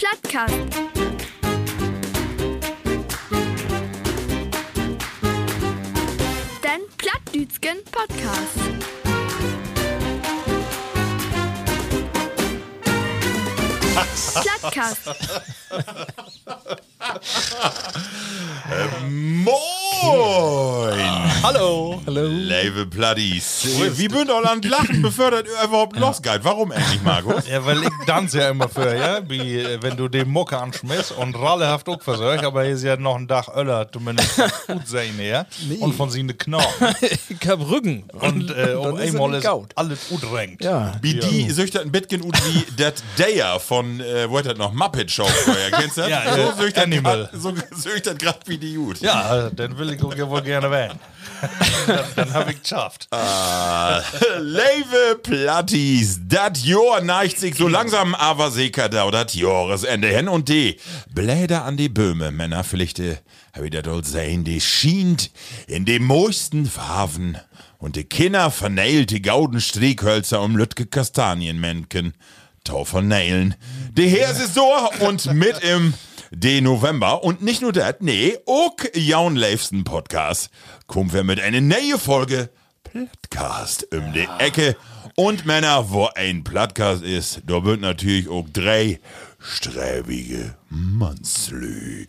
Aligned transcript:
Plattcast. 0.00 0.54
Den 6.64 6.80
Plattdütschen 6.96 7.84
Podcast. 7.92 8.56
Plattcast. 14.42 15.10
Moin! 19.08 19.50
Hallo. 21.42 22.00
Hallo. 22.06 22.26
Liebe 22.26 22.86
Platties. 22.86 23.66
Wie 23.96 24.08
bünd 24.08 24.30
all 24.30 24.46
an 24.46 24.60
Lachen 24.62 25.00
befördert 25.00 25.46
ihr 25.46 25.64
überhaupt 25.66 25.96
losgeht? 25.98 26.40
Warum 26.42 26.70
eigentlich, 26.72 27.02
Markus? 27.02 27.48
Ja, 27.48 27.64
weil 27.64 27.82
ich 27.82 27.90
tanze 28.06 28.40
ja 28.40 28.50
immer 28.50 28.68
für, 28.68 28.94
ja, 28.94 29.20
wie 29.28 29.58
äh, 29.58 29.82
wenn 29.82 29.96
du 29.96 30.08
den 30.08 30.28
Mucke 30.28 30.58
anschmeißt 30.58 31.12
und 31.12 31.34
rallehaft 31.36 31.88
auch 31.88 32.02
versorgt, 32.02 32.44
aber 32.44 32.64
hier 32.64 32.74
ist 32.74 32.82
ja 32.82 32.96
noch 32.96 33.16
ein 33.16 33.26
Dach 33.26 33.48
Öller, 33.54 33.90
zumindest 33.90 34.36
gut 34.66 34.86
sein, 34.86 35.18
ja. 35.18 35.46
Und 35.80 35.94
von 35.94 36.10
sie 36.10 36.20
eine 36.20 36.34
Knochen. 36.34 36.94
ich 37.00 37.48
hab 37.48 37.60
Rücken. 37.60 38.04
Und, 38.12 38.50
äh, 38.50 38.74
um 38.74 38.98
ist 38.98 39.14
einmal 39.14 39.34
ist 39.34 39.44
gaut. 39.44 39.72
alles 39.76 40.08
gut 40.08 40.22
renkt. 40.32 40.62
Ja. 40.62 40.94
Wie 41.00 41.14
die 41.14 41.50
süchtet 41.50 41.82
ein 41.82 41.92
bisschen 41.92 42.20
gut 42.20 42.36
wie 42.44 42.64
das 42.76 43.02
Dayer 43.16 43.58
von, 43.58 44.00
äh, 44.00 44.28
wo 44.28 44.38
hat 44.38 44.46
das 44.46 44.58
noch, 44.58 44.72
Muppet 44.72 45.10
Show 45.10 45.24
früher, 45.24 45.70
kennst 45.72 45.96
du 45.96 46.02
das? 46.02 46.10
Ja, 46.10 46.22
so 46.36 46.62
süchtet 46.62 46.89
Animal. 46.92 47.28
grad- 47.32 47.40
So 47.40 47.54
süchtet 47.76 48.18
grad 48.18 48.40
wie 48.46 48.58
die 48.58 48.74
gut. 48.74 49.00
Ja, 49.00 49.50
dann 49.50 49.76
will 49.78 49.90
ich 49.92 50.02
wohl 50.02 50.42
gerne 50.42 50.70
werden. 50.70 50.98
dann 51.86 52.04
dann 52.16 52.32
habe 52.34 52.50
ich 52.52 52.62
geschafft. 52.62 53.08
Liebe 54.38 55.18
Platties, 55.22 56.20
das 56.26 56.64
Jahr 56.64 57.00
neigt 57.00 57.38
sich 57.38 57.54
so 57.56 57.68
langsam 57.68 58.14
aber 58.14 58.50
sicher 58.50 58.88
da 58.88 59.10
das 59.10 59.34
Jahresende 59.34 60.08
hin 60.08 60.28
und 60.28 60.48
die 60.48 60.76
Bläder 61.12 61.64
an 61.64 61.76
die 61.76 61.88
Böhme, 61.88 62.30
Männerpflichte, 62.30 63.18
hab 63.52 63.62
ich 63.64 63.70
das 63.70 63.86
all 63.86 64.04
sehen, 64.04 64.44
die 64.44 64.60
schient 64.60 65.30
in 65.66 65.84
den 65.84 66.04
moisten 66.04 66.66
Farben 66.66 67.36
und 67.78 67.96
die 67.96 68.04
Kinder 68.04 68.50
vernäilte 68.50 69.20
gauden 69.20 69.60
Striekhölzer 69.60 70.40
um 70.42 70.56
Lütke 70.56 70.86
Kastanienmännchen. 70.86 72.14
Tau 72.62 72.84
von 72.84 73.08
Nailen. 73.08 73.54
Die 73.92 74.06
Herse 74.08 74.42
ist 74.44 74.54
so 74.54 74.70
und 75.00 75.32
mit 75.32 75.60
im 75.60 75.94
de 76.30 76.60
November 76.60 77.24
und 77.24 77.42
nicht 77.42 77.60
nur 77.62 77.72
das, 77.72 77.96
nee, 78.00 78.38
auch 78.46 78.76
Jaun 78.94 79.36
Leifsten 79.36 79.84
Podcast 79.84 80.50
kommen 80.86 81.12
wir 81.12 81.24
mit 81.24 81.40
einer 81.40 81.60
neue 81.60 81.98
Folge 81.98 82.50
Plattcast 82.84 83.92
um 83.92 84.12
die 84.12 84.28
Ecke. 84.38 84.76
Und 85.16 85.44
Männer, 85.44 85.90
wo 85.90 86.08
ein 86.14 86.44
Plattcast 86.44 87.02
ist, 87.02 87.42
da 87.46 87.64
wird 87.64 87.80
natürlich 87.80 88.28
auch 88.28 88.46
drei 88.52 89.00
sträbige 89.38 90.54
Manslü. 90.70 92.06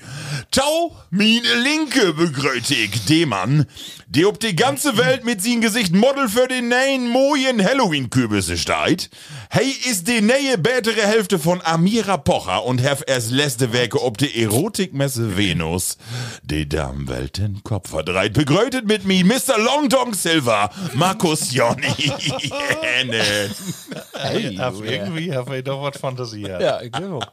Tau, 0.51 0.95
mine 1.09 1.47
Linke 1.63 2.13
begrüße 2.13 2.75
ich 2.75 3.05
den 3.05 3.29
Mann, 3.29 3.65
der 4.07 4.27
ob 4.27 4.39
die 4.39 4.55
ganze 4.55 4.97
Welt 4.99 5.25
mit 5.25 5.41
sein 5.41 5.61
Gesicht 5.61 5.95
Model 5.95 6.29
für 6.29 6.47
den 6.47 6.69
neuen 6.69 7.09
mojen 7.09 7.63
Halloween-Kürbisse 7.63 8.59
steht. 8.59 9.09
Hey 9.49 9.73
ist 9.89 10.07
die 10.07 10.21
neue 10.21 10.59
bätere 10.59 11.01
Hälfte 11.01 11.39
von 11.39 11.59
Amira 11.63 12.17
Pocher 12.17 12.63
und 12.63 12.83
hef 12.83 13.03
erst 13.07 13.31
letzte 13.31 13.73
Werke 13.73 13.99
ob 13.99 14.19
die 14.19 14.43
Erotikmesse 14.43 15.37
Venus 15.37 15.97
die 16.43 16.69
Damenwelt 16.69 17.39
den 17.39 17.63
Kopf 17.63 17.89
verdreht. 17.89 18.33
Begrüßet 18.33 18.85
mit 18.85 19.05
mir 19.05 19.25
Mr. 19.25 19.57
Long 19.57 19.89
Dong 19.89 20.13
Silver, 20.13 20.69
Markus 20.93 21.51
Jonny. 21.51 22.11
Hey, 24.13 24.55
irgendwie 24.83 25.33
habe 25.33 25.57
ich 25.57 25.63
doch 25.63 25.81
was 25.81 25.97
Fantasie. 25.97 26.41
Ja. 26.41 26.59
Ja, 26.61 26.81
ich 26.81 26.91
glaube. 26.91 27.25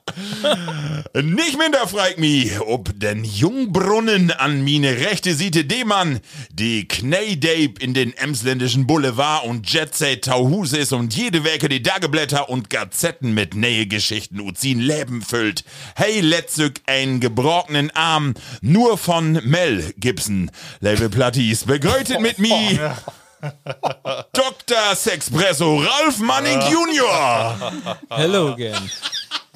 Nicht 1.23 1.59
minder 1.59 1.89
fragt 1.89 2.19
mich, 2.19 2.61
ob 2.61 2.93
den 3.01 3.25
Jungbrunnen 3.25 4.31
an 4.31 4.63
mine 4.63 4.99
rechte 4.99 5.35
Seite 5.35 5.65
D-Mann, 5.65 6.21
die 6.53 6.87
Kneidape 6.87 7.75
in 7.81 7.93
den 7.93 8.17
emsländischen 8.17 8.87
Boulevard 8.87 9.45
und 9.45 9.69
Jetset 9.69 10.25
Tauhus 10.25 10.73
ist 10.73 10.93
und 10.93 11.17
jede 11.17 11.43
Werke 11.43 11.69
die 11.69 11.83
Dageblätter 11.83 12.49
und 12.49 12.71
Gazetten 12.71 13.35
mit 13.35 13.57
Nähegeschichten 13.57 14.41
Uzin 14.41 14.79
Leben 14.79 15.23
füllt. 15.23 15.65
Hey, 15.97 16.21
letztück 16.21 16.83
einen 16.87 17.19
gebrochenen 17.19 17.91
Arm, 17.97 18.35
nur 18.61 18.97
von 18.97 19.41
Mel 19.45 19.93
Gibson. 19.97 20.53
Label 20.79 21.09
Platties, 21.09 21.65
begrüßet 21.65 22.21
mit 22.21 22.39
mir. 22.39 22.97
Dr. 24.33 24.95
Sexpresso 24.95 25.79
Ralf 25.79 26.19
Manning 26.21 26.61
Jr. 26.61 27.73
Hello 28.09 28.53
again. 28.53 28.89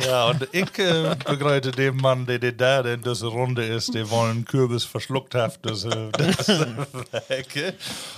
Ja, 0.05 0.31
und 0.31 0.49
ich 0.53 0.79
äh, 0.79 1.15
begrüße 1.25 1.71
den 1.73 1.97
Mann, 1.97 2.27
der, 2.27 2.39
der 2.39 2.53
da 2.53 2.81
in 2.81 3.03
dieser 3.03 3.29
Runde 3.29 3.65
ist, 3.65 3.95
der 3.95 4.09
wollen 4.11 4.45
Kürbis 4.45 4.85
verschluckt 4.85 5.35
hat, 5.35 5.59
das, 5.63 5.85
äh, 5.85 6.11
das 6.13 6.49
Werke. 7.29 7.75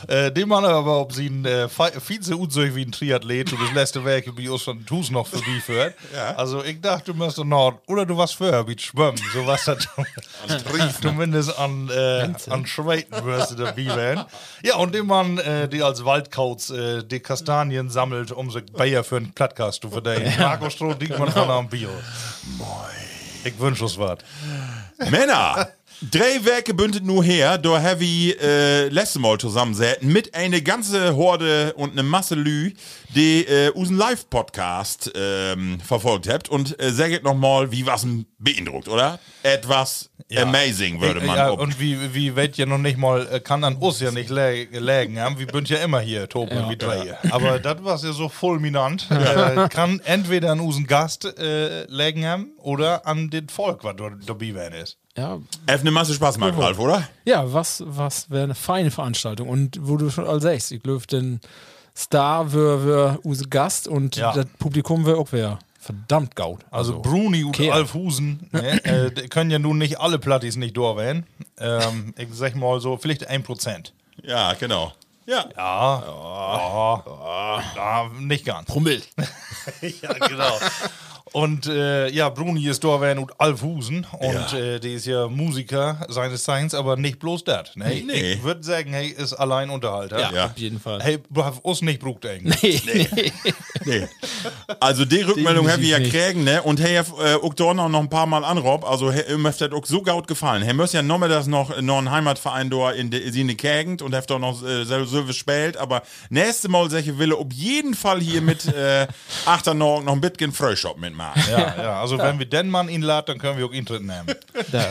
Äh, 0.09 0.33
den 0.33 0.49
Mann 0.49 0.65
aber, 0.65 1.01
ob 1.01 1.13
sie 1.13 1.27
ein 1.27 1.45
äh, 1.45 1.69
viel 1.69 2.23
so 2.23 2.39
gut 2.39 2.55
wie 2.55 2.83
ein 2.83 2.93
Triathlet, 2.93 3.53
und 3.53 3.61
das 3.61 3.73
letzte 3.73 4.05
Werk, 4.05 4.25
wie 4.37 4.49
uns 4.49 4.63
schon 4.63 4.85
Tus 4.87 5.11
noch 5.11 5.27
für 5.27 5.41
die 5.43 5.61
führt. 5.61 5.95
Also, 6.37 6.63
ich 6.65 6.81
dachte, 6.81 7.13
du 7.13 7.19
müsstest 7.19 7.47
noch, 7.47 7.81
oder 7.87 8.07
du 8.07 8.17
warst 8.17 8.37
vorher 8.37 8.67
wie 8.67 8.79
Schwimmen, 8.79 9.19
so 9.33 9.47
was 9.47 9.65
das 9.65 9.89
zumindest 11.01 11.59
an, 11.59 11.89
äh, 11.91 12.33
an 12.51 12.67
Schweiten 12.67 13.25
wirst 13.25 13.53
du 13.53 13.57
dabei 13.57 13.87
werden. 13.87 14.25
Ja, 14.63 14.77
und 14.77 14.95
den 14.95 15.07
Mann, 15.07 15.39
äh, 15.39 15.69
der 15.69 15.87
als 15.87 16.05
Waldkauz 16.05 16.71
äh, 16.71 17.03
die 17.03 17.21
Kastanien 17.21 17.91
sammelt, 17.91 18.33
um 18.33 18.51
sich 18.51 18.65
Bayer 18.73 19.05
für 19.05 19.17
einen 19.17 19.33
Plattkast 19.33 19.83
zu 19.83 19.91
verdienen. 19.91 20.33
Marco 20.39 20.71
Stroh, 20.71 20.95
Diekmann 20.95 21.31
von 21.31 21.51
am 21.51 21.69
Bio. 21.75 21.91
Ich 23.43 23.59
wünsche 23.59 23.83
uns 23.83 23.99
was. 23.99 24.19
Männer! 25.11 25.73
Drei 26.09 26.45
Werke 26.45 26.73
bündet 26.73 27.05
nur 27.05 27.25
her, 27.25 27.59
da 27.59 27.81
heavy 27.81 28.31
äh, 28.31 28.89
letzte 28.91 29.19
Mal 29.19 29.39
zusammensäten 29.39 30.13
mit 30.13 30.37
eine 30.37 30.63
ganze 30.63 31.17
Horde 31.17 31.73
und 31.75 31.93
eine 31.93 32.05
Masse 32.05 32.37
Lü, 32.37 32.75
die 33.17 33.45
äh, 33.45 33.71
unseren 33.71 33.97
Live-Podcast 33.97 35.11
ähm, 35.17 35.81
verfolgt 35.81 36.29
habt. 36.29 36.49
Und 36.49 36.81
äh, 36.81 36.93
sagt 36.93 37.25
noch 37.25 37.35
mal, 37.35 37.73
wie 37.73 37.85
was 37.87 38.07
beeindruckt, 38.39 38.87
oder? 38.87 39.19
Etwas 39.43 40.11
amazing, 40.37 41.01
würde 41.01 41.21
man. 41.21 41.37
Ja, 41.37 41.51
ob- 41.51 41.61
und 41.61 41.79
wie, 41.81 42.15
wie 42.15 42.37
weit 42.37 42.57
ja 42.57 42.67
noch 42.67 42.79
nicht 42.79 42.99
mal, 42.99 43.27
äh, 43.31 43.41
kann 43.41 43.63
an 43.65 43.77
uns 43.77 44.01
ja 44.01 44.11
nicht 44.11 44.31
lä 44.31 44.65
lägen, 44.73 45.17
ja? 45.17 45.37
wir 45.39 45.47
sind 45.53 45.69
ja 45.69 45.79
immer 45.79 46.01
hier, 46.01 46.29
Toben 46.29 46.69
wie 46.69 46.77
drei. 46.77 47.17
Aber 47.31 47.59
das 47.59 47.83
war 47.85 47.99
ja 47.99 48.13
so 48.13 48.29
fulminant. 48.29 49.09
Äh, 49.11 49.69
kann 49.69 50.01
entweder 50.05 50.53
an 50.53 50.61
unseren 50.61 50.87
Gast 50.87 51.25
äh, 51.39 51.85
lägen 51.87 52.25
haben 52.27 52.53
oder 52.59 53.07
an 53.07 53.31
den 53.31 53.49
Volk, 53.49 53.85
was 53.85 53.97
dort 53.97 54.15
dabei 54.27 54.55
werden 54.55 54.75
ist. 54.81 54.97
Ja, 55.17 55.39
F 55.67 55.81
eine 55.81 55.91
Masse 55.93 56.15
Spaß 56.15 56.39
macht, 56.39 56.59
Ralf, 56.59 56.79
oder? 56.79 57.09
ja 57.25 57.53
was, 57.53 57.83
was 57.87 58.31
wäre 58.31 58.45
eine 58.45 58.55
feine 58.55 58.91
Veranstaltung. 58.91 59.49
Und 59.49 59.79
wo 59.83 59.97
du 59.97 60.11
schon 60.11 60.27
all 60.27 60.41
sagst, 60.41 60.73
ich 60.73 60.83
glaube, 60.83 61.07
den 61.07 61.41
Star 61.97 62.53
wäre 62.53 62.87
wär 62.87 63.19
unser 63.23 63.47
Gast 63.47 63.87
und 63.87 64.17
Ja. 64.17 64.33
das 64.33 64.47
Publikum 64.59 65.07
wäre 65.07 65.17
auch 65.19 65.31
wär 65.31 65.59
verdammt 65.85 66.35
gaut. 66.35 66.61
Also, 66.71 67.01
Bruni 67.01 67.45
und 67.45 67.51
okay. 67.51 67.71
Alf 67.71 67.95
Husen 67.95 68.49
ne, 68.53 68.85
äh, 68.85 69.29
können 69.29 69.51
ja 69.51 69.59
nun 69.59 69.79
nicht 69.79 70.01
alle 70.01 70.19
Plattis 70.19 70.57
nicht 70.57 70.77
durchwählen. 70.77 71.27
Ähm, 71.59 72.15
ich 72.17 72.29
sag 72.33 72.57
mal 72.57 72.81
so, 72.81 72.97
vielleicht 72.97 73.27
ein 73.27 73.43
Prozent. 73.43 73.93
Ja, 74.23 74.55
genau. 74.55 74.93
Ja. 75.27 75.47
Ja, 75.57 76.03
ja, 77.07 77.63
ja, 77.75 78.11
nicht 78.19 78.45
ganz. 78.45 78.67
Promille. 78.67 79.03
ja, 80.03 80.13
genau. 80.13 80.59
Und 81.35 81.67
äh, 81.67 82.09
ja, 82.11 82.29
Bruni 82.29 82.65
ist 82.69 82.85
da 82.85 82.91
und 83.19 83.41
Alf 83.41 83.61
Husen 83.63 84.07
und 84.21 84.53
äh, 84.53 84.79
der 84.79 84.93
ist 84.93 85.05
ja 85.05 85.27
Musiker 85.27 86.07
seines 86.09 86.45
Zeichens, 86.45 86.75
aber 86.75 86.95
nicht 86.97 87.19
bloß 87.19 87.43
das. 87.43 87.75
Ne? 87.75 88.05
Nee. 88.07 88.35
Ich 88.35 88.45
würde 88.45 88.63
sagen, 88.63 88.93
hey, 88.93 89.09
ist 89.09 89.33
allein 89.33 89.69
Unterhalter. 89.69 90.21
Ja, 90.21 90.33
Ja. 90.33 90.45
auf 90.47 90.57
jeden 90.59 90.79
Fall. 90.79 91.03
Hey, 91.03 91.19
du 91.29 91.45
hast 91.45 91.59
uns 91.65 91.83
nicht 91.83 91.99
brucht 91.99 92.25
eigentlich. 92.25 92.85
Nee, 92.87 93.09
nee. 93.17 93.33
Nee. 93.85 94.09
Also 94.79 95.05
die 95.05 95.23
Rückmeldung 95.23 95.69
habe 95.69 95.83
ich 95.83 95.89
ja 95.89 95.99
kriegen, 95.99 96.45
ne? 96.45 96.63
Und 96.63 96.81
hey, 96.81 96.99
äh, 96.99 97.35
auch 97.35 97.75
noch 97.75 98.01
ein 98.01 98.09
paar 98.09 98.27
Mal 98.27 98.45
anrob. 98.45 98.89
Also 98.89 99.11
hey, 99.11 99.35
ihm 99.35 99.45
hat 99.45 99.61
das 99.61 99.73
auch 99.73 99.85
so 99.87 100.03
gut 100.05 100.29
gefallen. 100.29 100.63
Hey, 100.63 100.73
muss 100.73 100.93
ja 100.93 101.03
noch 101.03 101.19
mal 101.19 101.29
das 101.29 101.49
noch, 101.49 101.81
noch 101.83 101.99
ein 101.99 102.13
Heimatverein 102.13 102.71
da 102.71 102.93
in 102.93 103.11
de, 103.11 103.21
in 103.21 103.49
die 103.49 103.57
Gegend 103.57 104.03
und 104.03 104.15
hat 104.15 104.31
doch 104.31 104.39
noch 104.39 104.63
äh, 104.65 104.85
so 104.85 105.05
so 105.05 105.25
gespielt. 105.25 105.77
Aber 105.79 106.03
nächste 106.31 106.69
Mal 106.69 106.89
solche 106.91 107.19
Wille 107.19 107.35
auf 107.37 107.53
jeden 107.53 107.95
Fall 107.95 108.21
hier 108.21 108.41
mit 108.41 108.67
äh, 108.67 109.09
Achternord 109.47 110.05
noch 110.05 110.13
ein 110.13 110.21
bisschen 110.21 110.53
Fröschop 110.53 110.97
mitmachen. 110.99 111.24
Machen. 111.29 111.43
Ja, 111.51 111.75
ja. 111.83 112.01
Also 112.01 112.19
wenn 112.27 112.39
wir 112.39 112.47
den 112.47 112.69
Mann 112.69 112.89
ihn 112.89 113.03
laden, 113.03 113.27
dann 113.27 113.39
können 113.39 113.59
wir 113.59 113.67
auch 113.67 113.73
ihn 113.73 113.85
drin 113.85 114.07
nehmen. 114.07 114.27
Da. 114.71 114.85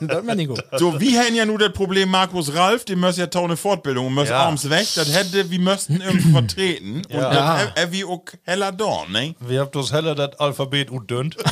das 0.00 0.26
wäre 0.26 0.36
nicht 0.36 0.48
gut. 0.48 0.62
So, 0.76 1.00
wie 1.00 1.18
hätten 1.18 1.34
ja 1.34 1.44
nur 1.44 1.58
das 1.58 1.72
Problem, 1.72 2.08
Markus 2.10 2.54
Ralf, 2.54 2.84
dem 2.84 3.00
müssen 3.00 3.20
ja 3.20 3.26
tau 3.26 3.44
eine 3.44 3.56
Fortbildung 3.56 4.06
und 4.06 4.14
müssen 4.14 4.30
Ja. 4.30 4.44
abends 4.46 4.70
weg, 4.70 4.86
das 4.94 5.12
hätte, 5.12 5.50
wir 5.50 5.58
müssten 5.58 6.00
irgendwo 6.00 6.38
vertreten. 6.38 7.02
Und 7.06 7.10
Ja. 7.10 7.30
das 7.64 7.72
er 7.74 7.92
wie 7.92 8.04
auch 8.04 8.22
heller 8.44 8.70
Dorn, 8.72 9.10
ne? 9.12 9.34
Wir 9.40 9.60
haben 9.60 9.70
das 9.72 9.92
heller 9.92 10.14
das 10.14 10.38
Alphabet 10.38 10.90
und 10.90 11.10
dünnt. 11.10 11.36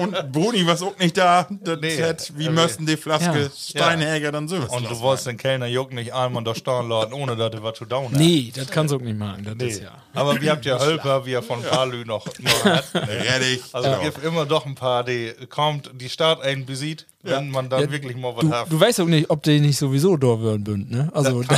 Und 0.00 0.32
Bruni 0.32 0.66
was 0.66 0.82
auch 0.82 0.96
nicht 0.98 1.16
da, 1.16 1.46
das 1.50 1.78
Nee. 1.80 1.96
hätt, 1.96 2.32
wie 2.36 2.44
Ja, 2.44 2.50
müssten 2.50 2.86
die 2.86 2.96
Flaske 2.96 3.42
Ja. 3.44 3.48
Steinhäger 3.50 4.32
dann 4.32 4.48
so 4.48 4.56
Und 4.56 4.88
du 4.90 4.98
wolltest 5.00 5.26
den 5.26 5.36
Kellner 5.36 5.66
Juck 5.66 5.92
nicht 5.92 6.12
einmal 6.14 6.42
da 6.44 6.54
stehen 6.54 6.88
laden, 6.88 7.12
ohne 7.12 7.36
dass 7.36 7.52
er 7.52 7.62
was 7.62 7.78
zu 7.78 7.84
down 7.84 8.06
hat. 8.06 8.12
Nee, 8.18 8.52
das 8.54 8.68
kannst 8.68 8.92
du 8.92 8.96
auch 8.98 9.00
nicht 9.02 9.18
machen. 9.18 9.44
Das 9.58 9.68
ist 9.68 9.82
ja. 9.82 9.90
Aber 10.14 10.40
wir 10.40 10.50
habt 10.50 10.64
ja 10.64 10.78
Helfer, 10.86 11.26
wie 11.26 11.32
er 11.32 11.42
von 11.42 11.62
Palü 11.62 12.04
noch, 12.04 12.26
noch 12.38 12.64
hat. 12.64 12.94
Reddig. 12.94 13.62
Also 13.72 13.90
es 13.90 14.00
gibt 14.00 14.24
immer 14.24 14.46
doch 14.46 14.66
ein 14.66 14.74
paar, 14.74 15.04
die 15.04 15.32
kommt, 15.48 15.90
die 15.94 16.08
Stadt 16.08 16.40
einen 16.40 16.66
besieht, 16.66 17.06
wenn 17.26 17.50
man 17.50 17.68
dann 17.68 17.80
Ja, 17.82 17.90
wirklich 17.90 18.16
mal 18.16 18.34
was 18.34 18.40
Du, 18.44 18.50
hat. 18.50 18.72
du 18.72 18.80
weißt 18.80 19.00
auch 19.00 19.06
nicht, 19.06 19.28
ob 19.30 19.42
die 19.42 19.60
nicht 19.60 19.76
sowieso 19.78 20.16
da 20.16 20.28
werden 20.42 20.64
bünd, 20.64 20.90
ne? 20.90 21.10
Also, 21.12 21.42
da, 21.48 21.56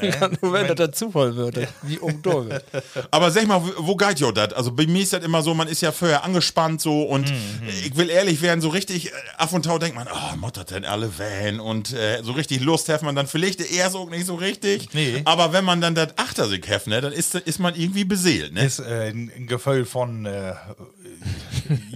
ne? 0.00 0.30
nur 0.40 0.52
wenn 0.52 0.66
das 0.66 0.76
der 0.76 0.92
Zufall 0.92 1.36
wird, 1.36 1.56
wie 1.82 1.98
um 1.98 2.20
da 2.22 2.44
wird. 2.48 2.64
Aber 3.10 3.30
sag 3.30 3.46
mal, 3.46 3.62
wo- 3.76 3.96
geht 3.96 4.18
jo 4.20 4.32
das? 4.32 4.52
Also 4.52 4.72
bei 4.72 4.86
mir 4.86 5.02
ist 5.02 5.12
das 5.12 5.22
immer 5.24 5.42
so, 5.42 5.54
man 5.54 5.68
ist 5.68 5.80
ja 5.82 5.92
vorher 5.92 6.24
angespannt 6.24 6.80
so 6.80 7.02
und 7.02 7.30
Mhm. 7.30 7.68
ich 7.84 7.96
will 7.96 8.10
ehrlich 8.10 8.42
werden, 8.42 8.60
so 8.60 8.68
richtig 8.68 9.08
äh, 9.08 9.10
af 9.38 9.52
und 9.52 9.64
tau 9.64 9.78
denkt 9.78 9.96
man, 9.96 10.08
oh, 10.12 10.36
muttert 10.36 10.70
denn 10.70 10.84
alle 10.84 11.10
Van 11.18 11.60
und 11.60 11.92
äh, 11.92 12.22
so 12.22 12.32
richtig 12.32 12.60
Lust 12.60 12.88
hat 12.88 13.02
man 13.02 13.14
dann 13.14 13.26
vielleicht 13.26 13.60
erst 13.72 13.94
auch 13.96 14.10
nicht 14.10 14.26
so 14.26 14.34
richtig. 14.34 14.88
Nee. 14.92 15.22
Aber 15.24 15.52
wenn 15.52 15.64
man 15.64 15.80
dann 15.80 15.94
das 15.94 16.08
Achter 16.16 16.48
sich 16.48 16.66
heft, 16.68 16.86
ne, 16.88 17.00
dann 17.00 17.12
ist, 17.12 17.34
ist 17.34 17.58
man 17.58 17.74
irgendwie 17.74 18.04
beseelt, 18.04 18.52
ne? 18.54 18.64
ist 18.64 18.78
äh, 18.80 19.10
ein 19.10 19.30
ein 19.36 19.46
Gefühl 19.46 19.84
von 19.84 20.26
äh, 20.26 20.52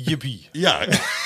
Yippie. 0.07 0.47
Ja. 0.53 0.81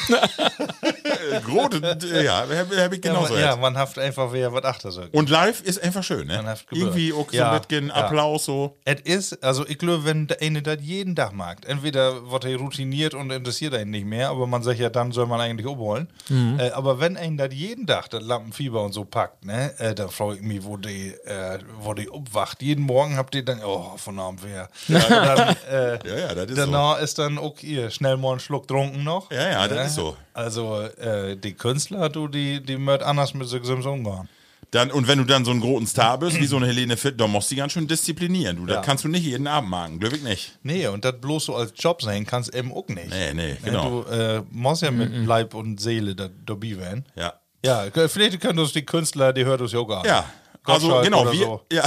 Grote, 1.45 1.99
ja, 2.23 2.41
habe 2.41 2.83
hab 2.83 2.93
ich 2.93 3.01
genauso. 3.01 3.37
ja, 3.37 3.51
jetzt. 3.51 3.61
man 3.61 3.77
hat 3.77 3.99
einfach 3.99 4.33
wer 4.33 4.53
was 4.53 4.65
achter 4.65 4.91
sagt. 4.91 5.15
Und 5.15 5.31
live 5.31 5.61
ist 5.63 5.83
einfach 5.83 6.03
schön, 6.03 6.27
ne? 6.27 6.43
Man 6.43 6.47
gebürgt. 6.69 6.97
Irgendwie 6.97 7.13
auch 7.13 7.31
so 7.31 7.37
Ja, 7.37 7.53
mit 7.53 7.69
gen 7.69 7.89
ja. 7.89 7.95
Applaus 7.95 8.45
so. 8.45 8.77
Es 8.85 9.01
ist, 9.03 9.43
also 9.45 9.67
ich 9.67 9.79
glaube, 9.79 10.05
wenn 10.05 10.27
der 10.27 10.41
eine 10.41 10.63
das 10.63 10.79
jeden 10.81 11.15
Tag 11.15 11.33
mag, 11.33 11.59
entweder 11.67 12.31
wird 12.31 12.45
er 12.45 12.57
routiniert 12.57 13.15
und 13.15 13.31
interessiert 13.31 13.75
einen 13.75 13.91
nicht 13.91 14.07
mehr, 14.07 14.31
aber 14.31 14.47
man 14.47 14.63
sagt 14.63 14.79
ja, 14.79 14.91
dann 14.91 15.13
soll 15.13 15.27
man 15.27 15.41
eigentlich 15.41 15.67
umholen. 15.67 16.09
Äh, 16.31 16.71
aber 16.71 17.01
wenn 17.01 17.17
einen 17.17 17.37
das 17.37 17.53
jeden 17.53 17.87
Tag, 17.87 18.11
das 18.11 18.23
Lampenfieber 18.23 18.83
und 18.83 18.93
so 18.93 19.05
packt, 19.05 19.45
ne, 19.45 19.79
äh, 19.79 19.95
da 19.95 20.09
freue 20.09 20.37
ich 20.37 20.43
mich, 20.43 20.65
wo 20.65 20.77
die, 20.77 21.11
äh, 21.25 21.59
wo 21.81 21.95
die 21.95 22.09
aufwacht. 22.09 22.63
Jeden 22.63 22.85
Morgen 22.85 23.17
habt 23.17 23.35
ihr 23.35 23.45
dann, 23.45 23.61
oh, 23.65 23.97
von 23.97 24.19
Abend 24.19 24.41
wer. 24.43 24.69
dann, 24.89 25.57
äh, 25.71 25.99
Ja, 26.11 26.17
ja, 26.19 26.35
das 26.35 26.45
ist 26.51 26.57
so. 26.57 26.67
Danach 26.67 27.01
ist 27.01 27.19
dann 27.19 27.39
ihr 27.63 27.91
schnell 27.91 28.17
mal 28.17 28.33
einen 28.33 28.41
Schluck 28.41 28.67
trunken 28.71 29.05
noch. 29.05 29.31
Ja, 29.31 29.51
ja, 29.51 29.69
das 29.69 29.89
ist 29.89 29.95
so. 29.97 30.17
Also 30.33 30.81
äh, 30.81 31.37
die 31.37 31.53
Künstler, 31.55 32.09
du, 32.09 32.29
die, 32.29 32.63
die 32.63 32.77
möcht 32.77 33.03
anders 33.03 33.35
mit 33.35 33.49
sich 33.49 33.65
selbst 33.65 33.87
umgehen. 33.87 34.29
Dann, 34.73 34.93
und 34.93 35.09
wenn 35.09 35.19
du 35.19 35.25
dann 35.25 35.45
so 35.45 35.51
einen 35.51 35.61
großen 35.61 35.89
Star 35.89 36.17
bist, 36.17 36.39
wie 36.39 36.47
so 36.47 36.57
eine 36.57 36.67
Helene 36.69 36.97
Fitt, 36.97 37.21
dann 37.21 37.31
musst 37.33 37.51
du 37.51 37.57
die 37.57 37.61
ganz 37.61 37.73
schön 37.73 37.89
disziplinieren. 37.89 38.57
Du, 38.57 38.67
Ja. 38.71 38.77
das 38.77 38.87
kannst 38.87 39.03
du 39.03 39.09
nicht 39.09 39.25
jeden 39.25 39.49
Abend 39.49 39.69
machen, 39.69 39.99
glaube 39.99 40.17
ich 40.17 40.23
nicht. 40.23 40.59
Nee, 40.63 40.87
und 40.87 41.05
das 41.05 41.21
bloß 41.21 41.47
so 41.47 41.57
als 41.57 41.73
Job 41.77 42.01
sein 42.03 42.25
kannst 42.25 42.55
eben 42.55 42.73
auch 42.73 42.87
nicht. 42.87 43.11
Nee, 43.11 43.35
nee, 43.35 43.49
Ne, 43.55 43.57
genau. 43.65 44.03
Du 44.05 44.11
äh, 44.11 44.43
musst 44.51 44.83
ja 44.83 44.93
mit 44.93 45.13
Leib 45.27 45.55
und 45.55 45.81
Seele 45.81 46.15
da 46.15 46.29
dabei 46.47 46.77
werden. 46.79 47.05
Ja. 47.17 47.33
Ja, 47.65 47.91
k- 47.91 48.09
vielleicht 48.09 48.41
können 48.41 48.61
uns 48.61 48.73
die 48.73 48.87
Künstler, 48.87 49.33
die 49.33 49.45
hört 49.45 49.61
uns 49.61 49.73
ja 49.73 49.81
auch 49.81 49.91
an. 49.91 50.05
Ja. 50.07 50.25
Also, 50.63 50.87
Gottschalk 50.89 51.05
genau, 51.05 51.23
oder 51.23 51.33
wir, 51.33 51.39
so. 51.47 51.61
ja. 51.73 51.85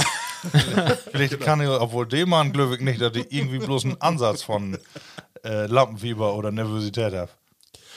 Vielleicht 1.10 1.40
kann 1.40 1.60
ich, 1.62 1.68
obwohl 1.68 2.06
dem 2.06 2.28
Mann 2.28 2.52
ich 2.74 2.80
nicht, 2.80 3.00
dass 3.00 3.12
die 3.12 3.24
irgendwie 3.30 3.58
bloß 3.58 3.84
einen 3.86 4.00
Ansatz 4.02 4.42
von 4.42 4.76
äh, 5.44 5.66
Lampenfieber 5.66 6.34
oder 6.34 6.50
Nervosität 6.50 7.12
hat. 7.12 7.30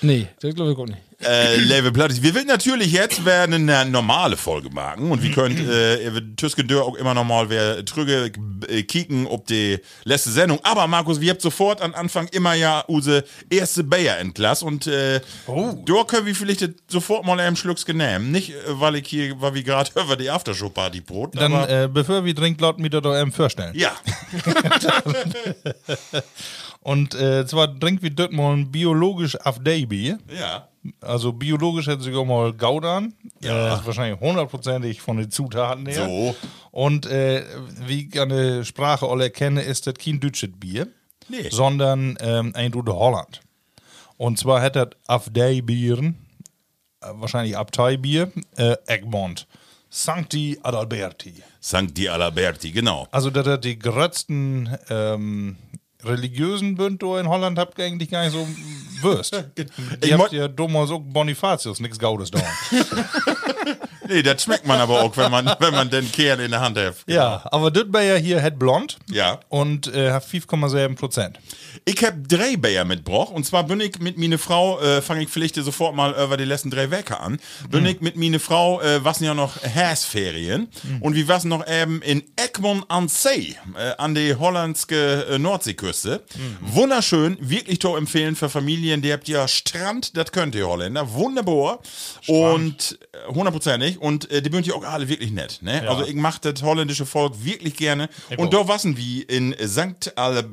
Nee, 0.02 0.28
das 0.42 0.54
glaube 0.54 0.74
ich 0.74 0.78
auch 0.78 0.86
nicht. 0.86 1.00
äh, 1.26 1.56
Level 1.56 1.92
Plattis. 1.92 2.22
Wir 2.22 2.36
will 2.36 2.46
natürlich 2.46 2.92
jetzt 2.92 3.26
werden 3.26 3.68
eine 3.68 3.90
normale 3.90 4.38
Folge 4.38 4.70
machen 4.70 5.10
und 5.10 5.24
wir 5.24 5.32
könnt 5.32 5.60
äh, 5.60 6.12
Tüsken 6.36 6.68
Dörr 6.68 6.86
auch 6.86 6.94
immer 6.94 7.16
noch 7.16 7.24
mal 7.24 7.50
wer 7.50 7.84
trüge 7.84 8.32
äh, 8.68 8.84
kicken 8.84 9.26
ob 9.26 9.48
die 9.48 9.80
letzte 10.04 10.30
Sendung. 10.30 10.60
Aber 10.62 10.86
Markus, 10.86 11.20
wir 11.20 11.32
habt 11.32 11.42
sofort 11.42 11.82
am 11.82 11.96
Anfang 11.96 12.28
immer 12.28 12.54
ja 12.54 12.84
use 12.88 13.24
erste 13.50 13.84
Bayer 13.84 14.20
entlass 14.20 14.62
und 14.62 14.86
äh, 14.86 15.20
da 15.48 16.04
können 16.04 16.28
wir 16.28 16.36
vielleicht 16.36 16.70
sofort 16.88 17.26
mal 17.26 17.40
einen 17.40 17.56
Schlucks 17.56 17.84
genehmen. 17.84 18.30
Nicht, 18.32 18.52
äh, 18.52 18.80
weil 18.80 18.98
ich 18.98 19.08
hier, 19.08 19.42
weil 19.42 19.56
wir 19.56 19.64
gerade 19.64 19.90
über 20.00 20.16
die 20.16 20.30
Aftershow-Party 20.30 21.02
brot, 21.02 21.36
Dann, 21.36 21.52
aber 21.52 21.68
äh, 21.68 21.88
bevor 21.88 22.24
wir 22.24 22.36
trinken, 22.36 22.62
laut 22.62 22.78
mir 22.78 22.92
das 22.92 23.02
doch 23.02 23.20
eben 23.20 23.32
vorstellen. 23.32 23.74
ja. 23.76 23.94
Und 26.88 27.16
äh, 27.16 27.46
zwar 27.46 27.78
trinken 27.78 28.02
wir 28.02 28.12
dort 28.12 28.32
mal 28.32 28.54
ein 28.54 28.72
biologisch 28.72 29.38
Afdei-Bier. 29.42 30.20
Ja. 30.34 30.70
Also 31.02 31.34
biologisch 31.34 31.88
hätte 31.88 32.02
sich 32.02 32.16
auch 32.16 32.24
mal 32.24 32.54
Gaudan. 32.54 33.14
Ja. 33.42 33.74
Äh, 33.74 33.76
ist 33.76 33.86
wahrscheinlich 33.86 34.22
hundertprozentig 34.22 35.02
von 35.02 35.18
den 35.18 35.30
Zutaten 35.30 35.86
her. 35.86 36.06
So. 36.06 36.34
Und 36.72 37.06
äh, 37.06 37.44
wie 37.86 38.08
ich 38.08 38.22
an 38.22 38.30
der 38.30 38.64
Sprache 38.64 39.06
alle 39.06 39.26
erkenne, 39.26 39.64
ist 39.64 39.86
das 39.86 39.96
kein 39.96 40.22
deutsches 40.22 40.52
Bier, 40.58 40.88
Nee. 41.28 41.50
sondern 41.50 42.18
ähm, 42.22 42.54
ein 42.56 42.72
Rude 42.72 42.96
Holland. 42.96 43.42
Und 44.16 44.40
zwar 44.40 44.62
hat 44.62 44.78
das 44.78 44.92
Afdei-Bieren, 45.08 46.16
äh, 47.02 47.08
wahrscheinlich 47.16 47.58
Abtei-Bier, 47.58 48.32
äh, 48.56 48.78
Egmont. 48.86 49.46
Sancti 49.90 50.58
Adalberti. 50.64 51.34
Sancti 51.60 52.08
Alaberti, 52.08 52.72
genau. 52.72 53.08
Also, 53.12 53.30
dass 53.30 53.46
er 53.46 53.58
die 53.58 53.78
größten 53.78 54.78
ähm, 54.90 55.58
religiösen 56.04 56.76
Bündner 56.76 57.20
in 57.20 57.28
Holland 57.28 57.58
habt 57.58 57.78
ihr 57.80 57.86
eigentlich 57.86 58.10
gar 58.10 58.24
nicht 58.24 58.34
so 58.34 58.48
wirst. 59.02 59.34
Ich 60.02 60.10
Ihr 60.10 60.18
habt 60.18 60.32
ja 60.32 60.48
dummer 60.48 60.88
so 60.88 61.00
Bonifatius, 61.00 61.80
nichts 61.80 62.00
Gaudes 62.00 62.32
da. 62.32 62.40
Nee, 64.10 64.24
das 64.24 64.44
schmeckt 64.44 64.66
man 64.66 64.80
aber 64.80 65.02
auch, 65.04 65.16
wenn 65.18 65.32
man, 65.32 65.46
wenn 65.60 65.74
man 65.74 65.90
den 65.90 66.12
Kern 66.12 66.40
in 66.40 66.52
der 66.52 66.62
Hand 66.62 66.78
hat. 66.78 66.96
ja, 67.08 67.44
aber 67.52 67.72
das 67.72 67.86
Bayer 67.92 68.18
hier 68.18 68.42
hat 68.42 68.58
blond 68.60 68.98
Ja. 69.12 69.40
und 69.50 69.88
äh, 69.94 70.12
hat 70.12 70.26
5,7 70.26 70.96
Prozent. 70.96 71.40
Ich 71.86 72.04
hab 72.04 72.28
drei 72.28 72.58
Bayer 72.58 72.86
mitgebracht. 72.86 73.30
Und 73.32 73.46
zwar 73.46 73.64
bin 73.64 73.80
ich 73.80 74.00
mit 74.00 74.18
meine 74.18 74.38
Frau, 74.38 74.80
äh, 74.80 75.02
fange 75.02 75.24
ich 75.24 75.30
vielleicht 75.30 75.56
sofort 75.56 75.96
mal 75.96 76.12
über 76.22 76.36
die 76.38 76.44
letzten 76.46 76.70
drei 76.70 76.90
Werke 76.92 77.20
an. 77.20 77.40
Bin 77.70 77.86
ich 77.86 78.02
mit 78.02 78.16
meine 78.18 78.40
Frau, 78.40 78.82
äh, 78.82 79.04
was 79.04 79.20
ja 79.20 79.34
noch 79.34 79.62
Hersferien. 79.62 80.68
Und 81.02 81.16
wir 81.16 81.28
waren 81.28 81.48
noch 81.50 81.66
eben 81.68 82.02
in 82.02 82.24
Egmont 82.36 82.86
an 82.90 83.08
See, 83.08 83.56
äh, 83.78 83.92
an 83.98 84.16
die 84.16 84.36
hollandske 84.36 85.26
äh, 85.30 85.38
Nordseeküste. 85.40 86.24
Wunderschön, 86.62 87.38
wirklich 87.40 87.80
to 87.80 87.96
empfehlen 87.96 88.36
für 88.36 88.50
Familien. 88.50 89.02
Die 89.02 89.12
habt 89.14 89.28
ja 89.28 89.48
Strand, 89.48 90.18
das 90.18 90.32
könnt 90.32 90.56
ihr 90.56 90.68
Holländer. 90.68 91.14
Wunderbar. 91.14 91.80
Und 92.28 93.00
äh, 93.14 93.34
Und 93.98 94.30
äh, 94.32 94.42
die 94.42 94.52
sind 94.52 94.68
ja 94.68 94.76
auch 94.76 94.84
alle 94.84 95.08
wirklich 95.08 95.32
nett. 95.32 95.60
Ne? 95.62 95.88
Also 95.90 96.06
ich 96.06 96.16
mach 96.16 96.40
das 96.40 96.62
holländische 96.62 97.06
Volk 97.06 97.34
wirklich 97.44 97.76
gerne. 97.76 98.10
Und 98.38 98.54
da 98.54 98.68
wassen 98.68 98.98
wir 98.98 99.30
in 99.30 99.56
St. 99.66 100.14
Al 100.16 100.38
äh, 100.38 100.44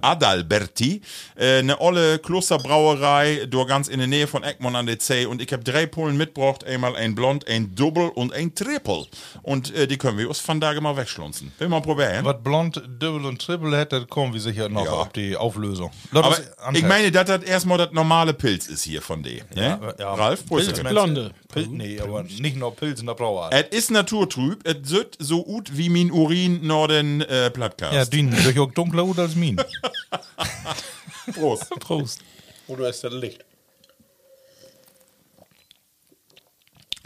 Adalberti, 0.00 1.02
äh, 1.36 1.58
eine 1.58 1.80
olle 1.80 2.18
Klosterbrauerei, 2.18 3.46
da 3.48 3.64
ganz 3.64 3.88
in 3.88 3.98
der 3.98 4.08
Nähe 4.08 4.26
von 4.26 4.42
Egmont 4.42 4.76
an 4.76 4.86
der 4.86 4.96
See. 5.00 5.26
Und 5.26 5.40
ich 5.42 5.52
habe 5.52 5.62
drei 5.64 5.86
Polen 5.86 6.16
mitgebracht, 6.16 6.64
einmal 6.64 6.96
ein 6.96 7.14
Blond, 7.14 7.46
ein 7.48 7.74
Double 7.74 8.08
und 8.14 8.32
ein 8.32 8.54
Triple. 8.54 9.06
Und 9.42 9.74
äh, 9.74 9.86
die 9.86 9.96
können 9.98 10.18
wir 10.18 10.28
uns 10.28 10.40
von 10.40 10.60
da 10.60 10.78
mal 10.80 10.96
wegschlunzen. 10.96 11.52
Will 11.58 11.68
mal 11.68 11.80
probieren. 11.80 12.24
Was 12.24 12.42
blond, 12.42 12.82
Double 12.98 13.26
und 13.26 13.40
Triple 13.40 13.86
das 13.86 14.06
kommen 14.08 14.32
wir 14.32 14.40
sicher 14.40 14.68
noch 14.68 14.84
Ja. 14.84 14.92
auf 14.92 15.12
die 15.12 15.36
Auflösung. 15.36 15.90
Lass 16.12 16.42
Aber 16.58 16.76
ich 16.76 16.82
meine, 16.84 17.10
dass 17.10 17.26
das 17.26 17.42
erstmal 17.42 17.78
das 17.78 17.92
normale 17.92 18.34
Pilz 18.34 18.66
ist 18.66 18.82
hier 18.84 19.02
von 19.02 19.22
D. 19.22 19.42
Ne? 19.54 19.78
Ja, 19.80 19.94
ja. 19.98 20.14
Ralf. 20.14 20.46
Pilz, 20.46 20.80
Blonde. 20.80 21.32
Pil 21.54 21.68
nee, 21.68 22.00
aber 22.00 22.24
nicht 22.24 22.56
nur 22.56 22.74
Pilz 22.74 23.00
in 23.00 23.06
der 23.06 23.14
Brauart. 23.14 23.52
Es 23.54 23.68
ist 23.76 23.90
naturtrüb, 23.90 24.66
es 24.66 24.90
wird 24.90 25.16
so 25.18 25.44
gut 25.44 25.76
wie 25.76 25.88
mein 25.88 26.10
Urin 26.10 26.66
nur 26.66 26.88
den 26.88 27.20
äh, 27.22 27.50
Podcast. 27.50 27.94
ja, 27.94 28.04
die 28.04 28.28
durch 28.28 28.58
auch 28.58 28.72
dunkler 28.72 29.04
Hut 29.04 29.18
als 29.18 29.34
min. 29.34 29.56
Prost. 31.34 31.70
Prost. 31.80 32.20
Oder 32.66 32.88
ist 32.88 33.04
das 33.04 33.12
Licht? 33.12 33.44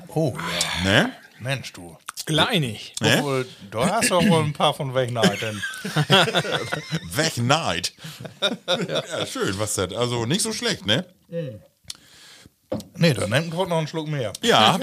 Oh, 0.09 0.35
ja. 0.37 0.85
Ne? 0.85 1.13
Mensch, 1.41 1.73
du. 1.73 1.97
Kleinig. 2.27 2.95
Ne? 3.01 3.17
Obwohl, 3.19 3.47
du 3.71 3.79
hast 3.85 4.13
auch 4.13 4.23
wohl 4.27 4.43
ein 4.43 4.53
paar 4.53 4.75
von 4.75 4.95
welchen 4.95 5.17
Alten. 5.17 5.63
Weg 7.15 7.39
Night. 7.39 7.95
ja, 8.41 9.27
schön, 9.27 9.59
was 9.59 9.75
das. 9.75 9.93
Also 9.95 10.27
nicht 10.27 10.43
so 10.43 10.53
schlecht, 10.53 10.85
ne? 10.85 11.07
Nee, 13.01 13.15
dann 13.15 13.31
nimmt 13.31 13.55
noch 13.55 13.71
einen 13.71 13.87
Schluck 13.87 14.09
mehr. 14.09 14.33
Ja. 14.43 14.79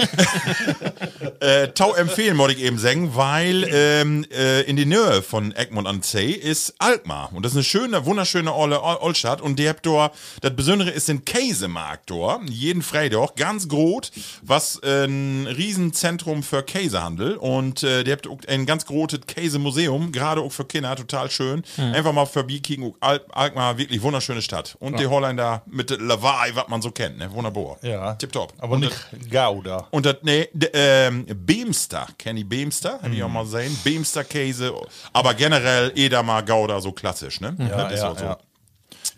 äh, 1.42 1.68
Tau 1.70 1.94
empfehlen, 1.94 2.38
wollte 2.38 2.58
ich 2.58 2.64
eben 2.64 2.78
sagen, 2.78 3.14
weil 3.16 3.68
ähm, 3.70 4.26
äh, 4.32 4.62
in 4.62 4.78
die 4.78 4.86
Nähe 4.86 5.22
von 5.22 5.54
Egmont 5.54 5.86
an 5.86 6.02
See 6.02 6.32
ist 6.32 6.76
Alkmaar. 6.80 7.32
Und 7.34 7.44
das 7.44 7.52
ist 7.52 7.58
eine 7.58 7.64
schöne, 7.66 8.06
wunderschöne 8.06 8.56
Olle 8.56 8.82
Oldstadt. 8.82 9.42
Und 9.42 9.60
die 9.60 9.68
habt 9.68 9.86
dort, 9.86 10.16
das 10.42 10.56
Besondere 10.56 10.92
ist 10.92 11.10
den 11.10 11.26
Käsemarkt 11.26 12.10
dort. 12.10 12.50
Jeden 12.50 12.82
Freitag, 12.82 13.36
ganz 13.36 13.68
groß, 13.68 14.12
was 14.42 14.80
äh, 14.82 15.06
ein 15.06 15.46
Riesenzentrum 15.48 16.42
für 16.42 16.64
Käsehandel. 16.64 17.36
Und 17.36 17.84
äh, 17.84 18.06
die 18.06 18.14
habt 18.14 18.28
auch 18.28 18.40
ein 18.48 18.66
ganz 18.66 18.86
großes 18.86 19.28
Käsemuseum, 19.28 20.14
gerade 20.14 20.40
auch 20.40 20.54
für 20.54 20.66
Kinder, 20.66 20.96
total 20.96 21.30
schön. 21.30 21.64
Einfach 21.78 22.14
mal 22.14 22.26
vorbeikicken. 22.26 22.94
Al 23.02 23.22
Alkmaar, 23.32 23.78
wirklich 23.78 24.02
wunderschöne 24.02 24.42
Stadt. 24.42 24.78
Und 24.80 25.00
die 25.00 25.08
Holländer 25.08 25.64
mit 25.66 25.90
Lawaai, 25.90 26.56
was 26.56 26.70
man 26.70 26.82
so 26.82 26.92
kennt, 26.92 27.18
ne? 27.18 27.32
Wunderbar. 27.32 27.75
Ja. 27.82 28.14
Tipptopp. 28.16 28.54
Aber 28.60 28.74
Und 28.76 28.82
nicht 28.82 28.96
Gouda. 29.32 29.88
und 29.92 30.06
das, 30.06 30.18
nee, 30.24 30.48
ähm, 30.74 31.26
Beemster, 31.28 32.08
kenn 32.18 32.38
ich 32.38 32.48
Beemster? 32.48 33.00
Hab 33.02 33.12
ich 33.12 33.22
auch 33.24 33.30
mal 33.30 33.44
gesehen. 33.44 33.78
Beemster 33.84 34.24
Käse. 34.24 34.74
Aber 35.14 35.34
generell 35.34 35.92
Edamer 35.96 36.44
Gouda, 36.44 36.80
so 36.82 36.92
klassisch, 36.92 37.42
ne? 37.42 37.56
Ja, 37.60 37.84
das 37.84 37.94
ist 37.94 38.00
ja, 38.00 38.12
auch 38.12 38.18
so. 38.18 38.26
ja. 38.26 38.38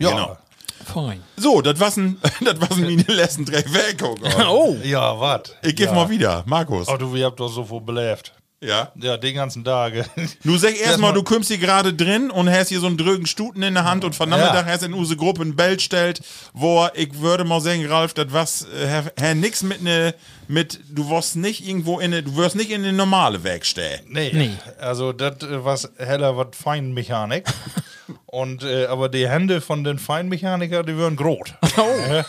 Ja, 0.00 0.10
Genau. 0.10 0.36
Fein. 0.84 1.22
So, 1.36 1.60
das 1.60 1.78
war'n, 1.80 2.16
das 2.44 2.54
war'n 2.60 2.80
meine 2.80 3.02
letzten 3.08 3.44
drei 3.44 3.64
Werke. 3.72 4.14
Oh, 4.48 4.76
ja 4.84 5.18
wat? 5.18 5.56
Ich 5.62 5.74
gebe 5.74 5.90
ja. 5.90 5.94
mal 5.94 6.08
wieder, 6.08 6.44
Markus. 6.46 6.88
Oh, 6.88 6.96
du, 6.96 7.14
ihr 7.16 7.26
habt 7.26 7.40
doch 7.40 7.48
so 7.48 7.64
viel 7.64 7.80
belebt. 7.80 8.32
Ja. 8.60 8.90
Ja, 8.96 9.16
den 9.16 9.34
ganzen 9.36 9.64
Tage. 9.64 10.04
Du 10.44 10.56
sag 10.56 10.76
erstmal, 10.80 11.12
du 11.12 11.22
kommst 11.22 11.48
hier 11.48 11.58
gerade 11.58 11.94
drin 11.94 12.30
und 12.30 12.50
hast 12.50 12.68
hier 12.68 12.80
so 12.80 12.88
einen 12.88 12.96
drögen 12.96 13.26
Stuten 13.26 13.62
in 13.62 13.74
der 13.74 13.84
Hand 13.84 14.04
und 14.04 14.16
von 14.16 14.28
Nachmittag 14.28 14.66
Ja. 14.66 14.72
hast 14.72 14.82
in 14.82 14.94
unsere 14.94 15.16
Gruppe 15.16 15.42
ein 15.42 15.54
Bell 15.54 15.78
stellt, 15.78 16.20
wo 16.52 16.88
ich 16.94 17.20
würde 17.20 17.44
mal 17.44 17.60
sagen, 17.60 17.86
Ralf, 17.86 18.14
das 18.14 18.26
was, 18.32 18.62
äh, 18.62 18.86
Herr, 18.86 19.12
Herr 19.16 19.34
nix 19.34 19.62
mit 19.62 19.82
ne, 19.82 20.14
mit, 20.48 20.80
du 20.90 21.08
wirst 21.08 21.36
nicht 21.36 21.66
irgendwo 21.68 22.00
in 22.00 22.10
ne, 22.10 22.22
du 22.22 22.34
wirst 22.36 22.56
nicht 22.56 22.70
in 22.70 22.82
eine 22.82 22.92
normale 22.92 23.44
Weg 23.44 23.64
stehen. 23.64 24.00
Nee. 24.08 24.30
Nee. 24.32 24.50
Also, 24.80 25.12
das 25.12 25.36
was 25.40 25.88
heller, 25.98 26.36
was 26.36 26.48
Feinmechanik. 26.60 27.44
Und, 28.30 28.62
äh, 28.62 28.84
aber 28.84 29.08
die 29.08 29.26
Hände 29.26 29.62
von 29.62 29.84
den 29.84 29.98
Feinmechaniker, 29.98 30.82
die 30.82 30.94
würden 30.96 31.16
groß. 31.16 31.48
Du 31.62 32.24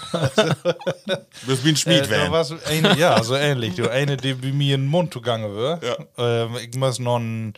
bist 1.46 1.65
wie 1.65 1.70
ein 1.70 1.75
Schmied, 1.75 2.08
Äh, 2.08 2.10
werden. 2.10 2.60
eine, 2.68 2.98
ja, 2.98 3.22
so 3.22 3.36
ähnlich. 3.36 3.75
Du, 3.75 3.91
eine, 3.91 4.15
die 4.15 4.34
bei 4.34 4.53
mir 4.53 4.75
in 4.75 4.84
den 4.84 4.89
Mund 4.89 5.13
gegangen 5.13 5.53
wäre. 5.53 5.79
Ja. 6.18 6.44
Ähm, 6.46 6.51
ich 6.65 6.74
muss 6.77 7.00
noch 7.00 7.18
einen 7.18 7.53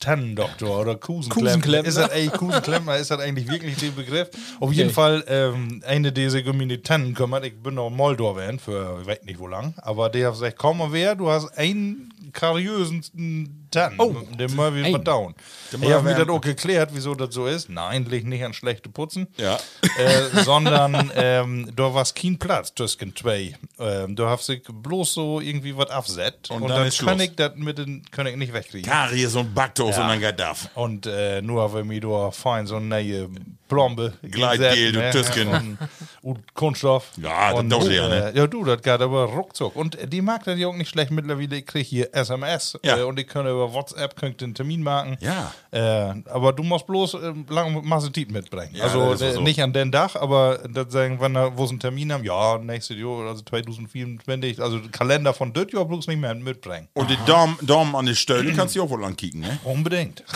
Tannendoktor 0.00 0.80
oder 0.80 0.96
Kusenklempner. 0.96 1.52
Kusenklempner. 1.52 1.88
Ist 1.88 1.98
das 1.98 2.10
eigentlich 2.10 2.32
Kusenklempner? 2.32 2.96
Ist 2.96 3.10
das 3.12 3.20
eigentlich 3.20 3.48
wirklich 3.48 3.76
der 3.76 3.90
Begriff? 3.90 4.28
Auf 4.58 4.72
jeden 4.72 4.88
Nee. 4.88 4.92
Fall 4.92 5.24
ähm, 5.28 5.82
eine, 5.86 6.10
die 6.12 6.28
sich 6.28 6.44
um 6.48 6.58
die 6.68 6.82
Tannen 6.82 7.14
kümmert. 7.14 7.44
Ich 7.46 7.62
bin 7.62 7.74
noch 7.74 7.90
Moldor 7.90 8.36
werden 8.36 8.58
für 8.58 8.98
ich 9.02 9.06
weiß 9.06 9.22
nicht 9.22 9.38
wo 9.38 9.46
lang. 9.46 9.72
Aber 9.78 10.08
der 10.10 10.26
hat 10.26 10.34
gesagt, 10.34 10.56
komm 10.58 10.78
mal 10.78 10.90
wer, 10.92 11.14
du 11.14 11.30
hast 11.30 11.56
einen 11.56 12.12
kariösen 12.32 13.65
Tannen. 13.70 13.98
Oh. 14.00 14.14
Den 14.38 14.52
wieder 14.52 14.66
Ein. 14.68 14.90
verdauen. 14.92 15.34
Ich 15.72 15.92
habe 15.92 16.02
mir 16.02 16.14
das 16.14 16.28
auch 16.28 16.40
geklärt, 16.40 16.90
wieso 16.92 17.14
das 17.14 17.34
so 17.34 17.46
ist. 17.46 17.68
Nein, 17.68 18.04
liegt 18.04 18.26
nicht 18.26 18.44
an 18.44 18.52
schlechte 18.54 18.88
Putzen 18.88 19.26
Ja. 19.36 19.58
äh, 19.98 20.42
sondern 20.44 21.10
ähm, 21.16 21.70
da 21.74 21.92
war 21.92 22.04
kein 22.14 22.38
Platz 22.38 22.72
zwischen 22.76 23.14
zwei. 23.16 23.54
Ähm, 23.78 24.14
du 24.16 24.26
hast 24.26 24.46
sich 24.46 24.62
bloß 24.70 25.14
so 25.14 25.40
irgendwie 25.40 25.76
was 25.76 25.90
aufsetzt 25.90 26.50
Und 26.50 26.62
und, 26.62 26.68
dann 26.68 26.88
dann 26.88 27.06
kann 27.06 27.20
ich 27.20 27.34
das 27.34 27.52
mit 27.56 27.78
den 27.78 28.02
kann 28.10 28.26
ich 28.26 28.36
nicht 28.36 28.52
wegkriegen. 28.52 28.90
Karies 28.90 29.34
und 29.34 29.54
Backtos 29.54 29.96
Ja. 29.96 30.02
und 30.02 30.08
dann 30.10 30.20
geht 30.20 30.38
das. 30.40 30.68
Und 30.74 31.06
äh, 31.06 31.42
nur 31.42 31.72
wenn 31.74 31.86
mir 31.86 32.00
da 32.00 32.30
fein 32.30 32.66
so 32.66 32.76
eine 32.76 32.86
neue 32.86 33.28
Plombe 33.68 34.12
Gleitgel, 34.22 34.92
du 34.92 35.00
gesetzt, 35.00 35.32
Tüsken. 35.34 35.48
Und, 35.48 35.78
und 36.22 36.54
Kunststoff. 36.54 37.10
Ja, 37.16 37.52
das 37.52 37.68
dauert 37.68 37.90
ja, 37.90 38.08
ne? 38.08 38.32
äh, 38.32 38.38
Ja, 38.38 38.46
du, 38.46 38.64
das 38.64 38.80
geht 38.80 39.00
aber 39.00 39.24
ruckzuck. 39.24 39.74
Und 39.74 39.98
die 40.12 40.22
mag 40.22 40.44
das 40.44 40.56
ja 40.58 40.68
auch 40.68 40.74
nicht 40.76 40.88
schlecht 40.88 41.10
mittlerweile. 41.10 41.56
Ich 41.56 41.66
krieg 41.66 41.84
hier 41.86 42.14
SMS 42.14 42.78
Ja. 42.84 42.98
äh, 42.98 43.02
und 43.02 43.18
ich 43.18 43.26
kann 43.26 43.44
über 43.56 43.72
WhatsApp 43.72 44.16
könnt 44.16 44.40
den 44.40 44.54
Termin 44.54 44.82
machen. 44.82 45.16
Ja. 45.20 45.52
Äh, 45.70 46.22
aber 46.30 46.52
du 46.52 46.62
musst 46.62 46.86
bloß 46.86 47.14
äh, 47.14 47.32
lange 47.48 47.82
Massetit 47.82 48.30
mitbringen. 48.30 48.74
Ja, 48.74 48.84
also 48.84 49.14
so. 49.14 49.40
nicht 49.40 49.62
an 49.62 49.72
den 49.72 49.90
Dach, 49.90 50.16
aber 50.16 50.60
das 50.68 50.92
sagen, 50.92 51.20
wenn 51.20 51.34
da, 51.34 51.56
wo 51.56 51.66
sie 51.66 51.72
einen 51.72 51.80
Termin 51.80 52.12
haben, 52.12 52.24
ja, 52.24 52.58
nächstes 52.58 52.96
Jahr, 52.96 53.26
also 53.26 53.42
2024, 53.42 54.60
also 54.60 54.80
Kalender 54.92 55.34
von 55.34 55.52
das 55.52 55.66
Jahr 55.72 55.84
bloß 55.84 56.06
nicht 56.06 56.20
mehr 56.20 56.34
mitbringen. 56.34 56.88
Und 56.94 57.10
die 57.10 57.18
Daumen, 57.26 57.56
Daumen 57.62 57.94
an 57.94 58.06
die 58.06 58.16
Stölle 58.16 58.52
kannst 58.52 58.76
du 58.76 58.82
auch 58.82 58.90
wohl 58.90 59.04
ankicken, 59.04 59.40
ne? 59.40 59.58
Unbedingt. 59.64 60.22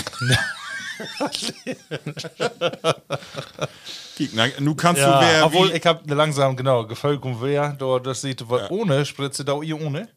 Na, 4.34 4.46
Nu 4.58 4.74
kannst 4.74 5.00
ja, 5.02 5.20
du 5.20 5.26
wer 5.26 5.46
obwohl 5.46 5.72
wie, 5.72 5.76
ich 5.76 5.86
habe 5.86 6.14
langsam, 6.14 6.56
genau, 6.56 6.80
und 6.82 7.42
wer, 7.42 7.72
da, 7.78 7.98
das 7.98 8.20
sieht, 8.22 8.48
was 8.48 8.70
ohne 8.70 9.04
Spritze, 9.04 9.44
da 9.44 9.60
ihr 9.62 9.80
ohne. 9.80 10.08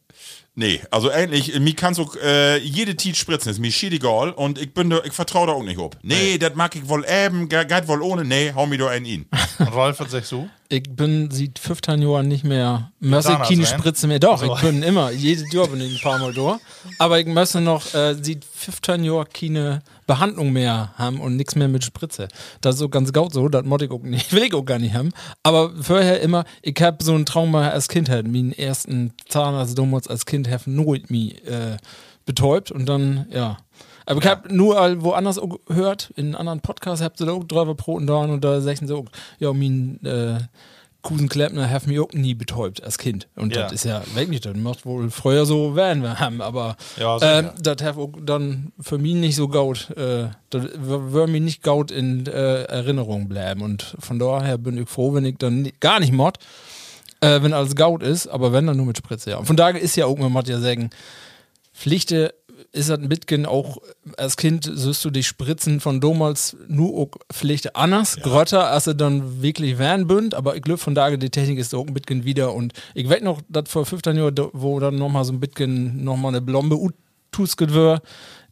Nee, 0.56 0.80
also 0.92 1.10
ähnlich, 1.10 1.58
mir 1.58 1.74
kannst 1.74 1.98
du 1.98 2.08
äh, 2.22 2.58
jede 2.58 2.94
Tiet 2.94 3.16
spritzen, 3.16 3.50
ist 3.50 3.58
mir 3.58 3.72
shit 3.72 3.92
egal 3.92 4.30
und 4.30 4.56
ich 4.60 4.72
bin 4.72 4.88
da, 4.88 5.00
ich 5.04 5.12
vertraue 5.12 5.48
da 5.48 5.52
auch 5.52 5.64
nicht 5.64 5.78
ob. 5.78 5.96
Nee, 6.02 6.38
das 6.38 6.54
mag 6.54 6.76
ich 6.76 6.88
wohl 6.88 7.04
eben, 7.08 7.48
ge- 7.48 7.64
geht 7.64 7.88
wohl 7.88 8.00
ohne, 8.02 8.24
nee, 8.24 8.52
hau 8.54 8.64
mir 8.64 8.78
da 8.78 8.86
einen 8.88 9.04
in. 9.04 9.26
Und 9.58 9.74
Ralf 9.74 9.98
hat 9.98 10.10
sich 10.10 10.24
so. 10.26 10.48
ich 10.68 10.84
bin 10.88 11.28
seit 11.32 11.58
15 11.58 12.02
Jahren 12.02 12.28
nicht 12.28 12.44
mehr, 12.44 12.92
muss 13.00 13.24
ich 13.24 13.32
Zahnarzt 13.32 13.50
keine? 13.50 13.66
Spritze 13.66 14.06
mehr. 14.06 14.20
Doch, 14.20 14.42
ich 14.44 14.60
bin 14.62 14.84
immer, 14.84 15.10
jedes 15.10 15.52
Jahr 15.52 15.66
bin 15.66 15.80
ich 15.80 15.96
ein 15.96 16.00
paar 16.00 16.18
Mal 16.20 16.32
da. 16.32 16.60
Aber 17.00 17.18
ich 17.18 17.26
muss 17.26 17.54
noch 17.54 17.92
äh, 17.92 18.14
seit 18.14 18.44
15 18.44 19.02
Jahren 19.02 19.26
keine 19.32 19.82
Behandlung 20.06 20.52
mehr 20.52 20.92
haben 20.96 21.20
und 21.20 21.36
nichts 21.36 21.56
mehr 21.56 21.68
mit 21.68 21.84
Spritze. 21.84 22.28
Das 22.60 22.76
ist 22.76 22.80
so 22.80 22.88
ganz 22.88 23.12
gaut 23.12 23.32
so, 23.32 23.48
das 23.48 23.64
ich 23.82 23.90
auch 23.90 24.02
nicht, 24.02 24.32
will 24.32 24.44
ich 24.44 24.54
auch 24.54 24.64
gar 24.64 24.78
nicht 24.78 24.94
haben. 24.94 25.12
Aber 25.42 25.72
vorher 25.80 26.20
immer, 26.20 26.44
ich 26.62 26.80
habe 26.80 27.02
so 27.02 27.14
ein 27.14 27.26
Trauma 27.26 27.68
als 27.68 27.88
Kind 27.88 28.08
halt, 28.08 28.26
meinen 28.26 28.52
ersten 28.52 29.12
Zahnarzt 29.28 29.78
damals 29.78 30.08
als 30.08 30.26
Kind 30.26 30.50
have 30.50 30.70
nur 30.70 30.98
me 31.08 31.32
äh, 31.44 31.76
betäubt 32.26 32.70
und 32.70 32.86
dann, 32.86 33.26
ja. 33.30 33.58
Aber 34.06 34.20
ich 34.20 34.26
habe 34.26 34.54
nur 34.54 34.78
all 34.78 35.02
woanders 35.02 35.38
auch 35.38 35.58
gehört, 35.64 36.12
in 36.16 36.34
anderen 36.34 36.60
Podcasts 36.60 37.02
habt 37.02 37.20
ihr 37.20 37.26
da 37.26 37.32
auch 37.32 37.44
drüber 37.44 37.74
Broten 37.74 38.06
da 38.06 38.16
und 38.16 38.44
da 38.44 38.60
sagen 38.60 38.86
sie 38.86 38.94
auch, 38.94 39.06
ja, 39.38 39.52
mein 39.52 39.98
äh, 40.04 40.40
Kusenkleppner 41.04 41.70
have 41.70 41.88
mich 41.88 42.00
auch 42.00 42.10
nie 42.12 42.34
betäubt 42.34 42.82
als 42.82 42.98
Kind. 42.98 43.28
Und 43.36 43.54
Ja. 43.54 43.62
das 43.64 43.72
ist 43.74 43.84
ja 43.84 44.02
wirklich, 44.14 44.40
das 44.40 44.56
macht 44.56 44.84
wohl 44.84 45.10
früher 45.10 45.46
so 45.46 45.76
werden 45.76 46.02
wir 46.02 46.18
haben, 46.18 46.40
aber 46.40 46.76
Ja, 46.98 47.18
sicher. 47.18 47.38
ähm, 47.38 47.50
das 47.62 47.76
have 47.82 48.00
auch 48.00 48.10
dann 48.20 48.72
für 48.80 48.98
mich 48.98 49.14
nicht 49.14 49.36
so 49.36 49.46
gaut, 49.48 49.90
äh, 49.96 50.28
das 50.50 50.64
würde 50.76 51.30
mir 51.30 51.40
nicht 51.40 51.62
gaut 51.62 51.90
in 51.92 52.26
äh, 52.26 52.62
Erinnerung 52.64 53.28
bleiben. 53.28 53.60
Und 53.62 53.94
von 54.00 54.18
daher 54.18 54.58
bin 54.58 54.76
ich 54.78 54.88
froh, 54.88 55.14
wenn 55.14 55.24
ich 55.24 55.36
dann 55.38 55.70
gar 55.80 56.00
nicht 56.00 56.12
mod, 56.12 56.38
äh, 57.20 57.40
wenn 57.42 57.52
alles 57.52 57.76
gaut 57.76 58.02
ist, 58.02 58.26
aber 58.26 58.52
wenn 58.52 58.66
dann 58.66 58.76
nur 58.78 58.86
mit 58.86 58.96
Spritze, 58.98 59.30
ja. 59.30 59.36
Und 59.36 59.46
von 59.46 59.56
daher 59.56 59.80
ist 59.80 59.96
ja 59.96 60.06
auch, 60.06 60.18
man 60.18 60.32
muss 60.32 60.48
ja 60.48 60.58
sagen, 60.58 60.90
Pflichte 61.72 62.34
ist 62.74 62.90
das 62.90 62.98
ein 62.98 63.08
bisschen 63.08 63.46
auch 63.46 63.78
als 64.16 64.36
Kind 64.36 64.68
sollst 64.72 65.04
du 65.04 65.10
dich 65.10 65.26
spritzen 65.26 65.80
von 65.80 66.00
damals 66.00 66.56
nur 66.66 66.94
auch 66.94 67.10
Pflichte 67.32 67.76
anders, 67.76 68.16
grötter, 68.16 68.70
als 68.70 68.88
er 68.88 68.94
dann 68.94 69.42
wirklich 69.42 69.78
werden 69.78 70.06
bünd, 70.06 70.34
aber 70.34 70.56
ich 70.56 70.62
glaube 70.62 70.78
von 70.78 70.94
daher 70.94 71.16
die 71.16 71.30
Technik 71.30 71.58
ist 71.58 71.74
auch 71.74 71.86
ein 71.86 71.94
bisschen 71.94 72.24
wieder. 72.24 72.52
Und 72.52 72.72
ich 72.94 73.08
weiß 73.08 73.22
noch, 73.22 73.40
dass 73.48 73.70
vor 73.70 73.86
15 73.86 74.16
Jahren, 74.16 74.34
wo 74.52 74.80
dann 74.80 74.96
nochmal 74.96 75.24
so 75.24 75.32
ein 75.32 75.40
bisschen 75.40 76.02
nochmal 76.02 76.32
eine 76.32 76.42
Blombe 76.42 76.76
utusket 76.76 77.72
wird, 77.72 78.02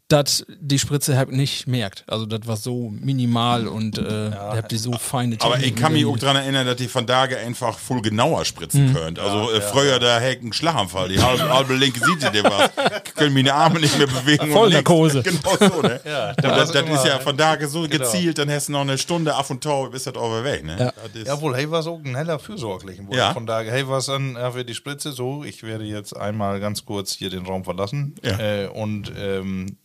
dass 0.09 0.45
die 0.59 0.77
Spritze 0.77 1.17
halt 1.17 1.31
nicht 1.31 1.65
merkt. 1.65 2.03
Also 2.07 2.25
das 2.25 2.41
war 2.45 2.57
so 2.57 2.89
minimal 2.91 3.67
und 3.67 3.97
äh, 3.97 4.29
ja, 4.29 4.57
habt 4.57 4.71
die 4.71 4.77
so 4.77 4.91
feine 4.93 5.37
Aber 5.39 5.57
ich 5.59 5.75
kann 5.75 5.93
mich 5.93 6.05
auch 6.05 6.17
daran 6.17 6.35
erinnern, 6.35 6.67
dass 6.67 6.75
die 6.75 6.87
von 6.87 7.07
Tage 7.07 7.37
einfach 7.37 7.79
voll 7.79 8.01
genauer 8.01 8.45
spritzen 8.45 8.89
Mhm. 8.89 8.93
könnt. 8.93 9.19
Also 9.19 9.51
äh, 9.51 9.61
früher 9.61 9.97
da 9.99 10.19
hätte 10.19 10.35
ich 10.37 10.41
einen 10.43 10.53
Schlaganfall. 10.53 11.09
Die 11.09 11.19
halbe, 11.19 11.49
halbe 11.51 11.73
linke 11.75 11.99
Seite, 12.01 12.31
der 12.31 12.43
was. 12.43 12.69
Können 13.15 13.33
meine 13.33 13.53
Arme 13.53 13.79
nicht 13.79 13.97
mehr 13.97 14.05
bewegen. 14.07 14.43
und 14.43 14.51
Vollnarkose. 14.51 15.19
nichts. 15.25 15.33
Genau 15.59 15.71
so, 15.73 15.81
ne? 15.81 15.99
Ja, 16.05 16.29
und 16.31 16.43
da 16.43 16.55
das, 16.57 16.71
das 16.71 16.89
ist 16.89 17.05
ja 17.05 17.19
von 17.19 17.37
Tage 17.37 17.67
so 17.67 17.83
Genau. 17.87 18.03
gezielt, 18.03 18.37
dann 18.37 18.51
hast 18.51 18.67
du 18.67 18.73
noch 18.73 18.81
eine 18.81 18.97
Stunde 18.97 19.35
auf 19.35 19.49
und 19.49 19.63
tau, 19.63 19.89
bis 19.89 20.03
das 20.03 20.15
over 20.15 20.43
weg, 20.43 20.63
ne? 20.65 20.93
Ja. 21.15 21.21
Jawohl, 21.25 21.55
hey, 21.55 21.71
war 21.71 21.81
so 21.81 21.99
ein 22.03 22.15
heller 22.15 22.37
Fürsorglichen. 22.39 23.09
Ja. 23.11 23.33
Von 23.33 23.45
daher, 23.45 23.71
hey, 23.71 23.87
was 23.87 24.09
an 24.09 24.35
äh, 24.35 24.51
für 24.51 24.65
die 24.65 24.75
Spritze 24.75 25.11
so, 25.13 25.43
ich 25.43 25.63
werde 25.63 25.85
jetzt 25.85 26.15
einmal 26.15 26.59
ganz 26.59 26.85
kurz 26.85 27.13
hier 27.13 27.29
den 27.29 27.45
Raum 27.45 27.63
verlassen. 27.63 28.15
Ja. 28.21 28.37
Äh, 28.39 28.67
und 28.67 29.11
ähm, 29.17 29.77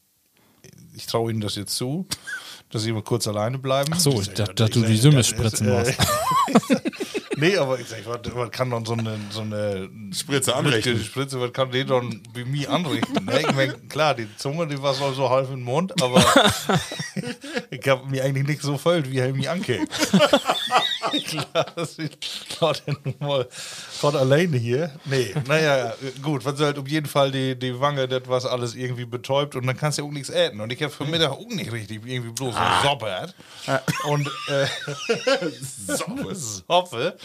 ich 0.98 1.06
traue 1.06 1.30
Ihnen 1.30 1.40
das 1.40 1.54
jetzt 1.54 1.76
zu, 1.76 2.06
dass 2.70 2.82
Sie 2.82 2.92
mal 2.92 3.02
kurz 3.02 3.28
alleine 3.28 3.58
bleiben. 3.58 3.92
Ach 3.94 4.00
so, 4.00 4.20
Ich 4.20 4.30
dachte, 4.30 4.54
das 4.54 4.70
dass 4.70 4.70
du 4.70 4.82
die 4.82 4.96
Sümme 4.96 5.22
spritzen 5.24 5.68
äh, 5.68 5.78
musst. 5.78 5.94
Nee, 7.40 7.56
aber 7.56 7.78
ich 7.78 7.86
sag, 7.86 8.00
was, 8.04 8.50
kann 8.50 8.68
dann 8.70 8.84
so 8.84 8.94
eine, 8.94 9.16
so 9.30 9.42
eine 9.42 9.88
Spritze 10.12 10.56
anrichten. 10.56 10.98
Die 10.98 11.04
Spritze, 11.04 11.40
was 11.40 11.52
kann 11.52 11.70
die 11.70 11.84
dann 11.84 12.20
bei 12.34 12.44
mir 12.44 12.68
anrichten? 12.68 13.24
ne? 13.24 13.40
Ich 13.40 13.54
mein, 13.54 13.88
klar, 13.88 14.16
die 14.16 14.26
Zunge, 14.36 14.66
die 14.66 14.82
war 14.82 14.92
so, 14.92 15.12
so 15.12 15.30
halb 15.30 15.48
im 15.52 15.62
Mund, 15.62 16.02
aber 16.02 16.20
ich 17.70 17.86
habe 17.86 18.10
mir 18.10 18.24
eigentlich 18.24 18.48
nicht 18.48 18.62
so 18.62 18.76
voll, 18.76 19.08
wie 19.08 19.18
er 19.18 19.32
mich 19.32 19.48
anguckt. 19.48 19.88
Klaas, 21.10 21.98
ich 21.98 22.10
Gott, 22.58 22.82
mal 23.20 23.46
Gott 24.00 24.14
alleine 24.14 24.56
hier. 24.56 24.90
Nee, 25.04 25.34
naja, 25.46 25.94
gut, 26.22 26.44
was 26.44 26.58
soll 26.58 26.78
auf 26.78 26.88
jeden 26.88 27.06
Fall 27.06 27.30
die, 27.30 27.58
die 27.58 27.78
Wange, 27.80 28.08
das 28.08 28.22
was 28.26 28.46
alles 28.46 28.74
irgendwie 28.74 29.04
betäubt 29.04 29.54
und 29.56 29.66
dann 29.66 29.76
kannst 29.76 29.98
du 29.98 30.02
ja 30.02 30.08
auch 30.08 30.12
nichts 30.12 30.28
essen. 30.30 30.60
Und 30.60 30.72
ich 30.72 30.82
habe 30.82 30.92
für 30.92 31.04
Mittag 31.04 31.30
auch 31.32 31.48
nicht 31.48 31.72
richtig 31.72 32.00
irgendwie 32.06 32.32
bloß 32.32 32.54
Ah. 32.56 32.80
eine 32.80 32.88
Soppe 32.88 33.10
hat. 33.12 33.34
Und 34.04 34.30
äh, 34.48 34.66
Soppe. 35.96 36.34
Soppe 36.34 37.16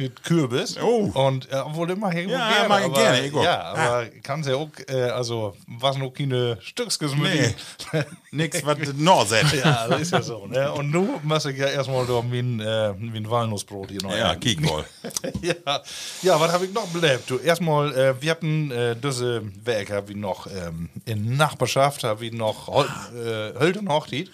mit 0.00 0.22
Kürbis. 0.24 0.78
Oh. 0.78 1.10
Und 1.12 1.50
äh, 1.52 1.56
obwohl 1.56 1.90
immer 1.90 2.10
Ja, 2.28 2.48
gerne, 2.50 2.68
mag 2.68 2.80
ich 2.80 2.86
aber, 2.86 2.94
gerne, 2.94 3.26
ich. 3.26 3.34
Ja, 3.34 3.60
aber 3.62 4.06
kannst 4.22 4.48
ja 4.48 4.56
auch, 4.56 4.70
äh, 4.88 5.02
also 5.10 5.54
was 5.66 5.98
noch 5.98 6.10
keine 6.10 6.58
Stücksgesmüde. 6.60 7.54
Nee. 7.92 8.02
Nix, 8.30 8.64
was 8.64 8.78
Norset. 8.94 9.46
Ja, 9.60 9.88
das 9.88 10.00
ist 10.00 10.12
ja 10.12 10.22
so. 10.22 10.46
Ne? 10.46 10.72
Und 10.72 10.90
muss 11.24 11.44
ich 11.44 11.58
ja 11.58 11.66
erstmal 11.66 12.06
da 12.06 12.22
mein, 12.22 12.60
äh, 12.60 12.92
mein 12.94 13.28
Walnussbrot 13.28 13.90
hier 13.90 14.02
noch 14.02 14.16
Ja, 14.16 14.34
kick 14.36 14.60
mal. 14.60 14.84
ja, 15.42 15.80
ja, 16.22 16.40
was 16.40 16.52
habe 16.52 16.64
ich 16.64 16.72
noch 16.72 16.86
belebt? 16.86 17.28
Du, 17.28 17.38
erstmal, 17.38 17.92
äh, 17.94 18.14
wir 18.22 18.30
hatten 18.30 18.70
äh, 18.70 18.96
diese 18.96 19.42
hab 19.90 20.08
ich 20.08 20.16
noch 20.16 20.46
ähm, 20.46 20.88
in 21.04 21.36
Nachbarschaft, 21.36 22.04
habe 22.04 22.24
ich 22.24 22.32
noch 22.32 22.68
Hol 22.68 22.86
äh, 23.14 23.58
Hölden 23.58 23.88
Hochtit. 23.90 24.30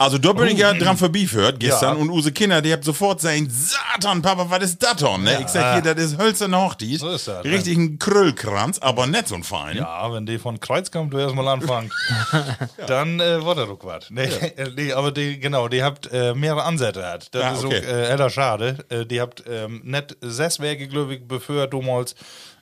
Also 0.00 0.16
da 0.16 0.32
bin 0.32 0.48
ich 0.48 0.56
ja 0.58 0.72
dran 0.72 0.96
vorbeiführt 0.96 1.60
gestern 1.60 1.96
Ja. 1.96 2.00
und 2.00 2.08
unsere 2.08 2.32
Kinder, 2.32 2.62
die 2.62 2.72
haben 2.72 2.82
sofort 2.82 3.20
sagen, 3.20 3.46
Satan, 3.50 4.22
Papa, 4.22 4.46
was 4.48 4.62
ist 4.64 4.82
das 4.82 4.96
denn? 4.96 5.22
Ne? 5.24 5.40
Ich 5.42 5.48
sag 5.48 5.82
hier, 5.82 5.94
das 5.94 6.02
ist 6.02 6.18
hölzerne 6.18 6.58
Hochdies. 6.58 7.00
So 7.00 7.10
ist 7.10 7.28
das, 7.28 7.44
ne? 7.44 7.50
Richtig 7.52 7.76
ein 7.76 7.98
Krüllkranz, 7.98 8.78
aber 8.78 9.06
nicht 9.06 9.28
so 9.28 9.34
ein 9.34 9.44
fein. 9.44 9.76
Ja, 9.76 10.10
wenn 10.10 10.24
die 10.24 10.38
von 10.38 10.58
Kreuzkamp 10.58 11.10
du 11.10 11.18
erstmal 11.18 11.46
anfängt, 11.48 11.92
dann 12.86 13.20
äh, 13.20 13.44
wird 13.44 13.58
er 13.58 13.66
doch 13.66 13.78
was. 13.84 14.08
Nee, 14.10 14.22
äh, 14.56 14.70
nee, 14.74 14.92
aber 14.94 15.12
die, 15.12 15.38
genau, 15.38 15.68
die 15.68 15.82
habt 15.82 16.10
äh, 16.10 16.32
mehrere 16.34 16.64
Ansätze 16.64 17.04
hat. 17.04 17.34
Das 17.34 17.42
Ja, 17.42 17.52
ist 17.52 17.64
okay. 17.64 17.80
auch 17.80 17.82
äh, 17.92 18.06
heller 18.08 18.30
schade. 18.30 18.78
Äh, 18.88 19.04
die 19.04 19.20
habt 19.20 19.44
ähm, 19.46 19.82
nicht 19.84 20.16
sechs 20.22 20.60
Werke, 20.60 20.88
glaube 20.88 21.14
ich, 21.16 21.28
bevor 21.28 21.66
damals 21.66 22.14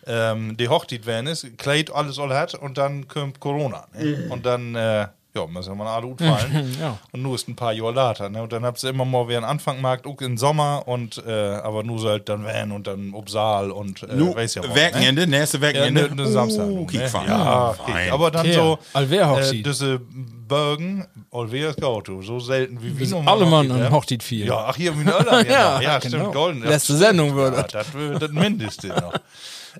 ähm, 0.06 0.56
die 0.56 0.68
Hochzeit 0.68 1.06
werden 1.06 1.28
ist, 1.28 1.46
Kleid 1.58 1.92
alles 1.94 2.18
all 2.18 2.34
hat 2.34 2.54
und 2.54 2.78
dann 2.78 3.06
kommt 3.06 3.38
Corona. 3.40 3.86
Ne? 3.96 4.26
Und 4.30 4.44
dann, 4.46 4.74
äh, 4.74 5.06
ja, 5.38 5.46
müssen 5.46 5.70
wir 5.70 5.74
mal 5.84 5.94
alle 5.94 6.06
gut 6.06 6.18
fallen. 6.20 6.76
Ja. 6.80 6.98
Und 7.12 7.22
nur 7.22 7.34
ist 7.34 7.48
ein 7.48 7.56
paar 7.56 7.72
Jahre 7.72 7.92
later. 7.92 8.28
Ne? 8.28 8.42
Und 8.42 8.52
dann 8.52 8.64
habt 8.64 8.82
ihr 8.82 8.90
immer 8.90 9.04
mal 9.04 9.28
wieder 9.28 9.38
einen 9.38 9.46
Anfangmarkt, 9.46 10.06
auch 10.06 10.20
im 10.20 10.36
Sommer 10.36 10.82
und 10.86 11.22
äh, 11.26 11.30
aber 11.30 11.82
nur 11.82 11.98
so 11.98 12.08
halt 12.08 12.28
dann 12.28 12.44
Van 12.44 12.72
und 12.72 12.86
dann 12.86 13.14
Obsaal 13.14 13.70
und 13.70 14.02
äh, 14.02 14.14
Nu, 14.14 14.34
weiß 14.34 14.56
ja 14.56 14.62
ne? 14.62 14.68
Wochenende, 14.70 15.26
nächste 15.26 15.58
Ja, 15.58 15.68
Wochenende. 15.68 16.08
ne, 16.14 16.22
ne 16.22 16.26
Samstag. 16.26 16.66
Uh, 16.68 16.86
ne? 16.90 17.08
Ja, 17.26 17.74
kick. 17.86 18.12
aber 18.12 18.30
dann 18.30 18.52
so 18.52 18.78
äh, 18.94 19.62
diese 19.62 20.00
Bergen, 20.48 21.06
Alweer 21.30 21.70
ist 21.70 21.84
Auto, 21.84 22.22
so 22.22 22.40
selten 22.40 22.82
wie 22.82 22.98
wir 22.98 23.28
alle 23.28 23.46
Mann 23.46 23.70
an 23.70 23.78
ne? 23.80 23.90
Hochzeit 23.90 24.22
viel. 24.22 24.46
Ja, 24.46 24.64
ach 24.68 24.76
hier, 24.76 24.98
wie 24.98 25.04
ja, 25.08 25.40
Ja, 25.48 25.80
ja, 25.80 25.98
genau. 25.98 26.18
stimmt, 26.18 26.32
golden. 26.34 26.62
Letzte 26.62 26.94
Ja, 26.94 26.98
Sendung 26.98 27.34
wird 27.36 27.56
ja, 27.56 27.62
das. 27.62 27.86
das 28.18 28.30
Mindeste 28.30 28.88
noch. 28.88 29.12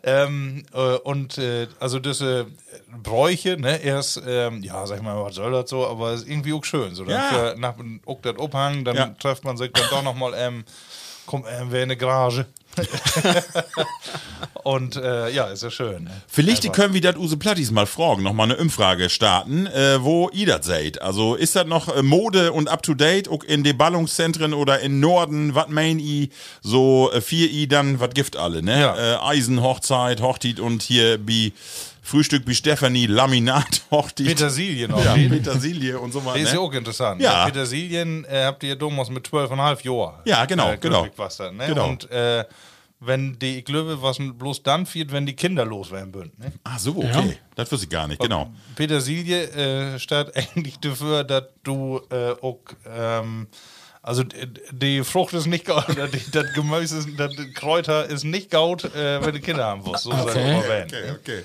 Ähm, 0.02 0.64
äh, 0.72 0.96
und 0.96 1.38
äh, 1.38 1.68
also 1.80 1.98
diese 1.98 2.46
Bräuche, 3.02 3.56
ne, 3.58 3.82
erst, 3.82 4.20
ähm, 4.26 4.62
ja, 4.62 4.86
sag 4.86 4.96
ich 4.98 5.02
mal, 5.02 5.22
was 5.22 5.34
soll 5.34 5.52
das 5.52 5.70
so, 5.70 5.86
aber 5.86 6.12
es 6.12 6.22
ist 6.22 6.28
irgendwie 6.28 6.52
auch 6.52 6.64
schön. 6.64 6.94
So, 6.94 7.04
dann 7.04 7.20
Ja. 7.30 7.54
nach 7.56 7.76
dem 7.76 8.00
auch 8.06 8.20
das 8.22 8.38
Abhang, 8.38 8.84
dann 8.84 8.96
Ja. 8.96 9.06
trifft 9.18 9.44
man 9.44 9.56
sich 9.56 9.72
dann 9.72 9.88
doch 9.88 10.02
nochmal, 10.02 10.32
ähm, 10.36 10.64
kommt 11.26 11.46
ähm, 11.50 11.68
wer 11.70 11.82
in 11.82 11.90
eine 11.90 11.96
Garage. 11.96 12.46
und 14.62 14.96
äh, 14.96 15.30
ja, 15.30 15.46
ist 15.46 15.62
ja 15.62 15.70
schön. 15.70 16.04
Ne? 16.04 16.10
Vielleicht 16.26 16.64
Einfach. 16.64 16.76
können 16.76 16.94
wir 16.94 17.00
das 17.00 17.16
Use 17.16 17.36
Plattis 17.36 17.70
mal 17.70 17.86
fragen, 17.86 18.22
nochmal 18.22 18.50
eine 18.50 18.56
Umfrage 18.56 19.08
starten, 19.10 19.66
äh, 19.66 20.02
wo 20.02 20.28
ihr 20.30 20.46
das 20.46 20.66
seht. 20.66 21.00
Also 21.02 21.34
ist 21.34 21.56
das 21.56 21.66
noch 21.66 21.94
äh, 21.94 22.02
Mode 22.02 22.52
und 22.52 22.68
up-to-date, 22.68 23.28
auch 23.28 23.44
in 23.44 23.64
den 23.64 23.76
Ballungszentren 23.76 24.54
oder 24.54 24.80
in 24.80 25.00
Norden, 25.00 25.54
was 25.54 25.68
meint 25.68 26.00
i 26.00 26.30
so 26.60 27.10
äh, 27.12 27.20
vier 27.20 27.50
i 27.50 27.66
dann, 27.66 28.00
was 28.00 28.10
gibt 28.10 28.36
alle, 28.36 28.62
ne? 28.62 28.80
Ja. 28.80 28.96
Äh, 28.96 29.36
Eisen, 29.36 29.62
Hochzeit, 29.62 30.20
Hochtit 30.20 30.60
und 30.60 30.82
hier 30.82 31.18
wie 31.26 31.52
Frühstück 32.08 32.44
wie 32.46 32.54
Stefanie, 32.54 33.06
Laminat, 33.06 33.82
Hochtit. 33.90 34.28
Petersilie 34.28 34.88
noch. 34.88 35.04
ja, 35.04 35.14
ne? 35.14 35.28
Petersilie 35.28 35.98
und 35.98 36.10
so 36.10 36.20
Das 36.20 36.36
ist 36.36 36.40
ja 36.40 36.44
weiter. 36.44 36.54
Ne? 36.54 36.60
auch 36.60 36.72
interessant. 36.72 37.20
Ja. 37.20 37.44
Ne? 37.44 37.52
Petersilien 37.52 38.24
äh, 38.24 38.44
habt 38.44 38.62
ihr 38.62 38.76
damals 38.76 39.10
mit 39.10 39.28
12,5 39.28 39.84
Jahren. 39.84 40.14
Ja, 40.24 40.46
genau, 40.46 40.74
genau. 40.80 41.06
Was 41.16 41.36
dann, 41.36 41.56
ne? 41.56 41.66
Genau. 41.66 41.88
Und 41.88 42.10
äh, 42.10 42.44
wenn 43.00 43.38
die, 43.38 43.58
ich 43.58 43.64
glaube, 43.64 44.02
was 44.02 44.18
bloß 44.18 44.62
dann 44.64 44.84
fehlt, 44.86 45.12
wenn 45.12 45.24
die 45.26 45.34
Kinder 45.36 45.64
los 45.64 45.90
werden 45.90 46.12
würden. 46.14 46.32
Ne? 46.38 46.52
Ah, 46.64 46.78
so, 46.78 46.96
okay. 46.96 47.38
Das 47.54 47.70
wusste 47.70 47.84
ich 47.86 47.90
gar 47.90 48.08
nicht, 48.08 48.20
genau. 48.20 48.52
Petersilie 48.74 49.44
äh, 49.94 49.98
steht 49.98 50.36
eigentlich 50.36 50.78
dafür, 50.78 51.22
dass 51.24 51.44
du 51.62 52.00
äh, 52.10 52.32
auch, 52.42 52.58
ähm, 52.86 53.46
also 54.02 54.24
die 54.72 55.04
Frucht 55.04 55.32
ist 55.34 55.46
nicht 55.46 55.64
gaut, 55.66 55.88
oder 55.90 56.08
die, 56.08 56.20
das 56.30 56.52
Gemüse 56.54 56.98
ist, 56.98 57.08
das 57.16 57.32
Kräuter 57.54 58.06
ist 58.06 58.24
nicht 58.24 58.50
gaut, 58.50 58.84
äh, 58.94 59.24
wenn 59.24 59.32
du 59.34 59.40
Kinder 59.40 59.64
haben 59.66 59.84
willst. 59.86 60.02
So 60.04 60.10
soll 60.10 60.20
Okay. 60.22 60.50
es 60.50 60.56
mal 60.62 60.68
werden. 60.68 60.88
Okay, 60.88 61.10
okay. 61.20 61.44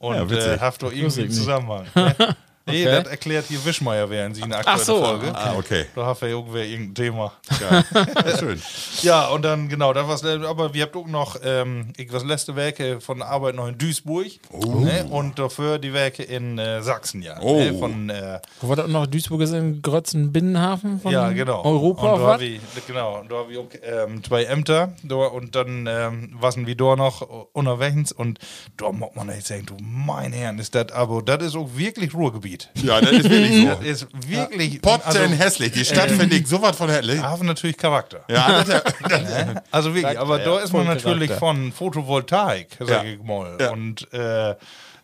Und 0.00 0.30
Ja, 0.30 0.54
äh, 0.54 0.58
haft 0.60 0.82
doch 0.82 0.92
irgendwie 0.92 1.22
einen. 1.22 1.30
Zusammenhang. 1.32 1.86
Ne? 1.94 2.36
Nee, 2.68 2.86
Okay. 2.86 3.02
das 3.02 3.10
erklärt 3.10 3.46
hier 3.48 3.64
Wischmeier 3.64 4.08
während 4.10 4.36
sie 4.36 4.42
eine 4.42 4.56
aktuelle 4.56 4.84
so, 4.84 5.04
Folge. 5.04 5.32
Ah, 5.34 5.54
okay. 5.56 5.86
Da 5.94 6.06
hat 6.06 6.20
ja 6.20 6.28
irgendwer 6.28 6.64
irgendein 6.64 6.94
Thema. 6.94 7.32
Ja, 7.60 8.36
schön. 8.38 8.62
Ja, 9.02 9.26
und 9.28 9.42
dann, 9.44 9.68
genau, 9.68 9.92
da 9.92 10.06
was, 10.08 10.24
aber 10.24 10.72
wir 10.74 10.84
habt 10.84 10.96
auch 10.96 11.06
noch, 11.06 11.36
ähm, 11.42 11.92
ich 11.96 12.12
was 12.12 12.24
letzte 12.24 12.54
Werke 12.54 13.00
von 13.00 13.18
der 13.18 13.28
Arbeit 13.28 13.56
noch 13.56 13.66
in 13.66 13.76
Duisburg. 13.76 14.26
Ne? 14.52 15.06
Und 15.10 15.38
dafür 15.38 15.78
die 15.78 15.92
Werke 15.92 16.22
in 16.22 16.58
äh, 16.58 16.82
Sachsen, 16.82 17.22
ja. 17.22 17.40
Oh. 17.40 17.58
Ne? 17.58 17.74
Von, 17.78 18.10
äh, 18.10 18.40
Wo 18.60 18.68
war 18.68 18.76
das 18.76 18.88
noch? 18.88 19.06
Duisburg 19.06 19.40
ist 19.40 19.52
im 19.52 19.82
Grötzen 19.82 20.32
Binnenhafen 20.32 21.00
von 21.00 21.12
ja, 21.12 21.30
genau. 21.30 21.64
Europa 21.64 22.12
und 22.12 22.20
da 22.20 22.38
ich, 22.38 22.60
genau, 22.86 23.20
und 23.20 23.30
da 23.30 23.36
habe 23.36 23.52
ich 23.52 23.58
auch 23.58 23.68
ähm, 23.82 24.22
zwei 24.22 24.44
Ämter 24.44 24.92
da, 25.02 25.16
und 25.16 25.54
dann 25.54 25.86
ähm, 25.88 26.36
was 26.38 26.56
wie 26.58 26.74
da 26.74 26.96
noch 26.96 27.22
unterwegs 27.52 28.12
und 28.12 28.38
da 28.76 28.90
muss 28.90 29.14
man 29.14 29.28
echt 29.28 29.46
sagen, 29.46 29.66
du 29.66 29.76
mein 29.80 30.32
Herrn, 30.32 30.58
ist 30.58 30.74
das, 30.74 30.92
aber 30.92 31.22
das 31.22 31.42
ist 31.42 31.56
auch 31.56 31.68
wirklich 31.74 32.14
Ruhrgebiet. 32.14 32.57
Ja, 32.74 33.00
das 33.00 33.10
ist 33.12 33.30
wirklich 33.30 33.64
Das 33.68 33.78
so. 34.00 34.06
ist 34.06 34.06
wirklich. 34.28 34.82
Potten 34.82 35.06
also, 35.06 35.20
hässlich. 35.20 35.72
Die 35.72 35.84
Stadt 35.84 36.10
finde 36.10 36.36
ich 36.36 36.46
sowas 36.46 36.76
von 36.76 36.88
hässlich. 36.90 37.20
haben 37.22 37.46
natürlich 37.46 37.76
Charakter. 37.76 38.24
Ja, 38.28 38.62
das? 38.64 38.82
Also 39.70 39.94
wirklich, 39.94 40.18
aber 40.18 40.38
da 40.38 40.58
ist 40.60 40.72
man 40.72 40.86
natürlich 40.86 41.28
Charakter. 41.30 41.38
von 41.46 41.72
Photovoltaik, 41.72 42.68
sag 42.80 42.88
Ja. 42.88 43.04
ich 43.04 43.22
mal. 43.22 43.56
Ja. 43.60 43.70
Und 43.70 44.06
äh, 44.12 44.50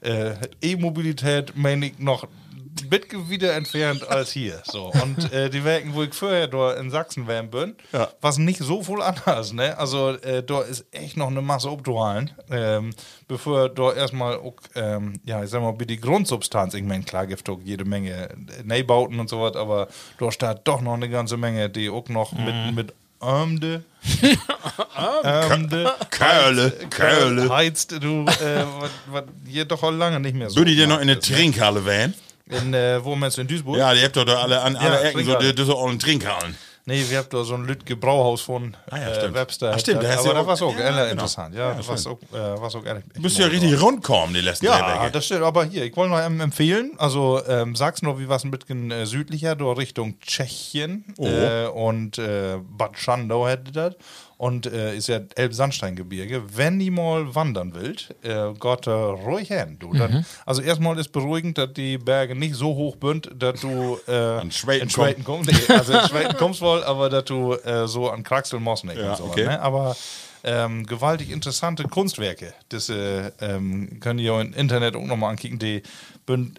äh, 0.02 0.34
E-Mobilität 0.62 1.52
meine 1.56 1.86
ich 1.86 1.98
noch 1.98 2.26
wieder 3.28 3.54
entfernt 3.54 4.06
als 4.08 4.32
hier. 4.32 4.62
So. 4.64 4.90
Und 5.02 5.32
äh, 5.32 5.48
die 5.50 5.64
Werken, 5.64 5.94
wo 5.94 6.02
ich 6.02 6.14
vorher 6.14 6.48
da 6.48 6.74
in 6.74 6.90
Sachsen 6.90 7.26
wären 7.26 7.50
bin, 7.50 7.76
Ja. 7.92 8.08
was 8.20 8.38
nicht 8.38 8.60
so 8.60 8.82
voll 8.82 9.02
anders. 9.02 9.52
Ne? 9.52 9.76
Also 9.78 10.10
äh, 10.10 10.42
da 10.42 10.60
ist 10.62 10.84
echt 10.92 11.16
noch 11.16 11.28
eine 11.28 11.42
Masse 11.42 11.68
abzuholen, 11.70 12.30
ähm, 12.50 12.90
bevor 13.28 13.68
da 13.68 13.92
erstmal 13.92 14.37
auch, 14.37 14.54
ähm, 14.74 15.14
ja, 15.24 15.42
ich 15.44 15.50
sag 15.50 15.62
mal, 15.62 15.72
bei 15.72 15.84
die 15.84 16.00
Grundsubstanz, 16.00 16.74
ich 16.74 16.82
meine, 16.82 17.04
klar 17.04 17.26
gibt 17.26 17.48
auch 17.48 17.60
jede 17.64 17.84
Menge 17.84 18.28
Neubauten 18.64 19.20
und 19.20 19.28
so 19.28 19.40
was, 19.40 19.56
aber 19.56 19.88
da 20.18 20.30
steht 20.32 20.60
doch 20.64 20.80
noch 20.80 20.94
eine 20.94 21.08
ganze 21.08 21.37
Menge, 21.37 21.68
die 21.70 21.90
auch 21.90 22.08
noch 22.08 22.32
mit, 22.32 22.74
mit 22.74 22.94
Armde 23.20 23.84
Armde 24.94 25.92
Kerle, 26.10 26.70
Kerle. 26.90 27.48
heizt 27.48 27.92
du, 27.92 28.24
äh, 28.26 28.64
was, 29.10 29.24
hier 29.46 29.64
doch 29.64 29.82
auch 29.82 29.90
lange 29.90 30.20
nicht 30.20 30.34
mehr 30.37 30.50
so. 30.50 30.56
Würde 30.56 30.70
ich 30.72 30.76
dir 30.76 30.87
noch 30.87 30.96
in 30.96 31.02
eine 31.02 31.14
ne? 31.14 31.20
Trinkhalle 31.20 31.84
wählen? 31.87 32.14
In, 32.46 32.74
äh, 32.74 33.02
wo 33.04 33.14
meinst 33.16 33.37
du, 33.38 33.40
in 33.42 33.48
Duisburg? 33.48 33.78
Ja, 33.78 33.94
die 33.94 34.02
habt 34.02 34.16
doch 34.16 34.24
da 34.24 34.42
alle 34.42 34.61
an 34.61 34.76
alle 34.76 35.00
Ecken 35.00 35.24
so, 35.24 35.35
die, 35.38 35.54
die 35.54 35.64
so 35.64 35.78
alle 35.78 35.96
Trinkhallen. 35.98 36.57
Nee, 36.87 37.02
wir 37.09 37.16
haben 37.16 37.28
da 37.30 37.42
so 37.44 37.54
ein 37.54 37.64
Lütge 37.64 37.96
Brauhaus 37.96 38.42
von 38.42 38.76
Ah 38.90 38.98
ja, 38.98 39.09
äh. 39.09 39.33
Webster. 39.33 39.72
Ach, 39.74 39.78
stimmt, 39.78 40.02
da 40.02 40.18
aber 40.18 40.26
ja 40.26 40.35
das 40.35 40.46
war's 40.46 40.61
auch- 40.61 40.66
auch 40.68 40.72
ja, 40.78 40.80
ehrlich 40.85 40.98
genau. 40.98 41.11
interessant. 41.12 41.54
Ja, 41.54 41.72
das 41.72 41.88
war's 41.88 42.07
auch, 42.07 42.18
äh, 42.35 42.61
war's 42.61 42.74
auch 42.74 42.85
ehrlich. 42.85 43.04
Du 43.14 43.22
bist 43.22 43.38
ja 43.38 43.46
richtig 43.46 43.80
rundkommen, 43.80 44.35
die 44.35 44.42
letzten 44.42 44.66
Ja, 44.66 44.78
drei 44.78 45.00
Wege. 45.04 45.12
das 45.12 45.24
stimmt. 45.24 45.44
Aber 45.44 45.64
hier, 45.64 45.85
ich 45.87 45.96
wollte 45.96 46.11
noch 46.12 46.18
einem 46.18 46.38
empfehlen. 46.42 46.92
Also 46.98 47.40
ähm, 47.48 47.74
Sachsen 47.74 48.04
noch 48.04 48.18
wie 48.18 48.28
was 48.28 48.44
ein 48.44 48.50
bisschen 48.50 48.90
äh, 48.90 49.07
südlicher, 49.07 49.57
da 49.57 49.64
Richtung 49.72 50.20
Tschechien 50.20 51.07
Oh. 51.16 51.26
äh, 51.26 51.68
und 51.68 52.18
äh, 52.18 52.59
Bad 52.62 52.98
Schandau 52.98 53.48
hätte 53.48 53.72
das. 53.72 53.94
Und 54.37 54.66
äh, 54.66 54.97
ist 54.97 55.09
ja 55.09 55.20
Elbsandsteingebirge. 55.37 56.42
Wenn 56.57 56.79
die 56.79 56.90
mal 56.90 57.35
wandern 57.35 57.75
willt, 57.75 58.14
äh, 58.23 58.53
Gott 58.59 58.87
äh, 58.87 58.90
ruhig 58.90 59.49
hin. 59.49 59.77
Du. 59.79 59.92
Dann, 59.92 60.05
Mhm. 60.14 60.25
Also 60.44 60.61
erstmal 60.62 60.99
ist 60.99 61.12
beruhigend, 61.12 61.57
dass 61.57 61.73
die 61.73 61.99
Berge 61.99 62.35
nicht 62.35 62.55
so 62.55 62.75
hoch 62.75 62.97
sind, 63.03 63.31
dass 63.37 63.61
du 63.61 63.99
äh, 64.07 64.12
An 64.40 64.51
Schweden 64.51 64.83
in 64.85 64.90
Schweden 64.90 65.25
kommst. 65.25 65.51
Nee, 65.51 65.75
also 65.75 65.92
in 65.92 66.01
Schweden 66.09 66.37
kommst 66.37 66.61
wohl, 66.61 66.83
aber 66.85 67.09
dass 67.09 67.25
du 67.25 67.55
äh, 67.55 67.87
so 67.88 68.11
an 68.11 68.23
Kraxel 68.23 68.61
musst 68.61 68.85
nicht. 68.85 68.99
Ja, 68.99 69.11
und 69.11 69.16
so, 69.16 69.25
okay. 69.25 69.44
ne? 69.47 69.61
Aber 69.61 69.97
Ähm, 70.47 70.85
gewaltig 70.85 71.31
interessante 71.31 71.85
Kunstwerke. 71.85 72.53
Das 72.68 72.90
äh, 72.90 73.31
ähm, 73.40 73.99
könnt 74.01 74.20
ihr 74.20 74.38
im 74.38 74.53
Internet 74.53 74.94
auch 74.94 75.07
nochmal 75.07 75.31
ankicken. 75.31 75.59
Die 75.59 75.83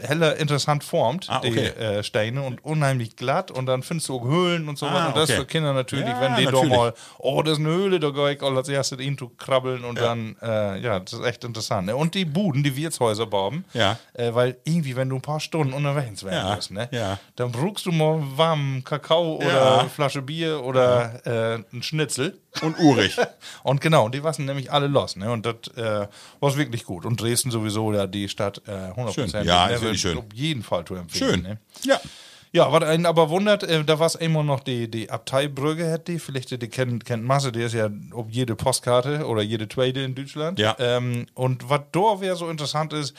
heller 0.02 0.36
interessant 0.38 0.84
formt, 0.84 1.28
Ah, 1.30 1.40
die 1.40 1.50
okay. 1.50 1.68
äh, 1.68 2.04
Steine 2.04 2.42
und 2.44 2.64
unheimlich 2.64 3.16
glatt. 3.16 3.52
Und 3.52 3.66
dann 3.66 3.84
findest 3.84 4.10
du 4.10 4.18
auch 4.20 4.24
Höhlen 4.26 4.68
und 4.70 4.78
so 4.78 4.86
Ah, 4.88 4.94
was. 4.94 5.08
Und 5.08 5.18
das 5.18 5.30
okay. 5.30 5.40
für 5.40 5.46
Kinder 5.46 5.74
natürlich, 5.74 6.06
Ja, 6.08 6.22
wenn 6.22 6.36
die 6.36 6.46
natürlich. 6.46 6.70
doch 6.70 6.78
mal, 6.78 6.94
oh, 7.20 7.42
das 7.42 7.54
ist 7.54 7.60
eine 7.66 7.70
Höhle, 7.74 8.00
da 8.00 8.10
gehe 8.12 8.34
ich 8.34 8.42
als 8.44 8.70
erstes 8.70 9.00
hin 9.02 9.18
zu 9.18 9.30
krabbeln 9.30 9.84
und 9.84 10.00
dann, 10.00 10.36
äh, 10.42 10.80
ja, 10.82 11.00
das 11.00 11.14
ist 11.14 11.26
echt 11.26 11.44
interessant. 11.44 11.88
Ne? 11.88 11.96
Und 11.96 12.14
die 12.16 12.26
Buden, 12.26 12.64
die 12.64 12.76
Wirtshäuser 12.76 13.26
bauen, 13.26 13.66
Ja. 13.74 13.98
äh, 14.14 14.34
weil 14.34 14.58
irgendwie, 14.64 14.96
wenn 14.96 15.10
du 15.10 15.16
ein 15.16 15.22
paar 15.22 15.40
Stunden 15.40 15.74
unterwegs 15.74 16.24
werden 16.24 16.48
Ja, 16.48 16.56
bist, 16.56 16.72
ne? 16.72 16.88
ja. 16.92 17.18
dann 17.36 17.52
brauchst 17.52 17.86
du 17.86 17.92
mal 17.92 18.22
warmen 18.36 18.84
Kakao 18.84 19.38
oder 19.38 19.48
Ja. 19.48 19.78
eine 19.80 19.90
Flasche 19.90 20.22
Bier 20.22 20.64
oder 20.64 21.26
äh, 21.26 21.64
ein 21.76 21.82
Schnitzel. 21.84 22.38
Und 22.62 22.80
urig. 22.80 23.18
Und 23.64 23.82
genau, 23.82 24.10
die 24.10 24.24
waren 24.24 24.46
nämlich 24.46 24.72
alle 24.72 24.88
los. 24.88 25.16
Ne? 25.16 25.32
Und 25.32 25.46
das 25.46 25.56
äh, 25.76 26.08
war 26.40 26.58
wirklich 26.58 26.86
gut. 26.86 27.06
Und 27.06 27.22
Dresden 27.22 27.52
sowieso, 27.52 27.94
ja, 27.94 28.08
die 28.08 28.30
Stadt 28.30 28.62
äh, 28.68 29.00
100%. 29.00 29.32
Schön. 29.32 29.46
Ja, 29.46 29.68
ist 29.68 29.82
wirklich 29.82 30.02
schön. 30.02 30.18
Auf 30.18 30.26
jeden 30.34 30.64
Fall 30.64 30.86
zu 30.86 30.96
empfehlen. 30.96 31.32
Schön. 31.32 31.42
Ne? 31.44 31.58
Ja. 31.84 32.00
Ja, 32.56 32.72
was 32.72 32.84
einen 32.84 33.06
aber 33.06 33.30
wundert, 33.30 33.64
äh, 33.64 33.84
da 33.84 34.00
war 34.00 34.08
es 34.08 34.16
immer 34.16 34.42
noch 34.42 34.62
die, 34.62 34.90
die 34.90 35.10
Abteibrücke, 35.10 35.92
hätte 35.92 36.14
die. 36.14 36.20
Vielleicht 36.20 36.52
die 36.52 36.70
kennt, 36.70 37.04
kennt 37.04 37.26
Masse, 37.26 37.52
die 37.52 37.62
ist 37.62 37.74
ja 37.74 37.90
auf 38.14 38.28
jede 38.30 38.56
Postkarte 38.56 39.26
oder 39.28 39.42
jede 39.42 39.68
Tweede 39.68 40.06
in 40.06 40.16
Deutschland. 40.16 40.58
Ja. 40.58 40.74
Ähm, 40.80 41.26
und 41.34 41.70
was 41.70 41.82
da 41.92 42.22
wäre 42.22 42.38
so 42.38 42.48
interessant 42.48 42.94
ist, 42.94 43.14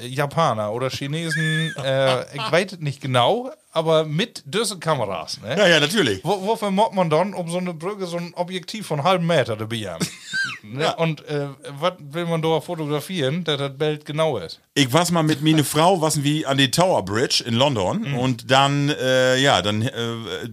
Japaner 0.00 0.72
oder 0.72 0.90
Chinesen, 0.90 1.74
äh, 1.82 2.22
ich 2.34 2.52
weiß 2.52 2.78
nicht 2.80 3.00
genau, 3.00 3.50
aber 3.72 4.04
mit 4.04 4.42
diesen 4.46 4.80
Kameras. 4.80 5.40
Ne? 5.42 5.56
Ja, 5.58 5.66
ja, 5.66 5.80
natürlich. 5.80 6.22
Wo, 6.24 6.42
wofür 6.46 6.70
macht 6.70 6.92
man 6.92 7.10
dann 7.10 7.34
um 7.34 7.50
so 7.50 7.58
eine 7.58 7.74
Brücke 7.74 8.06
so 8.06 8.16
ein 8.18 8.32
Objektiv 8.34 8.86
von 8.86 9.00
einem 9.00 9.08
halben 9.08 9.26
Meter 9.26 9.56
dabei 9.56 9.78
haben? 9.78 10.06
ne? 10.62 10.94
Und 10.96 11.24
äh, 11.26 11.48
was 11.78 11.94
will 11.98 12.26
man 12.26 12.42
da 12.42 12.60
fotografieren, 12.60 13.44
dass 13.44 13.58
das 13.58 13.76
Bild 13.76 14.04
genau 14.04 14.38
ist? 14.38 14.60
Ich 14.74 14.92
was 14.92 15.10
mal 15.10 15.22
mit 15.22 15.42
meine 15.42 15.64
Frau, 15.64 16.00
was 16.00 16.22
wie 16.22 16.46
an 16.46 16.58
die 16.58 16.70
Tower 16.70 17.04
Bridge 17.04 17.42
in 17.46 17.54
London 17.54 18.00
Mhm. 18.02 18.18
und 18.18 18.50
dann, 18.50 18.88
äh, 18.88 19.36
ja, 19.38 19.60
dann 19.62 19.82
äh, 19.82 19.90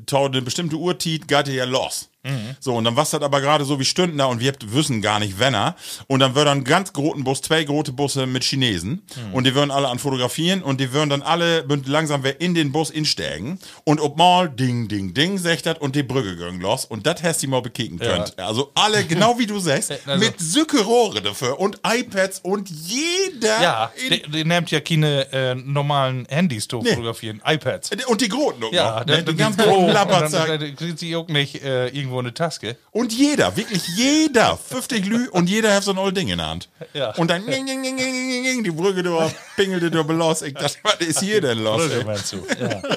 tau 0.06 0.25
eine 0.25 0.41
bestimmte 0.41 0.75
Uhrzeit 0.75 1.28
geht 1.28 1.47
ja 1.47 1.63
los. 1.65 2.09
Mhm. 2.23 2.55
So, 2.60 2.75
und 2.75 2.84
dann 2.84 2.95
war 2.97 3.03
das 3.05 3.13
aber 3.13 3.39
gerade 3.39 3.63
so 3.63 3.79
wie 3.79 3.86
Stunden 3.86 4.17
da 4.17 4.25
und 4.25 4.41
wir 4.41 4.53
wissen 4.65 5.01
gar 5.01 5.19
nicht, 5.19 5.39
wenn 5.39 5.53
er. 5.55 5.75
Und 6.08 6.19
dann 6.19 6.36
wird 6.36 6.47
dann 6.47 6.65
ganz 6.65 6.91
großen 6.91 7.23
Bus, 7.23 7.41
zwei 7.41 7.63
große 7.63 7.93
Busse 7.93 8.25
mit 8.25 8.43
Chinesen 8.43 8.89
Mhm. 9.29 9.34
und 9.34 9.45
die 9.45 9.55
würden 9.55 9.71
alle 9.71 9.88
an 9.88 9.99
fotografieren 9.99 10.62
und 10.62 10.82
die 10.82 10.91
würden 10.91 11.10
dann 11.10 11.21
alle 11.21 11.63
langsam 11.86 12.23
wer 12.23 12.41
in 12.41 12.53
den 12.53 12.73
Bus 12.73 12.89
insteigen 12.89 13.58
und 13.86 14.01
ob 14.01 14.17
mal 14.17 14.49
ding, 14.49 14.89
ding, 14.89 15.13
ding, 15.13 15.38
sagt 15.38 15.65
dat 15.65 15.79
und 15.79 15.95
die 15.95 16.03
Brücke 16.03 16.36
gehen 16.36 16.60
los 16.60 16.84
und 16.84 17.05
das 17.08 17.23
hast 17.23 17.41
du 17.41 17.47
mal 17.47 17.62
bekicken 17.62 17.99
könnt. 17.99 18.38
Also 18.38 18.71
alle, 18.75 19.05
genau 19.05 19.39
wie 19.39 19.45
du 19.45 19.58
sagst, 19.60 19.93
Also- 20.05 20.25
mit 20.25 20.39
Sücke 20.41 20.82
Rohre 20.84 21.21
dafür 21.21 21.58
und 21.60 21.79
iPads 21.88 22.39
und 22.43 22.69
jeder 22.69 23.62
Ja, 23.62 23.91
die, 24.10 24.21
die 24.29 24.43
nimmt 24.43 24.71
ja 24.71 24.82
keine 24.82 25.32
äh, 25.32 25.55
normalen 25.55 26.25
Handys 26.27 26.67
zu 26.67 26.82
fotografieren, 26.82 27.41
iPads. 27.45 27.91
Und 28.08 28.19
die 28.21 28.27
Groten 28.29 28.62
Ja, 28.73 28.99
noch. 28.99 29.05
Ne? 29.05 29.23
Die 29.23 29.36
ganz 29.36 29.55
großen 29.55 29.88
Lapperzack. 29.88 30.60
sie 30.97 31.15
auch 31.15 31.27
nicht 31.29 31.63
äh, 31.63 31.88
irgendwo 32.10 32.19
eine 32.19 32.34
Taske. 32.34 32.76
Und 32.91 33.13
jeder, 33.13 33.56
wirklich 33.56 33.88
jeder, 33.95 34.58
50 34.69 35.06
Lü 35.06 35.28
und 35.30 35.50
jeder 35.50 35.74
hat 35.74 35.84
so 35.84 35.91
ein 35.91 35.98
old 35.98 36.17
Ding 36.17 36.28
in 36.28 36.39
der 36.39 36.48
Hand. 36.48 36.69
Ja. 36.93 37.15
Und 37.15 37.30
dann 37.30 37.45
ging, 37.45 37.65
ging, 37.65 37.84
ging, 37.84 37.98
ging, 37.98 38.43
ging, 38.43 38.63
die 38.63 38.72
Brücke 38.72 39.04
da, 39.04 39.32
pingelte 39.56 39.91
da 39.91 40.02
los. 40.02 40.41
Ich 40.41 40.54
dachte, 40.54 40.78
was 40.84 40.95
ist 40.95 41.19
hier 41.22 41.41
denn 41.41 41.63
los? 41.63 41.88
Brücke 41.88 42.06
meinst 42.06 42.34
du? 42.34 42.38
Ja. 42.60 42.82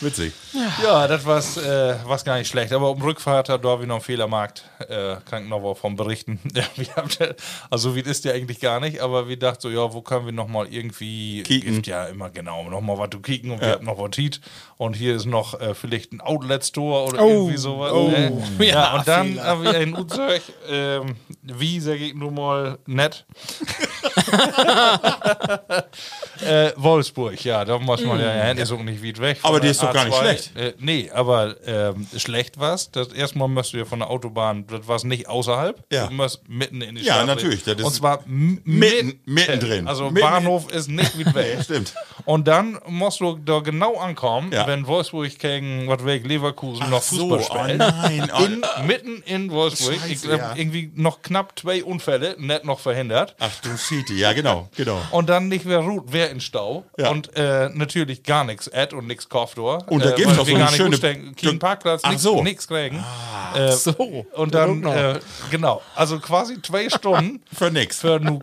Witzig. 0.00 0.32
Ja, 0.82 1.06
das 1.08 1.24
war's, 1.24 1.56
äh, 1.56 1.96
war's 2.04 2.24
gar 2.24 2.38
nicht 2.38 2.48
schlecht. 2.48 2.72
Aber 2.72 2.90
um 2.90 3.00
Rückfahrt, 3.02 3.48
da 3.48 3.54
habe 3.62 3.82
ich 3.82 3.88
noch 3.88 3.96
einen 3.96 4.04
Fehlermarkt. 4.04 4.64
Äh, 4.88 5.16
kann 5.28 5.44
ich 5.44 5.48
noch 5.48 5.62
was 5.62 5.78
von 5.78 5.96
berichten. 5.96 6.40
Ja, 6.76 7.04
also, 7.70 7.94
wie 7.94 8.00
ist 8.00 8.24
der 8.24 8.34
eigentlich 8.34 8.60
gar 8.60 8.80
nicht. 8.80 9.00
Aber 9.00 9.28
wir 9.28 9.38
dachten 9.38 9.60
so, 9.62 9.70
ja, 9.70 9.92
wo 9.92 10.02
können 10.02 10.26
wir 10.26 10.32
noch 10.32 10.48
mal 10.48 10.66
irgendwie. 10.68 11.42
Kicken. 11.42 11.74
Gibt 11.74 11.86
ja 11.86 12.06
immer 12.06 12.30
genau 12.30 12.68
noch 12.68 12.80
mal 12.80 12.98
was 12.98 13.10
zu 13.10 13.20
kicken 13.20 13.50
und 13.50 13.60
wir 13.60 13.72
haben 13.72 13.84
noch 13.84 13.98
was 13.98 14.10
Tiet. 14.10 14.40
Und 14.76 14.94
hier 14.94 15.16
ist 15.16 15.24
noch 15.26 15.58
äh, 15.60 15.74
vielleicht 15.74 16.12
ein 16.12 16.20
Outlet-Store 16.20 17.08
oder 17.08 17.20
irgendwie 17.20 17.56
sowas. 17.56 17.92
ne? 17.92 18.32
ja, 18.58 18.64
Ja, 18.66 18.96
und 18.98 19.08
dann 19.08 19.26
Fehler. 19.28 19.44
haben 19.44 19.62
wir 19.62 19.74
ein 19.74 19.96
Uzeug, 19.96 20.42
ähm, 20.68 21.16
wie, 21.42 21.80
sag 21.80 21.98
ich 22.00 22.14
nur 22.14 22.30
mal, 22.30 22.78
nett. 22.86 23.24
äh, 26.44 26.72
Wolfsburg, 26.76 27.42
ja, 27.44 27.64
da 27.64 27.78
muss 27.78 28.02
man 28.02 28.20
ja, 28.20 28.34
ja, 28.34 28.42
ist 28.70 28.72
auch 28.72 28.82
nicht 28.82 29.04
weit 29.04 29.20
weg. 29.20 29.38
Aber 29.42 29.60
die 29.60 29.68
ist 29.68 29.82
doch 29.82 29.92
gar 29.92 30.04
nicht 30.04 30.14
A2. 30.16 30.20
schlecht. 30.20 30.56
Äh, 30.56 30.74
nee, 30.78 31.10
aber 31.12 31.56
ähm, 31.66 32.06
schlecht 32.16 32.58
war's. 32.58 32.90
Das 32.90 33.08
erstmal 33.08 33.48
musst 33.48 33.72
du 33.72 33.78
ja 33.78 33.84
von 33.84 33.98
der 34.00 34.10
Autobahn, 34.10 34.66
das 34.66 34.86
war 34.88 35.04
nicht 35.04 35.28
außerhalb. 35.28 35.82
Ja. 35.92 36.06
Du 36.06 36.14
musst 36.14 36.48
mitten 36.48 36.80
in 36.82 36.94
die 36.96 37.02
Ja, 37.02 37.14
Stadt. 37.14 37.26
natürlich, 37.26 37.64
das 37.64 37.76
ist 37.78 37.84
Und 37.84 37.92
zwar 37.94 38.20
mitten- 38.26 38.62
mitten- 38.64 39.20
mittendrin. 39.24 39.88
Also 39.88 40.10
Mitten- 40.10 40.20
Bahnhof 40.26 40.70
ist 40.72 40.88
nicht 40.88 41.18
weit 41.18 41.34
weg. 41.34 41.58
Stimmt. 41.64 41.94
Und 42.24 42.48
dann 42.48 42.78
musst 42.86 43.20
du 43.20 43.36
da 43.36 43.60
genau 43.60 43.96
ankommen, 43.96 44.50
Ja. 44.52 44.66
wenn 44.66 44.86
Wolfsburg 44.86 45.38
gegen 45.38 45.86
was 45.88 46.04
weg 46.04 46.26
Leverkusen 46.26 46.88
noch 46.90 47.02
so, 47.02 47.28
Fußball 47.36 47.38
oh 47.38 47.64
spielt. 47.64 47.78
nein, 47.78 48.30
oh. 48.36 48.44
in, 48.44 48.86
mitten 48.86 49.22
in 49.26 49.50
Wolfsburg. 49.50 49.94
ich 50.06 50.20
Scheiße, 50.20 50.28
glaub, 50.28 50.40
ja. 50.40 50.54
irgendwie 50.56 50.90
noch 50.94 51.22
knapp 51.22 51.58
zwei 51.58 51.84
Unfälle, 51.84 52.36
nicht 52.38 52.64
noch 52.64 52.80
verhindert. 52.80 53.36
Ach 53.38 53.50
du 53.62 53.76
Schiete, 53.76 54.14
ja 54.14 54.32
genau, 54.32 54.68
genau. 54.76 55.00
Und 55.10 55.28
dann 55.28 55.48
nicht 55.48 55.64
mehr 55.64 55.78
Ruht, 55.80 56.04
wer 56.08 56.30
in 56.30 56.40
Stau. 56.40 56.84
Ja. 56.98 57.10
Und 57.10 57.34
äh, 57.36 57.68
natürlich 57.72 58.22
gar 58.22 58.44
nichts 58.44 58.55
Ad 58.72 58.94
und 58.94 59.06
nichts 59.06 59.28
Kopfdor. 59.28 59.84
Und 59.88 60.04
da 60.04 60.10
gibt's 60.12 60.32
weil 60.32 60.40
auch 60.40 60.46
so 60.46 60.52
gar 60.52 60.68
eine 60.68 60.88
nicht 60.88 61.02
schöne- 61.02 61.32
keinen 61.34 61.58
Parkplatz, 61.58 62.00
Ach 62.04 62.08
nichts 62.10 62.22
so. 62.24 62.42
nix 62.42 62.66
kriegen. 62.66 63.04
äh, 63.54 63.72
So. 63.72 63.92
und 64.34 64.54
dann, 64.54 64.82
äh, 64.84 65.20
genau, 65.50 65.82
also 65.94 66.18
quasi 66.18 66.60
zwei 66.62 66.88
Stunden 66.90 67.42
Für 67.54 67.70
nix. 67.70 68.00
für 68.00 68.18
nu 68.20 68.40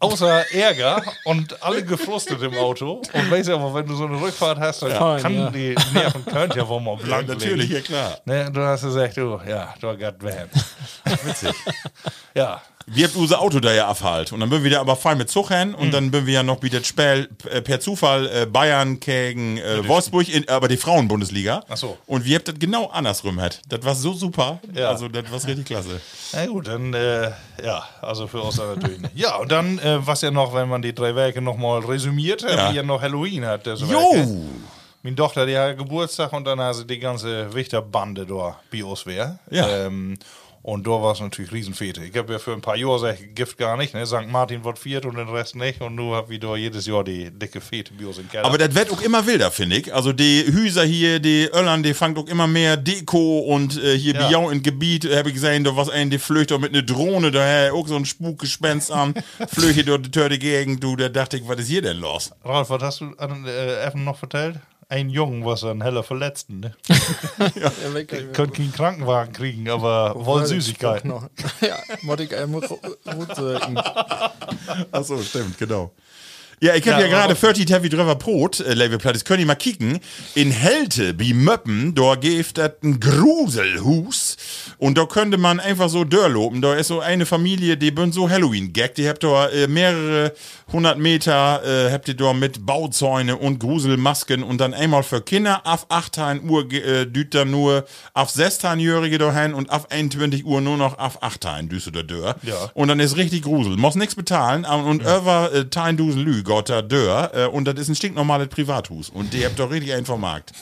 außer 0.00 0.44
Ärger 0.54 1.02
und 1.24 1.60
alle 1.62 1.82
gefrustet 1.84 2.40
im 2.42 2.56
Auto. 2.56 3.02
Und 3.12 3.30
weißt 3.32 3.48
du 3.48 3.54
aber, 3.54 3.74
wenn 3.74 3.86
du 3.86 3.96
so 3.96 4.06
eine 4.06 4.20
Rückfahrt 4.20 4.58
hast, 4.60 4.82
dann 4.82 4.92
Fein, 4.92 5.22
kann 5.22 5.34
ja. 5.34 5.50
die 5.50 5.74
Nerven 5.92 6.24
können 6.24 6.52
ja 6.54 6.68
wohl 6.68 6.80
mal 6.80 6.96
Ja, 7.00 7.04
blank 7.04 7.28
natürlich, 7.28 7.68
legen. 7.68 7.74
ja 7.74 7.80
klar. 7.80 8.18
Ne, 8.24 8.48
du 8.52 8.60
hast 8.64 8.82
gesagt, 8.82 9.16
du, 9.16 9.40
ja, 9.48 9.74
du 9.80 9.88
got. 9.98 10.14
Witzig. 11.24 11.52
Ja, 12.34 12.62
Wir 12.90 13.06
habt 13.06 13.16
unser 13.16 13.40
Auto 13.40 13.60
da 13.60 13.72
ja 13.72 13.86
abhalt. 13.88 14.32
Und 14.32 14.40
dann 14.40 14.50
bin 14.50 14.64
wir 14.64 14.70
da 14.70 14.80
aber 14.80 14.96
fein 14.96 15.18
mit 15.18 15.30
Zug 15.30 15.48
hin. 15.48 15.70
Mhm. 15.70 15.74
Und 15.74 15.90
dann 15.92 16.10
bin 16.10 16.26
wir 16.26 16.34
ja 16.34 16.42
noch 16.42 16.62
wieder 16.62 16.82
Spiel, 16.82 17.28
äh, 17.50 17.60
per 17.60 17.80
Zufall 17.80 18.26
äh, 18.28 18.46
Bayern 18.46 18.98
gegen 19.00 19.58
äh, 19.58 19.86
Wolfsburg, 19.86 20.28
in, 20.28 20.48
aber 20.48 20.68
die 20.68 20.76
Frauenbundesliga. 20.76 21.64
Ach 21.68 21.76
so. 21.76 21.98
Und 22.06 22.24
wir 22.24 22.36
habt 22.36 22.48
das 22.48 22.54
genau 22.58 22.86
andersrum 22.86 23.40
hat. 23.40 23.60
Das 23.68 23.84
war 23.84 23.94
so 23.94 24.12
super. 24.12 24.60
Ja. 24.74 24.88
Also, 24.88 25.08
das 25.08 25.30
war 25.30 25.44
richtig 25.44 25.66
klasse. 25.66 26.00
Na 26.32 26.46
gut, 26.46 26.66
dann, 26.68 26.94
äh, 26.94 27.30
ja, 27.64 27.82
also 28.00 28.26
für 28.26 28.40
uns 28.40 28.56
natürlich 28.56 29.00
nicht. 29.00 29.16
Ja, 29.16 29.36
und 29.36 29.52
dann, 29.52 29.78
äh, 29.78 30.06
was 30.06 30.22
ja 30.22 30.30
noch, 30.30 30.54
wenn 30.54 30.68
man 30.68 30.82
die 30.82 30.94
drei 30.94 31.14
Werke 31.14 31.40
nochmal 31.40 31.80
resümiert, 31.80 32.42
Ja. 32.42 32.70
wie 32.72 32.76
ja 32.76 32.82
noch 32.82 33.00
Halloween 33.02 33.44
hat. 33.44 33.66
Das 33.66 33.80
Jo! 33.80 33.88
Werke. 33.88 34.28
Meine 35.02 35.14
Tochter, 35.14 35.46
die 35.46 35.56
hat 35.56 35.78
Geburtstag 35.78 36.32
und 36.32 36.44
dann 36.44 36.60
hat 36.60 36.74
sie 36.74 36.84
die 36.84 36.98
ganze 36.98 37.54
Wichterbande 37.54 38.26
da 38.26 38.58
bei 38.72 38.82
uns 38.84 39.06
wär. 39.06 39.38
Ja. 39.48 39.68
Ähm, 39.68 40.18
und 40.68 40.86
da 40.86 40.90
war 40.90 41.12
es 41.12 41.20
natürlich 41.20 41.50
Riesenfete. 41.50 42.04
Ich 42.04 42.14
habe 42.14 42.30
ja 42.34 42.38
für 42.38 42.52
ein 42.52 42.60
paar 42.60 42.76
Jahre 42.76 43.14
gesagt, 43.14 43.34
Gift 43.34 43.56
gar 43.56 43.78
nicht. 43.78 43.94
Ne? 43.94 44.04
St. 44.04 44.28
Martin 44.28 44.64
wird 44.64 44.78
viert 44.78 45.06
und 45.06 45.16
den 45.16 45.26
Rest 45.30 45.56
nicht. 45.56 45.80
Und 45.80 45.94
nur 45.94 46.14
habe 46.14 46.34
ich 46.34 46.40
da 46.40 46.56
jedes 46.56 46.84
Jahr 46.84 47.02
die 47.04 47.30
dicke 47.30 47.62
Fete 47.62 47.94
bei 47.94 48.04
uns 48.04 48.18
im 48.18 48.28
Keller. 48.28 48.44
Aber 48.44 48.58
das 48.58 48.74
wird 48.74 48.92
auch 48.92 49.00
immer 49.00 49.26
wilder, 49.26 49.50
finde 49.50 49.76
ich. 49.76 49.94
Also 49.94 50.12
die 50.12 50.44
Hüser 50.46 50.84
hier, 50.84 51.20
die 51.20 51.48
Öllern, 51.54 51.82
die 51.82 51.94
fangt 51.94 52.18
auch 52.18 52.26
immer 52.26 52.46
mehr 52.46 52.76
Deko 52.76 53.38
und 53.38 53.82
äh, 53.82 53.96
hier 53.96 54.14
Ja. 54.14 54.28
Biau 54.28 54.50
im 54.50 54.62
Gebiet, 54.62 55.06
habe 55.10 55.30
ich 55.30 55.36
gesehen, 55.36 55.64
da 55.64 55.74
was 55.74 55.88
ein, 55.88 56.10
die 56.10 56.18
flöcht 56.18 56.50
doch 56.50 56.58
mit 56.58 56.74
einer 56.74 56.82
Drohne 56.82 57.30
daher, 57.30 57.72
auch 57.72 57.88
so 57.88 57.96
ein 57.96 58.04
Spukgespenst 58.04 58.92
an, 58.92 59.14
flöche 59.48 59.84
dort 59.84 60.04
die 60.04 60.10
Tür 60.10 60.28
die 60.28 60.38
Gegend, 60.38 60.84
du, 60.84 60.96
da 60.96 61.08
dachte 61.08 61.38
ich, 61.38 61.48
was 61.48 61.60
ist 61.60 61.68
hier 61.68 61.80
denn 61.80 61.96
los? 61.96 62.30
Ralf, 62.44 62.68
was 62.68 62.82
hast 62.82 63.00
du 63.00 63.14
an, 63.16 63.46
äh, 63.46 63.84
Effen 63.84 64.04
noch 64.04 64.18
vertellt? 64.18 64.56
Ein 64.90 65.10
Jungen 65.10 65.44
was 65.44 65.64
ein 65.64 65.82
heller 65.82 66.02
Verletzten. 66.02 66.60
Ne? 66.60 66.74
Ja, 67.54 67.70
wirklich. 67.92 68.32
Könnt 68.32 68.54
keinen 68.54 68.72
Krankenwagen 68.72 69.34
kriegen, 69.34 69.68
aber 69.68 70.14
wollen 70.24 70.46
Süßigkeiten. 70.46 71.12
Ja, 71.60 71.76
wollte 72.02 72.22
ich 72.22 72.34
einmal 72.34 72.62
gut 72.62 73.36
sagen. 73.36 73.76
Ach 74.90 75.04
so, 75.04 75.20
stimmt, 75.22 75.58
genau. 75.58 75.92
Ja, 76.60 76.74
ich 76.74 76.82
habe 76.88 77.00
Ja, 77.02 77.06
ja, 77.06 77.12
gerade 77.12 77.24
aber- 77.24 77.36
40 77.36 77.70
Heavy 77.70 77.88
Driver 77.88 78.14
Brot, 78.16 78.60
äh, 78.60 78.74
Labelplatte, 78.74 79.14
das 79.14 79.24
könnt 79.24 79.40
ihr 79.40 79.46
mal 79.46 79.54
kicken. 79.54 80.00
In 80.34 80.50
Helte, 80.50 81.18
wie 81.18 81.32
Möppen, 81.34 81.94
da 81.94 82.14
gibt 82.16 82.58
es 82.58 82.70
ein 82.82 82.98
Gruselhus. 83.00 84.36
Und 84.78 84.98
da 84.98 85.06
könnte 85.06 85.38
man 85.38 85.60
einfach 85.60 85.88
so 85.88 86.04
dörlopen. 86.04 86.60
Da 86.62 86.74
ist 86.74 86.88
so 86.88 87.00
eine 87.00 87.26
Familie, 87.26 87.76
die 87.76 87.90
bin 87.90 88.12
so 88.12 88.28
Halloween-Gag. 88.30 88.94
Die 88.94 89.08
habt 89.08 89.24
da 89.24 89.48
äh, 89.48 89.66
mehrere 89.68 90.32
hundert 90.72 90.98
Meter, 90.98 91.62
äh, 91.64 91.92
habt 91.92 92.08
ihr 92.08 92.14
da 92.14 92.32
mit 92.32 92.64
Bauzäune 92.66 93.36
und 93.36 93.58
Gruselmasken 93.58 94.42
und 94.42 94.58
dann 94.60 94.74
einmal 94.74 95.02
für 95.02 95.20
Kinder 95.22 95.62
auf 95.64 95.86
18 95.90 96.48
Uhr 96.48 96.70
äh, 96.72 97.06
düt 97.06 97.34
dann 97.34 97.50
nur 97.50 97.86
auf 98.14 98.30
16-Jährige 98.30 99.18
dahin 99.18 99.54
und 99.54 99.70
auf 99.70 99.90
21 99.90 100.44
Uhr 100.44 100.60
nur 100.60 100.76
noch 100.76 100.98
auf 100.98 101.22
18 101.22 101.68
düse 101.68 101.90
der 101.92 102.02
Dörr. 102.02 102.36
Ja. 102.42 102.54
Und 102.74 102.88
dann 102.88 103.00
ist 103.00 103.16
richtig 103.16 103.42
Grusel. 103.42 103.76
Muss 103.76 103.94
nichts 103.94 104.14
bezahlen. 104.14 104.64
aber- 104.64 104.84
Und 104.84 105.02
über 105.02 105.50
äh, 105.52 105.64
Tein 105.66 105.96
Dusen 105.96 106.24
Lü 106.48 106.54
Gotter 106.54 106.82
Dörr 106.82 107.30
äh, 107.34 107.46
und 107.46 107.64
das 107.66 107.76
ist 107.78 107.88
ein 107.88 107.94
stinknormales 107.94 108.48
Privathus. 108.48 109.10
Und 109.10 109.32
die 109.32 109.44
habt 109.44 109.58
doch 109.58 109.70
richtig 109.70 109.92
einen 109.92 110.06
vom 110.06 110.20
Markt. 110.20 110.52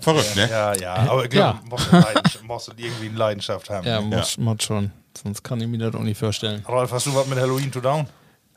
Verrückt, 0.00 0.36
ne? 0.36 0.48
Ja, 0.50 0.74
ja, 0.74 0.94
aber 0.94 1.24
ich 1.24 1.32
Ja. 1.32 1.52
glaube, 1.52 1.68
musst, 1.68 1.90
du 1.92 1.96
Leidenschaft- 1.96 2.42
musst 2.44 2.68
du 2.68 2.72
irgendwie 2.76 3.08
eine 3.08 3.16
Leidenschaft 3.18 3.70
haben. 3.70 3.86
Ja, 3.86 4.00
muss, 4.00 4.36
muss 4.38 4.62
schon. 4.62 4.90
Sonst 5.20 5.42
kann 5.42 5.60
ich 5.60 5.66
mir 5.66 5.78
das 5.78 5.94
auch 5.94 6.00
nicht 6.04 6.18
vorstellen. 6.18 6.64
Ralf, 6.68 6.92
hast 6.92 7.06
du 7.06 7.14
was 7.14 7.26
mit 7.26 7.38
Halloween 7.38 7.70
to 7.72 7.80
down? 7.80 8.06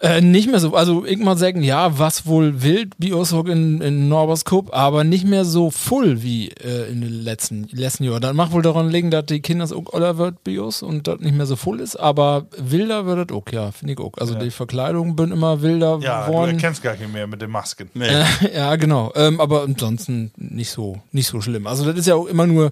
Äh, 0.03 0.19
nicht 0.19 0.49
mehr 0.51 0.59
so, 0.59 0.75
also 0.75 1.05
ich 1.05 1.17
mal 1.17 1.37
sagen, 1.37 1.63
ja, 1.63 1.97
was 1.97 2.25
wohl 2.25 2.61
wild, 2.61 2.97
Bioshock 2.97 3.47
in, 3.47 3.79
in 3.79 4.09
Norberskop, 4.09 4.73
aber 4.73 5.05
nicht 5.05 5.25
mehr 5.25 5.45
so 5.45 5.71
voll 5.71 6.21
wie 6.21 6.49
äh, 6.49 6.91
in 6.91 6.99
den 6.99 7.23
letzten, 7.23 7.69
letzten 7.71 8.03
Jahren. 8.03 8.21
Das 8.21 8.33
macht 8.33 8.51
wohl 8.51 8.61
daran 8.61 8.89
liegen, 8.89 9.11
dass 9.11 9.27
die 9.27 9.39
Kinder 9.39 9.63
auch 9.63 9.93
oller 9.93 10.17
wird, 10.17 10.43
Bios, 10.43 10.83
und 10.83 11.07
das 11.07 11.21
nicht 11.21 11.37
mehr 11.37 11.45
so 11.45 11.55
voll 11.55 11.79
ist, 11.79 11.95
aber 11.95 12.47
wilder 12.57 13.05
wird 13.05 13.31
das 13.31 13.37
auch, 13.37 13.45
ja, 13.53 13.71
finde 13.71 13.93
ich 13.93 13.99
auch. 13.99 14.11
Also 14.19 14.35
die 14.35 14.51
Verkleidungen 14.51 15.17
sind 15.17 15.31
immer 15.31 15.61
wilder 15.61 15.99
Ja, 16.01 16.25
du 16.25 16.31
geworden. 16.31 16.51
erkennst 16.51 16.83
gar 16.83 16.97
nicht 16.97 17.13
mehr 17.13 17.25
mit 17.25 17.41
den 17.41 17.51
Masken. 17.51 17.89
Nee. 17.93 18.07
Äh, 18.07 18.25
ja, 18.55 18.75
genau. 18.75 19.13
Ähm, 19.15 19.39
aber 19.39 19.63
ansonsten 19.63 20.31
nicht 20.35 20.71
so, 20.71 20.99
nicht 21.13 21.27
so 21.27 21.39
schlimm. 21.39 21.65
Also 21.65 21.85
das 21.85 21.97
ist 21.97 22.07
ja 22.07 22.15
auch 22.15 22.25
immer 22.25 22.45
nur 22.45 22.71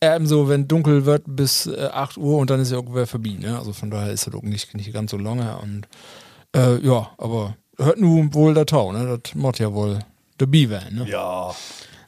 ähm, 0.00 0.26
so, 0.26 0.48
wenn 0.48 0.66
dunkel 0.66 1.06
wird 1.06 1.22
bis 1.26 1.68
äh, 1.68 1.90
8 1.92 2.16
Uhr 2.16 2.38
und 2.38 2.50
dann 2.50 2.58
ist 2.58 2.72
ja 2.72 2.78
auch 2.78 2.92
wieder 2.92 3.06
vorbei. 3.06 3.36
Ne? 3.38 3.56
Also 3.56 3.72
von 3.72 3.88
daher 3.88 4.10
ist 4.12 4.26
das 4.26 4.34
auch 4.34 4.42
nicht, 4.42 4.74
nicht 4.74 4.92
ganz 4.92 5.12
so 5.12 5.16
lange. 5.16 5.56
Und 5.58 5.86
äh, 6.54 6.78
ja, 6.86 7.10
aber 7.18 7.56
hört 7.78 7.98
nun 8.00 8.32
wohl 8.34 8.54
der 8.54 8.66
Tau, 8.66 8.92
ne? 8.92 9.18
Das 9.22 9.34
macht 9.34 9.58
ja 9.58 9.72
wohl 9.72 9.98
der 10.40 10.46
B-Van, 10.46 10.94
ne? 10.94 11.06
Ja. 11.08 11.54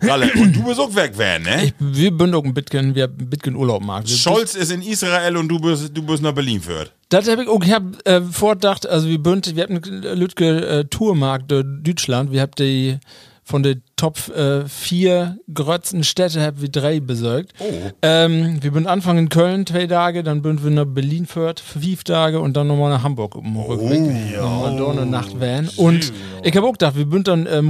Ralle, 0.02 0.30
und 0.34 0.54
du 0.54 0.64
bist 0.64 0.78
auch 0.80 0.94
weg, 0.94 1.16
Van, 1.16 1.42
ne? 1.42 1.64
Ich, 1.66 1.74
wir 1.78 2.12
sind 2.18 2.34
auch 2.34 2.44
ein 2.44 2.52
Bitcoin, 2.52 2.94
wir 2.94 3.04
haben 3.04 3.16
einen 3.18 3.30
Bitcoin 3.30 3.56
Urlaub 3.56 3.80
gemacht. 3.80 4.06
Wir- 4.08 4.16
Scholz 4.16 4.54
ist 4.54 4.70
in 4.70 4.82
Israel 4.82 5.36
und 5.36 5.48
du 5.48 5.58
bist, 5.58 5.96
du 5.96 6.02
bist 6.02 6.22
nach 6.22 6.32
Berlin 6.32 6.60
führt. 6.60 6.92
Das 7.08 7.28
habe 7.28 7.42
ich 7.44 7.48
auch, 7.48 7.62
ich 7.64 7.72
hab 7.72 7.82
äh, 8.06 8.20
vorgedacht, 8.20 8.86
also 8.86 9.08
wir 9.08 9.18
bünd, 9.22 9.54
wir 9.56 9.62
hatten 9.62 9.76
Lütke 10.18 10.66
äh, 10.66 10.84
Tourmarkt 10.84 11.50
äh, 11.52 11.62
Deutschland, 11.64 12.32
wir 12.32 12.42
haben 12.42 12.50
die 12.58 12.98
von 13.44 13.62
den 13.62 13.82
Top 13.96 14.16
äh, 14.34 14.66
vier 14.66 15.38
grötzten 15.52 16.02
Städte 16.02 16.42
hab 16.42 16.60
wir 16.60 16.70
drei 16.70 16.98
besorgt. 16.98 17.52
Oh. 17.58 17.64
Ähm, 18.02 18.58
wir 18.62 18.72
sind 18.72 18.86
Anfang 18.86 19.18
in 19.18 19.28
Köln 19.28 19.66
zwei 19.66 19.86
Tage, 19.86 20.22
dann 20.24 20.42
sind 20.42 20.64
wir 20.64 20.70
nach 20.70 20.86
Berlin 20.86 21.26
führt 21.26 21.60
fünf 21.60 22.04
Tage 22.04 22.40
und 22.40 22.56
dann 22.56 22.66
nochmal 22.66 22.90
nach 22.90 23.02
Hamburg 23.02 23.36
um 23.36 23.56
Rückweg. 23.56 24.36
Nochmal 24.36 24.76
da 24.76 24.90
eine 24.90 25.06
Nacht 25.06 25.38
Van. 25.38 25.68
Und 25.76 26.12
ich 26.42 26.56
habe 26.56 26.66
auch 26.66 26.72
gedacht, 26.72 26.96
wir 26.96 27.06
sind 27.08 27.28
dann 27.28 27.46
äh, 27.46 27.60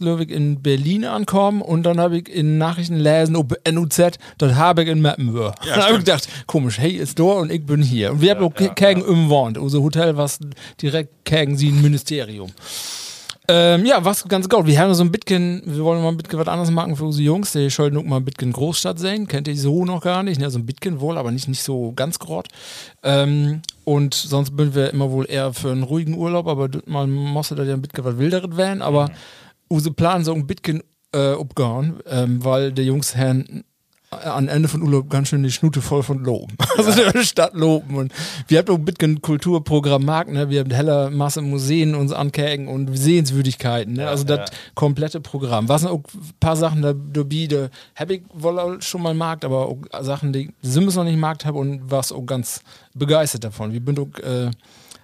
Löwig 0.00 0.30
in 0.30 0.60
Berlin 0.62 1.04
ankommen 1.04 1.62
und 1.62 1.84
dann 1.84 2.00
habe 2.00 2.18
ich 2.18 2.28
in 2.28 2.58
Nachrichten 2.58 2.96
lesen, 2.96 3.36
ob 3.36 3.56
NUZ, 3.70 4.18
das 4.38 4.54
habe 4.54 4.82
ich 4.82 4.88
in 4.88 5.00
Mappen 5.00 5.32
war. 5.34 5.54
Ja, 5.64 5.76
dann 5.76 5.82
habe 5.84 5.92
ich 5.94 5.98
gedacht, 6.00 6.28
komisch, 6.46 6.78
hey, 6.78 6.92
ist 6.92 7.18
da 7.18 7.24
und 7.24 7.52
ich 7.52 7.64
bin 7.64 7.82
hier. 7.82 8.12
Und 8.12 8.20
wir 8.20 8.32
haben 8.32 8.44
auch 8.44 8.74
gegen 8.74 9.02
umwohnt. 9.02 9.58
Unser 9.58 9.80
Hotel 9.80 10.16
war 10.16 10.28
direkt 10.82 11.24
gegen 11.24 11.56
sie 11.56 11.68
ein 11.68 11.80
Ministerium. 11.80 12.50
Ähm, 13.52 13.84
ja, 13.84 14.04
was 14.04 14.28
ganz 14.28 14.48
gut. 14.48 14.64
Wir 14.66 14.78
haben 14.78 14.94
so 14.94 15.02
ein 15.02 15.10
Bitcoin, 15.10 15.60
wir 15.64 15.82
wollen 15.82 16.00
mal 16.00 16.10
ein 16.10 16.16
Bitcoin 16.16 16.38
was 16.38 16.46
anderes 16.46 16.70
machen 16.70 16.94
für 16.94 17.04
unsere 17.04 17.24
Jungs. 17.24 17.50
Die 17.50 17.68
sollen 17.68 17.96
auch 17.96 18.04
mal 18.04 18.18
ein 18.18 18.24
Bitcoin 18.24 18.52
Großstadt 18.52 19.00
sehen. 19.00 19.26
Kennt 19.26 19.48
ihr 19.48 19.56
so 19.56 19.84
noch 19.84 20.02
gar 20.02 20.22
nicht. 20.22 20.40
Ne? 20.40 20.48
So 20.50 20.60
ein 20.60 20.66
Bitcoin 20.66 21.00
wohl, 21.00 21.18
aber 21.18 21.32
nicht, 21.32 21.48
nicht 21.48 21.64
so 21.64 21.92
ganz 21.96 22.20
grot. 22.20 22.46
Ähm, 23.02 23.62
und 23.82 24.14
sonst 24.14 24.56
sind 24.56 24.76
wir 24.76 24.92
immer 24.92 25.10
wohl 25.10 25.28
eher 25.28 25.52
für 25.52 25.72
einen 25.72 25.82
ruhigen 25.82 26.14
Urlaub, 26.14 26.46
aber 26.46 26.68
mal 26.86 27.08
musste 27.08 27.56
da 27.56 27.64
ja 27.64 27.74
ein 27.74 27.82
Bitcoin 27.82 28.04
was 28.04 28.18
wilderes 28.18 28.56
werden. 28.56 28.82
Aber 28.82 29.10
unser 29.66 29.90
Plan 29.90 30.22
so 30.22 30.32
ein 30.32 30.46
Bitcoin 30.46 30.84
äh, 31.12 31.32
abgehauen, 31.32 31.98
ähm, 32.06 32.44
weil 32.44 32.70
der 32.70 32.84
Jungs 32.84 33.16
Herrn 33.16 33.64
an 34.10 34.48
Ende 34.48 34.68
von 34.68 34.82
Urlaub 34.82 35.08
ganz 35.08 35.28
schön 35.28 35.44
die 35.44 35.52
Schnute 35.52 35.80
voll 35.80 36.02
von 36.02 36.24
Loben. 36.24 36.56
Also 36.76 36.92
der 36.92 37.22
Stadt 37.22 37.54
loben. 37.54 37.94
Und 37.94 38.12
wir 38.48 38.58
haben 38.58 38.68
auch 38.70 38.78
ein 38.78 38.84
bisschen 38.84 39.20
Kulturprogramm 39.20 40.04
Markt, 40.04 40.30
ne? 40.30 40.48
Wir 40.48 40.60
haben 40.60 40.70
heller 40.70 41.10
Masse 41.10 41.42
Museen 41.42 41.94
uns 41.94 42.10
ankägen 42.10 42.68
und 42.68 42.96
Sehenswürdigkeiten, 42.96 43.94
ne? 43.94 44.08
Also 44.08 44.24
das 44.24 44.50
komplette 44.74 45.20
Programm. 45.20 45.68
Was 45.68 45.82
sind 45.82 45.90
auch 45.90 46.02
ein 46.14 46.34
paar 46.40 46.56
Sachen 46.56 46.80
da 46.80 46.94
dabei, 46.94 47.46
da 47.48 47.68
hab 47.94 48.10
ich 48.10 48.22
wohl 48.32 48.58
auch 48.58 48.80
schon 48.80 49.02
mal 49.02 49.14
Markt, 49.14 49.44
aber 49.44 49.66
auch 49.66 49.78
Sachen, 50.00 50.32
die 50.32 50.50
Sims 50.62 50.96
noch 50.96 51.04
nicht 51.04 51.18
Markt 51.18 51.44
habe 51.44 51.58
und 51.58 51.90
was 51.90 52.12
auch 52.12 52.24
ganz 52.24 52.62
begeistert 52.94 53.44
davon. 53.44 53.72
Wir 53.72 53.82
sind 53.84 54.00
auch, 54.00 54.18
äh, 54.20 54.50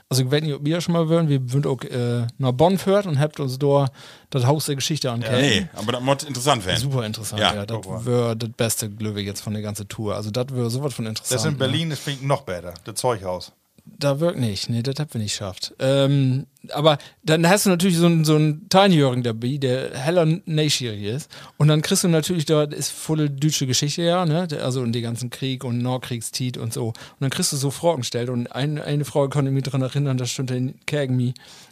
also 0.09 0.23
ich 0.23 0.31
weiß 0.31 0.43
nicht, 0.43 0.55
ob 0.55 0.67
ihr 0.67 0.81
schon 0.81 0.93
mal 0.93 1.07
hören, 1.07 1.29
wir 1.29 1.41
sind 1.47 1.67
auch 1.67 1.83
äh, 1.83 2.27
nach 2.39 2.53
Bonn 2.53 2.77
gehört 2.77 3.07
und 3.07 3.19
habt 3.19 3.41
uns 3.41 3.59
da 3.59 3.89
das 4.31 4.47
Haus 4.47 4.67
der 4.67 4.77
Geschichte 4.77 5.11
ankägen. 5.11 5.41
Nee, 5.41 5.69
aber 5.75 5.93
das 5.93 6.01
muss 6.03 6.23
interessant 6.23 6.65
werden. 6.65 6.79
Super 6.81 7.05
interessant, 7.05 7.41
Ja, 7.41 7.55
ja. 7.55 7.67
das 7.67 7.85
wäre 8.05 8.37
das 8.37 8.51
beste 8.51 8.89
Glöwe 8.89 9.21
jetzt 9.21 9.41
von 9.41 9.53
der 9.53 9.63
ganzen 9.63 9.89
Tour. 9.89 10.15
Also 10.15 10.31
das 10.31 10.47
wäre 10.53 10.71
sowas 10.71 10.95
von 10.95 11.07
interessant. 11.07 11.35
Das 11.41 11.45
in 11.45 11.53
ne? 11.53 11.59
Berlin, 11.59 11.91
das 11.91 11.99
finde 11.99 12.21
ich 12.21 12.27
noch 12.27 12.43
besser. 12.43 12.75
Das 12.85 12.95
Zeughaus. 12.95 13.53
Da 13.99 14.21
wirkt 14.21 14.39
nicht, 14.39 14.69
nee, 14.69 14.83
das 14.83 14.97
haben 14.99 15.15
wir 15.15 15.21
nicht 15.21 15.33
geschafft. 15.33 15.75
Ähm, 15.79 16.47
aber 16.73 16.99
dann 17.23 17.49
hast 17.49 17.65
du 17.65 17.71
natürlich 17.71 17.97
so 17.97 18.07
einen 18.07 18.25
so 18.25 18.35
einen 18.35 18.69
Teinjährigen 18.69 19.23
dabei, 19.23 19.57
der 19.57 19.97
heller 19.97 20.27
neugierig 20.45 21.03
ist. 21.03 21.31
Und 21.57 21.69
dann 21.69 21.81
kriegst 21.81 22.05
du 22.05 22.09
natürlich, 22.09 22.45
da 22.45 22.65
ist 22.65 22.91
volle 22.91 23.31
deutsche 23.31 23.67
Geschichte, 23.67 24.03
ja, 24.03 24.27
ne? 24.27 24.49
Also 24.63 24.81
und 24.83 24.93
die 24.93 25.01
ganzen 25.01 25.31
Krieg 25.31 25.65
und 25.65 25.79
Nordkriegstiet 25.79 26.59
und 26.59 26.73
so. 26.73 26.89
Und 26.89 26.97
dann 27.21 27.31
kriegst 27.31 27.53
du 27.53 27.57
so 27.57 27.71
Fragen 27.71 28.03
gestellt. 28.03 28.29
Und 28.29 28.49
ein, 28.49 28.79
eine 28.79 29.05
Frau 29.05 29.29
konnte 29.29 29.51
mich 29.51 29.63
daran 29.63 29.83
erinnern, 29.83 30.19
da 30.19 30.27
stand 30.27 30.51
in 30.51 30.75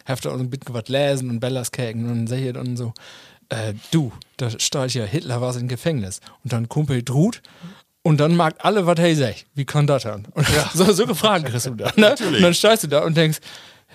hafte 0.07 0.31
auch 0.31 0.37
so 0.37 0.41
ein 0.41 0.51
bisschen 0.51 0.75
was 0.75 0.89
lesen 0.89 1.31
und 1.31 1.41
Bellas 1.41 1.73
Kägen. 1.73 2.11
Und 2.11 2.31
ich 2.31 2.53
dann 2.53 2.77
so, 2.77 2.95
äh, 3.49 3.75
du, 3.91 4.13
da 4.37 4.51
steht 4.51 4.95
ja, 4.95 5.05
Hitler 5.05 5.41
war 5.41 5.55
im 5.57 5.69
Gefängnis. 5.69 6.21
Und 6.43 6.53
dann 6.53 6.69
Kumpel 6.69 7.03
Drut. 7.03 7.43
Und 8.07 8.21
dann 8.21 8.37
mag 8.37 8.57
alle, 8.59 8.85
was 8.85 8.99
hey 8.99 9.15
sagt. 9.15 9.47
Wie 9.55 9.65
kann 9.65 9.87
das 9.87 10.03
dann? 10.03 10.27
Und 10.33 10.47
so, 10.75 10.93
so 10.93 11.07
gefragt 11.07 11.47
kriegst 11.47 11.67
du 11.67 11.71
da. 11.75 11.91
Ne? 11.97 12.15
Und 12.21 12.43
dann 12.43 12.53
stehst 12.53 12.85
du 12.85 12.89
da 12.89 13.01
und 13.01 13.17
denkst, 13.17 13.39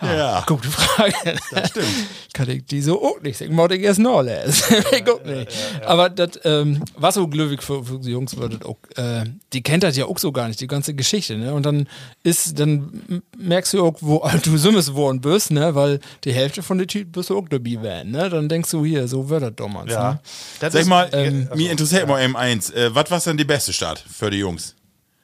ja, 0.02 0.16
Ja. 0.16 0.44
gute 0.48 0.70
Frage. 0.70 1.14
Das 1.52 1.70
stimmt. 1.70 1.88
Kann 2.34 2.50
ich 2.50 2.66
die 2.66 2.82
so 2.82 3.02
auch 3.04 3.20
nicht 3.22 3.38
sagen. 3.38 3.54
Muss 3.56 3.72
ich 3.72 3.82
erst 3.82 4.00
noch 4.00 4.22
lesen. 4.22 4.84
ich 4.92 5.10
auch 5.10 5.24
nicht. 5.24 5.52
Aber 5.86 6.10
das, 6.10 6.40
ähm, 6.44 6.84
was 6.96 7.16
so 7.16 7.28
glücklich 7.28 7.62
für, 7.62 7.84
für 7.84 8.00
die 8.00 8.12
Jungs 8.12 8.36
wird, 8.38 8.64
auch, 8.66 8.78
äh, 8.96 9.26
die 9.54 9.62
kennt 9.64 9.84
das 9.84 9.98
ja 9.98 10.06
auch 10.06 10.18
so 10.18 10.32
gar 10.32 10.48
nicht, 10.48 10.60
die 10.62 10.68
ganze 10.68 10.94
Geschichte, 10.94 11.38
ne? 11.38 11.54
Und 11.54 11.66
dann 11.66 11.88
ist, 12.24 12.60
dann 12.60 13.22
merkst 13.38 13.74
du 13.74 13.86
auch, 13.86 13.96
wo 14.02 14.28
du 14.44 14.58
Summes 14.58 14.88
geworden 14.88 15.22
bist, 15.22 15.52
ne? 15.52 15.74
Weil 15.76 16.00
die 16.24 16.32
Hälfte 16.34 16.64
von 16.64 16.78
den 16.78 16.88
Typen 16.88 17.12
bist 17.12 17.30
du 17.30 17.38
auch 17.38 17.50
dabei 17.50 17.82
werden, 17.82 18.12
ne? 18.12 18.30
Dann 18.30 18.48
denkst 18.50 18.72
du 18.72 18.86
hier, 18.86 19.08
so 19.08 19.30
wird 19.30 19.44
das 19.44 19.54
damals, 19.56 19.92
Ja. 19.92 20.14
ne? 20.14 20.20
Das 20.60 20.74
Sag 20.74 20.82
ist- 20.84 20.88
mal, 20.88 21.10
ähm, 21.14 21.40
mir 21.44 21.52
also, 21.52 21.66
interessiert 21.68 22.08
mal 22.08 22.24
eben 22.24 22.38
eins. 22.38 22.70
Äh, 22.70 22.94
was 22.94 23.10
war 23.12 23.20
denn 23.20 23.38
die 23.38 23.44
beste 23.46 23.74
Stadt 23.74 24.04
für 24.12 24.30
die 24.30 24.38
Jungs? 24.38 24.76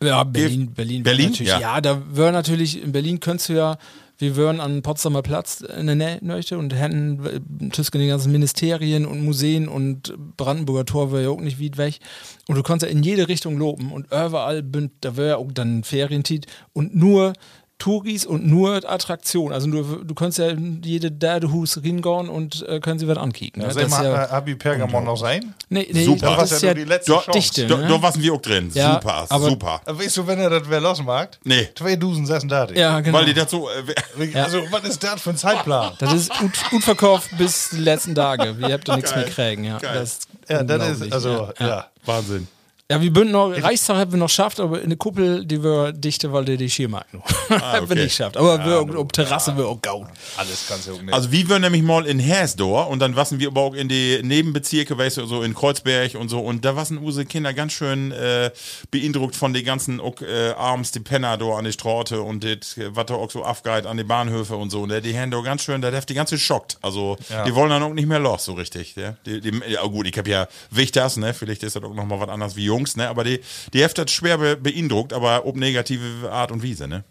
Ja, 0.03 0.23
Berlin, 0.25 0.73
Berlin, 0.73 1.03
Berlin? 1.03 1.29
natürlich. 1.31 1.51
Ja. 1.51 1.59
Ja. 1.59 1.81
da 1.81 2.01
wäre 2.11 2.31
natürlich, 2.33 2.83
in 2.83 2.91
Berlin 2.91 3.19
könntest 3.21 3.47
du 3.49 3.53
ja, 3.53 3.77
wir 4.17 4.35
wären 4.35 4.59
an 4.59 4.81
Potsdamer 4.81 5.21
Platz 5.21 5.61
in 5.61 5.87
der 5.87 5.95
Nähe 5.95 6.19
und 6.57 6.73
hätten 6.73 7.25
äh, 7.25 7.69
Tüsken 7.69 7.99
die 7.99 8.07
ganzen 8.07 8.31
Ministerien 8.31 9.05
und 9.05 9.23
Museen 9.23 9.67
und 9.67 10.13
Brandenburger 10.37 10.85
Tor 10.85 11.11
wäre 11.11 11.23
ja 11.23 11.29
auch 11.29 11.41
nicht 11.41 11.61
weit 11.61 11.77
weg. 11.77 11.99
Und 12.47 12.55
du 12.55 12.63
konntest 12.63 12.91
ja 12.91 12.97
in 12.97 13.03
jede 13.03 13.27
Richtung 13.27 13.57
loben 13.57 13.91
und 13.91 14.07
überall 14.07 14.63
da 15.01 15.17
wäre 15.17 15.29
ja 15.29 15.37
auch 15.37 15.51
dann 15.51 15.83
Ferientit 15.83 16.47
und 16.73 16.95
nur 16.95 17.33
Touris 17.77 18.25
und 18.25 18.45
nur 18.47 18.89
Attraktion. 18.89 19.51
Also 19.51 19.67
nur, 19.67 20.03
du 20.05 20.15
kannst 20.15 20.37
ja 20.37 20.51
jede 20.83 21.11
Derdehus 21.11 21.73
hingehen 21.81 22.29
und 22.29 22.65
äh, 22.67 22.79
können 22.79 22.99
sie 22.99 23.07
was 23.07 23.17
ankicken. 23.17 23.61
Ja, 23.61 23.67
ne? 23.67 23.73
sag 23.73 23.83
Das 23.83 23.91
mal, 23.91 24.05
ja, 24.05 24.23
äh, 24.25 24.29
hab 24.29 24.47
ich 24.47 24.57
Pergamon 24.57 25.03
noch 25.03 25.17
sein? 25.17 25.53
nee, 25.69 25.85
nee, 25.91 26.05
Super. 26.05 26.37
das 26.37 26.49
Das 26.49 26.51
ist 26.53 26.63
war 26.63 26.69
ja 26.69 26.69
ja 26.69 26.75
nur 26.75 26.85
die 26.85 26.89
letzte 26.89 27.11
Da, 27.11 27.17
Chance. 27.19 27.31
Dichte. 27.39 27.67
da, 27.67 27.77
ne? 27.77 27.87
da 27.87 28.01
waren 28.01 28.21
wir 28.21 28.33
auch 28.33 28.41
drin. 28.41 28.71
Ja, 28.73 28.93
super, 28.93 29.25
aber- 29.29 29.49
super. 29.49 29.81
Aber 29.85 29.99
Weißt 29.99 30.17
du, 30.17 30.25
wenn 30.27 30.39
er 30.39 30.49
das 30.49 30.63
wer 30.69 30.79
losmacht? 30.79 31.39
Nee. 31.43 31.67
2036. 31.75 32.77
ja, 32.77 32.99
genau. 33.01 33.17
Weil 33.17 33.25
die 33.25 33.33
dazu. 33.33 33.67
Äh, 33.67 34.33
Also, 34.39 34.61
was 34.71 34.83
ist 34.85 35.03
das 35.03 35.21
für 35.21 35.31
ein 35.31 35.37
Zeitplan? 35.37 35.93
Das 35.99 36.13
ist 36.13 36.31
gut, 36.39 36.51
gut 36.71 36.83
verkauft 36.83 37.29
bis 37.37 37.69
die 37.71 37.77
letzten 37.81 38.15
Tage. 38.15 38.57
Wir 38.57 38.69
habt 38.73 38.87
da 38.87 38.95
nichts 38.95 39.13
mehr 39.13 39.25
kriegen, 39.25 39.63
ja. 39.65 39.77
Geil. 39.79 39.95
Das 39.99 40.11
ist 40.13 40.27
Ja, 40.49 40.63
das 40.63 41.01
ist, 41.01 41.11
also, 41.13 41.49
ja. 41.59 41.67
ja. 41.67 41.85
Wahnsinn. 42.05 42.47
Ja, 42.91 43.01
wir 43.01 43.11
bünden 43.11 43.31
noch, 43.31 43.49
Reichstag 43.49 43.97
haben 43.97 44.11
wir 44.11 44.19
noch 44.19 44.27
geschafft, 44.27 44.59
aber 44.59 44.79
in 44.79 44.91
der 44.91 44.97
Kuppel, 44.99 45.43
die 45.43 45.63
wir 45.63 45.91
dichte, 45.91 46.31
weil 46.31 46.45
der 46.45 46.55
die 46.55 46.69
Schiermarkt 46.69 47.15
noch. 47.15 47.27
haben 47.49 47.59
wir 47.59 47.81
okay. 47.81 47.95
nicht 47.95 48.09
geschafft. 48.09 48.37
Aber 48.37 48.63
wir, 48.63 48.99
auf 48.99 49.07
Terrasse 49.07 49.57
wir 49.57 49.67
auch 49.67 49.81
gauen. 49.81 50.07
Alles 50.37 50.65
kannst 50.69 50.87
du 50.87 50.93
auch 50.93 51.01
nicht. 51.01 51.11
Also 51.11 51.31
wir 51.31 51.49
waren 51.49 51.63
nämlich 51.63 51.81
mal 51.81 52.05
in 52.05 52.19
Hersdorf 52.19 52.87
und 52.87 52.99
dann 52.99 53.15
waren 53.15 53.39
wir 53.39 53.47
aber 53.47 53.61
auch 53.61 53.73
in 53.73 53.89
die 53.89 54.19
Nebenbezirke, 54.21 54.95
weißt 54.95 55.17
du, 55.17 55.25
so 55.25 55.41
in 55.41 55.55
Kreuzberg 55.55 56.13
und 56.13 56.29
so 56.29 56.39
und 56.41 56.63
da 56.63 56.75
waren 56.75 56.99
unsere 56.99 57.25
Kinder 57.25 57.55
ganz 57.55 57.73
schön 57.73 58.11
äh, 58.11 58.51
beeindruckt 58.91 59.35
von 59.35 59.51
den 59.51 59.65
ganzen 59.65 59.99
auch, 59.99 60.21
äh, 60.21 60.51
abends 60.51 60.91
die 60.91 60.99
Penner 60.99 61.37
da 61.39 61.57
an 61.57 61.65
die 61.65 61.71
Straße 61.71 62.21
und 62.21 62.43
das, 62.43 62.75
was 62.89 63.07
da 63.07 63.15
auch 63.15 63.31
so 63.31 63.43
aufgeht 63.43 63.87
an 63.87 63.97
die 63.97 64.03
Bahnhöfe 64.03 64.55
und 64.57 64.69
so 64.69 64.83
und 64.83 64.89
die 64.91 65.13
da 65.13 65.41
ganz 65.41 65.63
schön, 65.63 65.81
da 65.81 65.91
hat 65.91 66.07
die 66.07 66.13
ganze 66.13 66.37
schockt. 66.37 66.77
Also 66.83 67.17
Ja. 67.31 67.45
die 67.45 67.55
wollen 67.55 67.71
dann 67.71 67.81
auch 67.81 67.93
nicht 67.95 68.07
mehr 68.07 68.19
los 68.19 68.45
so 68.45 68.53
richtig. 68.53 68.95
Ja? 68.95 69.15
Die, 69.25 69.41
die, 69.41 69.59
ja 69.69 69.83
gut, 69.87 70.05
ich 70.05 70.15
hab 70.19 70.27
ja 70.27 70.47
Wichters, 70.69 71.17
ne, 71.17 71.33
vielleicht 71.33 71.63
ist 71.63 71.75
das 71.75 71.83
auch 71.83 71.95
noch 71.95 72.05
mal 72.05 72.19
was 72.19 72.29
anderes 72.29 72.55
wie 72.55 72.74
Jungs, 72.75 72.95
ne? 72.97 73.07
Aber 73.09 73.23
die, 73.23 73.39
die 73.73 73.81
Heft 73.81 73.97
hat 73.99 74.09
schwer 74.11 74.37
be 74.37 74.55
beeindruckt, 74.57 75.13
aber 75.13 75.45
ob 75.45 75.55
negative 75.55 76.31
Art 76.31 76.51
und 76.51 76.63
Weise, 76.63 76.87
ne? 76.87 77.03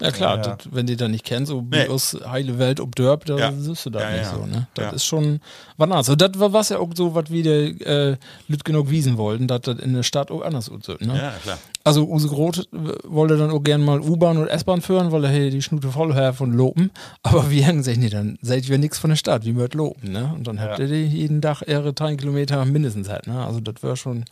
Ja 0.00 0.10
klar, 0.10 0.38
Das, 0.38 0.58
wenn 0.72 0.86
die 0.86 0.96
da 0.96 1.08
nicht 1.08 1.24
kennen, 1.24 1.46
so 1.46 1.62
wie 1.70 1.76
Nee. 1.76 1.88
aus 1.88 2.16
heile 2.26 2.58
Welt 2.58 2.80
ob 2.80 2.94
Dörp, 2.96 3.24
da 3.26 3.36
Ja. 3.38 3.52
siehst 3.52 3.86
du 3.86 3.90
Ja, 3.90 4.10
nicht 4.10 4.22
ja. 4.24 4.34
so, 4.34 4.46
ne? 4.46 4.66
Das 4.74 4.84
Ja. 4.84 4.90
ist 4.92 5.04
schon 5.04 5.40
was 5.76 5.84
anderes. 5.84 6.08
Und 6.08 6.20
das 6.20 6.30
war 6.38 6.52
was 6.52 6.68
ja 6.70 6.78
auch 6.78 6.90
so, 6.94 7.14
was 7.14 7.30
wir 7.30 7.44
äh, 7.46 8.16
Lüt 8.48 8.64
genug 8.64 8.90
wiesen 8.90 9.16
wollten, 9.16 9.46
dass 9.46 9.60
das 9.62 9.78
in 9.78 9.92
der 9.94 10.02
Stadt 10.02 10.30
auch 10.30 10.42
anders 10.42 10.68
aussieht, 10.70 11.00
ne? 11.00 11.16
Ja, 11.16 11.32
klar. 11.42 11.58
Also 11.86 12.06
Use 12.08 12.28
Groth 12.28 12.60
äh, 12.72 12.76
wollte 13.04 13.36
dann 13.36 13.50
auch 13.50 13.62
gerne 13.62 13.84
mal 13.84 14.00
U-Bahn 14.00 14.38
und 14.38 14.48
S-Bahn 14.48 14.80
führen, 14.80 15.12
weil 15.12 15.24
er 15.24 15.30
hey, 15.30 15.50
die 15.50 15.60
Schnute 15.60 15.88
voll 15.90 16.14
hat 16.14 16.34
von 16.36 16.52
Lopen. 16.52 16.90
Aber 17.22 17.50
wir 17.50 17.62
hängen 17.64 17.82
sich 17.82 17.98
nicht, 17.98 18.14
dann 18.14 18.38
seid 18.40 18.66
ihr 18.68 18.78
nichts 18.78 18.98
von 18.98 19.10
der 19.10 19.16
Stadt, 19.16 19.44
wie 19.44 19.52
möcht 19.52 19.74
Lopen, 19.74 20.10
ne? 20.12 20.32
Und 20.34 20.46
dann 20.46 20.60
habt 20.60 20.78
ihr 20.78 20.86
die 20.88 21.04
jeden 21.06 21.42
Tag 21.42 21.62
ihre 21.66 21.92
drei 21.92 22.16
Kilometer 22.16 22.64
mindestens 22.64 23.08
halt, 23.10 23.26
ne? 23.26 23.44
Also 23.44 23.60
das 23.60 23.82
wäre 23.82 23.96
schon 23.96 24.24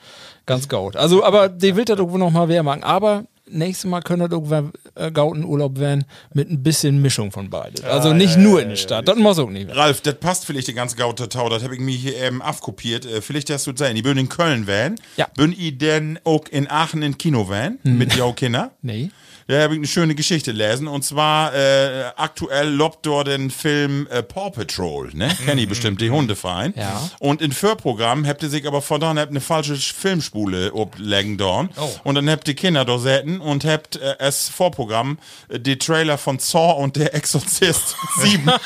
ganz 0.46 0.68
gaut. 0.68 0.96
Also, 0.96 1.24
aber 1.24 1.48
die 1.48 1.76
will 1.76 1.84
das 1.84 1.98
irgendwo 1.98 2.18
noch 2.18 2.30
mal 2.30 2.48
wer 2.48 2.62
machen. 2.62 2.82
Aber 2.82 3.24
nächstes 3.52 3.88
Mal 3.88 4.00
können 4.00 4.20
das 4.20 4.30
irgendwann 4.30 4.72
äh, 4.94 5.10
gauten 5.10 5.44
Urlaub 5.44 5.78
werden 5.78 6.04
mit 6.32 6.50
ein 6.50 6.62
bisschen 6.62 7.00
Mischung 7.00 7.30
von 7.30 7.50
beiden. 7.50 7.84
Also 7.84 8.12
nicht 8.12 8.38
nur 8.38 8.62
in 8.62 8.70
der 8.70 8.76
Stadt, 8.76 9.06
das 9.08 9.16
muss 9.16 9.38
auch 9.38 9.50
nicht 9.50 9.66
werden. 9.66 9.78
Ralf, 9.78 10.00
das 10.00 10.14
passt 10.14 10.46
vielleicht 10.46 10.68
die 10.68 10.74
ganz 10.74 10.96
gaute 10.96 11.28
Tau, 11.28 11.48
das 11.48 11.62
habe 11.62 11.74
ich 11.74 11.80
mir 11.80 11.96
hier 11.96 12.16
eben 12.20 12.42
abkopiert. 12.42 13.04
Äh, 13.04 13.20
vielleicht 13.20 13.50
hast 13.50 13.66
du 13.66 13.72
es 13.72 13.78
sein. 13.78 13.94
Die 13.94 14.02
bin 14.02 14.16
in 14.18 14.28
Köln 14.28 14.66
van. 14.66 14.96
Ja. 15.16 15.28
Bin 15.36 15.52
ich 15.52 15.78
denn 15.78 16.18
auch 16.24 16.44
in 16.50 16.68
Aachen 16.70 17.02
in 17.02 17.18
Kino 17.18 17.48
van 17.48 17.78
mit 17.82 18.14
jou 18.14 18.32
Kinder? 18.32 18.72
Nee. 18.82 19.10
Da 19.48 19.60
habe 19.62 19.74
ich 19.74 19.78
eine 19.78 19.86
schöne 19.86 20.14
Geschichte 20.14 20.52
lesen. 20.52 20.88
Und 20.88 21.04
zwar 21.04 21.54
äh, 21.54 22.04
aktuell 22.16 22.68
lobt 22.68 23.04
dort 23.06 23.26
den 23.28 23.50
Film 23.50 24.06
äh, 24.10 24.22
Paw 24.22 24.50
Patrol, 24.50 25.10
ne? 25.14 25.28
Kenn 25.44 25.58
ich 25.58 25.68
bestimmt, 25.68 26.00
die 26.00 26.10
Hundeverein. 26.10 26.74
Ja. 26.76 27.10
Und 27.18 27.42
in 27.42 27.52
Förprogramm 27.52 28.26
habt 28.26 28.42
ihr 28.42 28.48
sich 28.50 28.66
aber 28.66 28.82
dann 28.98 29.18
habt 29.18 29.30
eine 29.30 29.40
falsche 29.40 29.74
Filmspule 29.76 30.72
oblegen 30.74 31.38
dorn. 31.38 31.70
Und 32.04 32.14
dann 32.14 32.28
habt 32.30 32.46
ihr 32.48 32.54
Kinder 32.54 32.84
da 32.84 32.98
säten 32.98 33.40
und 33.40 33.64
habt 33.64 33.96
äh, 33.96 34.14
als 34.18 34.48
Vorprogramm 34.48 35.18
äh, 35.48 35.58
die 35.58 35.78
Trailer 35.78 36.18
von 36.18 36.38
Saw 36.38 36.80
und 36.82 36.96
der 36.96 37.14
Exorzist 37.14 37.96
7. 38.18 38.50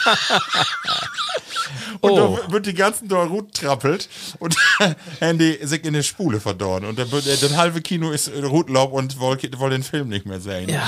Und 2.01 2.11
Oh. 2.13 2.39
da 2.47 2.53
wird 2.53 2.67
die 2.67 2.75
ganzen 2.75 3.09
da 3.09 3.25
Rut 3.25 3.55
trappelt 3.55 4.09
und 4.39 4.55
Handy 5.21 5.59
sich 5.63 5.85
in 5.85 5.95
der 5.95 6.03
Spule 6.03 6.41
verdorren. 6.41 6.85
Und 6.85 6.99
dann 6.99 7.11
wird, 7.11 7.27
äh, 7.27 7.37
das 7.37 7.57
halbe 7.57 7.81
Kino 7.81 8.11
ist 8.11 8.29
äh, 8.29 8.45
Rutlaub 8.45 8.93
und 8.93 9.19
woll, 9.19 9.39
woll 9.57 9.71
den 9.71 9.83
Film 9.83 10.09
nicht 10.09 10.27
mehr 10.27 10.41
sehen. 10.41 10.66
Ja. 10.67 10.83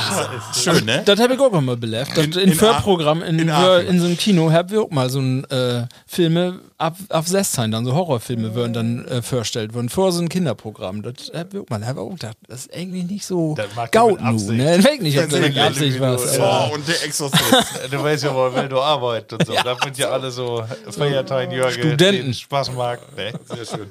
Das 0.48 0.56
ist 0.56 0.64
schön, 0.64 0.84
ne? 0.84 1.02
Das 1.04 1.18
habe 1.20 1.34
ich 1.34 1.40
auch 1.40 1.60
mal 1.60 1.76
belebt. 1.76 2.16
Das 2.16 2.24
In- 2.24 2.32
in, 2.32 2.38
in 2.50 2.54
Förprogramm, 2.54 3.22
in, 3.22 3.38
in 3.38 3.48
in, 3.48 3.98
so 4.00 4.06
einem 4.06 4.16
Kino, 4.16 4.50
haben 4.50 4.70
wir 4.70 4.82
auch 4.82 4.90
mal 4.90 5.08
so 5.10 5.20
ein 5.20 5.44
äh, 5.50 5.86
Filme 6.06 6.60
ab, 6.78 6.96
ab 7.08 7.26
16, 7.26 7.70
dann 7.70 7.84
so 7.84 7.94
Horrorfilme 7.94 8.54
würden 8.54 8.72
dann 8.72 9.04
äh, 9.06 9.22
vorgestellt 9.22 9.74
worden. 9.74 9.88
Vor 9.88 10.12
so 10.12 10.20
ein 10.20 10.28
Kinderprogramm. 10.28 11.02
Das 11.02 11.14
haben 11.34 11.52
wir 11.52 11.62
auch 11.62 11.68
mal. 11.70 11.80
Da 11.80 11.86
haben 11.86 11.96
wir 11.96 12.02
auch 12.02 12.10
gedacht, 12.10 12.36
das 12.48 12.66
ist 12.66 12.76
irgendwie 12.76 13.02
nicht 13.04 13.24
so 13.26 13.54
Das 13.56 13.66
mag 13.74 13.90
gaut 13.92 14.12
mit 14.12 14.20
nu, 14.22 14.26
Absicht. 14.30 14.52
ne? 14.52 14.76
Ich 14.78 14.84
weiß 14.84 15.00
nicht, 15.00 15.18
ob 15.18 15.28
das 15.30 15.40
mit 15.40 15.54
Ja, 15.54 15.66
Absicht 15.66 16.00
war. 16.00 16.12
ja. 16.12 16.18
Saw 16.18 16.74
und 16.74 16.88
der 16.88 17.04
Exorzist. 17.04 17.44
Du 17.90 18.02
weißt 18.02 18.24
ja 18.24 18.34
wohl, 18.34 18.54
wenn 18.54 18.68
du 18.68 18.80
arbeitest 18.80 19.32
und 19.40 19.46
so. 19.46 19.52
Da 19.62 19.76
sind 19.82 19.96
ja 19.98 20.08
alle 20.10 20.30
so 20.30 20.62
Feiertein-Jörge, 20.90 21.72
Studenten. 21.72 21.98
denen 22.22 22.34
Spaß 22.34 22.72
mag. 22.72 23.00
Ne? 23.16 23.32
Sehr 23.54 23.64
schön. 23.64 23.90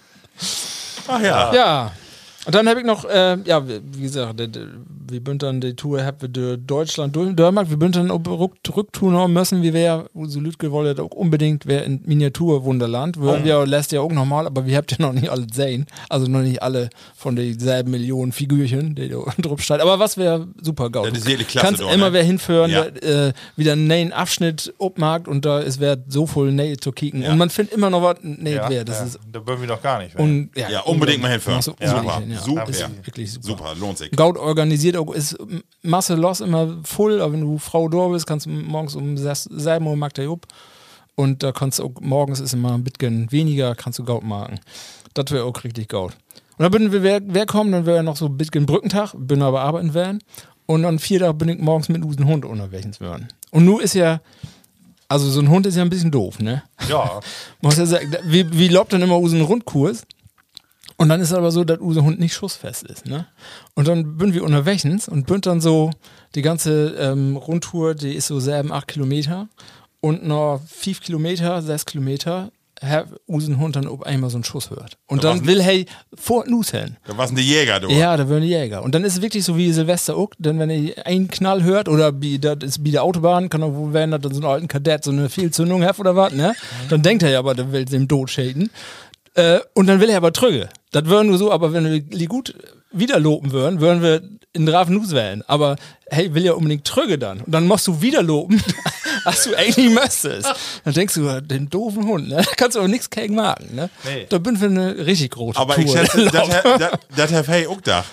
Ach 1.08 1.22
ja. 1.22 1.54
Ja. 1.54 1.92
Und 2.48 2.56
dann 2.56 2.68
habe 2.70 2.80
ich 2.80 2.86
noch, 2.86 3.04
äh, 3.06 3.38
ja, 3.44 3.62
wie 3.68 4.02
gesagt, 4.02 4.40
wir 4.40 5.24
bünd 5.24 5.44
dann 5.44 5.60
die 5.62 5.74
Tour, 5.76 6.04
hab 6.06 6.22
wir 6.22 6.30
de 6.30 6.58
Deutschland 6.58 7.14
durch, 7.16 7.36
Dörmark, 7.36 7.70
wir 7.70 7.78
bünd 7.78 7.96
dann 7.98 8.10
ob 8.10 8.26
rück, 8.28 8.54
rücktun 8.76 9.16
haben 9.16 9.34
müssen, 9.34 9.62
wie 9.64 9.74
wir, 9.74 10.06
so 10.24 10.40
Lütke 10.40 10.72
wollte 10.72 11.02
auch 11.04 11.12
unbedingt, 11.12 11.66
wer 11.68 11.84
in 11.84 12.02
Miniaturwunderland, 12.06 13.18
würden 13.18 13.44
wir 13.44 13.66
lässt 13.66 13.92
ja 13.92 14.02
auch 14.02 14.12
nochmal, 14.12 14.46
aber 14.48 14.66
wir 14.66 14.78
habt 14.78 14.92
ja 14.92 14.98
noch 15.00 15.14
nicht 15.14 15.30
alle 15.30 15.46
sehen, 15.52 15.86
also 16.10 16.28
noch 16.28 16.40
nicht 16.42 16.62
alle 16.64 16.90
von 17.16 17.36
denselben 17.36 17.92
Millionen 17.92 18.32
Figürchen, 18.32 18.96
die 18.96 19.10
da 19.10 19.18
drauf 19.42 19.62
stehen. 19.62 19.82
Aber 19.82 20.00
was 20.00 20.18
wäre 20.18 20.48
super 20.62 20.90
gaut. 20.90 21.08
Das 21.12 21.18
ist 21.20 21.28
jede 21.28 21.44
Klasse 21.44 21.66
Kannst 21.68 21.82
dort, 21.82 21.94
immer 21.94 22.08
ne? 22.08 22.14
wer 22.14 22.24
hinführen, 22.24 22.72
Ja. 22.72 22.86
der, 22.90 23.28
äh, 23.28 23.34
wieder 23.56 23.74
einen 23.74 23.88
neuen 23.88 24.14
Abschnitt 24.14 24.74
obmarkt 24.78 25.28
und 25.28 25.46
da 25.46 25.60
ist 25.60 25.80
wer 25.80 25.98
so 26.08 26.26
voll 26.28 26.52
Nähe 26.52 26.78
zu 26.78 26.92
kicken. 26.92 27.22
Ja. 27.24 27.32
Und 27.32 27.38
man 27.38 27.50
findet 27.50 27.74
immer 27.76 27.90
noch 27.90 28.02
was, 28.04 28.18
nee, 28.22 28.56
Ja, 28.56 28.70
wer, 28.70 28.86
das 28.86 29.00
ja. 29.00 29.06
ist 29.06 29.20
Da 29.32 29.46
würden 29.46 29.62
wir 29.62 29.68
noch 29.68 29.82
gar 29.82 30.00
nicht. 30.00 30.16
und, 30.16 30.50
ja, 30.56 30.70
Ja, 30.70 30.80
unbedingt 30.82 31.22
mal 31.22 31.30
du 31.38 31.76
Ja. 31.80 31.90
Super. 31.90 32.20
hin, 32.20 32.37
ja. 32.38 32.44
Super. 32.44 32.70
Ist 32.70 33.06
wirklich 33.06 33.32
super. 33.34 33.48
Super, 33.48 33.76
lohnt 33.76 33.98
sich. 33.98 34.12
Gaut 34.12 34.38
organisiert 34.38 34.98
auch, 34.98 35.14
ist 35.14 35.38
Masse 35.82 36.16
los 36.16 36.42
immer 36.42 36.78
voll, 36.84 37.22
aber 37.22 37.34
wenn 37.34 37.42
du 37.42 37.58
Frau 37.58 37.90
da 37.90 38.08
bist, 38.08 38.26
kannst 38.26 38.46
du 38.46 38.50
morgens 38.50 38.96
um 38.96 39.18
7 39.18 39.86
Uhr 39.86 39.96
mag 39.96 40.14
der 40.14 40.26
Jupp. 40.26 40.48
Und 41.16 41.42
da 41.42 41.52
kannst 41.52 41.80
du 41.80 41.86
auch, 41.86 41.92
morgens 42.00 42.40
ist 42.40 42.54
immer 42.54 42.74
ein 42.74 42.84
bisschen 42.84 43.32
weniger, 43.32 43.74
kannst 43.74 43.98
du 43.98 44.04
Gaut 44.04 44.24
machen. 44.24 44.60
Das 45.16 45.32
wäre 45.32 45.46
auch 45.46 45.64
richtig 45.64 45.90
Gaut. 45.90 46.14
Und 46.58 46.64
dann 46.64 46.72
bin 46.72 46.92
wir, 46.92 47.04
wer, 47.04 47.22
wer 47.24 47.46
kommt, 47.46 47.74
dann 47.74 47.86
wäre 47.86 48.04
noch 48.04 48.18
so 48.18 48.26
ein 48.26 48.38
bisschen 48.38 48.66
Brückentag, 48.66 49.14
bin 49.18 49.42
aber 49.42 49.62
arbeiten 49.62 49.94
werden. 49.94 50.24
Und 50.68 50.84
dann 50.84 51.00
vier 51.00 51.20
Tage 51.20 51.34
bin 51.34 51.50
ich 51.50 51.60
morgens 51.60 51.90
mit 51.90 52.04
einem 52.04 52.28
Hund 52.28 52.46
unterwegs 52.46 53.00
werden. 53.00 53.30
Und 53.52 53.66
nun 53.66 53.80
ist 53.80 53.96
ja, 53.96 54.22
also 55.08 55.30
so 55.30 55.40
ein 55.40 55.50
Hund 55.50 55.66
ist 55.66 55.76
ja 55.76 55.82
ein 55.82 55.90
bisschen 55.90 56.12
doof, 56.12 56.40
ne? 56.40 56.64
ja, 56.90 57.20
muss 57.62 57.78
ja 57.78 57.86
sagen, 57.86 58.16
wie, 58.26 58.46
wie 58.52 58.68
lobt 58.68 58.92
dann 58.94 59.02
immer 59.02 59.18
unseren 59.18 59.42
Rundkurs? 59.42 60.04
Und 60.98 61.10
dann 61.10 61.22
ist 61.22 61.32
aber 61.32 61.52
so, 61.52 61.64
dass 61.64 61.78
unser 61.78 62.04
Hund 62.04 62.20
nicht 62.20 62.34
schussfest 62.34 62.84
ist, 62.84 63.06
ne? 63.06 63.28
Und 63.76 63.88
dann 63.88 64.18
bin 64.18 64.34
wir 64.34 64.44
unterwegs 64.44 64.84
und 65.08 65.28
bin 65.28 65.42
dann 65.42 65.62
so, 65.62 65.92
die 66.34 66.42
ganze 66.42 66.96
ähm, 67.00 67.38
Rundtour, 67.38 67.94
die 67.96 68.14
ist 68.14 68.28
so 68.28 68.40
selben 68.40 68.72
acht 68.72 68.88
Kilometer 68.88 69.48
und 70.02 70.26
noch 70.26 70.60
fünf 70.68 71.02
Kilometer, 71.02 71.62
sechs 71.62 71.86
Kilometer, 71.86 72.52
Herr 72.80 73.08
unseren 73.26 73.58
Hund 73.60 73.76
dann 73.76 73.88
ob 73.88 74.04
einmal 74.04 74.30
so 74.30 74.38
einen 74.38 74.44
Schuss 74.44 74.70
hört. 74.70 74.98
Und 75.08 75.24
Da 75.24 75.30
dann 75.30 75.48
will 75.48 75.62
hey 75.64 75.86
vor 76.14 76.46
Nus 76.48 76.72
hin. 76.72 76.98
Da 77.08 77.18
war's 77.18 77.32
ein 77.32 77.38
Jäger, 77.38 77.80
du. 77.80 77.90
Ja, 77.90 78.16
da 78.16 78.28
würden 78.28 78.44
die 78.44 78.50
Jäger. 78.50 78.84
Und 78.84 78.94
dann 78.94 79.04
ist 79.04 79.14
es 79.14 79.22
wirklich 79.22 79.44
so 79.44 79.58
wie 79.58 79.72
Silvester 79.72 80.16
auch, 80.16 80.30
denn 80.38 80.60
wenn 80.60 80.70
ihr 80.70 81.06
einen 81.08 81.28
Knall 81.28 81.64
hört 81.64 81.90
oder 81.90 82.22
wie, 82.22 82.38
das 82.38 82.58
ist 82.62 82.84
wie 82.84 82.92
der 82.92 83.04
Autobahn, 83.04 83.50
kann 83.50 83.64
auch 83.64 83.74
wohl 83.74 83.94
werden, 83.94 84.12
dass 84.12 84.22
dann 84.22 84.34
so 84.34 84.42
ein 84.42 84.46
alten 84.46 84.68
Kadett 84.68 85.04
so 85.04 85.12
eine 85.12 85.30
Fehlzündung 85.30 85.84
hat 85.84 86.00
oder 86.00 86.16
was, 86.16 86.34
ne? 86.34 86.54
Dann 86.90 87.02
denkt 87.02 87.24
er 87.24 87.32
ja 87.32 87.40
aber, 87.40 87.56
der 87.56 87.72
will 87.72 87.86
dem 87.86 88.08
Tod 88.08 88.30
schäden. 88.30 88.70
Äh, 89.38 89.60
und 89.74 89.88
dann 89.88 90.00
will 90.02 90.10
er 90.10 90.18
aber 90.18 90.34
Trüge. 90.34 90.68
Das 90.92 91.06
würden 91.06 91.32
wir 91.32 91.38
so, 91.38 91.52
aber 91.52 91.72
wenn 91.74 91.86
wir 91.86 92.00
die 92.02 92.26
gut 92.26 92.56
wieder 92.92 93.20
loben 93.20 93.52
würden, 93.52 93.80
würden 93.82 94.02
wir 94.02 94.22
in 94.54 94.66
Drafen 94.66 94.96
Nus 94.96 95.12
wählen. 95.12 95.44
Aber 95.46 95.76
hey, 96.10 96.34
will 96.34 96.44
ja 96.44 96.54
unbedingt 96.54 96.86
Trüge 96.86 97.20
dann. 97.20 97.42
Und 97.42 97.52
dann 97.52 97.68
musst 97.68 97.86
du 97.86 98.02
wieder 98.02 98.24
loben, 98.24 98.60
was 99.26 99.44
du 99.44 99.56
eigentlich 99.56 99.92
müsstest. 99.92 100.48
Dann 100.84 100.94
denkst 100.94 101.14
du, 101.14 101.42
den 101.42 101.70
doofen 101.70 102.08
Hund, 102.08 102.30
ne? 102.30 102.38
Da 102.38 102.52
kannst 102.56 102.76
du 102.76 102.80
aber 102.80 102.88
nichts 102.88 103.10
gegen 103.12 103.36
machen, 103.36 103.76
ne? 103.76 103.90
Nee. 104.06 104.26
Da 104.30 104.40
bin 104.40 104.60
wir 104.60 104.70
eine 104.70 105.06
richtig 105.06 105.32
große 105.32 105.60
Aber 105.60 105.76
Tour. 105.76 105.84
ich 105.86 105.92
schätze, 105.92 106.26
das 106.32 106.50
hat- 106.50 106.82
das- 106.82 106.92
das 107.16 107.32
hat 107.34 107.48
hey 107.50 107.68
auch 107.68 107.78
gedacht. 107.78 108.08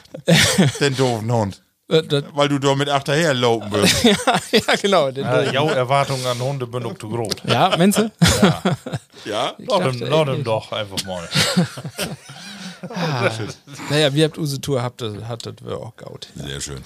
Den 0.80 0.94
doofen 0.96 1.32
Hund. 1.32 1.62
Äh, 1.88 2.02
Weil 2.32 2.48
du 2.48 2.58
da 2.58 2.74
mit 2.74 2.88
achterher 2.88 3.34
lopen 3.34 3.70
wirst. 3.72 4.04
ja, 4.04 4.14
ja, 4.52 4.74
genau. 4.80 5.10
Den, 5.10 5.26
äh, 5.26 5.52
jou 5.52 5.68
Erwartungen 5.68 6.24
an 6.26 6.38
Hunde 6.40 6.66
bin 6.66 6.84
auch 6.86 6.96
zu 6.96 7.08
groß. 7.10 7.34
ja, 7.46 7.76
du? 7.98 8.10
Ja? 9.26 9.54
Lass 9.58 9.98
dachte, 9.98 10.04
ihm, 10.34 10.44
doch 10.44 10.72
einfach 10.72 11.04
mal. 11.04 11.28
Naja, 13.88 14.12
wie 14.12 14.24
habt 14.24 14.36
unsere 14.36 14.60
Tour 14.60 14.82
habt, 14.82 15.00
das- 15.00 15.24
hattet 15.24 15.64
wir 15.64 15.78
auch 15.78 15.96
gaut. 15.96 16.28
Sehr 16.34 16.60
schön. 16.60 16.82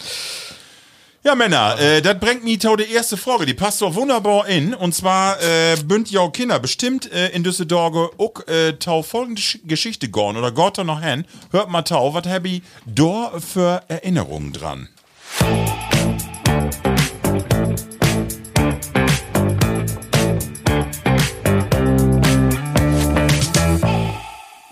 Ja, 1.24 1.34
Männer, 1.34 1.76
äh, 1.80 2.00
das 2.00 2.18
bringt 2.20 2.44
mich 2.44 2.60
zu 2.60 2.76
der 2.76 2.88
erste 2.88 3.16
Frage. 3.16 3.44
Die 3.44 3.54
passt 3.54 3.82
doch 3.82 3.96
wunderbar 3.96 4.46
in. 4.46 4.72
Und 4.72 4.94
zwar 4.94 5.42
äh, 5.42 5.76
bünd 5.84 6.10
jau 6.12 6.30
Kinder 6.30 6.60
bestimmt 6.60 7.10
äh, 7.10 7.30
in 7.30 7.42
Düsseldorf 7.42 8.12
auch 8.18 8.46
äh, 8.46 8.74
tau 8.74 9.02
folgende 9.02 9.42
Sch 9.42 9.58
Geschichte 9.64 10.08
gorn 10.08 10.36
oder 10.36 10.52
Gott 10.52 10.78
noch 10.78 11.02
hin. 11.02 11.24
Hört 11.50 11.70
mal 11.70 11.82
tau, 11.82 12.14
was 12.14 12.26
hab 12.26 12.44
ich 12.44 12.62
da 12.86 13.32
für 13.40 13.82
Erinnerungen 13.88 14.52
dran? 14.52 14.88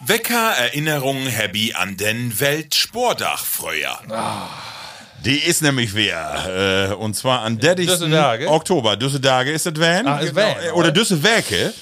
Wecker 0.01 0.53
Erinnerungen 0.57 1.27
Happy 1.27 1.75
an 1.75 1.97
den 1.97 2.39
Weltsportdach 2.39 3.45
früher. 3.45 3.99
Die 5.25 5.39
ist 5.39 5.63
nämlich 5.63 5.95
wer. 5.95 6.91
Äh, 6.91 6.95
und 6.95 7.15
zwar 7.15 7.43
an 7.43 7.59
der 7.59 7.75
Düsseldage? 7.75 8.49
Oktober. 8.49 8.97
Düsseldage 8.97 9.51
ist 9.51 9.67
das 9.67 9.75
Van. 9.79 10.07
Ah, 10.07 10.19
ist 10.19 10.35
Van, 10.35 10.55
Äh, 10.65 10.71
Oder 10.73 10.93
Düsselwerke. 10.93 11.73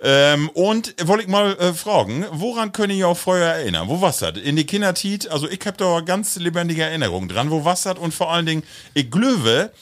Ähm, 0.00 0.48
und 0.50 0.94
wollte 1.04 1.24
ich 1.24 1.28
mal 1.28 1.56
äh, 1.58 1.72
fragen, 1.72 2.24
woran 2.30 2.72
könnt 2.72 2.92
ihr 2.92 3.06
euch 3.06 3.12
auch 3.12 3.18
früher 3.18 3.44
erinnern? 3.46 3.88
Wo 3.88 4.00
was 4.00 4.18
das? 4.18 4.36
In 4.36 4.54
die 4.54 4.64
Kindertit, 4.64 5.28
also 5.28 5.48
ich 5.48 5.58
hab 5.66 5.76
da 5.76 6.00
ganz 6.00 6.36
lebendige 6.36 6.82
Erinnerungen 6.84 7.28
dran. 7.28 7.50
Wo 7.50 7.64
was 7.64 7.82
das? 7.82 7.98
Und 7.98 8.14
vor 8.14 8.30
allen 8.32 8.46
Dingen, 8.46 8.62
ich 8.94 9.10
glöwe, 9.10 9.72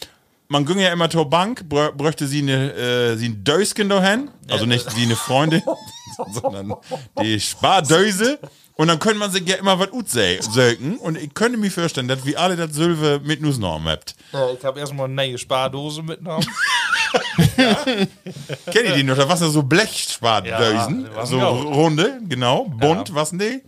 man 0.49 0.64
ging 0.64 0.79
ja 0.79 0.90
immer 0.90 1.11
zur 1.11 1.29
Bank, 1.29 1.69
brö 1.69 1.90
bräuchte 1.92 2.27
sie 2.27 2.38
eine, 2.40 2.73
äh, 2.73 3.16
sie 3.16 3.29
ein 3.29 3.45
Dösken 3.45 3.90
dahin, 3.90 4.31
also 4.51 4.64
nicht 4.64 4.90
sie 4.90 5.03
eine 5.03 5.16
Freundin, 5.16 5.62
sondern 6.33 6.75
die 7.23 7.38
Spardöse. 7.38 8.38
Und 8.79 8.89
dann 8.89 8.99
könnte 8.99 9.19
man 9.19 9.31
sich 9.31 9.49
ja 9.49 9.57
immer 9.57 9.79
was 9.79 9.91
ut 9.93 10.09
söken. 10.11 10.99
Und 10.99 11.17
ich 11.17 11.33
könnte 11.33 11.57
mir 11.59 11.71
vorstellen, 11.71 12.09
dass 12.09 12.25
wir 12.27 12.39
alle 12.39 12.57
das 12.57 12.75
Sülve 12.75 13.21
mit 13.25 13.41
Nussnorm 13.41 13.89
habt. 13.89 14.15
Ja, 14.33 14.51
ich 14.51 14.62
habe 14.65 14.79
erstmal 14.81 15.07
eine 15.07 15.15
neue 15.15 15.39
Spardose 15.39 16.03
mitgenommen. 16.03 16.47
Kennt 17.57 18.85
ihr 18.89 18.95
die 18.95 19.03
noch? 19.03 19.17
Da 19.17 19.29
waren 19.29 19.39
ja 19.41 19.49
so 19.49 19.62
Blechspardösen. 19.62 21.09
Ja, 21.15 21.27
so 21.27 21.39
runde, 21.41 22.21
genau. 22.29 22.65
Bunt, 22.65 23.15
was 23.15 23.31
denn 23.31 23.39
die? 23.39 23.62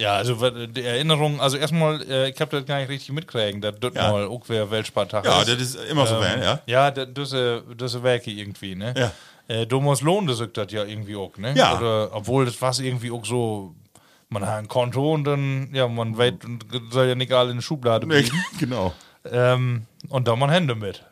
Ja, 0.00 0.14
also 0.16 0.34
die 0.66 0.82
Erinnerung, 0.82 1.40
also 1.40 1.56
erstmal, 1.56 2.02
äh, 2.08 2.30
ich 2.30 2.40
habe 2.40 2.56
das 2.56 2.66
gar 2.66 2.78
nicht 2.78 2.88
richtig 2.88 3.12
mitkriegen, 3.12 3.60
dass 3.60 3.74
das 3.78 3.92
Ja. 3.94 4.10
mal 4.10 4.26
auch 4.26 4.42
wer 4.48 4.70
Weltspartag 4.70 5.24
Ja, 5.24 5.40
ist. 5.42 5.48
das 5.48 5.60
ist 5.60 5.74
immer 5.90 6.06
so, 6.06 6.16
Ähm, 6.16 6.42
ja. 6.42 6.60
Ja, 6.66 6.90
das 6.90 7.08
das 7.12 7.32
ist 7.32 7.94
ist 7.94 8.02
Werke 8.02 8.30
irgendwie, 8.30 8.74
ne? 8.74 8.94
Ja. 8.96 9.12
Äh, 9.48 9.66
Thomas 9.66 10.00
Lohn, 10.00 10.26
das 10.26 10.38
sagt 10.38 10.56
das 10.56 10.72
ja 10.72 10.84
irgendwie 10.84 11.14
auch, 11.14 11.36
ne? 11.36 11.54
Ja. 11.56 11.76
Oder, 11.78 12.10
obwohl 12.14 12.46
das 12.46 12.60
war 12.60 12.76
irgendwie 12.80 13.10
auch 13.10 13.24
so, 13.24 13.74
man 14.32 14.46
hat 14.46 14.58
ein 14.58 14.68
Konto 14.68 15.12
und 15.14 15.24
dann, 15.24 15.68
ja, 15.72 15.86
man 15.88 16.16
weiß, 16.16 16.34
soll 16.90 17.06
ja 17.08 17.14
nicht 17.14 17.32
alle 17.32 17.50
in 17.50 17.58
der 17.58 17.62
Schublade 17.62 18.06
Nee, 18.06 18.24
genau. 18.58 18.92
ähm, 19.30 19.82
und 20.08 20.26
da 20.26 20.34
man 20.36 20.50
Hände 20.50 20.74
mit. 20.74 21.04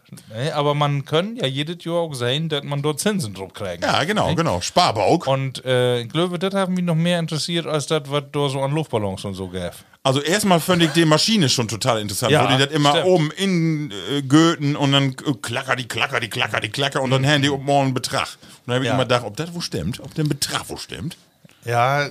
Aber 0.55 0.75
man 0.75 1.05
kann 1.05 1.37
ja 1.37 1.47
jedes 1.47 1.85
Jahr 1.85 1.97
auch 1.99 2.15
sehen, 2.15 2.49
dass 2.49 2.65
man 2.65 2.83
dort 2.83 2.99
Zinsen 2.99 3.33
drauf 3.35 3.53
kriegt. 3.53 3.85
Ja, 3.85 4.03
genau, 4.03 4.35
genau. 4.35 4.61
Sparbauk. 4.61 5.29
Und 5.29 5.65
äh, 5.65 6.01
ich 6.01 6.09
glaube, 6.09 6.39
das 6.41 6.53
hat 6.55 6.69
mich 6.71 6.85
noch 6.85 6.97
mehr 6.97 7.21
interessiert, 7.21 7.67
als 7.67 7.87
das, 7.87 8.03
was 8.07 8.25
da 8.33 8.49
so 8.49 8.61
an 8.63 8.73
Luftballons 8.73 9.25
und 9.25 9.35
so 9.35 9.49
gab. 9.49 9.75
Also 10.03 10.21
erstmal 10.23 10.59
fand 10.61 10.83
ich 10.83 10.91
die 10.93 11.05
Maschine 11.05 11.49
schon 11.51 11.69
total 11.69 12.01
interessant, 12.01 12.33
Ja, 12.33 12.43
wo 12.45 12.49
die 12.57 12.65
das 12.65 12.73
immer 12.75 12.91
stimmt. 12.93 13.07
oben 13.07 13.31
in 13.37 13.93
äh, 14.11 14.23
Goethen 14.23 14.75
und 14.75 14.93
dann 14.93 15.11
äh, 15.11 15.35
klacker 15.43 15.77
die 15.77 15.87
klacker 15.87 16.19
die 16.21 16.29
klacker 16.31 16.59
die 16.61 16.71
klacker 16.71 17.03
und 17.03 17.11
dann 17.11 17.25
haben 17.27 17.43
die 17.43 17.51
oben 17.51 17.67
morgen 17.67 17.93
Betrag. 17.95 18.27
Und 18.41 18.49
dann 18.67 18.75
habe 18.77 18.85
ich 18.85 18.89
Ja. 18.89 18.95
immer 18.95 19.05
gedacht, 19.05 19.25
ob 19.27 19.37
das 19.37 19.55
wo 19.55 19.61
stimmt, 19.61 20.01
ob 20.01 20.15
der 20.15 20.25
Betrag 20.25 20.65
wo 20.69 20.77
stimmt. 20.79 21.17
Ja, 21.65 22.07
äh, 22.07 22.11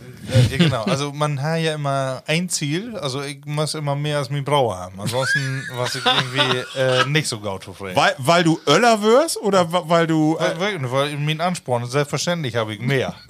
genau. 0.58 0.84
Also 0.84 1.12
man 1.12 1.42
hat 1.42 1.60
ja 1.60 1.74
immer 1.74 2.22
ein 2.28 2.50
Ziel, 2.50 2.96
also 2.98 3.22
ich 3.24 3.44
muss 3.46 3.74
immer 3.74 3.96
mehr 3.96 4.20
als 4.20 4.30
mein 4.30 4.44
Brauer 4.44 4.78
haben. 4.78 5.00
Ansonsten 5.02 5.64
was 5.76 5.96
ich 5.96 6.04
irgendwie 6.06 6.80
äh, 6.80 7.06
nicht 7.06 7.28
so 7.28 7.40
gut 7.40 7.64
zufrieden. 7.64 7.96
Weil, 7.96 8.14
weil 8.20 8.44
du 8.44 8.60
Öller 8.68 9.02
wirst 9.02 9.38
oder 9.38 9.68
weil 9.90 10.06
du. 10.06 10.38
Äh, 10.38 10.60
Weil, 10.60 10.82
weil, 10.82 10.92
weil 10.92 11.18
mein 11.18 11.42
Ansporn, 11.42 11.86
selbstverständlich 11.88 12.56
habe 12.56 12.74
ich 12.74 12.80
mehr. 12.80 13.16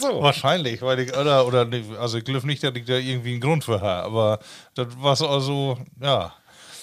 So. 0.00 0.22
Wahrscheinlich, 0.22 0.80
weil 0.82 1.00
ich, 1.00 1.16
oder, 1.16 1.46
oder, 1.46 1.68
also 2.00 2.18
ich 2.18 2.24
glaube 2.24 2.46
nicht, 2.46 2.62
dass 2.62 2.74
ich 2.74 2.84
da 2.84 2.94
irgendwie 2.94 3.32
einen 3.32 3.40
Grund 3.40 3.64
für 3.64 3.80
habe, 3.80 4.04
aber 4.06 4.38
das 4.74 4.86
war 4.98 5.16
so, 5.16 5.28
also, 5.28 5.78
ja. 6.00 6.32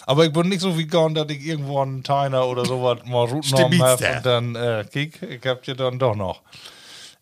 Aber 0.05 0.25
ich 0.25 0.33
bin 0.33 0.49
nicht 0.49 0.61
so 0.61 0.77
vegan, 0.77 1.13
dass 1.13 1.29
ich 1.29 1.45
irgendwo 1.45 1.79
einen 1.79 2.03
Teiner 2.03 2.47
oder 2.47 2.65
sowas 2.65 2.99
mal 3.05 3.25
Routen 3.25 3.43
Stimmt, 3.43 3.81
habe 3.81 4.03
ja. 4.03 4.17
und 4.17 4.25
dann, 4.25 4.55
äh, 4.55 4.85
kick, 4.91 5.21
ich 5.21 5.45
hab 5.45 5.65
ja 5.65 5.73
dann 5.73 5.99
doch 5.99 6.15
noch. 6.15 6.41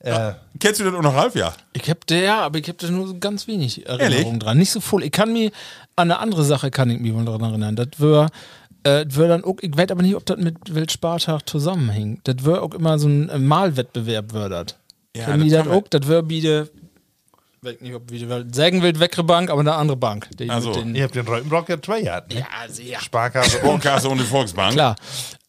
Äh, 0.01 0.31
kennst 0.59 0.79
du 0.79 0.85
das 0.85 0.93
auch 0.93 1.01
noch 1.01 1.13
halb, 1.13 1.35
ja? 1.35 1.53
Ich 1.73 1.89
hab 1.89 2.07
der, 2.07 2.21
ja, 2.21 2.41
aber 2.41 2.59
ich 2.59 2.69
hab 2.69 2.77
da 2.77 2.89
nur 2.89 3.07
so 3.07 3.19
ganz 3.19 3.47
wenig 3.47 3.85
Erinnerungen 3.85 4.25
Ehrlich? 4.25 4.39
dran. 4.39 4.57
Nicht 4.57 4.71
so 4.71 4.79
voll. 4.79 5.03
Ich 5.03 5.11
kann 5.11 5.33
mich 5.33 5.51
an 5.97 6.09
eine 6.09 6.19
andere 6.19 6.43
Sache 6.43 6.71
kann 6.71 6.89
ich 6.89 6.99
mich 6.99 7.13
wohl 7.13 7.25
daran 7.25 7.43
erinnern. 7.43 7.75
Das 7.75 7.87
wär, 7.97 8.29
äh, 8.83 9.05
das 9.05 9.17
wär 9.17 9.27
dann 9.27 9.43
auch, 9.43 9.57
ich 9.59 9.75
weiß 9.75 9.91
aber 9.91 10.01
nicht, 10.01 10.15
ob 10.15 10.25
das 10.25 10.37
mit 10.37 10.73
Weltspartag 10.73 11.47
zusammenhängt. 11.49 12.21
Das 12.23 12.45
wäre 12.45 12.61
auch 12.61 12.73
immer 12.73 12.97
so 12.97 13.09
ein 13.09 13.27
äh, 13.27 13.37
Malwettbewerb 13.37 14.31
würdert. 14.31 14.77
Ja, 15.15 15.25
Kennen 15.25 15.49
das 15.49 15.65
das 15.65 15.67
auch? 15.67 15.83
Das 15.89 16.07
wäre 16.07 16.29
wie 16.29 16.39
die, 16.39 16.63
weiß 17.61 17.81
nicht, 17.81 17.93
ob 17.93 18.11
wie 18.11 18.19
die 18.19 18.27
sagen 18.51 18.81
will, 18.81 18.99
Weckre 18.99 19.23
Bank, 19.23 19.49
aber 19.49 19.61
eine 19.61 19.73
andere 19.73 19.97
Bank. 19.97 20.29
Die 20.37 20.49
Also, 20.49 20.69
mit 20.69 20.77
den, 20.77 20.95
ihr 20.95 21.03
habt 21.03 21.15
den 21.15 21.27
Reutenbrock 21.27 21.69
ja 21.69 21.81
zwei 21.81 22.01
gehabt, 22.01 22.33
ne? 22.33 22.39
ja, 22.39 22.69
sehr. 22.69 22.99
Sparkasse 22.99 23.57
und 23.59 23.81
Sparkasse 23.81 24.09
und 24.09 24.19
die 24.19 24.25
Volksbank. 24.25 24.73
Klar. 24.73 24.95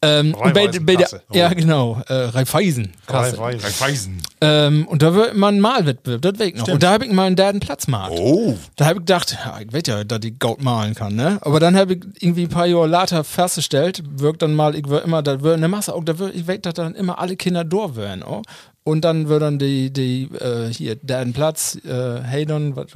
Ähm, 0.02 0.34
und 0.34 0.54
bei, 0.54 0.66
bei 0.66 0.96
der, 0.96 1.12
Raiffeisenkasse. 1.12 1.22
ja, 1.32 1.48
genau. 1.52 2.02
Äh, 2.08 2.14
Raiffeisen. 2.14 2.92
Raiffeisen. 3.06 3.60
Raiffeisen. 3.60 4.22
Ähm, 4.40 4.88
und 4.88 5.02
da 5.02 5.08
immer 5.26 5.48
ein 5.48 5.60
Malwettbewerb, 5.60 6.22
das 6.22 6.46
ich 6.46 6.54
noch. 6.54 6.68
Und 6.68 6.82
da 6.82 6.92
habe 6.92 7.04
ich 7.04 7.12
mal 7.12 7.26
einen 7.26 7.36
derden 7.36 7.60
Platz 7.60 7.84
gemacht. 7.84 8.12
Oh. 8.14 8.56
Da 8.76 8.86
habe 8.86 8.94
ich 8.94 9.00
gedacht, 9.00 9.36
ja, 9.44 9.60
ich 9.60 9.70
weiß 9.70 9.82
ja, 9.86 10.04
dass 10.04 10.20
ich 10.24 10.38
Gold 10.38 10.62
malen 10.62 10.94
kann, 10.94 11.16
ne? 11.16 11.38
Aber 11.42 11.60
dann 11.60 11.76
habe 11.76 11.94
ich 11.94 12.00
irgendwie 12.18 12.44
ein 12.44 12.48
paar 12.48 12.64
Jahre 12.64 12.86
later 12.86 13.24
festgestellt, 13.24 14.02
wirkt 14.16 14.40
dann 14.40 14.54
mal, 14.54 14.74
ich 14.74 14.88
war 14.88 15.02
immer, 15.02 15.22
da 15.22 15.42
wird 15.42 15.58
eine 15.58 15.68
Masse, 15.68 15.94
auch 15.94 16.02
da 16.02 16.18
wird, 16.18 16.34
ich 16.34 16.48
weiß, 16.48 16.60
dass 16.62 16.74
dann 16.74 16.94
immer 16.94 17.18
alle 17.18 17.36
Kinder 17.36 17.64
da 17.64 17.94
wären, 17.94 18.22
oh. 18.22 18.40
Und 18.82 19.04
dann 19.04 19.28
wird 19.28 19.42
dann 19.42 19.58
die, 19.58 19.92
die, 19.92 20.22
äh, 20.40 20.72
hier, 20.72 20.96
derden 20.96 21.32
Platz, 21.32 21.78
äh, 21.84 22.22
hey 22.22 22.46
dann, 22.46 22.76
was, 22.76 22.86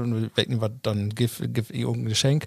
dann 0.82 1.10
gibt, 1.10 1.54
gibt 1.54 1.70
irgendein 1.70 2.06
Geschenk. 2.06 2.46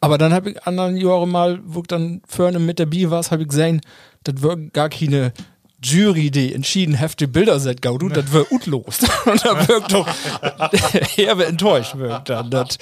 Aber 0.00 0.16
dann 0.16 0.32
habe 0.32 0.50
ich 0.50 0.62
anderen 0.62 0.96
Jahre 0.96 1.26
mal, 1.26 1.60
wo 1.64 1.80
ich 1.80 1.88
dann 1.88 2.22
vorne 2.26 2.60
mit 2.60 2.78
dabei 2.78 3.10
war, 3.10 3.22
habe 3.24 3.42
ich 3.42 3.48
gesehen, 3.48 3.80
das 4.22 4.42
wird 4.42 4.72
gar 4.72 4.88
keine 4.88 5.32
Jury, 5.80 6.32
die 6.32 6.54
entschieden 6.54 6.94
heftige 6.94 7.28
Bilder 7.28 7.60
set 7.60 7.82
gaudu, 7.82 8.08
das 8.08 8.32
wird 8.32 8.50
utlos. 8.50 8.98
Und 9.26 9.44
da 9.44 9.68
wirkt 9.68 9.92
doch 9.92 10.08
herbe 11.16 11.46
enttäuscht 11.46 11.96
wirkt 11.96 12.28
dann. 12.28 12.50
Das 12.50 12.78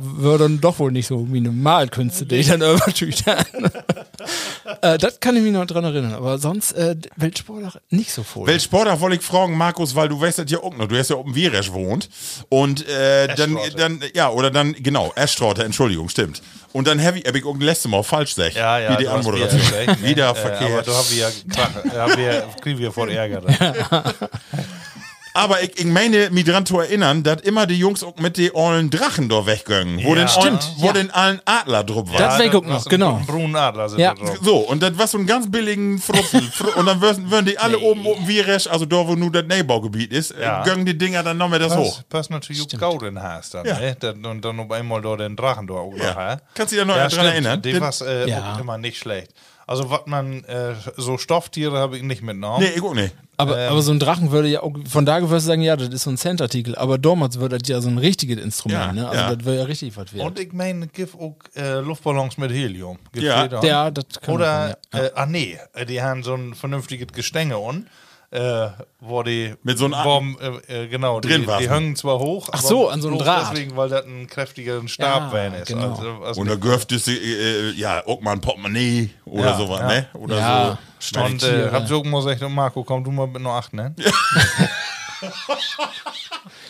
wird 0.00 0.40
dann 0.40 0.60
doch 0.60 0.78
wohl 0.80 0.90
nicht 0.90 1.06
so 1.06 1.32
wie 1.32 1.38
eine 1.38 1.52
Malkünste, 1.52 2.26
die 2.26 2.36
ich 2.36 2.48
dann 2.48 2.60
übertücht 2.62 3.24
äh, 4.82 4.98
Das 4.98 5.20
kann 5.20 5.36
ich 5.36 5.42
mich 5.42 5.52
noch 5.52 5.66
dran 5.66 5.84
erinnern, 5.84 6.14
aber 6.14 6.38
sonst 6.38 6.72
äh, 6.72 6.96
Weltsport 7.16 7.80
nicht 7.90 8.12
so 8.12 8.22
voll. 8.22 8.46
Weltsportler 8.46 9.00
wollte 9.00 9.16
ich 9.16 9.22
fragen, 9.22 9.56
Markus, 9.56 9.94
weil 9.94 10.08
du 10.08 10.20
weißt 10.20 10.38
das 10.40 10.50
ja 10.50 10.58
auch 10.58 10.76
noch. 10.76 10.88
Du 10.88 10.98
hast 10.98 11.10
ja 11.10 11.16
oben 11.16 11.34
Wieresch 11.34 11.72
wohnt. 11.72 12.08
Und 12.48 12.86
äh, 12.88 13.34
dann, 13.34 13.58
dann, 13.76 14.02
ja, 14.14 14.30
oder 14.30 14.50
dann, 14.50 14.72
genau, 14.74 15.12
Eschtrotte, 15.16 15.64
Entschuldigung, 15.64 16.08
stimmt. 16.08 16.42
Und 16.72 16.86
dann 16.86 17.02
habe 17.02 17.18
ich, 17.18 17.26
hab 17.26 17.34
ich 17.34 17.44
auch 17.44 17.56
letztes 17.58 17.90
Mal 17.90 18.02
falsch 18.04 18.34
gesagt. 18.34 18.54
Ja, 18.54 18.78
ja, 18.78 18.92
Wie 18.92 19.02
die 19.02 19.08
Anmoderation. 19.08 19.60
wieder 19.60 19.76
recht, 19.78 20.00
ne? 20.02 20.08
Wieder 20.08 20.24
Äh, 20.24 20.28
aber 20.28 20.38
verkehrt. 20.38 20.86
da 20.88 20.92
haben 20.92 21.10
wir 21.10 21.16
ja, 21.18 21.30
klar, 21.52 21.70
haben 22.06 22.16
wir, 22.16 22.48
kriegen 22.60 22.78
wir 22.78 22.92
voll 22.92 23.10
Ärger. 23.10 23.42
Aber 25.32 25.62
ich, 25.62 25.78
ich 25.78 25.84
meine, 25.84 26.28
mich 26.30 26.44
dran 26.44 26.66
zu 26.66 26.80
erinnern, 26.80 27.22
dass 27.22 27.42
immer 27.42 27.66
die 27.66 27.78
Jungs 27.78 28.02
auch 28.02 28.16
mit 28.16 28.36
den 28.36 28.52
ollen 28.52 28.90
Drachen 28.90 29.28
da 29.28 29.46
weggingen. 29.46 30.02
Wo 30.04 30.10
Ja. 30.14 30.24
den, 30.24 30.28
Stimmt, 30.28 30.72
wo 30.78 30.86
ja. 30.86 30.92
den 30.92 31.10
allen 31.12 31.40
Adler 31.44 31.84
drauf 31.84 32.10
war. 32.12 32.18
Das 32.18 32.38
weiß 32.38 32.46
ich 32.48 32.54
auch 32.54 32.64
noch, 32.64 32.84
genau. 32.86 33.20
Braunen 33.26 33.54
Adler 33.54 33.88
sind 33.88 34.00
Ja. 34.00 34.14
da 34.14 34.24
drauf. 34.24 34.38
So, 34.42 34.56
und 34.58 34.82
das 34.82 34.98
war 34.98 35.06
so 35.06 35.18
ein 35.18 35.26
ganz 35.26 35.50
billigen 35.50 35.98
Frupfen. 36.00 36.40
Fr- 36.52 36.74
und 36.74 36.86
dann 36.86 37.00
würden, 37.00 37.30
würden 37.30 37.46
die 37.46 37.58
alle 37.58 37.78
oben, 37.78 38.04
oben 38.06 38.26
Wieresch, 38.26 38.66
also 38.66 38.86
da, 38.86 39.06
wo 39.06 39.14
nur 39.14 39.30
das 39.30 39.44
Neubaugebiet 39.46 40.12
ist, 40.12 40.34
Ja. 40.40 40.62
äh, 40.62 40.64
gönnen 40.68 40.84
die 40.84 40.98
Dinger 40.98 41.22
dann 41.22 41.38
noch 41.38 41.48
mehr 41.48 41.60
das 41.60 41.76
hoch. 41.76 41.96
Pass, 42.08 42.26
pass 42.26 42.30
natürlich 42.30 42.62
auch 42.62 42.78
Gaud 42.78 43.02
in 43.04 43.22
Haas 43.22 43.50
dann, 43.50 43.64
Ja. 43.66 43.78
ne? 43.78 43.96
Dann, 44.00 44.24
und 44.26 44.44
dann 44.44 44.58
auf 44.58 44.70
einmal 44.72 45.00
da 45.00 45.16
den 45.16 45.36
Drachen 45.36 45.66
da 45.66 45.74
Ja. 45.96 46.40
Kannst 46.54 46.72
du 46.72 46.76
dich 46.76 46.78
da 46.78 46.84
noch 46.84 46.96
ja, 46.96 47.08
dran 47.08 47.26
erinnern? 47.26 47.62
Die 47.62 47.72
Den- 47.72 47.80
war 47.80 47.94
äh, 48.02 48.28
Ja. 48.28 48.58
immer 48.60 48.78
nicht 48.78 48.98
schlecht. 48.98 49.32
Also, 49.70 49.88
was 49.88 50.00
man, 50.06 50.42
äh, 50.46 50.74
so 50.96 51.16
Stofftiere 51.16 51.78
habe 51.78 51.96
ich 51.96 52.02
nicht 52.02 52.22
mitgenommen. 52.22 52.64
Nee, 52.64 52.72
ich 52.74 52.82
auch 52.82 52.92
nicht. 52.92 53.14
aber, 53.36 53.56
ähm, 53.56 53.70
aber 53.70 53.82
so 53.82 53.92
ein 53.92 54.00
Drachen 54.00 54.32
würde 54.32 54.48
ja 54.48 54.64
auch, 54.64 54.72
von 54.88 55.06
da 55.06 55.20
würdest 55.20 55.46
du 55.46 55.50
sagen, 55.50 55.62
ja, 55.62 55.76
das 55.76 55.90
ist 55.90 56.02
so 56.02 56.10
ein 56.10 56.16
Centartikel, 56.16 56.74
aber 56.74 56.98
damals 56.98 57.38
würde 57.38 57.56
das 57.56 57.68
ja 57.68 57.80
so 57.80 57.88
ein 57.88 57.96
richtiges 57.98 58.42
Instrument, 58.42 58.80
Ja, 58.80 58.92
ne? 58.92 59.08
Also 59.08 59.20
ja. 59.22 59.34
das 59.36 59.44
wäre 59.44 59.58
ja 59.58 59.62
richtig 59.66 59.96
was 59.96 60.12
wert. 60.12 60.26
Und 60.26 60.40
ich 60.40 60.52
meine, 60.52 60.86
es 60.86 60.92
gibt 60.92 61.14
auch 61.14 61.36
äh, 61.54 61.78
Luftballons 61.78 62.36
mit 62.36 62.50
Helium. 62.50 62.98
Gibt's 63.12 63.28
Ja. 63.28 63.46
ja, 63.62 63.90
das 63.92 64.06
kann 64.20 64.34
Oder, 64.34 64.76
man, 64.90 65.00
ja. 65.02 65.06
äh, 65.06 65.12
ah 65.14 65.26
nee, 65.26 65.56
die 65.88 66.02
haben 66.02 66.24
so 66.24 66.34
ein 66.34 66.54
vernünftiges 66.54 67.06
Gestänge 67.12 67.56
und 67.58 67.86
äh, 68.32 68.68
wo 69.00 69.22
die 69.24 69.54
Mit 69.64 69.76
so 69.78 69.86
einem 69.86 69.94
wo, 69.94 70.40
äh, 70.68 70.84
äh, 70.84 70.88
genau, 70.88 71.18
die, 71.20 71.28
Drin 71.28 71.46
warfen. 71.46 71.64
die 71.64 71.70
hängen 71.70 71.96
zwar 71.96 72.18
hoch, 72.20 72.48
Ach 72.52 72.60
so, 72.60 72.88
an 72.88 73.02
so 73.02 73.08
einem 73.08 73.18
Draht. 73.18 73.50
Deswegen, 73.52 73.76
weil 73.76 73.88
das 73.88 74.04
ein 74.04 74.26
kräftiger 74.28 74.80
Stab 74.86 75.32
Ja, 75.34 75.46
ist. 75.48 75.66
genau. 75.68 75.90
Also, 75.94 76.10
also 76.24 76.40
Und 76.40 76.48
da 76.48 76.54
dürftest 76.56 77.08
du, 77.08 77.10
äh, 77.12 77.70
ja, 77.72 78.06
auch 78.06 78.20
mal 78.20 78.32
ein 78.32 78.40
Portemonnaie 78.40 79.10
oder 79.24 79.44
Ja, 79.44 79.56
sowas, 79.56 79.80
ja. 79.80 79.88
ne? 79.88 80.06
Oder 80.14 80.38
Ja, 80.38 80.78
so. 81.00 81.20
und 81.20 81.42
äh, 81.42 81.70
hab 81.72 81.88
so 81.88 82.02
gesagt, 82.02 82.40
Marco, 82.50 82.84
komm 82.84 83.02
du 83.02 83.10
mal 83.10 83.26
mit 83.26 83.42
nur 83.42 83.52
acht, 83.52 83.72
ne? 83.72 83.94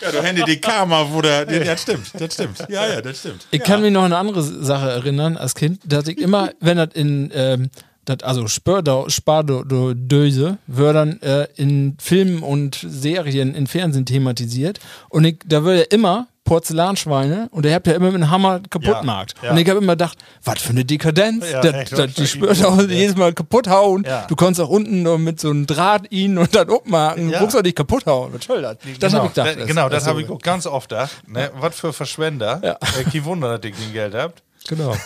Ja, 0.01 0.11
du 0.11 0.23
händest 0.23 0.49
die 0.49 0.61
Karma, 0.61 1.07
wo 1.11 1.21
der, 1.21 1.49
ja, 1.53 1.63
das 1.65 1.83
stimmt, 1.83 2.11
das 2.21 2.35
stimmt. 2.35 2.59
Ja, 2.69 2.87
ja, 2.89 3.01
das 3.03 3.19
stimmt. 3.21 3.47
Ich 3.51 3.63
kann 3.63 3.83
mich 3.83 3.93
noch 3.93 4.01
an 4.03 4.07
eine 4.13 4.17
andere 4.19 4.43
Sache 4.43 4.91
erinnern 4.91 5.37
als 5.37 5.55
Kind, 5.55 5.81
dass 5.85 6.09
ich 6.09 6.19
immer, 6.19 6.51
wenn 6.59 6.79
das 6.79 6.89
in, 6.95 7.31
ähm, 7.35 7.71
das, 8.11 8.23
also 8.23 8.47
Spardöse, 8.49 10.59
wird 10.67 10.95
dann 10.97 11.21
äh, 11.23 11.47
in 11.57 11.97
Filmen 12.01 12.43
und 12.43 12.85
Serien, 12.87 13.55
in 13.55 13.67
Fernsehen 13.67 14.07
thematisiert. 14.07 14.81
Und 15.09 15.25
ich, 15.25 15.39
da 15.47 15.65
wird 15.65 15.79
ja 15.79 15.85
immer 15.97 16.27
Porzellanschweine 16.45 17.49
und 17.53 17.65
der 17.65 17.75
habt 17.75 17.87
ja 17.87 17.93
immer 17.93 18.07
mit 18.07 18.17
einem 18.17 18.31
Hammer 18.31 18.61
kaputt 18.71 18.89
Ja, 18.89 19.01
gemacht. 19.01 19.35
ja. 19.43 19.53
Und 19.53 19.59
ich 19.59 19.69
habe 19.69 19.79
immer 19.79 19.93
gedacht, 19.93 20.19
was 20.43 20.61
für 20.61 20.71
eine 20.71 20.85
Dekadenz. 20.85 21.49
Ja, 21.49 21.61
das, 21.61 21.75
echt, 21.75 21.93
das, 21.97 22.15
die 22.15 22.27
spürt 22.27 22.65
auch 22.65 22.81
jedes 22.89 23.17
Mal 23.17 23.33
kaputt 23.33 23.69
hauen. 23.69 24.03
Ja. 24.05 24.25
Du 24.27 24.35
konntest 24.35 24.61
auch 24.61 24.69
unten 24.71 25.03
nur 25.05 25.19
mit 25.19 25.39
so 25.39 25.51
einem 25.51 25.67
Draht 25.67 26.11
ihn 26.11 26.39
und 26.39 26.53
dann 26.57 26.69
abmarken. 26.69 27.29
Ja. 27.31 27.39
Du 27.39 27.45
kannst 27.45 27.57
auch 27.57 27.63
nicht 27.63 27.77
kaputt 27.77 28.05
hauen. 28.07 28.33
Was 28.33 28.45
soll 28.47 28.63
das? 28.63 28.79
Das 28.99 29.15
habe 29.15 29.27
ich 29.27 29.35
gedacht. 29.35 29.61
da- 29.61 29.65
genau, 29.65 29.89
das 29.89 30.03
also- 30.05 30.11
habe 30.11 30.23
ich 30.23 30.31
auch 30.31 30.41
ganz 30.41 30.67
oft 30.67 30.89
gedacht. 30.89 31.23
Ne? 31.29 31.51
Was 31.61 31.79
für 31.79 31.93
Verschwender. 31.93 32.61
Ja. 32.65 32.79
Äh, 32.99 33.05
kein 33.09 33.25
Wunder, 33.25 33.57
dass 33.59 33.71
ihr 33.71 33.77
kein 33.77 33.93
Geld 33.93 34.15
habt. 34.15 34.43
Genau. 34.71 34.93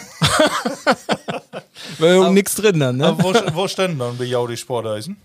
Weil 1.98 2.20
ja 2.20 2.30
nichts 2.30 2.54
drin 2.54 2.80
dann, 2.80 2.98
ne? 2.98 3.06
Aber 3.06 3.24
wo, 3.24 3.32
wo 3.54 3.66
standen 3.66 3.98
dann 3.98 4.18
bei 4.18 4.24
jou 4.24 4.46
die 4.46 4.58
Sporteisen? 4.58 5.16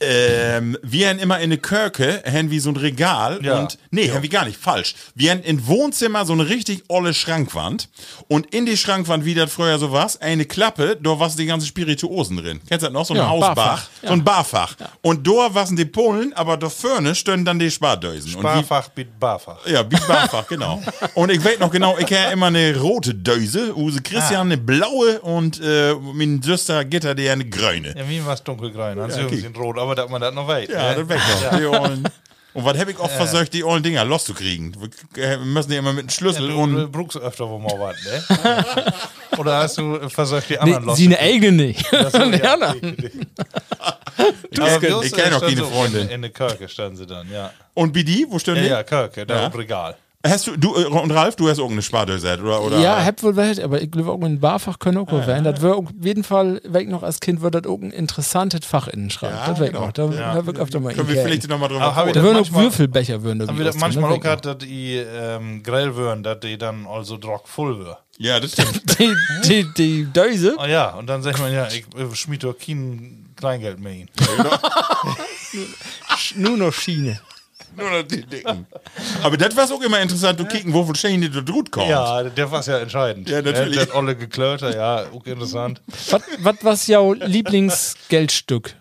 Ähm, 0.00 0.76
wir 0.82 1.08
haben 1.08 1.18
immer 1.18 1.40
in 1.40 1.50
der 1.50 1.58
Kirche, 1.58 2.22
haben 2.30 2.50
wir 2.50 2.60
so 2.60 2.70
ein 2.70 2.76
Regal 2.76 3.38
Ja. 3.42 3.60
und, 3.60 3.78
nee, 3.90 4.10
haben 4.10 4.22
wir 4.22 4.28
gar 4.28 4.44
nicht, 4.44 4.58
falsch. 4.58 4.94
Wir 5.14 5.30
haben 5.30 5.42
im 5.42 5.66
Wohnzimmer 5.66 6.26
so 6.26 6.34
eine 6.34 6.48
richtig 6.48 6.84
olle 6.88 7.14
Schrankwand 7.14 7.88
und 8.28 8.52
in 8.54 8.66
die 8.66 8.76
Schrankwand, 8.76 9.24
wie 9.24 9.34
das 9.34 9.50
früher 9.52 9.78
so 9.78 9.92
war, 9.92 10.10
eine 10.20 10.44
Klappe, 10.44 10.98
da 11.02 11.18
waren 11.18 11.34
die 11.36 11.46
ganzen 11.46 11.66
Spirituosen 11.66 12.36
drin. 12.36 12.60
Kennst 12.68 12.82
du 12.82 12.86
das 12.88 12.92
noch? 12.92 13.06
So 13.06 13.14
ein 13.14 13.18
Ja, 13.20 13.28
Hausbach, 13.28 13.54
Barfach, 13.54 13.88
so 14.02 14.12
ein 14.12 14.22
Barfach. 14.24 14.76
Und 15.02 15.26
da 15.26 15.54
waren 15.54 15.74
die 15.76 15.84
Polen, 15.86 16.32
aber 16.34 16.56
da 16.56 16.68
vorne 16.68 17.14
stehen 17.14 17.44
dann 17.44 17.58
die 17.58 17.70
Spardösen. 17.70 18.34
Wie, 18.34 18.42
Barfach 18.42 18.90
mit 18.94 19.18
Barfach. 19.18 19.66
ja, 19.66 19.82
wie 19.90 19.96
Barfach, 20.06 20.46
genau. 20.46 20.82
Und 21.14 21.30
ich 21.30 21.42
weiß 21.42 21.58
noch 21.58 21.70
genau, 21.70 21.96
ich 21.98 22.12
habe 22.12 22.32
immer 22.32 22.46
eine 22.46 22.76
rote 22.78 23.14
Döse, 23.14 23.74
Use 23.76 24.02
Christian 24.02 24.46
eine 24.48 24.58
blaue 24.58 25.20
und 25.20 25.60
äh, 25.62 25.94
mein 25.94 26.42
Süster 26.42 26.84
Gitter, 26.84 27.14
die 27.14 27.28
eine 27.28 27.44
grüne. 27.46 27.94
Ja, 27.96 28.04
mir 28.04 28.24
war 28.26 28.34
es 28.34 28.42
dunkelgrün. 28.42 28.98
Ja, 28.98 29.08
ja, 29.08 29.24
okay. 29.24 29.36
sind 29.40 29.56
rot, 29.58 29.78
aber 29.86 29.94
dass 29.94 30.08
man 30.10 30.20
das 30.20 30.34
noch 30.34 30.46
weiß. 30.46 30.68
Ja, 30.68 30.90
ne? 30.94 31.04
das 31.04 31.08
weg 31.08 31.20
noch. 31.42 31.58
Die. 31.58 31.64
Und 32.54 32.64
was 32.64 32.78
habe 32.78 32.90
ich 32.90 32.98
oft 32.98 33.14
versucht, 33.14 33.52
die 33.52 33.62
ollen 33.64 33.82
Dinger 33.82 34.02
loszukriegen? 34.06 34.74
Wir 35.12 35.24
äh, 35.32 35.36
müssen 35.36 35.70
die 35.70 35.76
immer 35.76 35.92
mit 35.92 36.04
dem 36.04 36.08
Schlüssel 36.10 36.48
Du 36.48 36.58
und. 36.58 36.90
brauchst 36.90 37.18
öfter 37.18 37.46
wo 37.50 37.58
mal 37.58 37.78
was, 37.78 37.96
ne? 38.04 38.94
Oder 39.38 39.58
hast 39.58 39.76
du 39.76 40.08
versucht, 40.08 40.48
die 40.48 40.58
anderen 40.58 40.86
Nee, 40.86 40.94
sie 40.94 41.06
eine 41.06 41.18
eigene 41.18 41.52
nicht. 41.66 41.92
Das 41.92 42.12
Die 42.14 42.18
ja, 42.18 42.54
anderen. 42.54 42.96
Ich, 44.18 44.58
ich 44.58 44.58
kenne 44.60 44.96
auch 44.96 45.02
standen 45.04 45.40
keine 45.40 45.56
so 45.56 45.66
Freundin. 45.66 46.02
In, 46.02 46.08
in 46.08 46.22
der 46.22 46.30
Kirche 46.30 46.68
standen 46.68 46.96
sie 46.96 47.06
dann, 47.06 47.30
ja. 47.30 47.52
Und 47.74 47.94
wie 47.94 48.04
die? 48.04 48.24
Wo 48.28 48.38
stehen 48.38 48.56
Ja, 48.56 48.62
die? 48.62 48.68
ja, 48.68 48.82
Kirche, 48.84 49.26
da 49.26 49.34
Ja. 49.42 49.46
im 49.48 49.52
Regal. 49.52 49.96
Hast 50.28 50.46
du, 50.46 50.56
du 50.56 50.74
äh, 50.76 50.84
und 50.84 51.10
Ralf, 51.10 51.36
du 51.36 51.48
hast 51.48 51.58
auch 51.58 51.70
eine 51.70 51.82
Spardose, 51.82 52.38
oder? 52.42 52.62
oder 52.62 52.80
Ja, 52.80 53.04
hab 53.04 53.22
wohl 53.22 53.36
welt, 53.36 53.60
aber 53.60 53.80
ich 53.80 53.90
glaube 53.90 54.12
auch 54.12 54.22
ein 54.22 54.40
Barfach 54.40 54.78
können 54.78 54.98
auch 54.98 55.10
werden. 55.10 55.44
Das 55.44 55.62
wäre 55.62 55.76
auf 55.76 55.86
jeden 56.00 56.24
Fall, 56.24 56.60
weg 56.64 56.88
noch 56.88 57.02
als 57.02 57.20
Kind, 57.20 57.42
wird 57.42 57.54
das 57.54 57.66
auch 57.66 57.80
ein 57.80 57.90
interessantes 57.90 58.64
Fach 58.64 58.88
in 58.88 59.04
den 59.04 59.10
Schrank. 59.10 59.34
Ja, 59.34 59.48
das 59.48 59.60
wäre 59.60 59.72
genau. 59.72 59.86
auch. 59.86 59.92
Da 59.92 60.34
hab 60.34 60.48
ich 60.48 60.58
öfter 60.58 60.80
mal 60.80 60.94
Können 60.94 61.08
wir 61.08 61.22
vielleicht 61.22 61.48
nochmal 61.48 61.68
drüber 61.68 61.82
Aber 61.82 62.12
Da 62.12 62.22
würden 62.22 62.38
auch 62.38 62.52
Würfelbecher 62.52 63.22
würden 63.22 63.40
da 63.40 63.46
Haben 63.48 63.58
wir 63.58 63.64
das 63.64 63.74
drin, 63.74 63.80
manchmal 63.80 64.12
auch 64.12 64.20
gehabt, 64.20 64.46
dass 64.46 64.58
die 64.58 64.96
ähm, 64.96 65.62
Grill 65.62 65.94
würden, 65.94 66.22
dass 66.22 66.40
die 66.40 66.58
dann 66.58 66.86
also 66.86 67.16
drock 67.16 67.48
voll 67.48 67.78
wird. 67.78 67.96
Ja, 68.18 68.40
das 68.40 68.52
stimmt. 68.52 68.86
noch. 68.86 68.96
Die, 68.96 69.14
die, 69.44 69.66
die 69.76 70.04
Döse. 70.06 70.54
Ah 70.56 70.66
ja, 70.66 70.94
und 70.94 71.06
dann 71.06 71.22
sagt 71.22 71.38
man, 71.38 71.52
ja, 71.52 71.68
ich 71.68 71.84
äh, 71.96 72.14
schmied 72.14 72.44
doch 72.44 72.54
kein 72.58 73.26
Kleingeld 73.36 73.78
mehr 73.78 73.92
hin. 73.92 74.08
Nur 76.36 76.56
noch 76.56 76.72
Schiene. 76.72 77.20
Nur 77.76 77.90
noch 77.90 78.02
die 78.02 78.22
Dicken. 78.24 78.66
Aber 79.22 79.36
das 79.36 79.56
war 79.56 79.70
auch 79.70 79.80
immer 79.82 80.00
interessant, 80.00 80.38
du 80.40 80.44
kicken, 80.46 80.72
wo 80.72 80.92
stehen 80.94 81.20
die 81.20 81.30
da 81.30 81.40
drut 81.40 81.70
kommt. 81.70 81.88
Ja, 81.88 82.22
der 82.22 82.50
war 82.50 82.62
ja 82.64 82.78
entscheidend. 82.78 83.28
Ja, 83.28 83.42
natürlich. 83.42 83.76
Das 83.76 83.94
olle 83.94 84.16
Geklörter, 84.16 84.74
ja, 84.74 85.04
auch 85.14 85.24
interessant. 85.26 85.80
Was, 86.10 86.22
was 86.38 86.56
was 86.62 86.86
ja 86.86 87.00
Lieblingsgeldstück? 87.12 88.74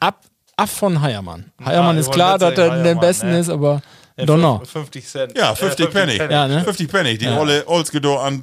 Ab, 0.00 0.20
ab 0.56 0.68
von 0.68 1.00
Heiermann. 1.00 1.50
Heiermann 1.64 1.96
Ah, 1.96 2.00
ist 2.00 2.12
klar, 2.12 2.38
dass 2.38 2.56
er 2.58 2.82
der 2.82 2.94
Besten 2.94 3.30
ne? 3.30 3.38
ist, 3.40 3.48
aber 3.48 3.82
Ja, 4.16 4.26
Donner. 4.26 4.58
fünf- 4.60 4.70
50 4.90 5.08
Cent. 5.08 5.36
Ja, 5.38 5.54
50 5.54 5.86
Äh, 5.86 5.90
Penny. 5.90 6.16
Ja, 6.16 6.46
ne? 6.48 6.62
50 6.62 6.88
Penny, 6.88 7.18
die 7.18 7.26
olle 7.28 7.66
Olsgedo 7.66 8.18
an, 8.18 8.42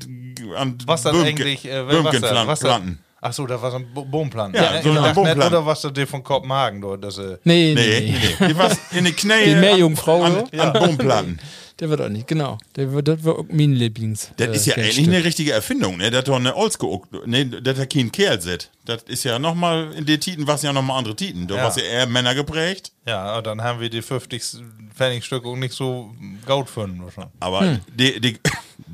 an 0.58 0.78
Was 0.86 1.04
Böhmke- 1.06 1.24
eigentlich, 1.26 1.66
äh, 1.66 1.70
das, 1.86 1.88
Böhmkenplanten. 1.88 3.00
Ach 3.24 3.32
so, 3.34 3.46
da 3.46 3.62
war 3.62 3.70
so 3.70 3.78
ein 3.78 3.94
Bo- 3.94 4.04
Bohmplan. 4.06 4.52
Ja, 4.54 4.74
ne? 4.74 4.82
so 4.84 4.90
ein 4.92 5.14
Bohmplan. 5.14 5.38
nicht, 5.38 5.48
Oder 5.48 5.64
was 5.66 5.82
das 5.82 5.94
der 5.94 6.08
von 6.08 6.24
Kopenhagen 6.24 6.82
dort, 6.82 7.04
äh, 7.06 7.38
Nee, 7.44 7.74
nee, 7.76 7.76
Nee, 7.76 8.16
nee. 8.40 8.48
Die 8.48 8.58
war 8.58 8.72
in 8.92 9.06
den 9.06 9.16
Knähe. 9.16 9.46
Die 9.46 9.56
Meerjungfrau, 9.56 10.24
An, 10.24 10.44
so? 10.52 10.60
an 10.62 10.74
Boomplatten. 10.74 11.40
Der 11.80 11.90
wird 11.90 12.00
auch 12.02 12.10
nicht, 12.10 12.28
genau. 12.28 12.60
Der 12.76 12.92
wird, 12.92 13.08
das 13.08 13.24
wird 13.24 13.38
auch 13.40 13.46
mein 13.50 13.72
Lieblings. 13.74 14.30
Das 14.38 14.50
äh, 14.50 14.52
ist 14.52 14.66
ja 14.68 14.76
Geldstück. 14.76 15.04
eigentlich 15.04 15.16
eine 15.16 15.26
richtige 15.26 15.52
Erfindung, 15.54 15.98
ne? 15.98 16.12
Das 16.12 16.26
doch 16.26 16.36
eine 16.36 16.56
Oldschool, 16.56 17.00
ne, 17.26 17.44
das 17.48 17.80
hat 17.80 17.92
kein 17.92 18.12
Kerl 18.12 18.40
sit. 18.40 18.70
Das 18.86 19.02
ist 19.08 19.24
ja 19.24 19.40
nochmal, 19.40 19.92
in 19.98 20.06
den 20.06 20.20
Titen 20.20 20.46
war 20.46 20.56
es 20.56 20.62
ja 20.62 20.72
nochmal 20.74 21.00
andere 21.00 21.16
Titen. 21.16 21.48
Da 21.48 21.56
Ja. 21.56 21.64
war 21.64 21.76
ja 21.76 21.84
eher 21.84 22.06
Männer 22.06 22.36
geprägt. 22.36 22.92
ja, 23.08 23.36
und 23.38 23.48
dann 23.48 23.64
haben 23.64 23.80
wir 23.80 23.90
die 23.90 24.04
50 24.04 24.44
Pfennigstücke 24.96 25.48
auch 25.48 25.56
nicht 25.56 25.74
so 25.74 26.12
Gaut 26.46 26.70
finden. 26.70 27.04
wahrscheinlich. 27.04 27.34
Aber 27.40 27.62
Hm. 27.62 27.80
die, 27.96 28.20
die, 28.22 28.38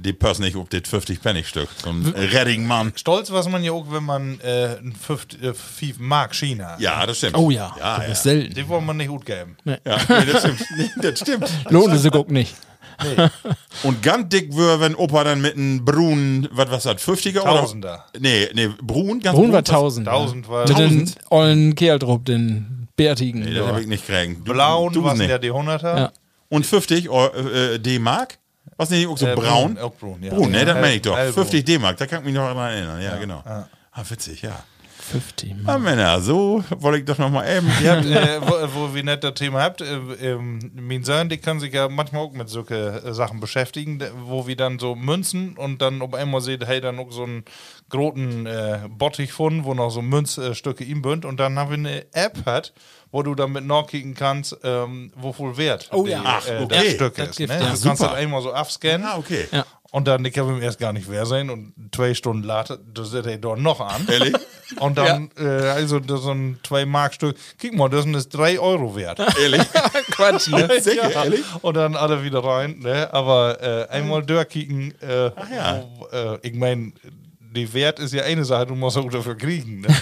die 0.07 0.13
passen 0.13 0.41
nicht 0.43 0.55
auf 0.55 0.69
das 0.69 0.81
50 0.89 1.21
Penny 1.21 1.43
Stück. 1.43 1.69
So 1.83 1.89
ein 1.91 2.05
Redding-Mann. 2.15 2.93
Stolz 2.95 3.29
war 3.31 3.47
man 3.49 3.63
ja 3.63 3.71
auch, 3.73 3.85
wenn 3.91 4.03
man 4.03 4.39
äh, 4.41 4.77
ein 4.79 4.93
5 4.93 5.27
äh, 5.43 5.53
5 5.53 5.99
Mark 5.99 6.33
China 6.33 6.71
hat. 6.71 6.79
Ja, 6.79 7.05
das 7.05 7.17
stimmt. 7.17 7.37
Oh 7.37 7.49
ja, 7.51 7.75
Ja, 7.79 7.97
das 7.97 8.05
ja. 8.07 8.11
ist 8.13 8.23
selten. 8.23 8.53
Die 8.55 8.67
wollen 8.67 8.85
man 8.85 8.97
nicht 8.97 9.09
gut 9.09 9.25
geben. 9.25 9.55
ja 9.65 9.75
nee, 9.85 10.25
das 10.31 10.39
stimmt. 10.41 10.65
Nee, 10.77 10.89
das 11.01 11.19
stimmt. 11.19 11.49
Lohnt 11.69 11.93
es 11.93 12.01
sich 12.01 12.13
auch 12.13 12.27
nicht. 12.27 12.55
Und 13.83 14.01
ganz 14.01 14.29
dick 14.29 14.55
wär, 14.57 14.79
wenn 14.79 14.95
Opa 14.95 15.23
dann 15.23 15.39
mit 15.41 15.55
einem 15.55 15.85
Brun, 15.85 16.47
was 16.51 16.71
was 16.71 16.85
hat, 16.87 16.99
50er 16.99 17.41
oder? 17.41 17.59
Tausender. 17.61 18.05
Nee, 18.19 18.47
nee, 18.53 18.69
Brun, 18.81 19.19
ganz 19.19 19.35
Brun 19.37 19.51
war 19.51 19.61
was- 19.61 19.69
1000. 19.69 20.07
Tausend 20.07 20.49
war- 20.49 20.67
Mit 20.67 20.77
den 20.79 21.05
Tausend? 21.05 21.15
ollen 21.29 21.75
Kerl 21.75 21.99
drauf, 21.99 22.21
den 22.23 22.87
bärtigen. 22.95 23.41
Nee, 23.41 23.53
das 23.53 23.67
hab 23.67 23.79
ich 23.79 23.85
nicht 23.87 24.05
kriegen. 24.07 24.43
Du- 24.43 24.53
Blauen 24.53 24.93
du 24.93 25.03
waren 25.03 25.17
nicht. 25.19 25.29
ja 25.29 25.37
die 25.37 25.51
100er. 25.51 25.97
Ja. 25.97 26.11
Und 26.49 26.65
50 26.65 27.09
Eu- 27.09 27.27
äh, 27.27 27.77
D-Mark? 27.77 28.39
Was 28.77 28.89
nicht 28.91 29.07
auch 29.07 29.17
so 29.17 29.25
Äh, 29.27 29.35
braun? 29.35 29.75
Brun, 29.75 29.83
auch 29.83 29.93
Brun, 29.95 30.23
ja. 30.23 30.33
Brun, 30.33 30.51
ne, 30.51 30.63
das 30.65 30.75
meine 30.75 30.95
ich 30.95 31.01
doch. 31.01 31.17
hellbrun. 31.17 31.43
50 31.43 31.65
D-Mark, 31.65 31.97
da 31.97 32.05
kann 32.05 32.19
ich 32.19 32.25
mich 32.25 32.33
noch 32.35 32.47
daran 32.47 32.71
erinnern. 32.71 33.01
Ja, 33.01 33.17
genau. 33.17 33.43
Ah, 33.45 34.03
witzig, 34.07 34.41
ja. 34.43 34.63
50. 35.11 35.55
Mann. 35.63 35.63
Ah, 35.67 35.77
Männer, 35.77 36.19
so 36.21 36.63
wollte 36.79 36.99
ich 36.99 37.05
doch 37.05 37.17
noch 37.17 37.29
mal 37.29 37.47
eben. 37.47 37.71
Ihr 37.81 37.91
habt, 37.95 38.05
äh, 38.05 38.41
wo, 38.41 38.89
wo 38.89 38.93
wir 38.93 39.03
nicht 39.03 39.23
das 39.23 39.35
Thema 39.35 39.61
habt, 39.61 39.79
äh, 39.81 39.95
ähm, 40.21 40.59
mein 40.75 41.03
Sohn, 41.05 41.29
die 41.29 41.37
kann 41.37 41.61
sich 41.61 41.73
ja 41.73 41.87
manchmal 41.87 42.23
auch 42.23 42.33
mit 42.33 42.49
solchen 42.49 42.73
äh, 42.75 43.13
Sachen 43.13 43.39
beschäftigen, 43.39 44.03
wo 44.25 44.47
wir 44.47 44.57
dann 44.57 44.79
so 44.79 44.95
Münzen 44.95 45.55
und 45.57 45.81
dann 45.81 46.01
auf 46.01 46.13
einmal 46.13 46.41
seht, 46.41 46.67
hey, 46.67 46.81
dann 46.81 46.99
auch 46.99 47.11
so 47.11 47.23
einen 47.23 47.45
großen 47.89 48.45
äh, 48.47 48.79
Bottich 48.89 49.31
von, 49.31 49.63
wo 49.63 49.73
noch 49.73 49.91
so 49.91 50.01
Münzstücke 50.01 50.83
ihm 50.83 51.01
bünd 51.01 51.23
und 51.23 51.39
dann 51.39 51.57
haben 51.57 51.69
wir 51.69 51.77
eine 51.77 52.05
App 52.13 52.45
hat, 52.45 52.73
wo 53.11 53.23
du 53.23 53.35
dann 53.35 53.51
mit 53.51 53.65
nachkicken 53.65 54.13
kannst, 54.13 54.57
ähm, 54.63 55.11
wo 55.15 55.33
wert 55.57 55.89
Oh 55.91 56.03
die, 56.03 56.11
ja. 56.11 56.21
Ach, 56.23 56.47
äh, 56.47 56.63
okay. 56.63 56.67
das 56.67 56.93
Stück 56.93 57.15
Das 57.15 57.29
ist. 57.29 57.39
Ne? 57.39 57.47
ja, 57.47 57.59
du 57.59 57.65
kannst 57.65 57.81
super. 57.83 57.95
das 57.97 58.13
einmal 58.13 58.41
so 58.41 58.53
abscannen. 58.53 59.07
Ah, 59.07 59.17
okay. 59.17 59.47
Ja. 59.51 59.65
Und 59.91 60.07
dann, 60.07 60.25
ich 60.25 60.37
habe 60.37 60.51
ihm 60.51 60.61
erst 60.61 60.79
gar 60.79 60.91
nicht 60.91 61.09
wer 61.09 61.25
sein 61.25 61.49
und 61.49 61.73
zwei 61.95 62.13
Stunden 62.13 62.43
later, 62.43 62.77
da 62.77 63.05
setzt 63.05 63.27
er 63.27 63.37
dort 63.37 63.59
noch 63.59 63.79
an. 63.79 64.05
Ehrlich? 64.09 64.35
Und 64.79 64.97
dann, 64.97 65.29
äh, 65.37 65.45
also 65.45 65.99
das 65.99 66.21
so 66.21 66.31
ein 66.31 66.59
2-Mark-Stück, 66.67 67.37
guck 67.61 67.73
mal, 67.73 67.89
das 67.89 68.05
ist 68.05 68.29
3 68.29 68.59
Euro 68.59 68.97
wert. 68.97 69.19
Ehrlich? 69.41 69.61
Quatsch, 70.11 70.49
ne? 70.49 70.69
Sicher, 70.81 71.09
ehrlich? 71.11 71.41
Und 71.61 71.77
dann 71.77 71.95
alle 71.95 72.21
wieder 72.21 72.43
rein, 72.43 72.79
ne? 72.79 73.11
Aber 73.13 73.61
äh, 73.61 73.87
einmal 73.89 74.23
durchkicken, 74.23 74.93
äh, 75.01 75.31
ja. 75.55 75.83
wo, 75.97 76.07
äh, 76.07 76.37
ich 76.41 76.53
meine, 76.53 76.91
die 77.39 77.73
Wert 77.73 77.99
ist 77.99 78.13
ja 78.13 78.23
eine 78.23 78.43
Sache, 78.43 78.67
du 78.67 78.75
musst 78.75 78.97
auch 78.97 79.09
dafür 79.09 79.35
kriegen. 79.35 79.81
Ne? 79.81 79.87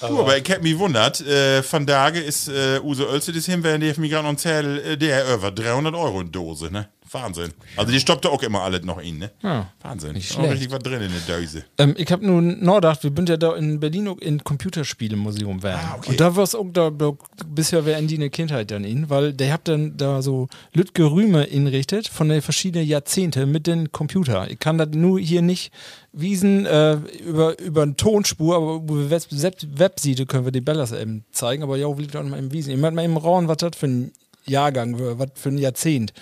Du, 0.00 0.20
aber 0.20 0.36
ich 0.36 0.50
hab 0.50 0.62
mich 0.62 0.78
wundert, 0.78 1.20
äh, 1.22 1.62
von 1.62 1.86
Tage 1.86 2.20
ist 2.20 2.48
äh, 2.48 2.80
Use 2.80 3.04
Ölze 3.04 3.32
das 3.32 3.46
hin, 3.46 3.62
wenn 3.62 3.80
die 3.80 3.92
mich 3.98 4.10
gerade 4.10 4.28
und 4.28 4.38
zähl, 4.38 4.78
äh, 4.78 4.96
der 4.98 5.32
über 5.34 5.50
300 5.50 5.94
Euro 5.94 6.20
in 6.20 6.30
Dose, 6.30 6.70
ne? 6.70 6.88
Wahnsinn. 7.12 7.52
Also 7.76 7.92
die 7.92 8.00
stoppt 8.00 8.26
auch 8.26 8.42
immer 8.42 8.62
alles 8.62 8.82
noch 8.84 8.98
in, 9.00 9.18
ne? 9.18 9.30
Ja. 9.42 9.70
Wahnsinn. 9.82 10.12
Nicht 10.12 10.30
Auch 10.32 10.36
schlecht. 10.40 10.52
richtig 10.54 10.70
was 10.72 10.78
drin 10.80 11.00
in 11.02 11.10
der 11.26 11.36
Dose. 11.38 11.64
Ähm, 11.78 11.94
ich 11.96 12.10
habe 12.10 12.26
nun 12.26 12.62
nachgedacht, 12.64 13.04
wir 13.04 13.12
sind 13.14 13.28
ja 13.28 13.36
da 13.36 13.54
in 13.56 13.78
Berlin 13.80 14.08
auch 14.08 14.18
in 14.18 14.42
Computerspielemuseum 14.42 15.62
werden. 15.62 15.80
Ah, 15.82 15.94
okay. 15.98 16.10
Und 16.10 16.20
da 16.20 16.34
war 16.36 16.44
es 16.44 16.54
auch 16.54 16.66
da, 16.72 16.90
da 16.90 17.12
bisher 17.46 17.84
wäre 17.86 17.98
in 18.00 18.08
die 18.08 18.16
eine 18.16 18.30
Kindheit 18.30 18.70
dann 18.70 18.84
in, 18.84 19.08
weil 19.10 19.32
der 19.32 19.52
habt 19.52 19.68
dann 19.68 19.96
da 19.96 20.22
so 20.22 20.48
Lütge 20.72 21.04
Rühme 21.10 21.44
inrichtet 21.44 22.08
von 22.08 22.28
den 22.28 22.42
verschiedenen 22.42 22.86
Jahrzehnte 22.86 23.46
mit 23.46 23.66
den 23.66 23.92
Computer. 23.92 24.50
Ich 24.50 24.58
kann 24.58 24.78
das 24.78 24.88
nur 24.92 25.18
hier 25.20 25.42
nicht 25.42 25.72
wiesen 26.12 26.64
äh, 26.66 26.94
über 27.26 27.58
über 27.60 27.82
eine 27.82 27.94
Tonspur, 27.96 28.56
aber 28.56 28.74
über 28.76 29.10
Web 29.10 29.22
Web- 29.30 29.66
Webseite 29.78 30.26
können 30.26 30.44
wir 30.46 30.52
die 30.52 30.60
Bellas 30.62 30.92
eben 30.92 31.24
zeigen, 31.30 31.62
aber 31.62 31.76
ja, 31.76 31.86
ich 31.98 32.16
auch 32.16 32.22
mal 32.24 32.38
im 32.38 32.52
Wiesen. 32.52 32.72
Ich 32.72 32.80
meine 32.80 32.96
mal 32.96 33.04
im 33.04 33.16
Rauen, 33.16 33.48
was 33.48 33.58
das 33.58 33.76
für 33.76 33.86
ein 33.86 34.12
Jahrgang, 34.48 34.96
was 35.18 35.28
für 35.34 35.50
ein 35.50 35.58
Jahrzehnt. 35.58 36.12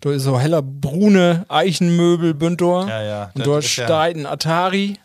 Da 0.00 0.10
ist 0.10 0.22
so 0.24 0.38
heller 0.40 0.62
brune 0.62 1.44
Eichenmöbel, 1.48 2.34
Bündor. 2.34 2.88
Ja, 2.88 3.02
ja, 3.02 3.30
Und 3.34 3.46
dort 3.46 3.62
ja- 3.64 3.68
steht 3.68 3.90
ein 3.90 4.26
Atari. 4.26 4.98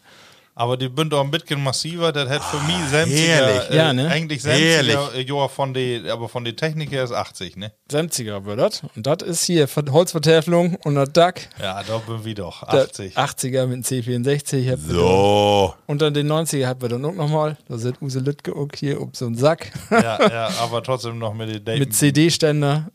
Aber 0.59 0.75
die 0.75 0.89
bünd 0.89 1.13
auch 1.13 1.23
ein 1.23 1.29
bisschen 1.29 1.61
massiver, 1.63 2.11
das 2.11 2.27
hat 2.29 2.43
für 2.43 2.57
mich 2.61 2.75
herrlich. 2.89 2.89
sämtlicher, 2.89 3.71
äh, 3.71 3.77
Ja, 3.77 3.93
ne? 3.93 4.07
eigentlich 4.09 4.41
sämtlicher, 4.41 5.13
äh, 5.15 5.21
Jahr 5.21 5.49
von 5.49 5.71
die, 5.71 6.01
aber 6.09 6.27
von 6.27 6.43
die 6.43 6.55
Technik 6.55 6.91
her 6.91 7.03
ist 7.03 7.11
80, 7.11 7.57
ne? 7.57 7.71
70er 7.91 8.43
wird 8.43 8.59
das. 8.59 8.81
Und 8.95 9.05
das 9.05 9.17
ist 9.21 9.43
hier 9.43 9.67
Ver- 9.67 9.83
Holzvertäfelung 9.91 10.73
und 10.83 10.95
das 10.95 11.13
DAC. 11.13 11.47
Ja, 11.61 11.83
da 11.87 11.99
bin 11.99 12.25
wir 12.25 12.33
doch, 12.33 12.63
Das 12.67 12.89
80. 12.89 13.15
80er 13.15 13.67
mit 13.67 13.75
dem 13.77 13.83
C64. 13.83 14.71
habt 14.71 14.81
ihr 14.87 14.95
So. 14.95 15.75
Und 15.85 16.01
dann 16.01 16.15
den 16.15 16.27
90er 16.31 16.65
habt 16.65 16.81
wir 16.81 16.89
dann 16.89 17.05
auch 17.05 17.13
nochmal. 17.13 17.55
Da 17.69 17.77
sind 17.77 18.01
Use 18.01 18.17
Lütke 18.19 18.55
auch 18.55 18.67
hier 18.75 18.99
um 18.99 19.11
so 19.13 19.27
einen 19.27 19.35
Sack 19.35 19.71
ja, 19.91 20.19
ja, 20.31 20.49
aber 20.59 20.81
trotzdem 20.81 21.19
noch 21.19 21.35
mit 21.35 21.49
den 21.49 21.63
Daten. 21.63 21.77
mit 21.79 21.93
CD-Ständer. 21.95 22.87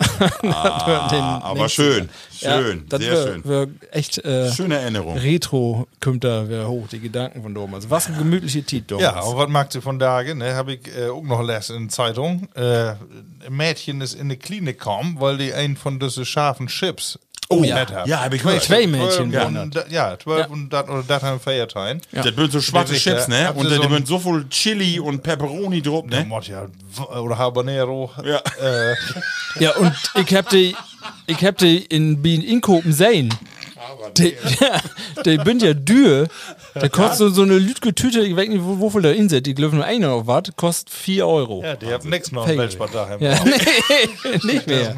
Ah, 0.43 1.41
aber 1.45 1.69
schön. 1.69 2.09
Schön. 2.43 2.85
das 2.89 3.01
sehr 3.01 3.13
wär, 3.13 3.27
schön. 3.27 3.45
Wär 3.45 3.69
echt 3.91 4.19
äh, 4.25 4.51
Schöne 4.53 4.79
Erinnerung. 4.79 5.17
Retro 5.17 5.87
kommt 6.01 6.25
da 6.25 6.47
hoch, 6.67 6.89
die 6.89 7.01
Gedanken 7.01 7.43
von 7.43 7.55
damals. 7.55 7.89
Was 7.91 8.09
ein 8.09 8.19
gemütliche 8.19 8.63
Titel 8.63 8.99
Ja, 9.01 9.21
und 9.21 9.37
was 9.37 9.49
mag 9.49 9.73
sie 9.73 9.81
von 9.81 9.99
Tage? 9.99 10.35
Ne, 10.35 10.55
habe 10.55 10.75
ich 10.75 10.81
äh, 10.97 11.09
auch 11.09 11.23
noch 11.23 11.41
gelesen 11.41 11.77
in 11.77 11.83
der 11.85 11.91
Zeitung. 11.91 12.49
Äh, 12.55 12.95
ein 13.47 13.51
Mädchen 13.51 14.01
ist 14.01 14.15
in 14.15 14.29
die 14.29 14.37
Klinik 14.37 14.79
gekommen, 14.79 15.17
weil 15.19 15.39
die 15.39 15.53
einen 15.53 15.77
von 15.77 15.99
diesen 15.99 16.25
scharfen 16.25 16.67
Chips 16.67 17.19
Oh 17.53 17.65
ja. 17.65 17.81
mit 17.81 17.93
hat. 17.93 18.07
Ja, 18.07 18.25
hab 18.25 18.33
ich 18.35 18.43
gehört. 18.43 18.63
Zwei 18.63 18.87
Mädchen 18.87 19.33
ja, 19.33 20.17
zwölf 20.19 20.41
Ja. 20.41 20.47
und 20.47 20.71
das 20.71 20.89
oder 20.89 21.03
das 21.07 21.23
haben 21.23 21.41
Feiertein. 21.41 22.01
Ja. 22.13 22.23
Das 22.23 22.35
sind 22.35 22.53
so 22.53 22.61
schwarze 22.61 22.95
Chips, 22.95 23.29
ne? 23.29 23.53
Und 23.53 23.71
da 23.71 23.89
sind 23.89 24.07
so 24.07 24.19
viel 24.19 24.47
Chili 24.49 24.99
und 25.01 25.23
Pepperoni 25.23 25.83
drauf, 25.83 26.05
Ne? 26.07 26.27
Ja, 26.43 26.67
oder 27.21 27.39
Habanero. 27.39 28.11
Ja. 28.25 28.37
Äh, 28.61 28.95
Ja, 29.61 29.73
und 29.77 29.93
ich 30.15 30.35
hab 30.35 30.49
die, 30.49 30.75
ich 31.27 31.45
hab 31.45 31.59
die 31.59 31.79
in 31.85 32.23
Bien 32.23 32.43
Inkopen 32.43 32.93
sehen. 32.93 33.33
Die, 34.17 34.35
ja, 34.61 34.81
die 35.25 35.39
sind 35.45 35.63
ja 35.63 35.75
dür. 35.75 36.29
Der 36.75 36.89
kostet 36.89 37.19
so, 37.19 37.29
so 37.31 37.43
eine 37.43 37.59
Lütge 37.59 37.95
Tüte, 37.95 38.21
ich 38.21 38.37
weiß 38.37 38.49
nicht, 38.49 38.63
wo, 38.63 38.79
wofür 38.81 39.03
der 39.03 39.15
inset. 39.15 39.47
Die 39.47 39.55
glauben 39.55 39.77
nur 39.77 39.85
einer 39.85 40.11
auf 40.11 40.27
was, 40.27 40.45
kostet 40.57 40.91
4 40.91 41.27
Euro. 41.27 41.63
Ja, 41.63 41.77
die 41.77 41.87
haben 41.87 42.09
nichts 42.09 42.33
noch 42.33 42.45
Fake. 42.45 42.55
im 42.55 42.61
Weltspartag. 42.61 43.21
Ja, 43.21 43.39
nee, 43.45 44.39
nicht 44.53 44.67
mehr. 44.67 44.97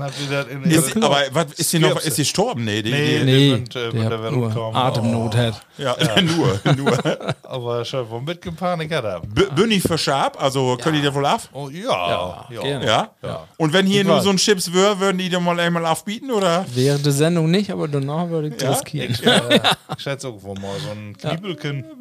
Ist, 0.65 0.97
aber 0.97 1.19
was, 1.33 1.53
ist 1.55 1.71
sie 1.71 1.79
noch, 1.79 1.97
ist 2.01 2.17
sie 2.17 2.23
gestorben? 2.23 2.65
Nee, 2.65 2.83
die, 2.83 2.91
Nee, 2.91 3.19
die, 3.19 3.25
nee. 3.25 3.35
Nee, 3.35 3.51
sind, 3.51 3.77
äh, 3.77 3.91
nur 3.93 4.29
umgekommen. 4.29 4.77
Atemnot 4.77 5.37
hat. 5.37 5.61
ja, 5.79 5.97
nur, 6.23 6.61
nur. 6.77 7.35
Aber 7.43 7.85
schon 7.85 8.09
vom 8.09 8.25
mitgepanik 8.25 8.93
hat 8.93 9.05
er. 9.05 9.21
B 9.21 9.43
bin 9.55 9.71
ich 9.71 9.83
für 9.83 9.99
scharf? 9.99 10.33
Also, 10.39 10.77
können 10.81 10.97
die 10.97 11.03
da 11.03 11.15
wohl 11.15 11.27
ab? 11.27 11.43
Oh, 11.53 11.69
ja. 11.69 12.47
Ja, 12.51 12.61
gerne. 12.63 12.87
Ja? 12.87 13.47
Und 13.57 13.73
wenn 13.73 13.87
hier 13.87 14.05
nur 14.05 14.17
weiß. 14.17 14.25
so 14.25 14.31
ein 14.31 14.37
Chips 14.37 14.73
wäre, 14.73 14.99
würden 15.01 15.19
die 15.19 15.29
dann 15.29 15.45
mal 15.45 15.59
einmal 15.59 15.87
aufbieten, 15.87 16.31
oder? 16.31 16.65
Während 16.75 17.05
der 17.05 17.13
Sendung 17.13 17.51
nicht, 17.51 17.71
aber 17.71 17.89
danach 17.89 18.29
würde 18.29 18.49
ich 18.49 18.57
riskieren. 18.85 19.13
Ich, 19.13 19.27
äh, 19.27 19.61
ich 19.97 20.03
schätze 20.03 20.29
irgendwo 20.29 20.55
mal 20.55 20.79
so 20.81 20.91
ein 20.91 21.17
Kniebelken. 21.17 21.85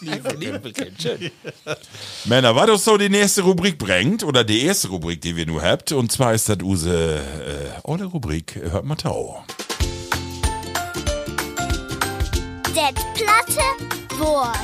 Männer, 2.24 2.54
was 2.54 2.70
uns 2.70 2.84
so 2.84 2.96
die 2.96 3.08
nächste 3.08 3.42
Rubrik 3.42 3.78
bringt, 3.78 4.24
oder 4.24 4.44
die 4.44 4.64
erste 4.64 4.88
Rubrik, 4.88 5.20
die 5.20 5.36
wir 5.36 5.46
nur 5.46 5.62
habt, 5.62 5.92
und 5.92 6.10
zwar 6.10 6.34
ist 6.34 6.48
das 6.48 6.58
unsere 6.62 7.18
äh, 7.18 7.20
olle 7.82 8.04
Rubrik, 8.04 8.56
hört 8.56 8.84
mal 8.84 8.96
tau. 8.96 9.44
Det 12.74 12.94
platte 13.14 13.62
Wort. 14.18 14.56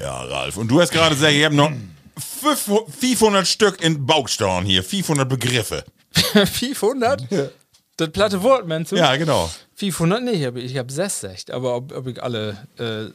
Ja, 0.00 0.22
Ralf, 0.24 0.56
und 0.56 0.68
du 0.68 0.80
hast 0.80 0.92
gerade 0.92 1.14
gesagt, 1.14 1.32
ich 1.32 1.44
habe 1.44 1.54
noch 1.54 1.72
500 2.18 2.94
500 2.94 3.46
Stück 3.46 3.82
in 3.82 4.06
Bauchstauen 4.06 4.64
hier, 4.64 4.84
500 4.84 5.28
Begriffe. 5.28 5.84
500? 6.12 7.22
Das 7.98 8.10
platte 8.10 8.42
Wort, 8.44 8.66
meinst 8.68 8.92
du? 8.92 8.96
Ja, 8.96 9.16
genau. 9.16 9.50
500 9.74 10.22
nicht, 10.22 10.46
aber 10.46 10.58
ich 10.60 10.76
habe 10.78 10.90
60. 10.90 11.52
Aber 11.52 11.74
ob, 11.74 11.92
ob 11.92 12.06
ich 12.06 12.22
alle 12.22 12.56
äh, 12.78 13.12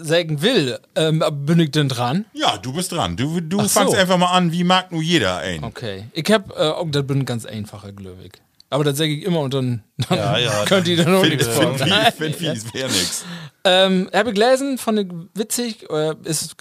sagen 0.00 0.40
will, 0.42 0.78
ähm, 0.94 1.24
bin 1.44 1.58
ich 1.58 1.72
denn 1.72 1.88
dran? 1.88 2.24
Ja, 2.32 2.56
du 2.56 2.72
bist 2.72 2.92
dran. 2.92 3.16
Du, 3.16 3.40
du 3.40 3.58
Ach 3.58 3.64
so. 3.64 3.80
fangst 3.80 3.96
einfach 3.96 4.18
mal 4.18 4.30
an, 4.30 4.52
wie 4.52 4.62
mag 4.62 4.92
nur 4.92 5.02
jeder 5.02 5.38
ein. 5.38 5.64
Okay. 5.64 6.06
Ich 6.12 6.30
hab, 6.30 6.50
äh, 6.50 6.62
auch 6.62 6.86
das 6.88 7.04
bin 7.04 7.24
ganz 7.24 7.44
einfacher, 7.46 7.90
glaube 7.90 8.22
ich. 8.24 8.32
Aber 8.70 8.84
das 8.84 8.96
sage 8.96 9.12
ich 9.12 9.24
immer 9.24 9.40
und 9.40 9.54
dann, 9.54 9.82
dann 10.08 10.18
Ja, 10.18 10.38
ja, 10.38 10.64
könnt 10.66 10.86
ihr 10.86 10.96
dann 10.96 11.16
auch 11.16 11.24
nichts 11.24 11.48
find, 11.48 11.78
von. 11.78 11.88
find, 11.88 12.14
find, 12.14 12.36
find, 12.36 12.74
wäre 12.74 12.88
nix. 12.88 13.24
Ähm, 13.64 14.08
habe 14.14 14.30
ich 14.30 14.34
gelesen, 14.36 14.78
fand 14.78 15.00
ich 15.00 15.08
witzig, 15.34 15.90
äh, 15.90 16.14
ist 16.22 16.56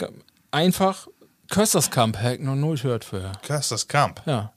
einfach. 0.50 1.08
Kösterskamp, 1.52 2.18
hab 2.18 2.34
ich 2.34 2.40
noch 2.40 2.56
nicht 2.56 2.82
gehört 2.82 3.06
vorher. 3.06 3.34
Kösters 3.46 3.88
Kamp. 3.88 4.22
Ja. 4.26 4.52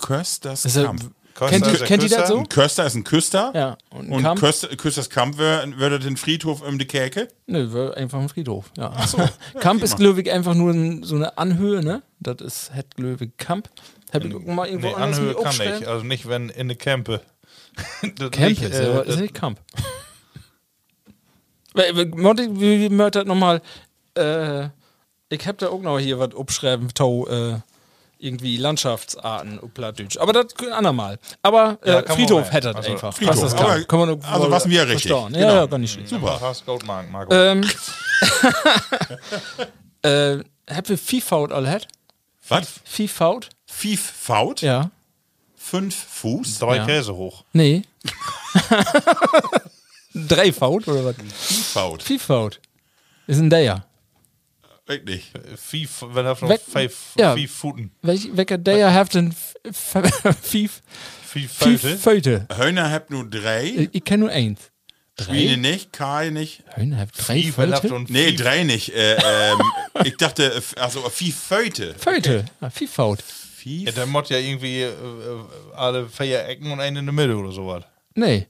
Kösters 0.00 0.64
Ist 0.66 0.76
er, 0.76 0.84
Kamp. 0.84 1.12
Köster 1.34 1.50
kennt 1.60 1.80
der 1.80 1.86
kennt 1.86 2.02
ihr 2.02 2.08
das 2.08 2.28
so? 2.28 2.38
Ein 2.38 2.48
Köster 2.48 2.86
ist 2.86 2.94
ein 2.94 3.04
Küster. 3.04 3.52
Ja. 3.54 3.78
Und, 3.90 4.06
ein 4.06 4.12
Und 4.12 4.22
Kamp? 4.22 4.40
Köster, 4.40 4.68
Kösters 4.76 5.10
Kamp 5.10 5.38
würde 5.38 5.98
den 5.98 6.16
Friedhof 6.16 6.62
um 6.62 6.78
die 6.78 6.86
Kerke. 6.86 7.28
Nö, 7.46 7.72
war 7.72 7.96
einfach 7.96 8.20
ein 8.20 8.28
Friedhof. 8.28 8.70
Ja. 8.76 8.94
Kamp 9.60 9.82
ist, 9.82 9.96
glaube 9.96 10.22
ich, 10.22 10.30
einfach 10.30 10.54
nur 10.54 10.72
ein, 10.72 11.02
so 11.02 11.16
eine 11.16 11.38
Anhöhe, 11.38 11.82
ne? 11.82 12.02
Das 12.20 12.40
ist, 12.40 12.70
glaube 12.96 13.24
ich, 13.24 13.36
Kamp. 13.36 13.68
Hab 14.12 14.24
ich 14.24 14.32
mal 14.32 14.66
irgendwo 14.68 14.88
Nee, 14.88 14.94
anders 14.94 15.18
Anhöhe 15.18 15.34
kann 15.34 15.42
aufgestellt? 15.46 15.80
nicht. 15.80 15.88
Also 15.88 16.04
nicht, 16.04 16.28
wenn 16.28 16.48
in 16.50 16.68
der 16.68 16.76
Campe. 16.76 17.20
Das 18.16 18.30
Camp 18.30 18.50
nicht, 18.50 18.62
ist, 18.62 18.74
äh, 18.74 19.08
ist 19.08 19.20
nicht 19.20 19.34
Kamp. 19.34 19.58
Monty, 22.16 22.48
Wie 22.60 22.88
mögt 22.90 23.14
das 23.14 23.24
nochmal? 23.24 23.62
Äh, 24.14 24.68
ich 25.30 25.46
hab 25.46 25.56
da 25.58 25.68
auch 25.68 25.80
noch 25.80 25.98
hier 25.98 26.18
was 26.18 26.36
abschreiben, 26.36 26.88
Tau, 26.92 27.26
äh, 27.26 27.60
irgendwie 28.22 28.56
Landschaftsarten 28.56 29.58
auf 29.60 29.74
Plattdeutsch. 29.74 30.16
Aber 30.16 30.32
das 30.32 30.54
ein 30.54 30.72
andermal. 30.72 31.18
Aber 31.42 31.78
äh, 31.82 31.90
Ja, 31.90 32.02
Friedhof 32.14 32.52
hätte 32.52 32.68
das 32.68 32.76
Also, 32.76 32.92
einfach. 32.92 33.12
Friedhof, 33.14 33.34
Was 33.34 33.40
das 33.42 33.54
aber- 33.54 33.74
kann. 33.74 33.86
kann 33.88 33.98
man 33.98 34.10
auch 34.10 34.24
also 34.32 34.50
was 34.50 34.68
wir 34.68 34.82
richtig. 34.88 35.02
verstauen. 35.10 35.34
Ja, 35.34 35.40
Genau. 35.40 35.54
ja, 35.54 35.66
gar 35.66 35.78
nicht 35.78 35.92
schlecht. 35.92 36.08
Super. 36.08 36.40
Hast 36.40 36.64
Goldmark, 36.64 37.10
Marco. 37.10 37.34
Ähm, 37.34 37.62
äh, 40.02 40.38
habt 40.70 40.88
ihr 40.90 40.98
Viehfaut 40.98 41.52
alle 41.52 41.68
hat? 41.70 41.88
Was? 42.48 42.68
Viehfaut? 42.84 43.48
Fief 43.66 44.00
Faut? 44.22 44.60
Ja. 44.62 44.90
Fünf 45.56 45.94
Fuß? 45.94 46.58
Drei 46.58 46.76
ja. 46.76 46.86
Käse 46.86 47.14
hoch. 47.14 47.44
Nee. 47.52 47.82
Drei 50.14 50.52
Faut 50.52 50.86
oder 50.88 51.04
was? 51.04 51.14
Faut. 51.72 52.02
Viehfaut. 52.02 52.60
Ist 53.26 53.38
ein 53.40 53.48
der. 53.50 53.84
Wirklich. 54.86 55.30
Fief, 55.56 56.04
wenn 56.08 56.26
er 56.26 56.40
Weg- 56.42 56.60
fünf, 56.60 57.14
ja. 57.16 57.34
fünf 57.34 57.50
Futen. 57.52 57.90
Welch, 58.02 58.28
welcher 58.32 58.58
der 58.58 58.92
hat 58.92 59.14
denn 59.14 59.32
Fief? 60.42 60.82
Fief 61.24 61.52
Fief 61.52 62.00
Föte. 62.02 62.46
Höhner 62.56 62.90
habt 62.90 63.10
nur 63.10 63.28
drei. 63.28 63.64
Ich, 63.64 63.88
ich 63.92 64.04
kenne 64.04 64.24
nur 64.24 64.32
eins. 64.32 64.60
Schweine 65.20 65.56
nicht, 65.58 65.92
Kai 65.92 66.30
nicht. 66.30 66.62
Höhne 66.74 66.96
hat 66.98 67.10
drei 67.16 67.34
Fief, 67.42 67.54
Föte? 67.54 68.04
Nee, 68.08 68.28
Fief- 68.30 68.40
drei 68.42 68.64
nicht. 68.64 68.88
Äh, 68.94 69.14
ähm, 69.52 69.60
ich 70.04 70.16
dachte, 70.16 70.52
äh, 70.76 70.80
also 70.80 71.00
Fief 71.10 71.36
Föte. 71.36 71.94
Föte. 71.94 72.44
Ja, 72.60 72.70
Viehfaut. 72.70 73.22
Fief? 73.22 73.86
Ja, 73.86 73.92
der 73.92 74.06
Mott 74.06 74.30
ja 74.30 74.38
irgendwie 74.38 74.80
äh, 74.80 74.88
äh, 74.88 74.94
alle 75.76 76.08
vier 76.08 76.44
Ecken 76.46 76.72
und 76.72 76.80
einen 76.80 76.96
in 76.96 77.04
der 77.06 77.12
Mitte 77.12 77.36
oder 77.36 77.52
sowas. 77.52 77.84
Nee. 78.14 78.46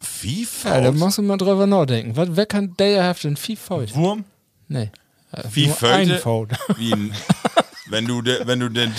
Fief 0.00 0.64
Ja, 0.64 0.80
da 0.80 0.86
Faut? 0.90 0.96
musst 0.98 1.18
du 1.18 1.22
mal 1.22 1.36
drüber 1.36 1.66
nachdenken. 1.66 2.16
Was, 2.16 2.28
wer 2.32 2.46
kann 2.46 2.74
der 2.78 3.04
hat 3.04 3.22
denn 3.22 3.36
Viehfaut? 3.36 3.94
Wurm? 3.94 4.24
Nee. 4.68 4.90
Äh, 5.32 5.42
Wie 5.52 5.66
nur 5.66 5.76
Föte? 5.76 5.92
ein 5.94 6.18
Faut. 6.18 6.48
Wie 6.76 6.92
ein, 6.92 7.14
wenn 7.88 8.06
du, 8.06 8.22
de, 8.22 8.46
wenn 8.46 8.60
du 8.60 8.68
den, 8.68 8.94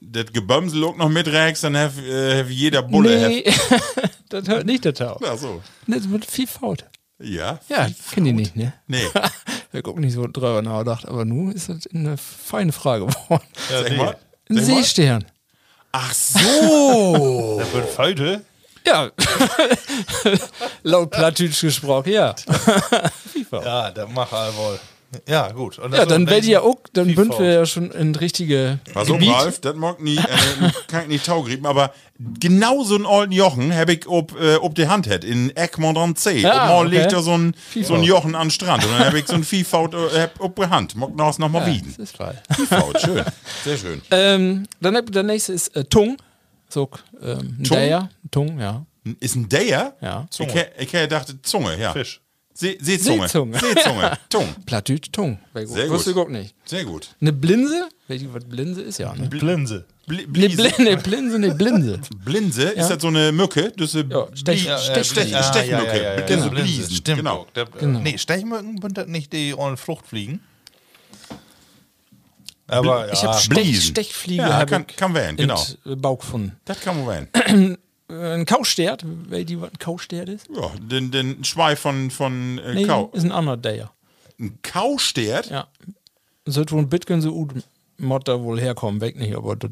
das 0.00 0.32
Gebömsel 0.32 0.84
auch 0.84 0.96
noch 0.96 1.08
miträgst, 1.08 1.64
dann 1.64 1.76
hat 1.76 1.92
äh, 1.98 2.40
have 2.40 2.50
jeder 2.50 2.82
Bulle. 2.82 3.28
Nee. 3.28 3.44
das 4.28 4.48
hört 4.48 4.66
nicht 4.66 4.84
der 4.84 4.94
Tau. 4.94 5.20
Ach 5.24 5.36
so. 5.38 5.62
Das 5.86 6.06
mit 6.06 6.24
Viehfaut. 6.24 6.84
Ja. 7.20 7.58
Ja, 7.68 7.84
Fief 7.86 8.10
kenne 8.12 8.28
ich 8.30 8.34
Faut. 8.34 8.40
nicht, 8.40 8.56
ne? 8.56 8.72
Nee. 8.86 9.02
Wir 9.72 9.82
gucken 9.82 10.02
nicht 10.02 10.14
so 10.14 10.26
drüber 10.26 10.62
nachgedacht, 10.62 11.06
aber 11.06 11.24
nun 11.24 11.52
ist 11.52 11.68
das 11.68 11.86
eine 11.92 12.16
feine 12.16 12.72
Frage 12.72 13.06
geworden. 13.06 13.44
Ja, 13.70 13.82
Sag 13.82 13.96
mal. 13.96 14.16
Ein. 14.48 14.64
Seestern. 14.64 15.24
Ach 15.92 16.14
so. 16.14 17.58
Der 17.58 17.72
wird 17.72 17.88
Föte. 17.90 18.44
Ja. 18.86 19.10
Laut 20.82 21.10
Plattdeutsch 21.10 21.60
gesprochen, 21.60 22.12
ja. 22.12 22.34
Ja, 23.50 23.90
der 23.90 24.06
macht 24.06 24.32
er 24.32 24.54
wohl. 24.56 24.78
Ja, 25.26 25.50
gut. 25.52 25.78
Und 25.78 25.94
Ja, 25.94 26.04
dann 26.04 26.24
ist 26.24 26.30
werdet 26.30 26.48
ihr 26.50 26.62
auch, 26.62 26.76
dann 26.92 27.06
sind 27.14 27.38
wir 27.38 27.50
ja 27.52 27.64
schon 27.66 27.90
in 27.92 28.14
richtige 28.14 28.78
Also 28.94 29.14
Gebiet. 29.14 29.30
Ralf, 29.32 29.58
das 29.60 29.74
mag 29.74 30.02
nie, 30.02 30.18
äh, 30.18 30.22
kann 30.88 31.02
ich 31.02 31.08
nicht 31.08 31.24
taugrieben, 31.26 31.64
aber 31.64 31.92
genau 32.18 32.84
so 32.84 32.94
einen 32.94 33.06
alten 33.06 33.32
Jochen 33.32 33.74
habe 33.74 33.94
ich 33.94 34.06
ob, 34.06 34.38
äh, 34.38 34.56
ob 34.56 34.74
die 34.74 34.86
Hand 34.86 35.08
hat, 35.08 35.24
in 35.24 35.56
Egmont 35.56 35.96
am 35.96 36.14
See. 36.14 36.40
Ja, 36.40 36.64
und 36.64 36.68
mal 36.68 36.86
okay. 36.86 36.98
legt 36.98 37.12
er 37.14 37.22
so 37.22 37.32
ein, 37.38 37.54
so 37.82 37.94
ein. 37.94 38.02
Jochen 38.02 38.34
an 38.34 38.48
den 38.48 38.50
Strand 38.50 38.84
und 38.84 38.90
dann 38.92 39.06
habe 39.06 39.18
ich 39.18 39.26
so 39.26 39.34
ein 39.34 39.44
Viehfaut 39.44 39.94
äh, 39.94 40.28
ob 40.40 40.56
die 40.56 40.66
Hand. 40.66 40.94
Mag 40.94 41.10
das 41.16 41.38
noch 41.38 41.48
mal 41.48 41.64
wiegen. 41.66 41.86
Das 41.96 41.98
ist 42.10 42.16
frei. 42.16 42.34
Viehfaut, 42.54 43.00
schön. 43.00 43.24
Sehr 43.64 43.78
schön. 43.78 44.02
ähm, 44.10 44.66
dann 44.82 44.94
hab- 44.94 45.10
der 45.10 45.22
nächste 45.22 45.54
ist 45.54 45.74
äh, 45.74 45.84
Tung. 45.84 46.18
So, 46.68 46.90
ähm, 47.22 47.56
ein 47.60 47.64
Tung? 47.64 47.76
Der. 47.78 48.10
Tung, 48.30 48.60
ja. 48.60 48.84
Ist 49.20 49.36
ein 49.36 49.48
der? 49.48 49.96
Ja. 50.02 50.26
Ich, 50.38 50.54
hä- 50.54 50.66
ich 50.78 50.92
hätte 50.92 51.08
dachte 51.08 51.40
Zunge, 51.40 51.78
ja. 51.80 51.92
Fisch. 51.94 52.20
See, 52.60 52.76
Seezunge. 52.80 53.28
Seezunge. 53.28 53.56
Seezunge. 53.60 54.18
Tung. 54.28 54.48
Plattdeutsch 54.66 55.12
Tung. 55.12 55.38
Sehr 55.54 55.66
Sehr 55.68 55.90
Wusste 55.90 56.12
gut. 56.12 56.22
ich 56.22 56.26
auch 56.26 56.28
nicht. 56.28 56.54
Sehr 56.64 56.84
gut. 56.84 57.14
Eine 57.20 57.32
Blinse? 57.32 57.88
Was 58.08 58.44
Blinse 58.46 58.82
ist? 58.82 58.98
Ja, 58.98 59.14
ne? 59.14 59.28
Blinse. 59.28 59.84
Bliese. 60.08 60.26
Blinse, 60.28 60.74
eine 60.78 60.96
Blinse, 60.96 61.36
eine 61.36 61.54
Blinse. 61.54 62.00
Blinse, 62.24 62.62
ist 62.70 62.88
das 62.88 63.00
so 63.00 63.08
eine 63.08 63.30
Mücke? 63.30 63.72
Das 63.76 63.94
ist 63.94 64.04
eine 64.06 64.12
Ja, 64.12 64.26
Stech- 64.34 64.66
Stech- 64.66 65.04
Stech- 65.04 65.34
Ah, 65.36 65.42
Stechmücke. 65.44 65.86
Ja, 65.86 65.94
ja, 65.96 66.02
ja, 66.02 66.14
ja. 66.18 66.26
Genau. 66.26 66.26
Diese 66.36 66.50
Blinse. 66.50 66.72
Bliesen. 66.72 66.94
Stimmt. 66.96 67.18
Genau. 67.18 67.46
Der, 67.54 67.66
Genau. 67.66 68.00
Nee, 68.00 68.18
Stechmücken 68.18 68.80
sind 68.82 68.98
das 68.98 69.06
nicht 69.06 69.32
die 69.32 69.54
ollen 69.56 69.76
Fruchtfliegen. 69.76 70.40
Aber 72.66 73.06
ja, 73.06 73.12
Ich 73.12 73.22
habe 73.22 73.38
Stech. 73.38 73.82
Stechfliege 73.84 74.42
Ja, 74.42 74.66
kann- 74.66 74.86
kann 74.86 75.14
werden, 75.14 75.36
genau. 75.36 75.62
Bauch 75.84 76.18
gefunden. 76.18 76.56
Das 76.64 76.80
kann 76.80 77.04
man 77.04 77.28
werden. 77.30 77.78
Äh, 78.10 78.34
Ein 78.34 78.46
Kaustert, 78.46 79.04
weißt 79.04 79.50
du, 79.50 79.60
was 79.60 79.70
ein 79.70 79.78
Kaustert 79.78 80.28
ist? 80.28 80.48
Ja, 80.54 80.70
den, 80.80 81.10
den 81.10 81.44
Schweif 81.44 81.80
von, 81.80 82.10
von 82.10 82.58
äh, 82.58 82.74
Nee, 82.74 82.84
Kau. 82.86 83.10
ist 83.12 83.24
ein 83.24 83.32
anderer 83.32 83.56
der. 83.56 83.90
Ein 84.40 84.58
Kaustert? 84.62 85.50
Ja. 85.50 85.68
Sollte 86.46 86.72
wohl 86.72 86.82
ein 86.82 86.88
Bitcoin 86.88 87.20
so 87.20 87.32
gut 87.32 87.62
da 88.24 88.40
wohl 88.40 88.60
herkommen, 88.60 89.00
weg 89.00 89.16
nicht, 89.16 89.34
aber 89.34 89.56
das 89.56 89.70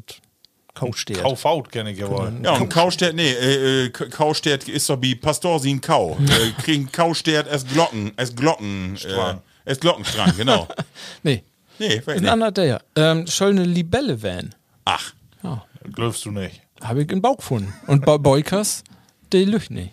Kaustert. 0.73 1.17
Kaufaut 1.21 1.71
kenne 1.71 1.91
ich 1.91 1.97
ja 1.97 2.09
wohl. 2.09 2.31
Ja, 2.43 2.57
und 2.57 2.69
Kaustert, 2.69 3.15
nee, 3.15 3.31
äh, 3.31 3.85
äh, 3.85 3.89
Kaustert 3.89 4.67
ist 4.67 4.89
doch 4.89 5.01
wie 5.01 5.15
Pastorsin 5.15 5.81
Kau. 5.81 6.17
äh, 6.29 6.51
kriegen 6.61 6.91
Kaustert 6.91 7.47
erst 7.47 7.69
Glocken, 7.69 8.11
erst 8.17 8.35
Glocken, 8.37 8.95
äh, 8.97 9.35
erst 9.65 9.81
Glockenstrang, 9.81 10.33
genau. 10.37 10.67
Nee, 11.23 11.43
Nee, 11.79 11.95
ist 11.97 12.09
ein 12.09 12.27
anderer 12.27 12.51
der. 12.51 12.81
Ähm, 12.95 13.27
soll 13.27 13.51
eine 13.51 13.63
Libelle 13.63 14.21
werden. 14.21 14.53
Ach, 14.85 15.13
Ja. 15.43 15.63
Glaubst 15.93 16.25
du 16.25 16.31
nicht. 16.31 16.61
Habe 16.83 17.03
ich 17.03 17.11
im 17.11 17.21
Bauch 17.21 17.37
gefunden. 17.37 17.73
Und 17.87 18.05
bei 18.05 18.17
Boykers, 18.17 18.83
der 19.31 19.45
lügt 19.45 19.71
nicht. 19.71 19.91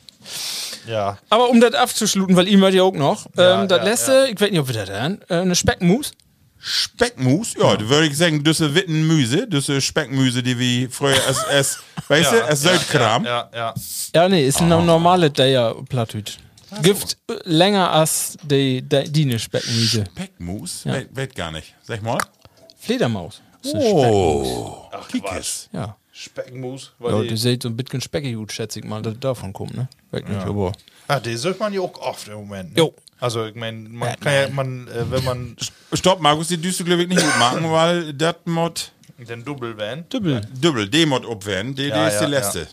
Ja. 0.87 1.19
Aber 1.31 1.49
um 1.51 1.61
das 1.61 1.75
abzuschluten, 1.75 2.37
weil 2.37 2.49
ihm 2.49 2.63
hat 2.65 2.75
ja 2.75 2.83
auch 2.83 2.93
noch, 2.95 3.27
ähm, 3.27 3.33
Ja, 3.37 3.67
das 3.67 3.79
ja, 3.79 3.85
letzte, 3.85 4.29
ich 4.33 4.41
weiß 4.41 4.51
nicht, 4.51 4.61
ob 4.61 4.69
wir 4.69 4.75
das 4.75 4.89
hören, 4.91 5.21
äh, 5.29 5.35
eine 5.37 5.55
Speckmus. 5.55 6.13
Speckmus, 6.59 7.55
ja, 7.61 7.77
da 7.77 7.89
würde 7.91 8.07
ich 8.07 8.17
sagen, 8.17 8.43
düsse 8.43 8.75
Wittenmüse, 8.75 9.47
düsse 9.47 9.83
Speckmüse, 9.83 10.43
die 10.43 10.59
wie 10.59 10.89
früher 10.91 11.17
es, 11.29 11.45
es 11.51 11.79
weißt 12.09 12.33
du, 12.33 12.37
es 12.49 12.63
Söldkram. 12.63 13.25
Ja, 13.27 13.51
ja. 13.55 13.75
Ja, 14.15 14.29
nee, 14.31 14.47
ist 14.47 14.63
eine 14.63 14.83
normale 14.83 15.31
Deier 15.31 15.75
Plattüt. 15.89 16.39
Gibt 16.83 17.19
äh, 17.31 17.35
länger 17.45 17.91
als 17.91 18.39
die, 18.43 18.81
die 18.81 19.13
Dine 19.13 19.39
Speckmüse. 19.39 20.05
Speckmus? 20.11 20.85
Ja. 20.85 21.03
Weet 21.13 21.35
gar 21.35 21.51
nicht. 21.51 21.75
Sag 21.83 22.03
mal. 22.03 22.19
Fledermaus. 22.79 23.43
Ist 23.63 23.75
Oh, 23.75 24.89
Ach. 24.93 25.07
Speck- 25.09 25.69
Ja. 25.73 25.97
Speckmus. 26.17 26.93
Ja, 27.01 27.07
Weil 27.13 27.27
die 27.27 27.37
sieht 27.37 27.65
so 27.65 27.69
ein 27.69 27.77
bisschen 27.77 28.01
speckig 28.01 28.37
gut, 28.37 28.53
schätze 28.53 28.79
ich 28.79 28.85
mal, 28.85 29.03
dass 29.03 29.19
davon 29.19 29.53
kommt, 29.53 29.75
ne? 29.75 29.89
Weg 30.13 30.29
nicht, 30.29 30.41
aber. 30.47 30.71
ah, 31.09 31.19
die 31.19 31.37
sucht 31.37 31.59
man 31.59 31.73
ja 31.75 31.81
auch 31.81 31.99
oft 32.01 32.29
im 32.29 32.35
Moment. 32.35 32.73
Ne? 32.73 32.79
Jo. 32.79 32.95
Also, 33.19 33.47
ich 33.47 33.55
meine, 33.57 33.89
man 33.89 34.15
kann 34.21 34.33
ja, 34.33 34.49
man, 34.49 34.87
äh, 34.89 35.11
wenn 35.11 35.25
man 35.25 35.57
Stopp, 35.93 36.21
Markus, 36.21 36.49
die 36.49 36.57
düst 36.57 36.79
du 36.79 36.85
glaube 36.85 37.03
ich 37.03 37.09
nicht 37.09 37.21
gut 37.21 37.39
machen, 37.39 37.69
weil 37.71 38.13
das 38.13 38.37
Mod 38.45 38.93
den 39.19 39.45
Double 39.45 39.77
van. 39.77 40.09
Dübbel. 40.09 40.41
Dübbel, 40.53 40.89
D 40.89 41.05
Mod 41.07 41.25
opwenden, 41.25 41.75
die, 41.75 41.83
die 41.85 41.89
Ja, 41.89 42.07
ist 42.09 42.19
die 42.19 42.25
ja, 42.25 42.29
letzte. 42.29 42.69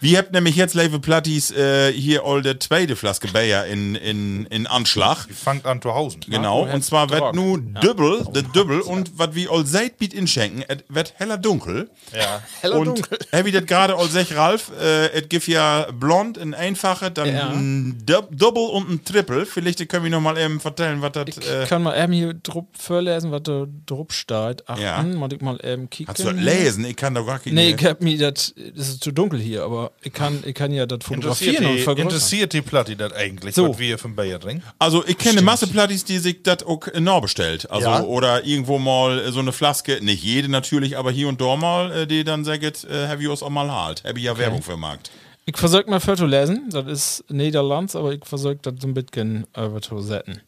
Wir 0.00 0.18
habt 0.18 0.32
nämlich 0.32 0.56
jetzt 0.56 0.74
Leve 0.74 0.98
Plattis 0.98 1.50
äh, 1.52 1.92
hier 1.92 2.24
all 2.24 2.42
der 2.42 2.58
zweite 2.58 2.96
Flaske 2.96 3.28
Bayer 3.28 3.66
in, 3.66 3.94
in, 3.94 4.46
in 4.46 4.66
Anschlag. 4.66 5.26
Die 5.28 5.32
fangt 5.32 5.64
an 5.64 5.80
zu 5.80 5.94
Hause. 5.94 6.18
Genau, 6.26 6.62
Marco 6.62 6.74
und 6.74 6.82
zwar 6.82 7.08
wird 7.10 7.20
Drock. 7.20 7.34
nu 7.34 7.56
Dübbel, 7.58 8.24
der 8.34 8.42
Dübbel 8.42 8.80
und 8.80 9.12
was 9.18 9.34
wir 9.34 9.50
all 9.52 9.64
seit 9.66 9.98
biet 9.98 10.12
inschenken, 10.14 10.64
et 10.68 10.84
wird 10.88 11.14
heller 11.18 11.38
dunkel. 11.38 11.88
Ja. 12.12 12.42
Heller 12.60 12.76
und 12.78 12.86
dunkel. 12.86 13.18
Hab 13.32 13.46
ich 13.46 13.52
das 13.52 13.66
gerade 13.66 13.96
all 13.96 14.08
sech, 14.08 14.34
Ralf, 14.36 14.72
äh, 14.80 15.06
et 15.16 15.30
gibt 15.30 15.46
ja 15.46 15.86
blond, 15.92 16.36
ein 16.38 16.54
einfache, 16.54 17.10
dann 17.10 17.28
Ja. 17.34 17.48
ein 17.50 18.02
Double 18.04 18.70
und 18.72 18.90
ein 18.90 19.04
Triple. 19.04 19.46
Vielleicht 19.46 19.88
können 19.88 20.04
wir 20.04 20.10
noch 20.10 20.20
mal 20.20 20.36
eben 20.38 20.58
vertellen, 20.60 21.00
was 21.02 21.12
das, 21.12 21.24
Ich 21.28 21.48
äh, 21.48 21.64
kann 21.68 21.82
mal 21.82 21.96
eben 22.02 22.12
hier 22.12 22.34
drup 22.34 22.68
vorlesen, 22.76 23.30
was 23.30 23.42
da 23.44 23.66
drup 23.86 24.12
steht. 24.12 24.68
Achten, 24.68 24.80
Ja. 24.82 25.02
mal 25.02 25.32
ich 25.32 25.40
mal 25.40 25.58
eben 25.64 25.88
kicken. 25.88 26.12
hast 26.12 26.20
du 26.24 26.32
das 26.32 26.42
lesen? 26.42 26.84
Ich 26.84 26.96
kann 26.96 27.14
da 27.14 27.22
gar 27.22 27.34
nicht. 27.34 27.52
Nee, 27.52 27.74
ich 27.78 27.84
hab 27.84 28.00
mir 28.02 28.18
das, 28.18 28.54
das 28.76 28.88
ist 28.88 29.04
zu 29.04 29.12
dunkel 29.12 29.38
hier, 29.40 29.64
aber 29.72 29.92
ich 30.02 30.12
kann, 30.12 30.42
ich 30.46 30.54
kann 30.54 30.72
ja 30.72 30.86
das 30.86 30.98
Interessiert 31.10 31.56
fotografieren 31.56 31.66
und 31.66 31.76
die, 31.76 31.82
vergrößern. 31.82 32.08
interessiert 32.08 32.52
die 32.52 32.62
Platte 32.62 32.96
das 32.96 33.12
eigentlich, 33.12 33.54
So. 33.54 33.70
was 33.70 33.78
wir 33.78 33.98
von 33.98 34.14
Bayer 34.14 34.38
trinken? 34.38 34.62
Also 34.78 35.04
ich 35.06 35.16
kenne 35.18 35.42
Masse 35.42 35.66
Plattis, 35.66 36.04
die 36.04 36.18
sich 36.18 36.42
das 36.42 36.62
auch 36.62 36.80
neu 36.98 37.20
bestellt. 37.20 37.70
Also 37.70 37.88
Ja. 37.88 38.02
oder 38.02 38.44
irgendwo 38.44 38.78
mal 38.78 39.18
äh, 39.18 39.32
so 39.32 39.40
eine 39.40 39.52
Flaske, 39.52 39.98
nicht 40.04 40.22
jede 40.22 40.48
natürlich, 40.48 40.96
aber 40.98 41.10
hier 41.10 41.28
und 41.28 41.40
da 41.40 41.56
mal, 41.56 41.90
äh, 41.92 42.06
die 42.06 42.24
dann 42.24 42.44
sagt, 42.44 42.84
äh, 42.84 43.08
have 43.08 43.22
you 43.22 43.32
auch 43.32 43.48
mal 43.50 43.70
halt. 43.70 44.04
Habe 44.04 44.18
ich 44.18 44.24
ja 44.26 44.36
Werbung 44.36 44.62
für 44.62 44.76
Markt. 44.76 45.10
Ich 45.44 45.56
versuche 45.56 45.88
mal 45.90 45.98
für 46.00 46.16
zu 46.16 46.26
lesen, 46.26 46.68
das 46.70 46.86
ist 46.86 47.24
Niederlands, 47.30 47.96
aber 47.96 48.12
ich 48.12 48.24
versuche 48.24 48.56
das 48.62 48.74
so 48.80 48.86
ein 48.86 48.94
bisschen 48.94 49.46
setzen. 49.54 50.40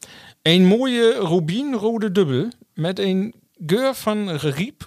Ein 0.45 0.67
mooie 0.67 1.19
rubinrode 1.21 2.11
Dübbel 2.13 2.51
mit 2.77 3.01
ein 3.01 3.33
Geur 3.67 3.95
von 3.95 4.29
Rieb, 4.29 4.87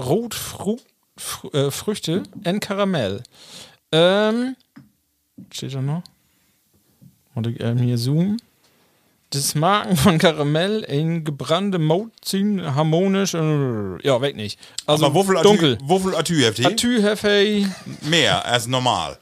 Rot, 0.00 0.34
Fru, 0.34 0.78
Fr 1.16 1.54
äh, 1.54 1.70
Früchte 1.70 2.22
und 2.44 2.60
Karamell. 2.60 3.22
Ähm, 3.92 4.56
steht 5.52 5.74
da 5.74 5.80
noch? 5.82 6.02
Und 7.34 7.46
ich 7.46 7.60
ähm, 7.60 7.78
hier 7.78 7.96
zoomen. 7.96 8.40
Das 9.30 9.56
Marken 9.56 9.96
von 9.96 10.18
Karamell, 10.18 10.84
ein 10.88 11.24
gebrannte 11.24 11.78
Mautzin, 11.80 12.62
harmonisch, 12.74 13.34
äh, 13.34 14.06
ja, 14.06 14.20
weg 14.20 14.36
nicht. 14.36 14.60
Also 14.86 15.06
aber 15.06 15.42
dunkel. 15.42 15.76
Wofür 15.82 16.16
Atü 16.16 16.44
Mehr 18.02 18.44
als 18.46 18.68
normal. 18.68 19.18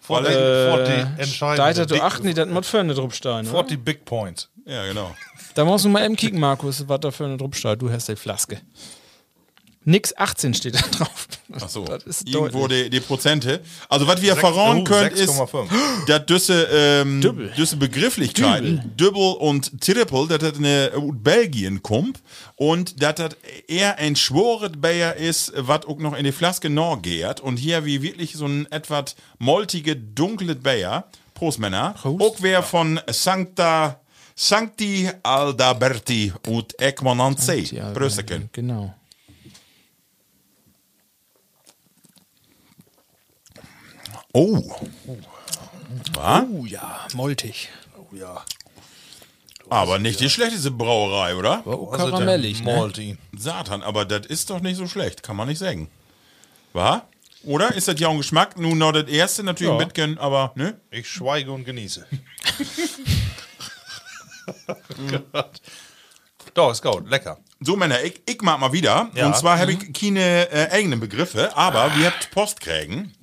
Vor, 0.00 0.22
die, 0.22 0.26
vor 0.32 0.84
die 0.84 0.92
äh, 0.92 1.22
entscheidende 1.22 1.86
Dick- 1.86 2.02
achten, 2.02 2.28
die 2.28 2.34
das 2.34 2.48
muss 2.48 2.68
für 2.68 2.80
eine 2.80 2.94
Drupstein. 2.94 3.44
Vor 3.44 3.60
Oder? 3.60 3.68
die 3.68 3.76
Big 3.76 4.04
Points. 4.04 4.48
Ja, 4.64 4.86
genau. 4.86 5.14
Da 5.54 5.64
musst 5.64 5.84
du 5.84 5.88
mal 5.88 6.04
eben 6.04 6.16
kicken, 6.16 6.38
Markus, 6.40 6.88
was 6.88 7.00
da 7.00 7.10
für 7.10 7.24
eine 7.24 7.36
Drupstein. 7.36 7.78
Du 7.78 7.90
hast 7.90 8.08
die 8.08 8.16
Flaske. 8.16 8.60
Nix 9.88 10.16
18 10.16 10.52
steht 10.52 10.74
da 10.74 10.80
drauf. 10.80 11.28
Ach 11.52 11.68
so. 11.68 11.84
Das 11.84 12.02
ist 12.02 12.28
Irgendwo 12.28 12.66
die, 12.66 12.90
die 12.90 12.98
Prozente. 12.98 13.60
Also 13.88 14.08
was 14.08 14.20
wir 14.20 14.34
verrauen 14.34 14.80
oh, 14.80 14.84
können 14.84 15.12
ist, 15.12 15.30
6,5. 15.30 15.68
dass 16.08 16.26
düsse, 16.26 16.68
ähm, 16.72 17.20
düsse 17.56 17.76
Begrifflichkeiten, 17.76 18.96
Dübbel 18.96 19.36
und 19.38 19.80
Triple, 19.80 20.26
dass 20.26 20.38
das 20.38 20.56
eine 20.58 20.90
aus 20.96 21.12
Belgien 21.14 21.84
kommt 21.84 22.20
und 22.56 23.00
dass 23.00 23.14
das 23.14 23.36
eher 23.68 23.96
ein 23.98 24.16
schworet 24.16 24.80
Bayer 24.80 25.14
ist, 25.14 25.52
was 25.56 25.86
auch 25.86 25.98
noch 25.98 26.16
in 26.16 26.24
die 26.24 26.32
Flaske 26.32 26.68
geht 27.00 27.40
und 27.40 27.56
hier 27.56 27.84
wie 27.84 28.02
wirklich 28.02 28.32
so 28.32 28.46
ein 28.46 28.66
etwas 28.72 29.14
moltige, 29.38 29.94
dunkles 29.94 30.56
Bayer. 30.56 31.06
Prost, 31.34 31.60
Männer. 31.60 31.94
Prost. 32.00 32.20
Auch 32.20 32.36
wer 32.40 32.64
von 32.64 32.98
Sancta, 33.08 34.00
Sancti 34.34 35.08
Aldaberti 35.22 36.32
und 36.48 36.74
Ekmananze. 36.80 37.54
Ja, 37.54 37.92
Prösterken. 37.92 38.48
Genau. 38.52 38.92
Oh. 44.38 44.62
Wa? 46.12 46.44
Oh 46.52 46.66
ja, 46.66 47.06
moltig. 47.14 47.70
Aber 49.70 49.98
nicht 49.98 50.20
die 50.20 50.28
schlechteste 50.28 50.70
Brauerei, 50.70 51.34
oder? 51.34 51.62
Oh, 51.66 51.86
karamellig, 51.86 52.62
ne? 52.62 53.16
Satan, 53.34 53.82
aber 53.82 54.04
das 54.04 54.26
ist 54.26 54.50
doch 54.50 54.60
nicht 54.60 54.76
so 54.76 54.86
schlecht, 54.86 55.22
kann 55.22 55.36
man 55.36 55.48
nicht 55.48 55.56
sagen. 55.56 55.88
War? 56.74 57.08
Oder? 57.44 57.74
Ist 57.74 57.88
das 57.88 57.98
ja 57.98 58.10
ein 58.10 58.18
Geschmack? 58.18 58.58
Nun 58.58 58.76
noch 58.76 58.92
das 58.92 59.04
erste 59.08 59.42
natürlich 59.42 59.72
Ja. 59.72 59.78
ein 59.78 59.88
bisschen, 59.88 60.18
aber 60.18 60.52
ne? 60.54 60.78
Ich 60.90 61.08
schweige 61.08 61.50
und 61.50 61.64
genieße. 61.64 62.04
Gott. 65.32 65.62
Doch, 66.54 66.72
ist 66.72 66.82
gut, 66.82 67.08
lecker. 67.08 67.38
So, 67.60 67.74
Männer, 67.74 68.02
ich, 68.02 68.20
ich 68.26 68.42
mag 68.42 68.60
mal 68.60 68.72
wieder. 68.72 69.10
Ja. 69.14 69.26
Und 69.28 69.36
zwar 69.36 69.58
habe 69.58 69.72
ich 69.72 69.92
keine 69.94 70.50
äh, 70.50 70.68
eigenen 70.70 71.00
Begriffe, 71.00 71.56
aber 71.56 71.96
wir 71.96 72.06
habt 72.10 72.30
Post 72.32 72.60
kriegen 72.60 73.14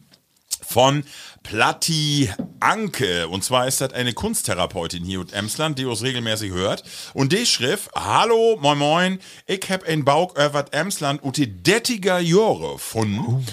von 0.65 1.03
Platti 1.43 2.29
Anke. 2.59 3.27
Und 3.27 3.43
zwar 3.43 3.67
ist 3.67 3.81
das 3.81 3.93
eine 3.93 4.13
Kunsttherapeutin 4.13 5.03
hier 5.03 5.21
in 5.21 5.33
Emsland, 5.33 5.77
die 5.77 5.85
uns 5.85 6.01
regelmäßig 6.01 6.51
hört. 6.51 6.83
Und 7.13 7.33
die 7.33 7.45
schrift, 7.45 7.91
Hallo, 7.95 8.57
moin 8.61 8.77
moin, 8.77 9.19
ich 9.45 9.69
hab 9.69 9.83
ein 9.83 10.05
Bauch 10.05 10.31
über 10.35 10.65
Emsland 10.71 11.21
und 11.21 11.37
die 11.37 11.47
dettiger 11.47 12.19
Jahre 12.19 12.73
gefunden. 12.73 13.45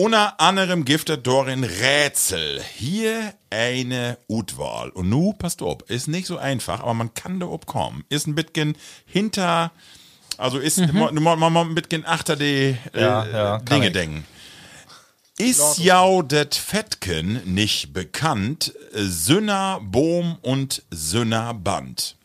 Unter 0.00 0.38
anderem 0.38 0.84
giftet 0.84 1.26
Dorin 1.26 1.64
Rätsel. 1.64 2.62
Hier 2.76 3.34
eine 3.50 4.16
Utwahl. 4.28 4.90
Und 4.90 5.08
nu, 5.08 5.32
passt 5.32 5.60
auf, 5.60 5.78
ist 5.88 6.06
nicht 6.06 6.28
so 6.28 6.38
einfach, 6.38 6.80
aber 6.80 6.94
man 6.94 7.14
kann 7.14 7.40
da 7.40 7.48
kommen. 7.66 8.04
Ist 8.08 8.28
ein 8.28 8.36
bisschen 8.36 8.76
hinter, 9.06 9.72
also 10.36 10.58
ist, 10.58 10.78
man 10.92 11.14
man 11.16 11.38
man 11.40 11.56
ein 11.56 11.74
bisschen 11.74 12.06
achter 12.06 12.36
die 12.36 12.76
äh, 12.92 13.00
Ja, 13.00 13.26
ja, 13.26 13.58
Dinge 13.58 13.90
denken. 13.90 14.24
Ist 15.38 15.78
ja 15.78 16.20
det 16.22 16.56
Fettken 16.56 17.54
nicht 17.54 17.92
bekannt, 17.92 18.74
Sünner 18.92 19.80
Bohm 19.80 20.36
und 20.42 20.82
Sünner 20.90 21.54
Band. 21.54 22.16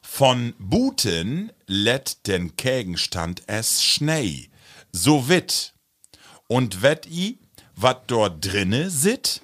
Von 0.00 0.54
Buten 0.58 1.50
lädt 1.66 2.26
den 2.28 2.56
Gegenstand 2.56 3.42
es 3.48 3.82
schnei, 3.82 4.48
so 4.92 5.28
wit. 5.28 5.74
Und 6.46 6.82
wett 6.82 7.06
i, 7.06 7.38
wat 7.74 8.10
dort 8.10 8.44
drinne 8.44 8.90
sit, 8.90 9.42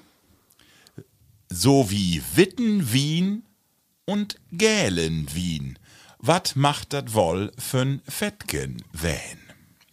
so 1.48 1.90
wie 1.90 2.22
Witten 2.36 2.92
Wien 2.92 3.42
und 4.04 4.36
Gälen 4.52 5.26
Wien. 5.34 5.76
Wat 6.18 6.54
macht 6.54 6.92
dat 6.92 7.14
wohl 7.14 7.52
für'n 7.58 8.00
Fettken 8.08 8.84
wähn? 8.92 9.38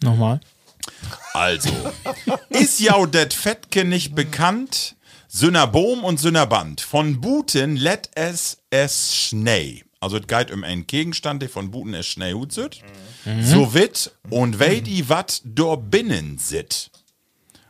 Nochmal. 0.03 0.39
Also, 1.33 1.69
ist 2.49 2.79
ja 2.79 3.05
det 3.05 3.33
Fettken 3.33 3.89
nicht 3.89 4.15
bekannt? 4.15 4.95
Sünner 5.27 5.67
Bohm 5.67 6.03
und 6.03 6.19
Sünner 6.19 6.47
Band. 6.47 6.81
Von 6.81 7.21
Buten 7.21 7.75
lädt 7.75 8.09
es 8.15 8.57
es 8.69 9.15
Schnee. 9.15 9.83
Also, 9.99 10.17
es 10.17 10.27
geht 10.27 10.51
um 10.51 10.63
einen 10.63 10.87
Gegenstand, 10.87 11.41
der 11.41 11.49
von 11.49 11.71
Buten 11.71 11.93
es 11.93 12.07
Schnee 12.07 12.33
hut 12.33 12.51
sit. 12.51 12.81
So 13.41 13.73
wit 13.73 14.11
und 14.29 14.59
weit 14.59 14.87
i 14.87 15.07
wat 15.09 15.41
do 15.43 15.75
binnen 15.77 16.37
sit. 16.37 16.89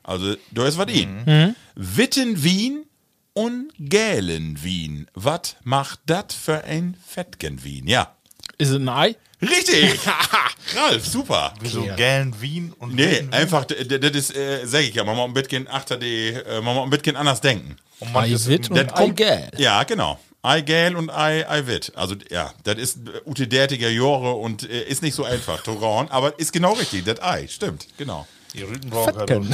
Also, 0.04 0.36
da 0.52 0.68
ist 0.68 0.78
wat 0.78 0.90
ihn. 0.90 1.56
Witten 1.76 2.44
Wien 2.44 2.86
und 3.34 3.72
Gälen 3.78 4.64
Wien. 4.64 5.08
Wat 5.14 5.58
macht 5.64 6.00
dat 6.06 6.34
für 6.34 6.64
ein 6.64 6.96
Fettken 7.06 7.64
Wien? 7.64 7.88
Ja. 7.88 8.16
Ist 8.58 8.70
es 8.70 8.76
ein 8.76 8.90
Ei? 8.90 9.16
Richtig! 9.42 10.00
Ralf, 10.76 11.06
super. 11.06 11.54
Wieso 11.62 11.84
gern 11.96 12.40
Wien 12.42 12.74
und 12.78 12.94
Nee, 12.96 13.20
Wien? 13.22 13.34
einfach, 13.34 13.66
das 13.66 13.78
ist, 14.12 14.36
äh, 14.36 14.66
sag 14.66 14.82
ich 14.82 14.94
ja, 14.96 15.04
man 15.04 15.16
muss 15.16 15.26
ein 15.26 15.34
bisschen 15.34 15.68
achter 15.68 15.98
die, 15.98 16.28
äh, 16.30 16.62
man 16.62 16.76
muss 16.76 16.84
ein 16.84 16.90
bisschen 16.90 17.16
anders 17.16 17.40
denken. 17.42 17.78
Und 18.00 18.12
man 18.14 18.30
ist- 18.32 18.48
wit 18.48 18.70
und 18.70 19.16
gel. 19.16 19.50
Ja, 19.58 19.84
genau. 19.84 20.20
Ei 20.42 20.62
gel 20.62 20.96
und 20.96 21.10
Ei, 21.10 21.46
Ei 21.50 21.68
wit. 21.68 21.92
Also, 21.96 22.16
ja, 22.30 22.54
das 22.64 22.78
ist 22.78 22.98
äh, 22.98 23.22
ute 23.30 23.48
dertiger 23.48 23.90
Jahre 23.90 24.34
und 24.34 24.70
äh, 24.70 24.84
ist 24.84 25.02
nicht 25.02 25.16
so 25.16 25.24
einfach, 25.26 25.62
Toran, 25.64 26.08
aber 26.10 26.38
ist 26.40 26.54
genau 26.54 26.74
richtig, 26.74 27.04
das 27.06 27.22
Ei, 27.22 27.48
stimmt, 27.50 27.88
genau. 27.98 28.26
Die 28.54 28.64
Rüten 28.64 28.90
brauchen 28.90 29.14
Fettken. 29.14 29.54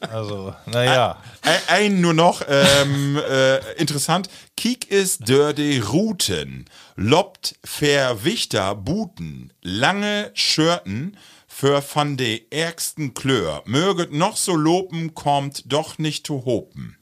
Also, 0.00 0.54
naja. 0.66 1.20
Ein, 1.42 1.60
ein 1.68 2.00
nur 2.00 2.14
noch, 2.14 2.42
ähm, 2.48 3.16
äh, 3.28 3.72
interessant. 3.74 4.28
Kiek 4.56 4.90
ist 4.90 5.28
dörde 5.28 5.82
Routen, 5.82 6.66
lobt 6.94 7.56
verwichter 7.64 8.74
Buten, 8.74 9.52
lange 9.62 10.30
Schörten 10.34 11.16
für 11.48 11.82
van 11.82 12.16
de 12.16 12.42
ärgsten 12.50 13.14
Klör. 13.14 13.62
Möget 13.66 14.12
noch 14.12 14.36
so 14.36 14.54
loben, 14.54 15.14
kommt 15.14 15.72
doch 15.72 15.98
nicht 15.98 16.26
zu 16.26 16.44
hopen. 16.44 16.96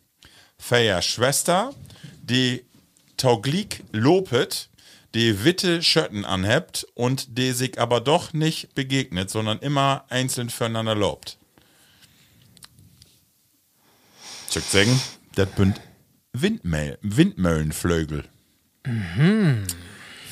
Feier 0.59 1.02
Schwester, 1.02 1.74
die 2.22 2.64
tauglik 3.16 3.82
lopet, 3.92 4.70
die 5.15 5.45
Witte 5.45 5.83
Schötten 5.83 6.25
anhebt 6.25 6.87
und 6.95 7.39
die 7.39 7.53
sich 7.53 7.81
aber 7.81 8.01
doch 8.01 8.33
nicht 8.33 8.75
begegnet, 8.75 9.31
sondern 9.31 9.61
immer 9.61 10.05
einzeln 10.09 10.51
füreinander 10.51 10.95
lobt. 10.95 11.39
Ich 14.49 14.57
würd 14.57 14.65
sagen, 14.67 15.01
das 15.35 15.49
bünd 15.51 15.81
Windmöhlenflögel. 16.33 18.25
Mhm. 18.87 19.67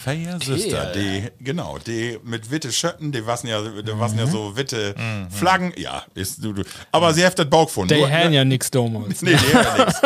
Feiersüster, 0.02 0.92
die, 0.94 1.28
genau, 1.40 1.78
die 1.78 2.18
mit 2.24 2.50
Witte 2.50 2.72
Schötten, 2.72 3.12
die 3.12 3.24
waren 3.26 3.46
ja, 3.46 3.60
die 3.62 3.98
waren 3.98 4.18
ja 4.18 4.26
so 4.26 4.56
Witte 4.56 4.94
Flaggen, 5.30 5.72
ja, 5.76 6.02
ist, 6.14 6.42
du, 6.42 6.52
du, 6.52 6.62
aber 6.90 7.14
sie 7.14 7.24
hat 7.24 7.38
das 7.38 7.48
Bauch 7.48 7.66
gefunden. 7.66 7.94
Die 7.94 8.04
haben 8.06 8.32
ja 8.32 8.44
nix 8.44 8.70
damals. 8.70 9.22
Nee, 9.22 9.30
die 9.36 9.54
haben 9.54 9.64
ja 9.78 9.84
nix. 9.86 10.00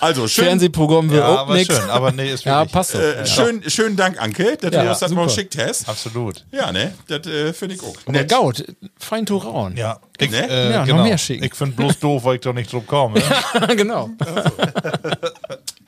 Also, 0.00 0.26
schön, 0.28 0.46
Fernsehprogramm 0.46 1.08
will 1.10 1.18
Ja, 1.18 1.28
auch 1.28 1.38
aber 1.40 1.54
nix. 1.54 1.74
schön. 1.74 1.88
Aber 1.90 2.10
nee, 2.10 2.32
ist 2.32 2.44
Ja, 2.44 2.64
passt 2.64 2.94
doch. 2.94 3.00
äh, 3.00 3.24
schön, 3.26 3.62
schönen 3.70 3.96
Dank, 3.96 4.20
Anke, 4.20 4.56
dass 4.60 4.72
Ja, 4.72 4.82
du 4.82 4.88
uns 4.90 4.98
das 4.98 5.12
mal 5.12 5.26
geschickt 5.26 5.56
hast. 5.58 5.88
Absolut. 5.88 6.44
Ja, 6.50 6.72
ne, 6.72 6.92
das 7.06 7.26
äh, 7.26 7.52
finde 7.52 7.76
ich 7.76 7.82
auch. 7.82 7.94
Aber 8.04 8.12
Nett. 8.12 8.28
Gaut, 8.30 8.64
fein 8.98 9.24
to 9.26 9.36
rauen. 9.36 9.76
Ja, 9.76 10.00
ich, 10.18 10.30
Ne? 10.30 10.48
äh, 10.50 10.70
Ja, 10.72 10.78
noch 10.80 10.86
genau. 10.86 11.02
mehr 11.04 11.18
schicken. 11.18 11.44
Ich 11.44 11.54
finde 11.54 11.76
bloß 11.76 11.98
doof, 12.00 12.24
weil 12.24 12.36
ich 12.36 12.40
doch 12.40 12.52
nicht 12.54 12.72
drauf 12.72 12.86
komme. 12.86 13.22
genau. 13.76 14.10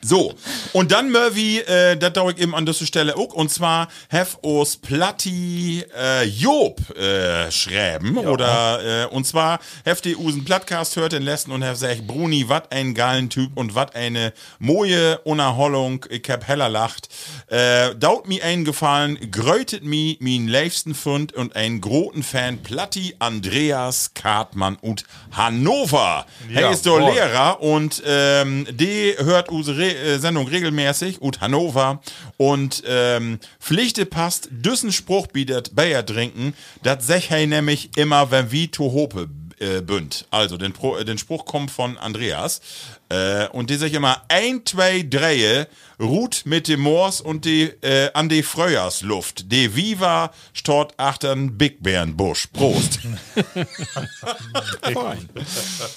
So, 0.01 0.35
und 0.73 0.91
dann 0.91 1.11
Murphy, 1.11 1.59
äh, 1.59 1.97
das 1.97 2.13
dauert 2.13 2.37
ich 2.37 2.43
eben 2.43 2.53
an 2.53 2.67
dieser 2.67 2.85
Stelle 2.85 3.17
auch, 3.17 3.33
und 3.33 3.49
zwar 3.49 3.87
have 4.11 4.37
os 4.43 4.77
Platti 4.77 5.83
äh, 5.97 6.23
Job 6.23 6.79
äh, 6.95 7.49
schreiben, 7.51 8.15
oder, 8.17 9.05
äh, 9.05 9.05
und 9.07 9.25
zwar 9.25 9.59
have 9.87 10.01
die 10.03 10.15
usen 10.15 10.45
Plattcast 10.45 10.95
hört 10.97 11.13
den 11.13 11.23
letzten 11.23 11.51
und 11.51 11.63
have 11.63 11.75
sagt, 11.75 12.05
Bruni, 12.05 12.47
wat 12.47 12.71
ein 12.71 12.93
geilen 12.93 13.29
Typ 13.29 13.57
und 13.57 13.73
wat 13.73 13.95
eine 13.95 14.33
moje 14.59 15.17
Unerhollung, 15.23 16.05
ich 16.09 16.29
hab 16.29 16.47
heller 16.47 16.69
lacht, 16.69 17.09
äh, 17.47 17.95
daut 17.95 18.27
mi 18.27 18.41
einen 18.41 18.65
Gefallen, 18.65 19.31
grötet 19.31 19.83
mi 19.83 20.17
min 20.19 20.47
liebsten 20.47 20.93
Fund 20.93 21.33
und 21.33 21.55
ein 21.55 21.81
groten 21.81 22.21
Fan 22.21 22.59
Platti 22.61 23.15
Andreas 23.17 24.13
Kartmann 24.13 24.77
und 24.79 25.05
Hannover. 25.31 26.25
Ja, 26.49 26.61
hey, 26.61 26.73
ist 26.73 26.85
doch 26.85 26.99
boah. 26.99 27.11
Lehrer 27.11 27.61
und 27.61 28.03
ähm, 28.05 28.67
die 28.69 29.15
hört 29.17 29.49
unsere 29.49 29.87
Äh, 29.97 30.19
Sendung 30.19 30.47
regelmäßig 30.47 31.21
und 31.21 31.41
Hannover. 31.41 32.01
Und 32.37 32.83
ähm, 32.87 33.39
Pflichte 33.59 34.05
passt, 34.05 34.49
düssen 34.51 34.91
Spruch 34.91 35.27
bietet 35.27 35.75
Bayer 35.75 36.05
trinken, 36.05 36.53
das 36.83 37.07
sech 37.07 37.29
hey 37.29 37.47
nämlich 37.47 37.91
immer, 37.97 38.31
wenn 38.31 38.51
wie 38.51 38.67
to 38.67 38.91
hope 38.93 39.27
äh, 39.59 39.81
bünd. 39.81 40.25
Also 40.29 40.57
den, 40.57 40.73
Pro, 40.73 40.97
äh, 40.97 41.05
den 41.05 41.17
Spruch 41.17 41.45
kommt 41.45 41.71
von 41.71 41.97
Andreas 41.97 42.61
äh, 43.09 43.47
und 43.47 43.69
die 43.69 43.75
sich 43.75 43.93
immer 43.93 44.23
ein, 44.27 44.65
zwei, 44.65 45.03
drei 45.03 45.67
ruht 45.99 46.43
mit 46.45 46.67
dem 46.67 46.81
Moors 46.81 47.21
und 47.21 47.45
die 47.45 47.63
äh, 47.81 48.11
an 48.13 48.29
die 48.29 48.43
Fröjahrsluft. 48.43 49.51
Die 49.51 49.75
Viva 49.75 50.31
stort 50.53 50.93
achtern 50.97 51.57
Big 51.57 51.81
Bärenbusch. 51.81 52.47
Prost. 52.47 52.99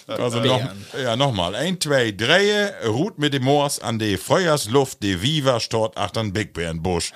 Also 0.07 0.41
noch, 0.41 0.61
ja, 1.01 1.17
nochmal. 1.17 1.55
Ein, 1.55 1.81
zwei, 1.81 2.11
drei, 2.13 2.73
ruht 2.87 3.19
mit 3.19 3.33
dem 3.35 3.45
Moors 3.45 3.81
an 3.81 3.99
die 3.99 4.17
Feuersluft, 4.17 5.03
die 5.03 5.23
Viva 5.23 5.61
stort 5.61 5.97
achtern 5.97 6.33
Big 6.33 6.53
Bärenbusch. 6.53 7.13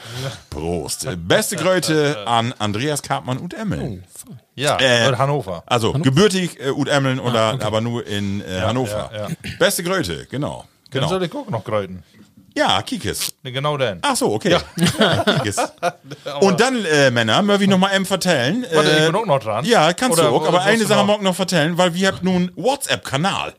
Prost. 0.51 1.07
Beste 1.28 1.57
Gröte 1.57 2.16
an 2.26 2.53
Andreas 2.59 3.03
Karpmann 3.03 3.38
und 3.38 3.55
Emmeln. 3.55 4.05
Ja, 4.57 4.78
Äh, 4.80 5.09
und 5.09 5.18
Hannover. 5.18 5.62
Also 5.66 5.92
gebürtig 5.94 6.61
äh, 6.61 6.70
ut 6.70 6.88
Emmeln 6.88 7.18
oder 7.20 7.59
aber 7.61 7.80
nur 7.80 8.07
in 8.07 8.40
äh, 8.40 8.61
Hannover. 8.61 9.11
ja, 9.16 9.28
Beste 9.59 9.82
Gröte, 9.82 10.26
genau. 10.30 10.64
Dann 10.90 11.00
Genau. 11.00 11.09
soll 11.09 11.22
ich 11.24 11.34
auch 11.34 11.48
noch 11.48 11.64
gräuten. 11.64 12.05
Ja, 12.57 12.80
Kikis. 12.82 13.32
Genau 13.42 13.76
den. 13.76 13.98
Ach 14.02 14.14
so, 14.14 14.32
okay. 14.32 14.50
Ja. 14.50 15.24
Kikis. 15.24 15.57
Und 16.40 16.61
dann, 16.61 16.84
äh, 16.84 17.11
Männer, 17.11 17.42
möchte 17.42 17.64
ich 17.64 17.68
noch 17.70 17.78
mal 17.78 17.92
eben 17.96 18.07
vertellen. 18.07 18.64
Warte, 18.72 18.90
ich 18.90 19.02
äh, 19.02 19.07
bin 19.07 19.16
auch 19.16 19.26
noch 19.26 19.40
dran. 19.40 19.64
Ja, 19.64 19.92
kannst 19.92 20.18
Oder 20.20 20.28
du 20.30 20.36
auch, 20.36 20.46
aber 20.46 20.62
eine 20.62 20.84
Sache 20.86 21.00
noch? 21.00 21.07
mag 21.07 21.16
ich 21.16 21.22
noch 21.24 21.34
vertellen, 21.34 21.76
weil 21.78 21.94
wir 21.94 22.09
haben 22.09 22.18
nun 22.22 22.34
einen 22.36 22.52
WhatsApp-Kanal. 22.55 23.55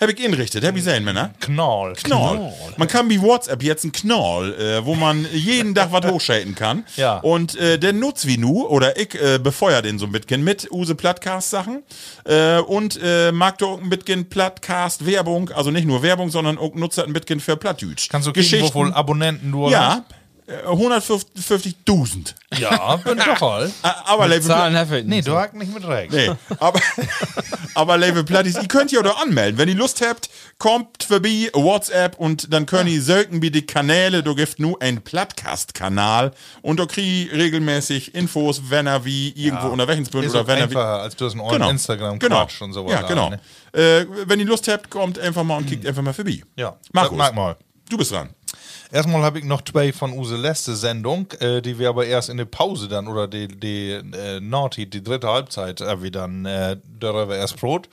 Hab 0.00 0.08
ich 0.10 0.24
inrichtet, 0.24 0.64
hab 0.64 0.76
ich 0.76 0.82
sehen, 0.82 1.04
Männer. 1.04 1.30
Knall. 1.40 1.94
Knall. 1.94 2.52
Man 2.76 2.88
kann 2.88 3.08
wie 3.10 3.20
WhatsApp 3.20 3.62
jetzt 3.62 3.84
einen 3.84 3.92
Knall, 3.92 4.54
äh, 4.54 4.84
wo 4.84 4.94
man 4.94 5.26
jeden 5.32 5.74
Tag 5.74 5.92
was 5.92 6.06
hochschalten 6.10 6.54
kann. 6.54 6.84
Ja. 6.96 7.18
Und 7.18 7.56
äh, 7.56 7.78
der 7.78 7.92
nutzt 7.92 8.26
wie 8.26 8.38
nu, 8.38 8.66
oder 8.66 8.96
ich 8.98 9.20
äh, 9.20 9.38
befeuer 9.38 9.82
den 9.82 9.98
so 9.98 10.06
ein 10.06 10.12
bisschen 10.12 10.44
mit 10.44 10.70
Use 10.70 10.94
Plattcast-Sachen. 10.94 11.82
Äh, 12.24 12.58
und 12.58 13.00
äh, 13.02 13.32
mag 13.32 13.58
du 13.58 13.66
auch 13.66 13.80
ein 13.80 13.90
bisschen 13.90 14.28
Plattcast-Werbung, 14.28 15.50
also 15.50 15.70
nicht 15.70 15.86
nur 15.86 16.02
Werbung, 16.02 16.30
sondern 16.30 16.56
auch 16.56 16.74
nutzt 16.74 17.00
ein 17.00 17.12
bisschen 17.12 17.40
für 17.40 17.56
Plattdütsch. 17.56 18.08
Kannst 18.08 18.28
du 18.28 18.32
gucken, 18.32 18.44
wie 18.44 18.70
viele 18.70 18.94
Abonnenten 18.94 19.50
du 19.50 19.68
Ja, 19.68 20.04
äh, 20.08 20.14
150.000. 20.48 22.34
hast? 22.50 22.60
Ja, 22.60 22.96
bin 22.96 23.18
doch 23.18 23.42
all. 23.42 23.66
Äh, 23.66 23.70
Aber 24.06 24.28
Label 24.28 24.42
Zahlen 24.42 24.76
heftig. 24.76 25.06
Nee, 25.06 25.22
du 25.22 25.34
hast 25.36 25.54
nicht 25.54 25.72
mit 25.72 25.86
recht. 25.86 26.12
Nee, 26.12 26.30
aber, 26.60 26.80
aber 27.74 27.96
Label 27.96 28.24
Plattis, 28.24 28.56
ihr 28.56 28.68
könnt 28.68 28.92
ja 28.92 29.02
doch 29.02 29.20
anmelden. 29.20 29.58
Wenn 29.58 29.68
ihr 29.68 29.74
Lust 29.74 30.04
habt, 30.06 30.28
kommt 30.58 31.02
vorbei, 31.02 31.50
WhatsApp 31.54 32.18
und 32.18 32.52
dann 32.52 32.66
könnt 32.66 32.90
ihr 32.90 33.00
söken 33.02 33.42
wie 33.42 33.50
die 33.50 33.66
Kanäle. 33.66 34.22
Du 34.22 34.34
gibt 34.34 34.58
nur 34.58 34.80
einen 34.82 35.00
Plattcast-Kanal 35.02 36.32
und 36.62 36.78
da 36.78 36.86
krieg 36.86 37.04
ich 37.04 37.32
regelmäßig 37.32 38.14
Infos, 38.14 38.62
wenn 38.68 38.86
er 38.86 39.04
wie 39.04 39.30
irgendwo 39.30 39.68
unterwegs 39.68 40.10
bin 40.10 40.22
Ist 40.24 40.34
oder 40.34 40.46
wenn 40.46 40.58
er 40.58 40.70
wie. 40.70 40.76
als 40.76 41.16
du 41.16 41.24
hast 41.26 41.34
einen 41.34 41.48
Genau. 41.48 41.70
Instagram 41.70 42.18
genau. 42.18 42.46
Und 42.60 42.72
sowas. 42.72 42.92
Ja, 42.92 43.02
da, 43.02 43.08
genau. 43.08 43.30
ne? 43.30 43.40
Äh, 43.72 44.06
wenn 44.26 44.38
ihr 44.40 44.46
Lust 44.46 44.68
habt, 44.68 44.90
kommt 44.90 45.18
einfach 45.18 45.42
mal 45.42 45.56
und 45.56 45.66
kickt 45.66 45.86
einfach 45.86 46.02
mal 46.02 46.12
vorbei. 46.12 46.42
Ja, 46.56 46.76
Markus, 46.92 47.18
mag 47.18 47.34
mal. 47.34 47.56
Du 47.88 47.96
bist 47.96 48.12
dran. 48.12 48.30
Erstmal 48.92 49.22
habe 49.22 49.38
ich 49.38 49.44
noch 49.44 49.62
zwei 49.62 49.92
von 49.92 50.12
Use 50.12 50.36
letzte 50.36 50.76
Sendung, 50.76 51.30
äh, 51.40 51.60
die 51.60 51.78
wir 51.78 51.88
aber 51.88 52.06
erst 52.06 52.28
in 52.28 52.36
der 52.36 52.44
Pause 52.44 52.88
dann 52.88 53.08
oder 53.08 53.26
die, 53.26 53.48
die 53.48 53.90
äh, 53.90 54.40
Naughty, 54.40 54.88
die 54.88 55.02
dritte 55.02 55.28
Halbzeit, 55.28 55.80
äh, 55.80 56.10
dann 56.10 56.44
äh, 56.44 56.76
darüber 57.00 57.36
erst 57.36 57.58
Brot. 57.60 57.88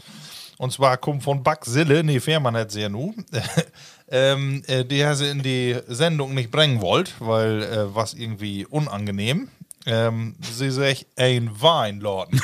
Und 0.57 0.71
zwar 0.71 0.97
kommt 0.97 1.23
von 1.23 1.41
Back 1.41 1.65
Sille, 1.65 2.03
nee, 2.03 2.19
Fährmann 2.19 2.55
hat 2.55 2.71
sie 2.71 2.81
ja 2.81 2.89
nu, 2.89 3.15
ähm, 4.11 4.61
äh, 4.67 4.85
die 4.85 4.99
er 4.99 5.15
sie 5.15 5.29
in 5.29 5.41
die 5.41 5.75
Sendung 5.87 6.35
nicht 6.35 6.51
bringen 6.51 6.81
wollt, 6.81 7.15
weil 7.17 7.63
äh, 7.63 7.95
was 7.95 8.13
irgendwie 8.13 8.67
unangenehm. 8.67 9.49
Ähm, 9.87 10.35
sie 10.39 10.69
sagt, 10.69 11.07
ein 11.15 11.49
Weinladen. 11.59 12.39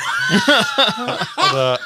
oder, 1.52 1.78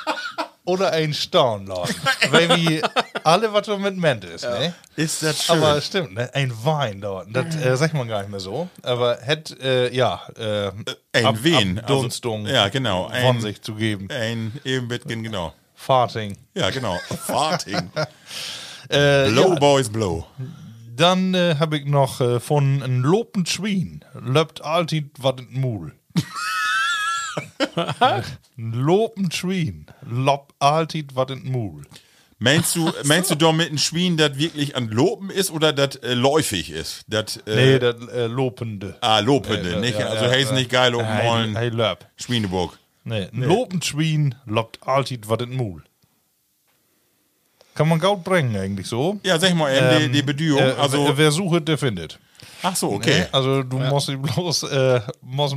oder 0.65 0.93
ein 0.93 1.13
Staunladen. 1.15 1.95
weil 2.31 2.49
wie 2.57 2.83
alle, 3.25 3.53
was 3.53 3.67
so 3.67 3.79
mit 3.79 3.97
Ment 3.97 4.25
ist, 4.25 4.45
ne? 4.45 4.75
Ist 4.97 5.23
das 5.23 5.45
schön. 5.45 5.57
Aber 5.63 5.81
stimmt, 5.81 6.15
ne? 6.15 6.31
Ein 6.35 6.53
Wein 6.65 7.01
dort. 7.01 7.29
Das 7.35 7.55
äh, 7.57 7.77
sagt 7.77 7.95
man 7.95 8.07
gar 8.09 8.21
nicht 8.21 8.31
mehr 8.31 8.41
so. 8.41 8.69
Aber 8.83 9.19
hätte, 9.21 9.55
äh, 9.61 9.95
ja, 9.95 10.21
äh, 10.39 10.71
ein 11.13 11.27
Ab- 11.27 11.37
Wen. 11.43 11.79
Abdunstung 11.79 12.43
Also, 12.45 12.55
ja, 12.55 12.69
genau. 12.69 13.05
von 13.09 13.13
Ein, 13.15 13.41
sich 13.41 13.61
zu 13.63 13.75
geben. 13.75 14.09
ein 14.11 14.53
eben 14.65 14.89
bisschen, 14.89 15.23
genau. 15.23 15.53
Farting. 15.75 16.37
Ja, 16.55 16.71
genau. 16.71 16.99
Farting. 17.27 17.91
Äh, 18.89 19.31
Blow 19.31 19.55
ja, 19.55 19.59
Boys 19.59 19.89
Blow. 19.89 20.27
dann 20.95 21.33
äh, 21.35 21.55
habe 21.59 21.79
ich 21.79 21.87
noch 21.87 22.21
äh, 22.21 22.41
von 22.41 22.83
ein 22.83 23.01
Lopen 23.01 23.47
Schwein. 23.47 24.05
Löpt 24.21 24.63
altid 24.63 25.11
wat 25.19 25.41
in 25.41 25.61
Mul. 25.61 25.93
ein 28.01 28.72
Lopen 28.72 29.30
Schwein. 29.30 29.87
Lobt 30.09 30.53
altid 30.59 31.14
wat 31.14 31.30
in 31.30 31.51
Mul. 31.51 31.83
Meinst 32.39 32.74
du, 32.74 32.91
meinst 33.05 33.30
du 33.30 33.37
doch 33.37 33.53
mit 33.53 33.68
einem 33.68 33.78
Schwein, 33.78 34.16
das 34.16 34.37
wirklich 34.37 34.74
an 34.74 34.89
Lopen 34.89 35.30
ist 35.30 35.53
oder 35.53 35.72
das 35.72 35.95
äh, 35.97 36.14
läufig 36.14 36.70
ist? 36.70 37.05
Das, 37.07 37.37
äh, 37.47 37.55
Nee, 37.55 37.78
das 37.78 37.95
äh, 38.09 38.26
Lopende. 38.26 38.97
ah, 39.01 39.20
Lopende, 39.20 39.74
Äh, 39.76 39.80
nicht? 39.80 39.99
ja, 39.99 40.07
also 40.09 40.24
ja, 40.24 40.30
heißt 40.33 40.51
ja. 40.51 40.57
nicht 40.57 40.70
geil 40.70 40.95
oben 40.97 41.05
Hey, 41.07 41.53
hey, 41.55 41.68
Löb. 41.68 42.05
Schwieneburg. 42.16 42.76
Nee, 43.05 43.28
ein 43.33 43.43
Lopen 43.43 43.80
Schwein 43.80 44.35
lobt 44.45 44.78
altid 44.87 45.28
wat 45.28 45.43
in 45.43 45.55
Mul. 45.57 45.85
Kann 47.74 47.89
man 47.89 48.01
gut 48.01 48.22
bringen, 48.24 48.55
eigentlich 48.57 48.87
so. 48.87 49.18
Ja, 49.24 49.39
sag 49.39 49.55
mal 49.55 49.72
eben 49.74 50.03
die, 50.07 50.18
die 50.18 50.22
Bedingung. 50.22 50.59
Äh, 50.59 50.72
also, 50.72 51.07
wer, 51.07 51.16
wer 51.16 51.30
sucht, 51.30 51.68
der 51.68 51.78
findet. 51.78 52.18
ach 52.62 52.76
so, 52.76 52.91
okay. 52.93 53.20
Ne? 53.20 53.28
Also 53.33 53.62
du 53.62 53.78
musst 53.78 54.11
bloß 54.20 54.64
äh, 54.64 55.01
musst, 55.22 55.57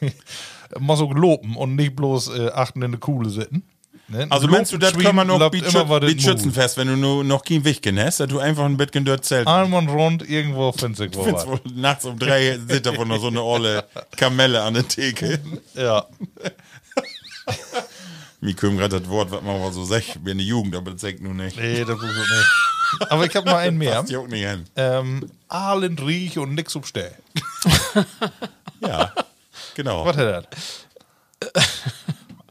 musst 0.78 1.02
auch 1.02 1.12
loben 1.12 1.56
und 1.56 1.76
nicht 1.76 1.96
bloß 1.96 2.28
äh, 2.36 2.50
achten 2.50 2.82
in 2.82 2.92
der 2.92 3.00
Kuhle 3.00 3.30
sitzen. 3.30 3.62
Ne? 4.08 4.26
Also 4.28 4.48
meinst 4.48 4.72
du, 4.72 4.78
das 4.78 4.96
kann 4.98 5.14
man 5.14 5.28
noch 5.28 5.52
wie. 5.52 6.20
Schützenfest, 6.20 6.76
wenn 6.76 6.88
du 6.88 6.96
nur 6.96 7.22
noch 7.22 7.44
kein 7.44 7.64
Wichtchen 7.64 7.98
hast, 7.98 8.18
dass 8.18 8.28
du 8.28 8.40
einfach 8.40 8.64
ein 8.64 8.76
bisschen 8.76 9.04
dort 9.04 9.24
zählt. 9.24 9.46
Einmal 9.46 9.88
rund, 9.88 10.28
irgendwo 10.28 10.72
findest 10.72 11.14
du 11.14 11.18
wohl 11.20 11.60
nachts 11.74 12.04
um 12.04 12.18
drei 12.18 12.58
sitzt 12.58 12.86
da 12.86 12.92
noch 12.92 13.20
so 13.20 13.28
eine 13.28 13.42
olle 13.42 13.84
Kamelle 14.16 14.62
an 14.62 14.74
der 14.74 14.88
Theke. 14.88 15.40
Ja. 15.74 16.06
Mir 18.40 18.56
kommt 18.56 18.78
gerade 18.78 19.00
das 19.00 19.08
Wort, 19.08 19.30
was 19.30 19.42
man 19.42 19.60
mal 19.60 19.72
so 19.72 19.84
sagt, 19.84 20.18
wie 20.24 20.30
in 20.30 20.38
der 20.38 20.46
Jugend, 20.46 20.74
aber 20.74 20.92
das 20.92 21.02
sagt 21.02 21.20
nun 21.20 21.36
nicht. 21.36 21.56
Nee, 21.56 21.84
das 21.84 21.96
muss 21.96 22.10
ich 22.10 22.16
nicht. 22.16 23.12
Aber 23.12 23.26
ich 23.26 23.36
habe 23.36 23.46
noch 23.48 23.56
einen 23.56 23.78
mehr. 23.78 23.92
Passt 24.00 24.16
auch 24.16 24.26
nicht 24.26 24.44
hin. 24.44 24.64
Ähm, 24.76 25.30
Ahlen 25.48 25.98
riech 25.98 26.38
und 26.38 26.54
nix 26.54 26.74
umstell. 26.74 27.12
Ja, 28.82 29.12
genau. 29.82 30.04
Was 30.04 30.16
hat 30.16 30.48
das? 30.52 30.86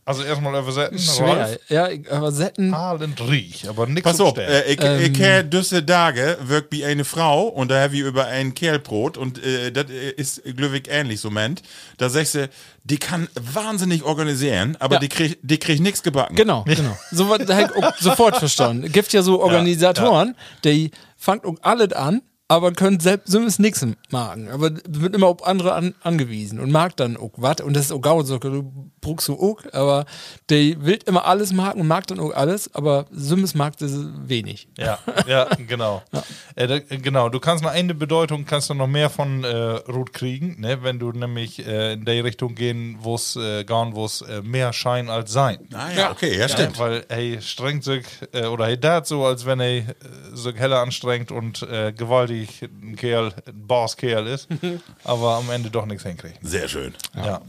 Also 0.09 0.23
erstmal 0.23 0.59
übersetzen. 0.59 0.97
Schwer. 0.97 1.45
Rolf. 1.45 1.59
Ja, 1.69 2.31
Setten. 2.31 2.73
Ahlen 2.73 3.13
riech, 3.29 3.69
aber 3.69 3.85
nix 3.85 4.01
Pass 4.01 4.19
auf, 4.19 4.35
äh, 4.39 4.63
ich, 4.63 4.81
ich 4.81 5.13
kenne 5.13 5.45
diese 5.45 5.85
Tage 5.85 6.39
wirkt 6.41 6.71
wie 6.71 6.83
eine 6.83 7.05
Frau 7.05 7.43
und 7.43 7.69
da 7.69 7.79
habe 7.79 7.93
ich 7.93 8.01
über 8.01 8.25
ein 8.25 8.55
Kerlbrot 8.55 9.17
und 9.17 9.37
äh, 9.45 9.71
das 9.71 9.85
ist 10.17 10.43
glücklich 10.43 10.85
ähnlich 10.89 11.21
so 11.21 11.29
meint. 11.29 11.61
Da 11.97 12.09
sagst 12.09 12.33
du, 12.33 12.49
die 12.85 12.97
kann 12.97 13.27
wahnsinnig 13.39 14.01
organisieren, 14.01 14.75
aber 14.79 14.95
Ja. 14.95 14.99
die 15.01 15.09
kriegt 15.09 15.37
die 15.43 15.59
krieg 15.59 15.79
nichts 15.79 16.01
gebacken. 16.01 16.35
Genau, 16.35 16.63
genau. 16.63 16.97
So 17.11 17.31
auch 17.31 17.95
sofort 17.99 18.37
verstanden. 18.37 18.91
Gibt 18.91 19.13
ja 19.13 19.21
so 19.21 19.39
Organisatoren, 19.39 20.35
die 20.63 20.89
fangen 21.17 21.45
auch 21.45 21.57
alles 21.61 21.93
an, 21.93 22.23
aber 22.49 22.71
können 22.71 22.99
selbst 22.99 23.31
zumindest 23.31 23.59
nichts 23.59 23.85
machen. 24.09 24.49
Aber 24.49 24.71
wird 24.87 25.15
immer 25.15 25.27
auf 25.27 25.45
andere 25.45 25.73
an, 25.73 25.93
angewiesen 26.01 26.59
und 26.59 26.71
mag 26.71 26.97
dann 26.97 27.15
auch 27.15 27.31
was. 27.37 27.61
Und 27.61 27.75
das 27.75 27.85
ist 27.85 27.91
auch 27.91 28.01
gaut 28.01 28.25
so, 28.25 28.39
du 28.39 28.91
brauchst 29.01 29.27
so 29.27 29.39
auch, 29.39 29.61
aber 29.71 30.05
die 30.49 30.83
will 30.83 30.97
immer 31.05 31.25
alles 31.25 31.53
machen 31.53 31.79
und 31.79 31.87
mag 31.87 32.07
dann 32.07 32.19
auch 32.19 32.33
alles, 32.33 32.73
aber 32.73 33.05
zumindest 33.15 33.55
mag 33.55 33.77
das 33.77 33.91
wenig. 34.25 34.67
Ja, 34.77 34.97
ja, 35.27 35.47
genau. 35.67 36.01
Äh, 36.55 36.67
da, 36.67 36.79
genau, 36.79 37.29
du 37.29 37.39
kannst 37.39 37.63
noch 37.63 37.71
eine 37.71 37.93
Bedeutung, 37.93 38.45
kannst 38.45 38.69
du 38.69 38.73
noch 38.73 38.87
mehr 38.87 39.09
von 39.09 39.43
äh, 39.43 39.55
Ruth 39.55 40.11
kriegen, 40.11 40.59
ne? 40.59 40.83
wenn 40.83 40.99
du 40.99 41.11
nämlich 41.11 41.65
äh, 41.65 41.93
in 41.93 42.03
die 42.03 42.19
Richtung 42.19 42.55
gehen, 42.55 42.97
wo 42.99 43.15
es 43.15 43.35
äh, 43.35 43.65
wo 43.69 44.03
es 44.03 44.21
äh, 44.21 44.41
mehr 44.41 44.73
Schein 44.73 45.09
als 45.09 45.31
Sein. 45.31 45.69
Ah 45.73 45.91
ja, 45.95 46.11
okay, 46.11 46.37
ja, 46.37 46.49
stimmt. 46.49 46.77
Ja, 46.77 46.83
weil 46.83 47.05
er 47.07 47.41
strengt 47.41 47.83
sich, 47.83 48.05
äh, 48.33 48.45
oder 48.47 48.67
er 48.67 48.77
dat 48.77 49.07
so, 49.07 49.25
als 49.25 49.45
wenn 49.45 49.59
er 49.59 49.77
äh, 49.77 49.85
sich 50.33 50.55
heller 50.55 50.79
anstrengt 50.79 51.31
und 51.31 51.61
äh, 51.61 51.93
gewaltig 52.39 52.61
ein 52.81 52.95
Kerl, 52.95 53.33
ein 53.47 53.67
Bosskerl 53.67 54.27
ist, 54.27 54.47
aber 55.03 55.35
am 55.35 55.49
Ende 55.49 55.69
doch 55.69 55.85
nichts 55.85 56.03
hinkriegt. 56.03 56.37
Sehr 56.41 56.67
schön. 56.67 56.93
Ja. 57.15 57.41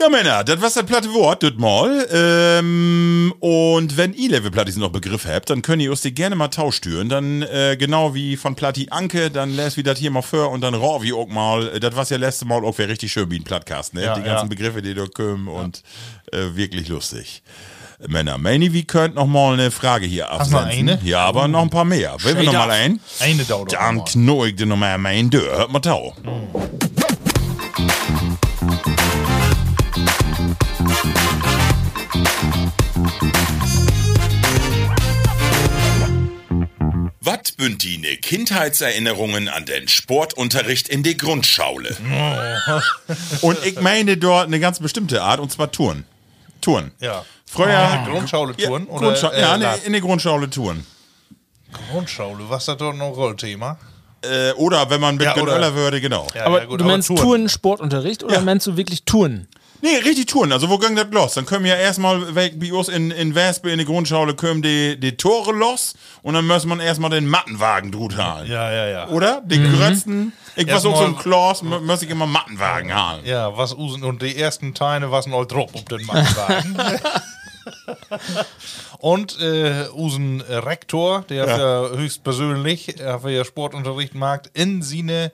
Ja, 0.00 0.08
Männer, 0.08 0.44
das 0.44 0.60
war 0.60 0.70
das 0.70 0.86
platte 0.86 1.12
Wort, 1.12 1.42
das 1.42 1.54
mal. 1.56 2.06
Ähm, 2.12 3.34
und 3.40 3.96
wenn 3.96 4.14
ihr 4.14 4.30
Level 4.30 4.52
Plattis 4.52 4.76
noch 4.76 4.92
Begriff 4.92 5.26
habt, 5.26 5.50
dann 5.50 5.60
könnt 5.60 5.82
ihr 5.82 5.90
uns 5.90 6.02
die 6.02 6.14
gerne 6.14 6.36
mal 6.36 6.46
tauschtüren. 6.46 7.08
Dann, 7.08 7.42
äh, 7.42 7.76
genau 7.76 8.14
wie 8.14 8.36
von 8.36 8.54
Platti 8.54 8.86
Anke, 8.90 9.28
dann 9.28 9.56
lässt 9.56 9.76
wir 9.76 9.82
das 9.82 9.98
hier 9.98 10.12
mal 10.12 10.22
vor 10.22 10.52
und 10.52 10.60
dann 10.60 10.74
rau 10.74 11.02
wie 11.02 11.12
auch 11.12 11.26
mal. 11.26 11.66
äh, 11.74 11.80
Das 11.80 11.96
was 11.96 12.10
ja 12.10 12.16
letzte 12.16 12.44
Mal 12.44 12.64
auch 12.64 12.78
wäre 12.78 12.90
richtig 12.90 13.10
schön 13.10 13.28
wie 13.32 13.40
ein 13.40 13.42
Plattcast, 13.42 13.94
ne? 13.94 14.04
Ja, 14.04 14.14
die 14.14 14.22
ganzen 14.22 14.44
ja. 14.44 14.48
Begriffe, 14.48 14.82
die 14.82 14.94
da 14.94 15.04
kommen 15.06 15.48
und 15.48 15.82
äh, 16.30 16.54
wirklich 16.54 16.86
lustig. 16.86 17.42
Männer, 18.06 18.38
Manny, 18.38 18.72
wie 18.72 18.84
könnt 18.84 19.16
noch 19.16 19.26
mal 19.26 19.54
eine 19.54 19.72
Frage 19.72 20.06
hier 20.06 20.30
absenden? 20.30 20.68
eine? 20.68 21.00
Ja, 21.02 21.22
aber 21.22 21.48
noch 21.48 21.62
ein 21.62 21.70
paar 21.70 21.84
mehr. 21.84 22.14
Will 22.22 22.36
wir 22.36 22.44
noch 22.44 22.52
mal 22.52 22.70
ein? 22.70 23.00
Eine 23.18 23.44
dauert 23.44 23.72
Dann 23.72 24.04
knurr 24.04 24.46
ich 24.46 24.54
dir 24.54 24.66
noch 24.66 24.76
mal 24.76 24.96
mein 24.98 25.30
Dörr. 25.30 25.58
Hört 25.58 25.72
mal 25.72 25.80
tau. 25.80 26.14
Was 37.20 37.50
bünd 37.50 37.82
die 37.82 37.98
ne 37.98 38.16
Kindheitserinnerungen 38.16 39.48
an 39.48 39.64
den 39.64 39.88
Sportunterricht 39.88 40.88
in 40.88 41.02
der 41.02 41.14
Grundschule? 41.14 41.96
und 43.40 43.58
ich 43.64 43.80
meine 43.80 44.16
dort 44.16 44.46
eine 44.46 44.60
ganz 44.60 44.78
bestimmte 44.78 45.20
Art, 45.22 45.40
und 45.40 45.50
zwar 45.50 45.72
Touren. 45.72 46.04
Touren. 46.60 46.92
Ja. 47.00 47.24
Früher. 47.50 47.68
Ah, 47.78 48.04
Grundschule-Touren 48.06 48.86
Ja, 48.86 48.92
oder, 48.92 49.06
Grundschau 49.06 49.30
äh, 49.30 49.40
ja 49.40 49.56
ne, 49.56 49.64
Lad- 49.64 49.84
in 49.84 49.92
der 49.92 50.00
Grundschule 50.00 50.50
Touren. 50.50 50.84
Grundschule, 51.90 52.44
was 52.48 52.62
ist 52.62 52.68
das 52.68 52.76
doch 52.78 52.92
noch 52.92 53.06
ein 53.08 53.12
Rollthema? 53.12 53.78
Äh, 54.22 54.52
oder 54.52 54.88
wenn 54.90 55.00
man 55.00 55.16
mit 55.16 55.24
Ja, 55.24 55.36
oder- 55.36 55.74
würde, 55.74 56.00
genau. 56.00 56.26
Ja, 56.34 56.46
Aber 56.46 56.60
ja, 56.60 56.64
gut, 56.66 56.80
du 56.80 56.84
meinst 56.84 57.08
Touren. 57.08 57.22
Touren, 57.22 57.48
Sportunterricht 57.48 58.22
oder 58.24 58.34
Ja. 58.34 58.40
meinst 58.40 58.66
du 58.66 58.76
wirklich 58.76 59.04
Touren? 59.04 59.46
Nee, 59.80 59.96
richtig 60.04 60.26
Touren. 60.26 60.52
Also, 60.52 60.68
wo 60.68 60.78
ging 60.78 60.96
das 60.96 61.06
los? 61.10 61.34
Dann 61.34 61.46
können 61.46 61.64
wir 61.64 61.72
ja 61.72 61.78
erstmal 61.78 62.34
weg, 62.34 62.54
wie 62.56 62.72
uns 62.72 62.88
in, 62.88 63.10
in 63.10 63.34
Wespe 63.34 63.70
in 63.70 63.78
der 63.78 63.86
Grundschule, 63.86 64.34
kommen 64.34 64.62
die, 64.62 64.98
die 64.98 65.16
Tore 65.16 65.52
los 65.52 65.94
und 66.22 66.34
dann 66.34 66.46
muss 66.46 66.64
man 66.64 66.80
erstmal 66.80 67.10
den 67.10 67.28
Mattenwagen 67.28 67.92
drut 67.92 68.16
haben. 68.16 68.46
Ja, 68.46 68.70
ja, 68.72 68.86
ja. 68.86 69.08
Oder? 69.08 69.42
Die 69.44 69.62
größten. 69.62 70.32
Ich 70.56 70.66
war 70.66 70.76
auch 70.76 70.80
so 70.80 71.04
ein 71.04 71.16
Klaus, 71.16 71.62
muss 71.62 72.02
ich 72.02 72.10
immer 72.10 72.26
Mattenwagen 72.26 72.92
haben. 72.92 73.24
Ja, 73.24 73.56
was 73.56 73.74
usen 73.74 74.02
und 74.02 74.22
die 74.22 74.36
ersten 74.36 74.74
Teile 74.74 75.12
was 75.12 75.28
all 75.28 75.46
drop 75.46 75.72
auf 75.74 75.84
den 75.84 76.04
Mannwagen. 76.04 76.76
und 78.98 79.40
äh, 79.40 79.86
usen 79.94 80.40
Rektor, 80.40 81.22
der 81.28 81.46
ja. 81.46 81.88
höchstpersönlich, 81.96 82.98
er 83.00 83.20
ja 83.28 83.44
Sportunterricht 83.44 84.16
mag, 84.16 84.50
in 84.54 84.82
seine 84.82 85.30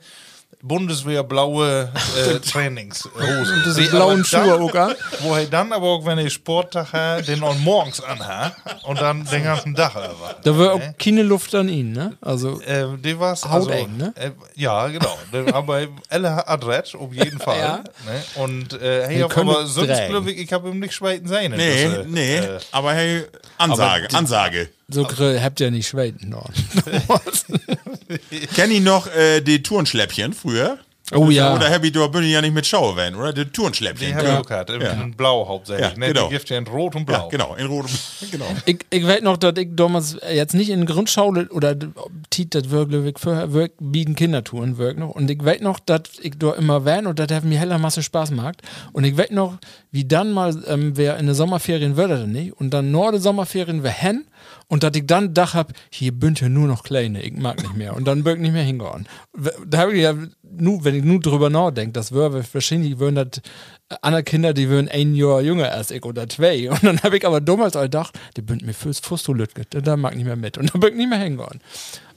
Bundeswehr 0.66 1.22
blaue 1.22 1.92
äh, 2.16 2.38
Trainingshosen. 2.50 3.62
Diese 3.66 3.82
Die 3.82 3.88
blauen 3.88 4.20
aber 4.20 4.24
Schuhe 4.24 4.46
dann- 4.46 4.62
auch 4.62 4.74
an. 4.74 4.94
Wo 5.20 5.34
er 5.34 5.44
dann 5.46 5.72
aber 5.72 5.86
auch, 5.86 6.06
wenn 6.06 6.18
er 6.18 6.30
Sporttag 6.30 6.92
hat, 6.92 7.28
den 7.28 7.42
auch 7.42 7.56
morgens 7.58 8.02
anhat 8.02 8.54
und 8.84 9.00
dann 9.00 9.24
den 9.24 9.44
ganzen 9.44 9.74
Tag 9.74 9.92
über. 9.94 10.36
Da 10.42 10.58
war 10.58 10.74
auch 10.74 10.80
keine 10.98 11.22
Luft 11.22 11.54
an 11.54 11.68
ihn, 11.68 11.92
ne? 11.92 12.16
Also, 12.20 12.60
Äh, 12.62 12.86
die 12.98 13.18
war's 13.18 13.44
also, 13.44 13.68
Hauteng, 13.70 13.96
ne? 13.96 14.12
Äh, 14.16 14.30
ja, 14.54 14.88
genau. 14.88 15.18
Der- 15.32 15.54
aber 15.54 15.82
Elle 16.08 16.48
adrett, 16.48 16.94
auf 16.94 17.12
jeden 17.12 17.38
Fall. 17.46 17.58
Ja. 17.58 17.76
Ne? 17.78 18.42
Und 18.42 18.72
äh, 18.80 19.06
hey, 19.06 19.18
Wir 19.18 19.24
aber 19.26 19.66
sonst 19.66 20.06
glaube 20.08 20.30
ich, 20.32 20.38
ich 20.38 20.52
habe 20.52 20.68
ihm 20.70 20.80
nicht 20.80 20.94
schweiten 20.94 21.28
sein. 21.28 21.52
Nee, 21.56 21.84
Das, 21.84 21.92
äh, 21.94 22.04
nee. 22.08 22.36
Äh, 22.36 22.58
aber 22.72 22.92
hey, 22.94 23.24
Ansage, 23.58 24.08
die- 24.08 24.16
Ansage. 24.16 24.68
So 24.88 25.04
grill 25.04 25.40
habt 25.42 25.60
ihr 25.60 25.70
nicht 25.70 25.88
Schweden 25.88 26.30
dort. 26.30 26.52
Kenn 28.54 28.70
ich 28.70 28.82
noch 28.82 29.06
äh, 29.06 29.40
die 29.40 29.62
Tourenschläppchen 29.62 30.32
früher? 30.32 30.78
Oh 31.12 31.28
ja. 31.28 31.54
Oder 31.54 31.68
Happy, 31.68 31.92
du 31.92 32.08
bin 32.08 32.24
ja 32.24 32.40
nicht 32.40 32.54
mit 32.54 32.66
Schauer 32.66 32.96
werden, 32.96 33.16
oder? 33.16 33.34
Die 33.34 33.44
Tourenschläppchen. 33.44 34.08
die 34.08 34.14
habe 34.14 34.26
ich 34.26 34.32
auch 34.32 34.46
gehabt. 34.46 34.70
In 34.70 35.12
Blau 35.12 35.46
hauptsächlich. 35.46 35.90
Ja, 35.90 35.98
ne? 35.98 36.08
genau. 36.08 36.28
Die 36.28 36.34
gibt 36.34 36.48
ja 36.48 36.56
in 36.56 36.66
Rot 36.66 36.96
und 36.96 37.04
Blau. 37.04 37.24
Ja, 37.24 37.28
genau, 37.28 37.54
in 37.56 37.66
Rot. 37.66 37.86
genau. 38.30 38.46
Ich, 38.64 38.78
ich 38.88 39.06
weiß 39.06 39.20
noch, 39.20 39.36
dass 39.36 39.52
ich 39.58 39.68
damals 39.72 40.16
jetzt 40.32 40.54
nicht 40.54 40.70
in 40.70 40.86
Grundschule 40.86 41.48
oder 41.50 41.76
Tiet, 42.30 42.54
das 42.54 42.70
wirklich 42.70 43.18
für 43.18 43.52
wirk, 43.52 43.72
bieten 43.80 44.14
Kindertouren 44.14 44.78
wirkt 44.78 44.98
noch. 44.98 45.10
Und 45.10 45.30
ich 45.30 45.44
weiß 45.44 45.60
noch, 45.60 45.78
dass 45.78 46.02
ich 46.22 46.38
da 46.38 46.54
immer 46.54 46.86
war 46.86 47.06
und 47.06 47.18
das 47.18 47.30
hat 47.30 47.44
mir 47.44 47.58
heller 47.58 47.76
Masse 47.76 48.02
Spaß 48.02 48.30
gemacht. 48.30 48.62
Und 48.94 49.04
ich 49.04 49.14
weiß 49.14 49.30
noch, 49.30 49.58
wie 49.90 50.06
dann 50.06 50.32
mal, 50.32 50.56
ähm, 50.66 50.96
wer 50.96 51.18
in 51.18 51.26
den 51.26 51.34
Sommerferien 51.34 51.98
würde 51.98 52.16
dann 52.16 52.32
nicht. 52.32 52.54
Und 52.54 52.70
dann 52.70 52.90
nur 52.90 53.12
die 53.12 53.18
Sommerferien 53.18 53.82
wär 53.82 53.90
hen. 53.90 54.24
Und 54.68 54.82
dass 54.82 54.96
ich 54.96 55.06
dann 55.06 55.28
gedacht 55.28 55.54
hab, 55.54 55.72
hier 55.90 56.12
bünd 56.12 56.40
ja 56.40 56.48
nur 56.48 56.68
noch 56.68 56.82
Kleine, 56.82 57.22
ich 57.22 57.32
mag 57.34 57.62
nicht 57.62 57.74
mehr. 57.74 57.94
Und 57.94 58.06
dann 58.06 58.24
birg 58.24 58.40
nicht 58.40 58.52
mehr 58.52 58.62
hingehen. 58.62 59.06
Da 59.66 59.78
habe 59.78 59.94
ich 59.94 60.02
ja, 60.02 60.14
nu, 60.42 60.84
wenn 60.84 60.94
ich 60.94 61.04
nur 61.04 61.20
drüber 61.20 61.50
nachdenke, 61.50 61.92
das 61.92 62.12
wäre 62.12 62.44
wahrscheinlich, 62.52 62.98
würden 62.98 63.16
das 63.16 63.42
andere 64.02 64.22
Kinder, 64.22 64.54
die 64.54 64.68
würden 64.68 64.88
ein 64.88 65.14
Jahr 65.14 65.40
jünger 65.40 65.70
als 65.70 65.90
ich 65.90 66.04
oder 66.04 66.28
zwei. 66.28 66.70
Und 66.70 66.82
dann 66.82 67.00
habe 67.02 67.16
ich 67.16 67.26
aber 67.26 67.40
damals 67.40 67.76
auch 67.76 67.82
gedacht, 67.82 68.18
die 68.36 68.42
bünd 68.42 68.62
mir 68.62 68.74
fürs 68.74 69.00
Fustolütget, 69.00 69.68
da 69.70 69.96
mag 69.96 70.12
ich 70.12 70.18
nicht 70.18 70.26
mehr 70.26 70.36
mit. 70.36 70.58
Und 70.58 70.72
dann 70.72 70.80
birg 70.80 70.92
ich 70.92 70.98
nicht 70.98 71.10
mehr 71.10 71.18
hingehen. 71.18 71.60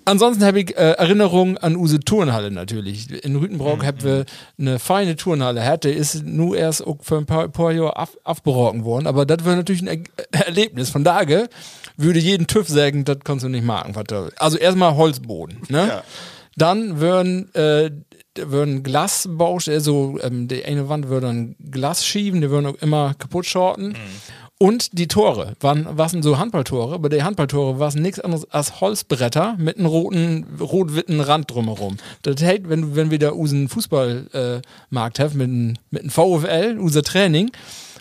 Ansonsten 0.07 0.45
habe 0.45 0.61
ich 0.61 0.77
äh, 0.77 0.91
Erinnerungen 0.91 1.57
an 1.57 1.75
unsere 1.75 1.99
Turnhalle 1.99 2.49
natürlich. 2.49 3.11
In 3.25 3.35
Rütenbrock 3.35 3.85
haben 3.85 4.01
wir 4.03 4.25
eine 4.57 4.79
feine 4.79 5.17
Turnhalle. 5.17 5.65
Hatte 5.65 5.89
ist 5.89 6.23
nur 6.23 6.55
erst 6.57 6.87
auch 6.87 6.99
für 7.01 7.17
ein 7.17 7.25
paar, 7.25 7.49
paar 7.49 7.73
Jahre 7.73 7.97
ab, 7.97 8.11
abgebrochen 8.23 8.85
worden. 8.85 9.05
Aber 9.05 9.25
das 9.25 9.43
war 9.43 9.57
natürlich 9.57 9.85
ein 9.85 10.05
Er 10.31 10.47
Erlebnis. 10.47 10.91
Von 10.91 11.03
daher 11.03 11.49
würde 11.97 12.19
jeden 12.19 12.47
TÜV 12.47 12.69
sagen, 12.69 13.03
das 13.03 13.17
kannst 13.25 13.43
du 13.43 13.49
nicht 13.49 13.65
machen. 13.65 13.93
Also 14.37 14.57
erstmal 14.57 14.95
Holzboden. 14.95 15.57
Ne? 15.67 15.87
Ja. 15.89 16.03
Dann 16.55 17.01
würden, 17.01 17.53
äh, 17.53 17.91
würden 18.37 18.83
Glasbausch, 18.83 19.67
also 19.67 20.19
ähm, 20.23 20.47
die 20.47 20.63
eine 20.63 20.87
Wand 20.87 21.09
würde 21.09 21.27
dann 21.27 21.55
Glas 21.69 22.05
schieben, 22.05 22.39
die 22.39 22.49
würden 22.49 22.67
auch 22.67 22.81
immer 22.81 23.13
kaputt 23.15 23.45
schorten. 23.45 23.97
Und 24.59 24.97
die 24.97 25.07
Tore 25.07 25.53
waren, 25.59 25.85
waren 25.97 26.23
so 26.23 26.39
Handballtore, 26.39 26.95
aber 26.95 27.09
die 27.09 27.21
Handballtore 27.21 27.77
waren 27.77 28.01
nichts 28.01 28.19
anderes 28.19 28.49
als 28.49 28.81
Holzbretter 28.81 29.55
mit 29.59 29.77
einem 29.77 29.85
roten, 29.85 30.45
rot-witten 30.59 31.19
Rand 31.21 31.51
drumherum. 31.51 31.97
Das 32.23 32.41
hält, 32.41 32.67
wenn, 32.67 32.95
wenn 32.95 33.11
wir 33.11 33.19
da 33.19 33.31
unseren 33.31 33.69
Fußballmarkt 33.69 34.33
äh, 34.33 34.61
Markt 34.89 35.19
haben 35.19 35.37
mit 35.37 35.77
mit 35.91 36.01
einem 36.01 36.09
VfL, 36.09 36.77
unser 36.79 37.03
Training, 37.03 37.51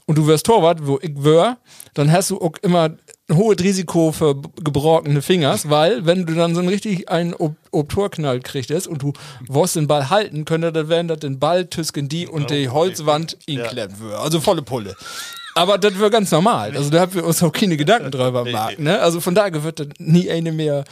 und 0.06 0.16
du 0.18 0.26
wirst 0.26 0.46
Torwart, 0.46 0.86
wo 0.86 0.98
ich 1.02 1.12
wär, 1.16 1.58
dann 1.94 2.10
hast 2.12 2.30
du 2.30 2.40
auch 2.40 2.52
immer 2.62 2.90
ein 3.28 3.36
hohes 3.36 3.58
Risiko 3.58 4.12
für 4.12 4.40
gebrochene 4.62 5.20
Fingers, 5.20 5.68
weil 5.68 6.06
wenn 6.06 6.26
du 6.26 6.34
dann 6.34 6.54
so 6.54 6.60
ein 6.60 6.68
richtig 6.68 7.08
einen 7.10 7.34
ob, 7.34 7.56
ob 7.72 7.88
Torknall 7.88 8.40
kriegst 8.40 8.86
und 8.86 9.02
du 9.02 9.12
wolltest 9.48 9.76
den 9.76 9.88
Ball 9.88 10.08
halten, 10.08 10.44
könnte 10.44 10.72
das 10.72 10.88
werden, 10.88 11.08
dass 11.08 11.18
den 11.18 11.40
Ball 11.40 11.66
tüsken 11.66 12.08
die 12.08 12.28
und 12.28 12.50
die 12.50 12.68
Holzwand 12.68 13.36
ihn 13.46 13.62
klemmen 13.64 13.98
würde. 13.98 14.18
Also 14.20 14.40
volle 14.40 14.62
Pulle. 14.62 14.94
Aber 15.56 15.78
das 15.78 15.98
wäre 15.98 16.10
ganz 16.10 16.30
normal. 16.30 16.76
Also 16.76 16.90
da 16.90 17.00
haben 17.00 17.14
wir 17.14 17.24
uns 17.24 17.42
auch 17.42 17.52
keine 17.52 17.76
Gedanken 17.76 18.10
drüber 18.10 18.44
gemacht. 18.44 18.78
Ne? 18.78 19.00
Also 19.00 19.20
von 19.20 19.34
daher 19.34 19.64
wird 19.64 19.80
das 19.80 19.88
nie 19.98 20.30
eine 20.30 20.52
mehr. 20.52 20.84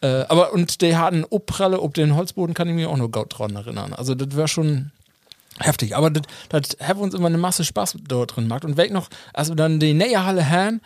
Äh, 0.00 0.24
aber 0.28 0.52
und 0.52 0.80
die 0.80 0.96
hatten 0.96 1.24
Obpralle 1.28 1.80
ob 1.80 1.94
den 1.94 2.14
Holzboden 2.14 2.54
kann 2.54 2.68
ich 2.68 2.74
mir 2.74 2.88
auch 2.90 2.96
noch 2.96 3.10
gut 3.10 3.38
dran 3.38 3.54
erinnern. 3.56 3.92
Also 3.94 4.14
das 4.14 4.36
wäre 4.36 4.48
schon 4.48 4.92
Heftig, 5.60 5.96
aber 5.96 6.10
das 6.10 6.22
hat 6.80 6.96
uns 6.98 7.14
immer 7.14 7.26
eine 7.26 7.38
Masse 7.38 7.64
Spaß 7.64 7.96
dort 8.06 8.36
drin 8.36 8.44
gemacht. 8.44 8.64
Und 8.64 8.76
weg 8.76 8.92
noch, 8.92 9.08
als 9.34 9.48
wir 9.48 9.56
dann 9.56 9.80
die 9.80 9.92
nähe 9.92 10.24
Halle 10.24 10.48
haben, 10.48 10.80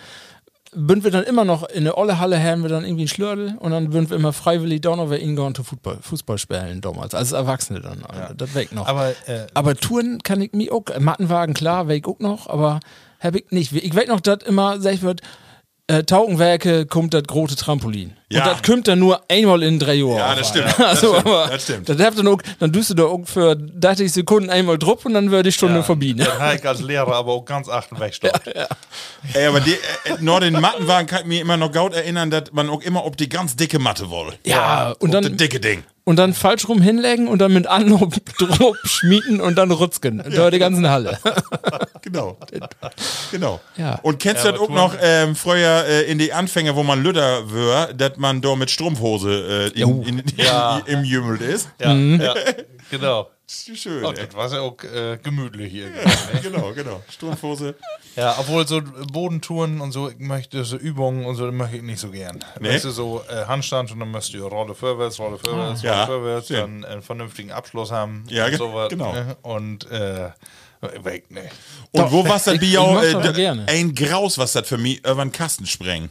bünden 0.75 1.05
wir 1.05 1.11
dann 1.11 1.25
immer 1.25 1.45
noch 1.45 1.69
in 1.69 1.85
der 1.85 1.99
olle 1.99 2.19
Halle 2.19 2.43
haben 2.43 2.63
wir 2.63 2.71
dann 2.71 2.85
irgendwie 2.85 3.03
einen 3.03 3.09
Schlördel 3.09 3.57
und 3.59 3.73
dann 3.73 3.93
würden 3.93 4.09
wir 4.09 4.17
immer 4.17 4.33
freiwillig 4.33 4.81
da 4.81 4.97
noch 4.97 5.11
in 5.11 5.37
gehen 5.37 5.55
zu 5.55 5.63
Fußball, 5.63 5.99
Fußball 6.01 6.39
spielen 6.39 6.81
damals, 6.81 7.15
als 7.15 7.33
Erwachsene 7.33 7.81
dann. 7.81 8.05
Also, 8.05 8.35
Das 8.35 8.55
weg 8.55 8.73
noch. 8.73 8.87
Aber, 8.89 9.11
äh, 9.27 9.47
aber 9.53 9.75
Touren 9.77 10.23
kann 10.23 10.41
ich 10.41 10.53
mir 10.53 10.73
auch, 10.73 10.85
Mattenwagen 10.99 11.55
klar, 11.55 11.89
weg 11.89 12.09
auch 12.09 12.21
noch, 12.21 12.49
aber 12.49 12.81
hab 13.23 13.37
ich 13.37 13.51
nicht. 13.51 13.73
Ich 13.73 13.95
weiß 13.95 14.09
noch, 14.09 14.21
dass 14.21 14.43
immer 14.43 14.77
gesagt 14.77 15.03
wird, 15.03 15.21
äh, 15.87 16.05
Taugenwerke 16.05 16.87
kommt 16.87 17.15
das 17.15 17.25
große 17.25 17.57
Trampolin. 17.57 18.17
Ja. 18.33 18.45
Und 18.45 18.53
das 18.53 18.63
kommt 18.63 18.89
dann 18.89 18.99
nur 18.99 19.21
einmal 19.29 19.63
in 19.63 19.79
drei 19.79 19.95
Jahren. 19.95 20.17
Ja, 20.17 20.35
das 20.35 20.49
stimmt. 20.49 20.67
einmal. 20.67 20.79
Das 20.79 21.03
Also, 21.03 21.13
stimmt. 21.15 21.27
aber 21.27 21.47
Das 21.49 21.63
stimmt. 21.63 21.89
Das 21.89 21.99
habt 22.01 22.17
ihr 22.17 22.23
noch, 22.23 22.39
dann 22.59 22.73
tust 22.73 22.91
du 22.91 22.95
da 22.95 23.05
auch 23.05 23.21
für 23.27 23.57
30 23.57 24.13
Sekunden 24.13 24.51
einmal 24.51 24.79
drupp 24.79 25.05
und 25.05 25.15
dann 25.15 25.31
wird 25.31 25.47
die 25.47 25.53
Stunde 25.53 25.83
vorbei. 25.83 26.13
Ne? 26.17 26.25
Das 26.25 26.39
habe 26.39 26.55
ich 26.57 26.67
als 26.69 26.81
Lehrer 26.81 27.15
aber 27.15 27.33
auch 27.33 27.45
ganz 27.45 27.69
achten 27.69 27.99
weggestoppt. 28.01 28.49
Ey, 29.35 29.47
aber 29.47 29.61
die, 29.61 29.73
äh, 29.73 29.77
nur 30.21 30.41
den 30.41 30.55
Mattenwagen 30.61 31.07
kann 31.07 31.21
ich 31.21 31.27
mir 31.27 31.41
immer 31.41 31.57
noch 31.57 31.73
gut 31.73 31.95
erinnern, 31.95 32.31
dass 32.31 32.45
man 32.53 32.69
auch 32.71 32.81
immer 32.83 33.05
ob 33.05 33.17
die 33.17 33.29
ganz 33.29 33.55
dicke 33.57 33.79
Matte 33.79 34.11
wolle. 34.11 34.33
Ja, 34.45 34.89
und 34.99 35.11
Ob 35.15 35.23
das 35.23 35.23
dann, 35.31 35.37
dicke 35.37 35.61
Ding. 35.61 35.85
und 36.05 36.17
dann 36.17 36.35
falsch 36.35 36.69
rum 36.69 36.81
hinlegen 36.83 37.29
und 37.29 37.39
dann 37.39 37.53
mit 37.53 37.67
Anlob 37.67 38.15
drupp 38.39 38.77
schmieden 38.85 39.41
und 39.41 39.57
dann 39.59 39.71
rutzken. 39.71 40.23
Da 40.35 40.51
die 40.51 40.59
ganzen 40.59 40.89
Halle. 40.89 41.19
Genau. 42.05 42.37
genau. 43.31 43.61
Ja. 43.77 43.99
Und 44.03 44.19
kennst 44.19 44.43
du 44.43 44.49
Ja, 44.49 44.53
das 44.53 44.61
auch 44.61 44.69
noch 44.71 44.95
ähm, 45.01 45.37
früher 45.37 45.85
äh, 45.87 46.03
in 46.11 46.19
die 46.19 46.33
Anfänge, 46.33 46.75
wo 46.75 46.83
man 46.83 47.01
Lüder 47.01 47.43
wär, 47.53 47.95
dass 47.95 48.17
man 48.23 48.41
da 48.41 48.57
mit 48.57 48.71
Strumpfhose 48.71 49.73
äh, 49.75 49.81
in, 49.81 50.03
in, 50.03 50.23
Ja. 50.37 50.81
im 50.87 51.05
Jümmelt 51.05 51.43
ist? 51.43 51.69
Ja, 51.81 51.93
ja, 51.95 52.35
genau. 52.91 53.29
Schön. 53.47 54.03
Oh, 54.03 54.13
das 54.13 54.35
war 54.35 54.51
ja 54.51 54.61
auch 54.63 54.83
äh, 54.83 55.19
gemütlich 55.23 55.71
hier. 55.71 55.91
genau, 56.43 56.73
genau. 56.73 57.03
Strumpfhose. 57.11 57.75
Ja, 58.17 58.37
obwohl 58.39 58.67
so 58.67 58.81
Bodentouren 59.13 59.83
und 59.83 59.93
so, 59.93 60.09
ich 60.09 60.19
möchte 60.19 60.65
so 60.65 60.77
Übungen 60.79 61.27
und 61.27 61.35
so, 61.35 61.45
die 61.51 61.55
möchte 61.55 61.77
ich 61.77 61.83
nicht 61.83 61.99
so 62.01 62.09
gern. 62.11 62.43
Nee? 62.61 62.71
Weißt 62.71 62.87
du, 62.87 62.91
so 62.91 63.23
äh, 63.29 63.45
Handstand 63.45 63.93
und 63.93 64.01
dann 64.01 64.11
müsst 64.11 64.33
ihr 64.33 64.43
Rolle 64.43 64.75
vorwärts, 64.75 65.19
Rolle 65.19 65.39
vorwärts, 65.39 65.83
Ja, 65.83 66.05
Rolle 66.05 66.19
vorwärts, 66.19 66.47
stimmt. 66.47 66.61
dann 66.61 66.85
einen 66.87 67.03
vernünftigen 67.03 67.53
Abschluss 67.53 67.91
haben. 67.91 68.25
Ja, 68.29 68.45
und 68.45 68.51
ge- 68.51 68.59
so 68.59 68.73
was, 68.73 68.89
genau. 68.89 69.13
Ne? 69.13 69.37
Und 69.43 69.91
äh, 69.91 70.31
weg, 71.03 71.31
ne. 71.31 71.43
Und 71.91 72.11
wo 72.11 72.27
was 72.27 72.45
das 72.45 72.55
mach 72.59 73.03
äh, 73.03 73.13
das 73.13 73.69
ein 73.69 73.95
Graus, 73.95 74.39
was 74.39 74.53
das 74.53 74.67
für 74.67 74.79
mich 74.79 75.05
einen 75.05 75.31
Kasten 75.31 75.67
sprengen. 75.67 76.09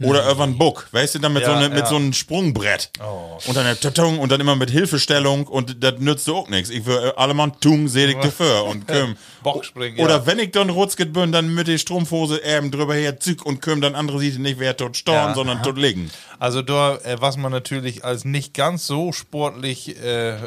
Oder 0.00 0.30
über 0.30 0.44
einen 0.44 0.58
Buck, 0.58 0.88
weißt 0.92 1.14
du, 1.14 1.18
dann 1.18 1.32
mit, 1.32 1.44
so, 1.44 1.52
Ja, 1.52 1.60
ne, 1.60 1.68
mit 1.68 1.80
ja. 1.80 1.86
so 1.86 1.96
einem 1.96 2.12
Sprungbrett. 2.12 2.90
Oh. 3.00 3.38
Und 3.46 3.56
dann 3.56 3.78
Tatung 3.78 4.18
und 4.18 4.32
dann 4.32 4.40
immer 4.40 4.56
mit 4.56 4.70
Hilfestellung 4.70 5.46
und 5.46 5.82
das 5.82 5.98
nützt 5.98 6.28
auch 6.28 6.48
nichts. 6.48 6.70
Ich 6.70 6.86
will 6.86 6.96
äh, 6.96 7.12
alle 7.16 7.34
Mann 7.34 7.52
tung, 7.60 7.88
selig 7.88 8.20
dafür 8.20 8.64
und 8.64 8.86
kümm. 8.88 9.16
Bockspringen, 9.42 9.98
Oder 10.04 10.18
ja. 10.18 10.26
wenn 10.26 10.38
ich 10.38 10.52
dann 10.52 10.70
rutzget 10.70 11.12
bin, 11.12 11.32
dann 11.32 11.52
mit 11.52 11.66
der 11.66 11.78
Strumpfhose 11.78 12.42
eben 12.44 12.70
drüber 12.70 12.94
her 12.94 13.18
zück 13.18 13.44
und 13.44 13.60
kümm, 13.60 13.80
dann 13.80 13.94
andere 13.94 14.20
sieht 14.20 14.38
nicht, 14.38 14.60
wer 14.60 14.76
tot 14.76 14.96
storn, 14.96 15.34
sondern 15.34 15.62
tot 15.62 15.76
liegen. 15.76 16.10
Also 16.38 16.62
da, 16.62 16.96
äh, 16.96 17.16
was 17.20 17.36
man 17.36 17.52
natürlich 17.52 18.04
als 18.04 18.24
nicht 18.24 18.54
ganz 18.54 18.86
so 18.86 19.12
sportlich 19.12 19.96
äh, 20.00 20.38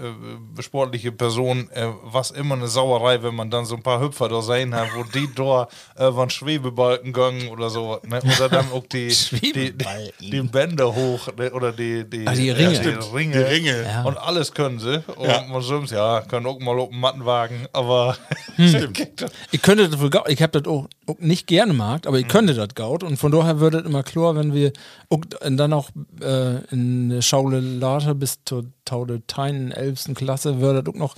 äh, 0.00 0.62
sportliche 0.62 1.12
Person, 1.12 1.70
äh, 1.70 1.88
was 2.02 2.30
immer 2.30 2.54
eine 2.54 2.68
Sauerei, 2.68 3.22
wenn 3.22 3.34
man 3.34 3.50
dann 3.50 3.64
so 3.64 3.76
ein 3.76 3.82
paar 3.82 4.00
Hüpfer 4.00 4.28
da 4.28 4.40
sehen 4.42 4.74
hat, 4.74 4.88
wo 4.94 5.04
die 5.04 5.28
da 5.34 5.68
äh, 5.96 6.10
von 6.10 6.30
Schwebebalken 6.30 7.12
gingen 7.12 7.48
oder 7.48 7.70
so, 7.70 7.98
ne? 8.06 8.20
oder 8.36 8.48
dann 8.48 8.70
auch 8.80 8.86
die, 8.92 9.08
die, 9.08 9.72
die, 9.72 10.30
die 10.30 10.40
Bänder 10.42 10.94
hoch 10.94 11.28
ne? 11.36 11.50
oder 11.52 11.72
die, 11.72 12.04
die, 12.08 12.26
Ah, 12.26 12.32
die 12.34 12.50
Ringe. 12.50 12.72
Ja, 12.74 12.80
die 12.82 12.88
Ringe, 13.16 13.32
Die 13.36 13.42
Ringe. 13.42 13.82
Ja. 13.84 14.02
und 14.04 14.16
alles 14.16 14.52
können 14.52 14.78
sie 14.78 15.02
und 15.16 15.26
Ja. 15.28 15.44
man 15.50 15.62
sagt, 15.62 15.90
ja, 15.90 16.20
können 16.22 16.46
auch 16.46 16.58
mal 16.60 16.78
auf 16.78 16.90
den 16.90 17.00
Mattenwagen, 17.00 17.66
aber 17.72 18.16
Stimmt. 18.56 19.06
Ich 19.52 19.62
könnte 19.62 19.88
das 19.88 20.00
wohl, 20.00 20.10
ich 20.28 20.42
habe 20.42 20.60
das 20.60 20.70
auch, 20.70 20.88
auch 21.06 21.18
nicht 21.18 21.46
gerne 21.46 21.72
mag, 21.72 22.06
aber 22.06 22.18
ich 22.18 22.28
könnte 22.28 22.54
das 22.54 22.74
gaut 22.74 23.02
und 23.02 23.16
von 23.16 23.32
daher 23.32 23.60
würde 23.60 23.78
es 23.78 23.84
immer 23.86 24.02
klar, 24.02 24.36
wenn 24.36 24.54
wir 24.54 24.72
auch 25.08 25.20
dann 25.40 25.72
auch 25.72 25.90
äh, 26.20 26.64
in 26.70 27.08
der 27.10 27.22
Schaule 27.22 27.60
later 27.60 28.14
bis 28.14 28.38
zur 28.44 28.64
Taude 28.84 29.22
Teinen 29.26 29.70
11. 29.72 30.14
Klasse 30.14 30.60
würde 30.60 30.82
das 30.82 30.94
auch 30.94 30.98
noch 30.98 31.14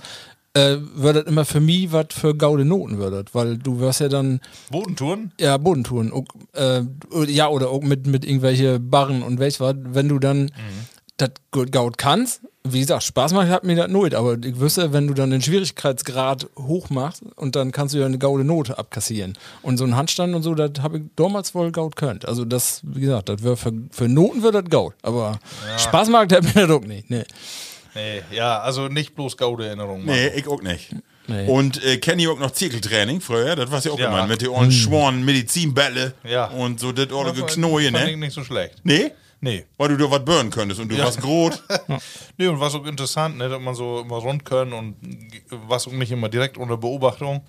äh, 0.53 0.77
würde 0.93 1.23
das 1.23 1.31
immer 1.31 1.45
für 1.45 1.59
mich 1.59 1.91
was 1.91 2.07
für 2.11 2.35
gaude 2.35 2.65
Noten 2.65 2.97
würde, 2.97 3.25
weil 3.33 3.57
du 3.57 3.79
wirst 3.79 4.01
ja 4.01 4.09
dann 4.09 4.39
Bodentouren? 4.69 5.31
ja 5.39 5.57
Bodentouren 5.57 6.11
auch, 6.11 6.25
äh, 6.53 6.81
ja 7.27 7.47
oder 7.49 7.69
auch 7.69 7.81
mit 7.81 8.07
mit 8.07 8.25
irgendwelche 8.25 8.79
Barren 8.79 9.23
und 9.23 9.39
welch 9.39 9.59
was, 9.59 9.75
wenn 9.83 10.09
du 10.09 10.19
dann 10.19 10.51
das 11.17 11.31
gut 11.51 11.71
gaut 11.71 11.97
kannst, 11.97 12.41
wie 12.65 12.79
gesagt, 12.79 13.03
Spaß 13.03 13.33
macht 13.33 13.49
hat 13.49 13.65
mir 13.65 13.75
das 13.75 13.89
nicht, 13.89 14.15
aber 14.15 14.37
ich 14.41 14.59
wüsste, 14.59 14.93
wenn 14.93 15.07
du 15.07 15.13
dann 15.13 15.31
den 15.31 15.41
Schwierigkeitsgrad 15.41 16.47
hoch 16.57 16.89
machst 16.89 17.21
und 17.35 17.55
dann 17.55 17.71
kannst 17.71 17.93
du 17.93 17.99
ja 17.99 18.05
eine 18.05 18.17
gaude 18.17 18.45
Note 18.45 18.77
abkassieren. 18.77 19.37
Und 19.61 19.77
so 19.77 19.83
ein 19.83 19.95
Handstand 19.97 20.33
und 20.33 20.43
so, 20.43 20.55
das 20.55 20.81
habe 20.81 20.99
ich 20.99 21.03
damals 21.15 21.53
wohl 21.53 21.71
gaut 21.71 21.95
könnt. 21.97 22.25
Also 22.25 22.45
das, 22.45 22.81
wie 22.83 23.01
gesagt, 23.01 23.27
das 23.29 23.43
wäre 23.43 23.57
für, 23.57 23.73
für 23.91 24.07
Noten 24.07 24.43
wird 24.43 24.55
das 24.55 24.65
gaut, 24.69 24.93
aber 25.01 25.39
Spaß 25.77 26.09
macht 26.09 26.31
hat 26.31 26.43
mir 26.55 26.67
das 26.67 26.69
auch 26.69 26.85
nicht. 26.85 27.09
Nee. 27.09 27.25
Nee, 27.95 28.21
ja, 28.31 28.59
also 28.59 28.87
nicht 28.87 29.15
bloß 29.15 29.37
gaude 29.37 29.67
Erinnerungen. 29.67 30.05
Nee, 30.05 30.27
ich 30.29 30.47
auch 30.47 30.61
nicht. 30.61 30.95
Nee. 31.27 31.47
Und 31.47 31.81
äh, 31.83 31.97
kenne 31.97 32.21
ich 32.21 32.27
auch 32.27 32.39
noch 32.39 32.51
Zirkeltraining 32.51 33.21
früher, 33.21 33.55
das 33.55 33.71
war 33.71 33.79
ja 33.81 33.91
auch 33.91 33.99
Ja. 33.99 34.07
immer 34.09 34.27
mit 34.27 34.41
den 34.41 34.49
ollen 34.49 34.71
Schworen, 34.71 35.23
Medizinbälle 35.23 36.13
Ja. 36.23 36.47
und 36.47 36.79
so 36.79 36.91
das 36.91 37.07
Fand- 37.07 37.35
Geknoje, 37.35 37.91
fand 37.91 38.05
ich 38.05 38.11
ne? 38.11 38.17
nicht 38.17 38.33
so 38.33 38.43
schlecht. 38.43 38.75
Nee? 38.83 39.11
Nee. 39.39 39.65
Weil 39.77 39.89
du 39.89 39.97
da 39.97 40.09
was 40.11 40.23
burnen 40.25 40.49
könntest 40.49 40.79
und 40.81 40.89
du 40.91 40.97
warst 40.97 41.21
groß. 41.21 41.61
Nee, 42.37 42.47
und 42.47 42.59
was 42.59 42.73
auch 42.75 42.85
interessant, 42.85 43.37
ne, 43.37 43.47
dass 43.47 43.61
man 43.61 43.75
so 43.75 43.99
immer 44.01 44.17
rund 44.17 44.43
können 44.43 44.73
und 44.73 44.95
was 45.67 45.87
auch 45.87 45.91
nicht 45.91 46.11
immer 46.11 46.27
direkt 46.29 46.57
unter 46.57 46.77
Beobachtung. 46.77 47.41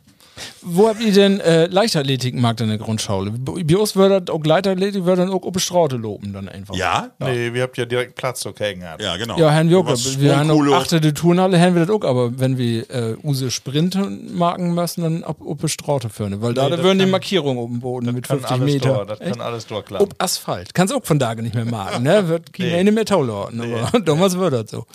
Wo 0.63 0.89
habt 0.89 1.01
ihr 1.01 1.13
denn 1.13 1.41
äh, 1.41 1.67
Leichtathletik 1.67 2.35
mag 2.35 2.61
in 2.61 2.69
der 2.69 2.79
Grundschule? 2.79 3.31
Bei 3.31 3.77
uns 3.77 3.95
würde 3.95 4.33
auch 4.33 4.45
Leichtathletik 4.45 5.05
würde 5.05 5.23
dann 5.23 5.31
auch 5.31 5.43
Straße 5.57 5.97
loben 5.97 6.33
dann 6.33 6.49
einfach. 6.49 6.75
Ja? 6.75 7.11
Nee, 7.19 7.53
wir 7.53 7.63
habt 7.63 7.77
ja 7.77 7.85
direkt 7.85 8.17
Platz 8.17 8.41
zur 8.41 8.55
Kegen 8.55 8.81
gehabt. 8.81 9.03
Ja, 9.03 9.17
genau. 9.17 9.39
Ja, 9.39 9.51
Herrn 9.51 9.69
Joker, 9.69 9.93
Was 9.93 10.21
wir 10.21 10.37
haben 10.37 10.51
auch 10.51 10.77
achte 10.77 11.01
Turnhalle, 11.15 11.61
haben 11.61 11.75
wir 11.75 11.87
das 11.87 11.95
auch, 11.95 12.05
aber 12.05 12.39
wenn 12.39 12.59
wir 12.59 12.91
äh, 12.91 13.17
Use 13.23 13.51
Sprinten 13.51 14.37
marken 14.37 14.75
müssen, 14.75 15.03
dann 15.03 15.25
ab 15.25 15.37
auf 15.45 15.59
die 15.61 15.69
Straße 15.69 16.09
führen, 16.09 16.41
weil 16.43 16.55
da, 16.55 16.69
Nee, 16.69 16.77
da 16.77 16.83
würden 16.83 16.99
die 16.99 17.07
Markierungen 17.07 17.63
auf 17.63 17.71
dem 17.71 17.81
Boden 17.81 18.13
mit 18.15 18.27
Kann 18.27 18.41
50 18.41 18.61
alles 18.61 18.73
Meter. 18.73 18.95
Durch, 18.95 19.19
das 19.19 19.19
kann 19.21 19.41
alles 19.41 19.67
durchklappen. 19.67 20.07
Ob 20.07 20.23
Asphalt. 20.23 20.75
Kannst 20.75 20.93
auch 20.95 21.05
von 21.05 21.19
da 21.19 21.35
nicht 21.35 21.55
mehr 21.55 21.65
marken, 21.65 22.03
ne? 22.03 22.29
Wird 22.29 22.53
keine 22.53 22.71
Nee. 22.71 22.85
nee. 22.85 22.91
mehr 22.91 23.05
Taulorten, 23.05 23.61
aber 23.61 24.01
damals 24.01 24.37
wird 24.37 24.53
das 24.53 24.71
so. 24.71 24.87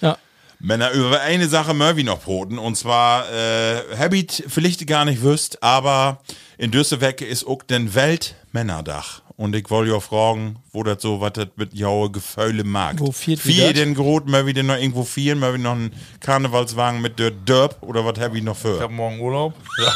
Ja. 0.00 0.16
Männer, 0.64 0.92
über 0.92 1.20
eine 1.20 1.46
Sache 1.46 1.74
Murphy 1.74 2.04
noch 2.04 2.20
broten. 2.22 2.58
Und 2.58 2.76
zwar, 2.76 3.30
äh, 3.30 3.82
Habit 3.98 4.44
vielleicht 4.48 4.86
gar 4.86 5.04
nicht 5.04 5.20
wüsst, 5.20 5.62
aber 5.62 6.22
in 6.56 6.70
Düsseldorf 6.70 7.20
ist 7.20 7.46
auch 7.46 7.62
den 7.62 7.94
Weltmännerdach. 7.94 9.20
Und 9.36 9.54
ich 9.54 9.68
wollte 9.68 9.92
ja 9.92 10.00
fragen, 10.00 10.56
wo 10.72 10.82
das 10.82 11.02
so, 11.02 11.20
was 11.20 11.34
das 11.34 11.48
mit 11.56 11.74
jaue 11.74 12.10
Gefühle 12.10 12.64
mag. 12.64 12.94
Wo 12.98 13.12
Vier 13.12 13.36
dat? 13.36 13.76
denn 13.76 13.94
Grot, 13.94 14.26
Murphy 14.26 14.54
denn 14.54 14.66
noch 14.66 14.76
irgendwo 14.76 15.02
vier, 15.04 15.36
Murphy 15.36 15.58
noch 15.58 15.72
einen 15.72 15.92
Karnevalswagen 16.20 17.02
mit 17.02 17.18
der 17.18 17.32
Derb 17.32 17.76
oder 17.82 18.06
was 18.06 18.18
hab 18.18 18.34
ich 18.34 18.42
noch 18.42 18.54
Ich 18.56 18.62
für? 18.62 18.80
hab 18.80 18.90
morgen 18.90 19.20
Urlaub. 19.20 19.52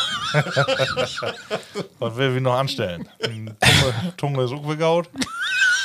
Was 1.99 2.17
will 2.17 2.35
wir 2.35 2.41
noch 2.43 2.57
anstellen? 2.59 3.09
Tunge, 3.23 3.57
Tunge 4.19 4.43
ist 4.45 4.53
auch 4.53 4.67
begaut. 4.67 5.09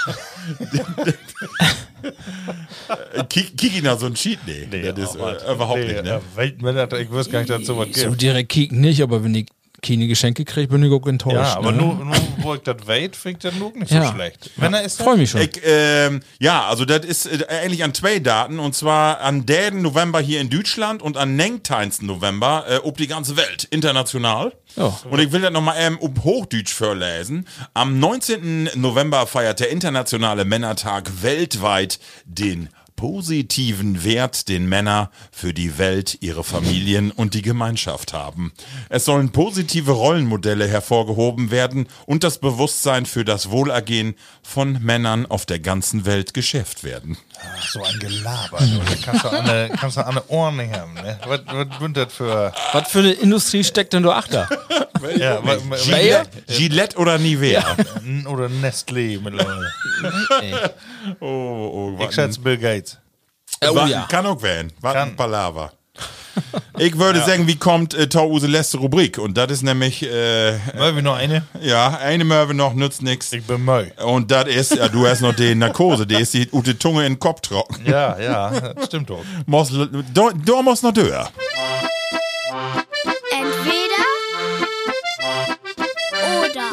Kick, 3.29 3.57
kick 3.57 3.77
ihn 3.77 3.83
nach 3.83 3.99
so 3.99 4.07
ein 4.07 4.13
Cheat? 4.13 4.39
Nee, 4.45 4.91
das 4.91 5.15
ist 5.15 5.15
äh, 5.15 5.53
überhaupt 5.53 5.79
nee, 5.79 5.93
nicht, 5.93 6.03
ne? 6.03 6.21
äh, 6.21 6.37
Weltmänner, 6.37 6.91
ich 6.93 7.09
wüsste 7.11 7.31
gar 7.31 7.39
nicht, 7.39 7.49
dass 7.49 7.61
es 7.61 7.67
sowas 7.67 7.87
So 7.93 8.15
direkt 8.15 8.49
kicken 8.49 8.81
nicht, 8.81 9.01
aber 9.01 9.23
wenn 9.23 9.35
ich 9.35 9.47
keine 9.83 10.07
Geschenke 10.07 10.45
kriege, 10.45 10.69
bin 10.69 10.83
ich 10.83 10.91
auch 10.91 11.05
enttäuscht. 11.05 11.35
Ja, 11.35 11.57
aber 11.57 11.71
ne? 11.71 11.77
nur, 11.83 11.95
nur 12.05 12.15
wo 12.37 12.55
ich 12.55 12.61
das 12.61 12.77
weiß, 12.87 13.09
finde 13.13 13.29
ich 13.29 13.37
das 13.37 13.55
nur 13.55 13.71
nicht 13.73 13.91
Ja. 13.91 14.07
so 14.07 14.13
schlecht. 14.13 14.49
Wenn 14.55 14.73
er 14.73 14.83
ist 14.83 15.01
Freue 15.01 15.17
mich 15.17 15.29
schon. 15.29 15.41
Ich, 15.41 15.61
ähm, 15.63 16.21
ja, 16.39 16.65
also 16.67 16.85
das 16.85 17.05
ist 17.05 17.25
äh, 17.27 17.45
eigentlich 17.47 17.83
an 17.83 17.93
zwei 17.93 18.19
Daten 18.19 18.59
und 18.59 18.73
zwar 18.75 19.21
an 19.21 19.45
den 19.45 19.81
November 19.81 20.19
hier 20.19 20.41
in 20.41 20.49
Deutschland 20.49 21.01
und 21.01 21.17
an 21.17 21.35
19. 21.35 21.91
November 22.01 22.65
äh, 22.67 22.77
ob 22.77 22.97
die 22.97 23.07
ganze 23.07 23.37
Welt, 23.37 23.65
international. 23.69 24.53
Ja. 24.75 24.97
Und 25.09 25.19
ich 25.19 25.31
will 25.31 25.41
das 25.41 25.51
nochmal 25.51 25.75
ähm, 25.77 25.97
um 25.99 26.23
Hochdeutsch 26.23 26.73
vorlesen. 26.73 27.47
Am 27.75 27.99
19. 27.99 28.71
November 28.75 29.27
feiert 29.27 29.59
der 29.59 29.69
Internationale 29.69 30.45
Männertag 30.45 31.21
weltweit 31.21 31.99
den 32.25 32.69
positiven 33.03 34.05
Wert, 34.05 34.47
den 34.47 34.65
Männer 34.69 35.11
für 35.29 35.53
die 35.53 35.77
Welt, 35.77 36.19
ihre 36.21 36.45
Familien 36.45 37.11
und 37.11 37.33
die 37.33 37.41
Gemeinschaft 37.41 38.13
haben. 38.13 38.53
Es 38.87 39.03
sollen 39.03 39.33
positive 39.33 39.91
Rollenmodelle 39.91 40.65
hervorgehoben 40.69 41.51
werden 41.51 41.87
und 42.05 42.23
das 42.23 42.37
Bewusstsein 42.37 43.05
für 43.05 43.25
das 43.25 43.49
Wohlergehen 43.49 44.15
von 44.41 44.81
Männern 44.81 45.25
auf 45.25 45.45
der 45.45 45.59
ganzen 45.59 46.05
Welt 46.05 46.33
geschärft 46.33 46.85
werden. 46.85 47.17
Ach, 47.41 47.67
so 47.67 47.83
ein 47.83 47.99
Gelaber. 47.99 48.59
Du. 48.59 48.77
Da 48.77 48.95
kannst 49.03 49.25
du 49.25 49.29
an 49.29 49.49
eine, 49.49 49.69
kannst 49.75 49.97
du 49.97 50.01
an 50.01 50.11
eine 50.11 50.23
Ohren 50.29 50.55
nicht 50.55 50.71
haben. 50.73 50.93
Ne? 50.93 51.19
Was, 51.27 51.41
was 51.45 51.91
das 51.91 52.13
für. 52.13 52.53
Was 52.71 52.89
für 52.89 52.99
eine 52.99 53.11
Industrie 53.11 53.65
steckt 53.65 53.91
denn 53.91 54.03
da 54.03 54.11
achter? 54.15 54.47
Ja, 55.17 55.41
Gillette, 55.83 56.29
Gillette 56.47 56.97
oder 56.97 57.17
Nivea? 57.17 57.75
N- 58.05 58.25
Oder 58.25 58.45
Nestlé 58.45 59.19
mittlerweile. 59.21 59.69
Oh, 61.19 61.25
oh, 61.99 62.05
Ich 62.07 62.15
schätze 62.15 62.39
Bill 62.39 62.57
Gates. 62.57 62.92
Oh 63.61 63.75
Wa- 63.75 63.87
ja. 63.87 64.05
Kann 64.09 64.25
auch 64.25 64.41
werden. 64.41 64.71
War 64.81 64.93
Kann. 64.93 65.09
ein 65.09 65.15
Palaver. 65.15 65.71
Ich 66.79 66.97
würde 66.97 67.19
sagen, 67.23 67.45
wie 67.45 67.55
kommt 67.57 67.93
äh, 67.93 68.09
Tause 68.09 68.47
letzte 68.47 68.77
Rubrik? 68.79 69.19
Und 69.19 69.37
das 69.37 69.51
ist 69.51 69.61
nämlich, 69.61 70.01
äh, 70.01 70.57
wir 70.75 71.01
noch 71.03 71.15
eine? 71.15 71.43
ja, 71.61 71.89
eine 71.99 72.23
Möwe 72.25 72.55
noch 72.55 72.73
nützt 72.73 73.03
nichts. 73.03 73.31
Ich 73.33 73.43
bin 73.45 73.63
Möi. 73.63 73.91
Und 74.03 74.31
das 74.31 74.47
ist, 74.47 74.75
ja, 74.75 74.87
du 74.87 75.05
hast 75.07 75.21
noch 75.21 75.35
die 75.35 75.53
Narkose, 75.53 76.07
die 76.07 76.15
ist 76.15 76.33
die 76.33 76.49
ute 76.51 76.75
Tunge 76.79 77.05
in 77.05 77.13
den 77.13 77.19
Kopf 77.19 77.41
trocken. 77.41 77.85
Ja, 77.85 78.17
ja, 78.19 78.73
stimmt 78.83 79.11
doch. 79.11 79.23
Muss, 79.45 79.71
da, 80.15 80.29
da 80.43 80.61
muss 80.63 80.81
noch 80.81 80.93
dör. 80.93 81.29
Entweder 83.31 84.03
oder. 86.41 86.63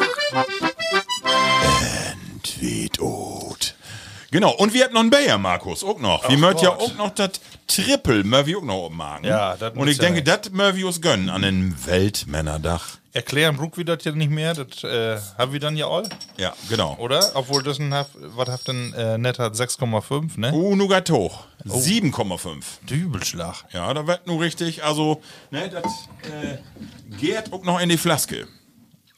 Tweetot. 2.43 3.20
Genau, 4.31 4.51
und 4.51 4.73
wir 4.73 4.85
hatten 4.85 4.93
noch 4.93 5.01
einen 5.01 5.09
Bayer, 5.09 5.37
Markus, 5.37 5.83
auch 5.83 5.99
noch. 5.99 6.27
Wir 6.29 6.37
möchten 6.37 6.63
ja 6.63 6.69
auch 6.69 6.95
noch 6.95 7.09
das 7.09 7.31
Triple, 7.67 8.23
Murphy 8.23 8.55
auch 8.55 8.61
noch 8.61 8.89
machen. 8.89 9.25
Ja, 9.25 9.57
das 9.57 9.73
Und 9.75 9.89
ich 9.89 9.97
denke, 9.97 10.23
das 10.23 10.49
Murphy 10.51 10.85
uns 10.85 11.01
gönnen 11.01 11.29
an 11.29 11.41
den 11.41 11.75
Weltmännerdach. 11.85 12.97
Erklären 13.11 13.57
Bruck 13.57 13.75
wir 13.75 13.83
das 13.83 14.05
jetzt 14.05 14.15
nicht 14.15 14.31
mehr, 14.31 14.53
das 14.53 14.85
äh, 14.85 15.19
haben 15.37 15.51
wir 15.51 15.59
dann 15.59 15.75
ja 15.75 15.85
all, 15.89 16.07
Ja, 16.37 16.53
genau. 16.69 16.95
oder? 16.97 17.31
Obwohl 17.33 17.61
das 17.61 17.77
ein, 17.77 17.91
was 17.91 18.47
habt 18.47 18.69
denn 18.69 18.93
äh, 18.93 19.17
net 19.17 19.37
hat 19.37 19.53
6,5, 19.53 20.39
ne? 20.39 20.53
Uh, 20.53 20.77
nu 20.77 20.87
geht 20.87 21.09
hoch. 21.11 21.43
7,5. 21.67 22.63
Dübelschlag. 22.89 23.65
Ja, 23.73 23.93
da 23.93 24.07
wird 24.07 24.27
nur 24.27 24.39
richtig, 24.39 24.85
also, 24.85 25.21
ne, 25.49 25.69
das 25.69 25.83
äh, 26.31 27.17
geht 27.17 27.51
auch 27.51 27.65
noch 27.65 27.81
in 27.81 27.89
die 27.89 27.97
Flaske. 27.97 28.47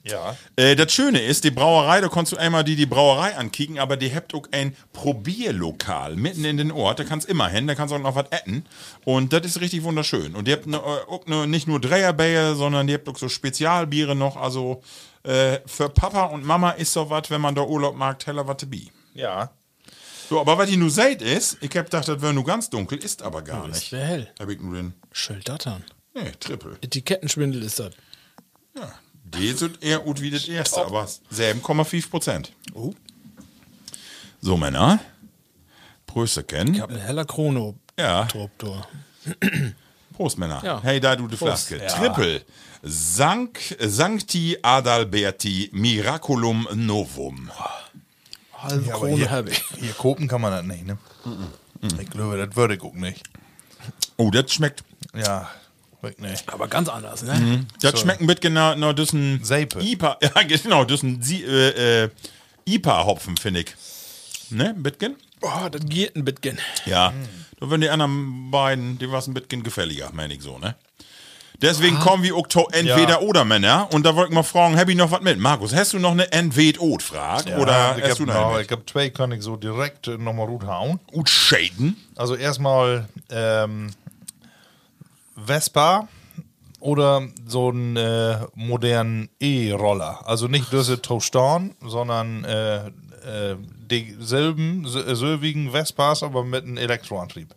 Ja. 0.05 0.35
Äh, 0.57 0.75
das 0.75 0.91
Schöne 0.91 1.21
ist, 1.21 1.45
die 1.45 1.51
Brauerei, 1.51 2.01
da 2.01 2.09
kannst 2.09 2.33
du 2.33 2.37
einmal 2.37 2.63
die, 2.65 2.75
die 2.75 2.85
Brauerei 2.85 3.35
ankicken, 3.37 3.79
aber 3.79 3.95
die 3.95 4.13
habt 4.13 4.33
auch 4.33 4.45
ein 4.51 4.75
Probierlokal 4.91 6.15
mitten 6.17 6.43
in 6.45 6.57
den 6.57 6.71
Ort. 6.71 6.99
Da 6.99 7.03
kannst 7.05 7.27
immer 7.30 7.47
hin, 7.47 7.67
da 7.67 7.75
kannst 7.75 7.91
du 7.91 7.95
auch 7.95 8.01
noch 8.01 8.15
was 8.15 8.25
essen. 8.30 8.65
Und 9.05 9.31
das 9.34 9.45
ist 9.45 9.61
richtig 9.61 9.84
wunderschön. 9.84 10.35
Und 10.35 10.47
die 10.47 10.51
habt 10.53 10.67
ne, 10.67 10.77
äh, 10.77 11.09
auch 11.11 11.25
ne, 11.25 11.47
nicht 11.47 11.67
nur 11.67 11.80
Dreherbier, 11.80 12.55
sondern 12.55 12.88
die 12.88 12.93
habt 12.95 13.07
auch 13.07 13.17
so 13.17 13.30
Spezialbiere 13.30 14.13
noch. 14.15 14.35
Also 14.35 14.84
äh, 15.23 15.59
für 15.65 15.88
Papa 15.89 16.25
und 16.25 16.45
Mama 16.45 16.71
ist 16.71 16.91
so 16.93 17.09
was, 17.09 17.30
wenn 17.30 17.39
man 17.41 17.55
da 17.55 17.61
Urlaub 17.63 17.95
mag, 17.95 18.19
Teller 18.19 18.45
was 18.47 18.57
bi. 18.65 18.91
Ja. 19.13 19.51
So, 20.30 20.39
aber 20.41 20.57
was 20.57 20.69
ich 20.69 20.77
nur 20.77 20.89
seht 20.89 21.21
ist, 21.21 21.57
ich 21.61 21.75
hab 21.77 21.85
gedacht, 21.85 22.07
das 22.07 22.21
wäre 22.21 22.34
nur 22.34 22.45
ganz 22.45 22.69
dunkel, 22.69 22.97
ist 22.97 23.21
aber 23.21 23.41
gar 23.41 23.67
Das 23.67 23.77
nicht. 23.77 23.91
wäre 23.91 24.05
hell. 24.05 24.31
Hab 24.39 24.49
ich 24.49 24.59
nur 24.59 24.75
den, 24.75 24.93
Schildattern. 25.11 25.84
nee, 26.13 26.31
Triple. 26.39 26.77
Etikettenschwindel 26.81 27.61
ist 27.63 27.80
das. 27.80 27.93
Ja, 28.75 28.93
die 29.38 29.51
sind 29.53 29.84
eher 29.84 29.99
gut 29.99 30.22
wie 30.22 30.31
das 30.31 30.47
erste, 30.47 30.85
aber 30.85 31.05
7,5 31.05 32.10
Prozent. 32.10 32.51
Oh. 32.73 32.93
So, 34.41 34.57
Männer. 34.57 34.99
Prösterken. 36.05 36.76
Ich 36.76 36.81
habe 36.81 36.93
eine 36.93 37.01
heller 37.01 37.26
Chrono. 37.26 37.76
Ja. 37.97 38.26
Troptor. 38.26 38.88
Prost, 40.14 40.38
Männer. 40.38 40.61
Ja. 40.64 40.81
Hey, 40.84 40.99
da 40.99 41.15
du 41.15 41.27
die 41.27 41.35
Prost. 41.35 41.68
Flaske. 41.68 41.84
Ja. 41.84 41.88
Triple. 41.88 42.41
Sank, 42.84 43.60
Sancti 43.80 44.57
Adalberti 44.61 45.69
Miraculum 45.72 46.68
Novum. 46.73 47.49
Halbe 48.53 48.85
Ja, 48.85 48.95
Krone 48.95 49.15
hier, 49.15 49.31
habe 49.31 49.51
ich. 49.51 49.64
hier 49.80 49.93
kopen 49.93 50.27
kann 50.27 50.41
man 50.41 50.51
das 50.51 50.64
nicht, 50.64 50.85
ne? 50.85 50.97
Ich 51.99 52.10
glaube, 52.10 52.38
das 52.38 52.55
würde 52.55 52.76
ich 52.76 52.81
auch 52.81 52.93
nicht. 52.93 53.23
Oh, 54.18 54.31
das 54.31 54.51
schmeckt. 54.53 54.84
Ja, 55.15 55.49
nicht. 56.19 56.51
Aber 56.51 56.67
ganz 56.67 56.89
anders, 56.89 57.23
ne? 57.23 57.65
Das 57.81 57.99
schmeckt 57.99 58.21
ein 58.21 58.27
bisschen 58.27 58.41
genau, 58.41 58.75
no, 58.75 58.93
das 58.93 59.07
ist 59.07 59.13
ein 59.13 59.43
Seipe. 59.43 59.80
IPA. 59.81 60.17
Ja, 60.23 60.41
genau, 60.43 60.84
das 60.85 60.97
ist 60.99 61.03
ein 61.03 61.21
Sie- 61.21 61.43
äh, 61.43 62.03
äh, 62.05 62.09
IPA-Hopfen, 62.65 63.38
finde 63.38 63.61
ich. 63.61 63.75
Ne, 64.49 64.69
ein 64.69 64.84
bisschen? 64.84 65.15
Oh, 65.41 65.67
das 65.71 65.81
geht 65.85 66.15
ein 66.15 66.23
bisschen. 66.25 66.57
Ja. 66.85 67.13
Da 67.59 67.69
würden 67.69 67.81
die 67.81 67.89
anderen 67.89 68.51
beiden, 68.51 68.97
die 68.99 69.09
war 69.11 69.21
ein 69.25 69.34
bisschen 69.34 69.63
gefälliger, 69.63 70.09
meine 70.13 70.34
ich 70.34 70.41
so, 70.41 70.57
ne? 70.59 70.75
Deswegen 71.61 71.97
kommen 71.99 72.23
wir 72.23 72.35
auch 72.35 72.47
zu 72.47 72.67
entweder 72.71 73.21
oder 73.21 73.45
Männer. 73.45 73.88
Und 73.93 74.05
da 74.05 74.15
wollte 74.15 74.31
ich 74.31 74.35
mal 74.35 74.43
fragen, 74.43 74.77
hab 74.77 74.89
ich 74.89 74.97
noch 74.97 75.11
was 75.11 75.21
mit? 75.21 75.39
Markus, 75.39 75.73
hast 75.73 75.93
du 75.93 75.99
noch 75.99 76.11
eine 76.11 76.30
Entweder-Od-Frage? 76.31 77.55
oder 77.55 77.95
ich 77.97 78.03
hast 78.03 78.11
hab, 78.11 78.17
du 78.17 78.25
noch 78.25 78.53
eine 78.53 78.61
ich 78.63 78.69
hab 78.71 78.89
zwei, 78.89 79.09
kann 79.11 79.31
ich 79.31 79.41
so 79.43 79.55
direkt 79.55 80.07
äh, 80.09 80.17
nochmal 80.17 80.47
gut 80.47 80.65
hauen. 80.65 80.99
Ut 81.13 81.30
Shaden? 81.30 81.95
Also 82.15 82.35
erstmal 82.35 83.07
ähm, 83.30 83.91
Vespa 85.35 86.07
oder 86.80 87.27
so 87.45 87.69
einen 87.69 87.95
äh, 87.95 88.39
modernen 88.55 89.30
E-Roller. 89.39 90.27
Also 90.27 90.47
nicht 90.47 90.72
diese 90.72 91.01
Tostan, 91.01 91.76
sondern 91.81 92.43
äh, 92.43 92.88
äh, 92.88 93.55
dieselben, 93.89 94.85
s- 94.85 95.18
selbigen 95.19 95.72
Vespas, 95.72 96.23
aber 96.23 96.43
mit 96.43 96.64
einem 96.64 96.77
Elektroantrieb. 96.77 97.55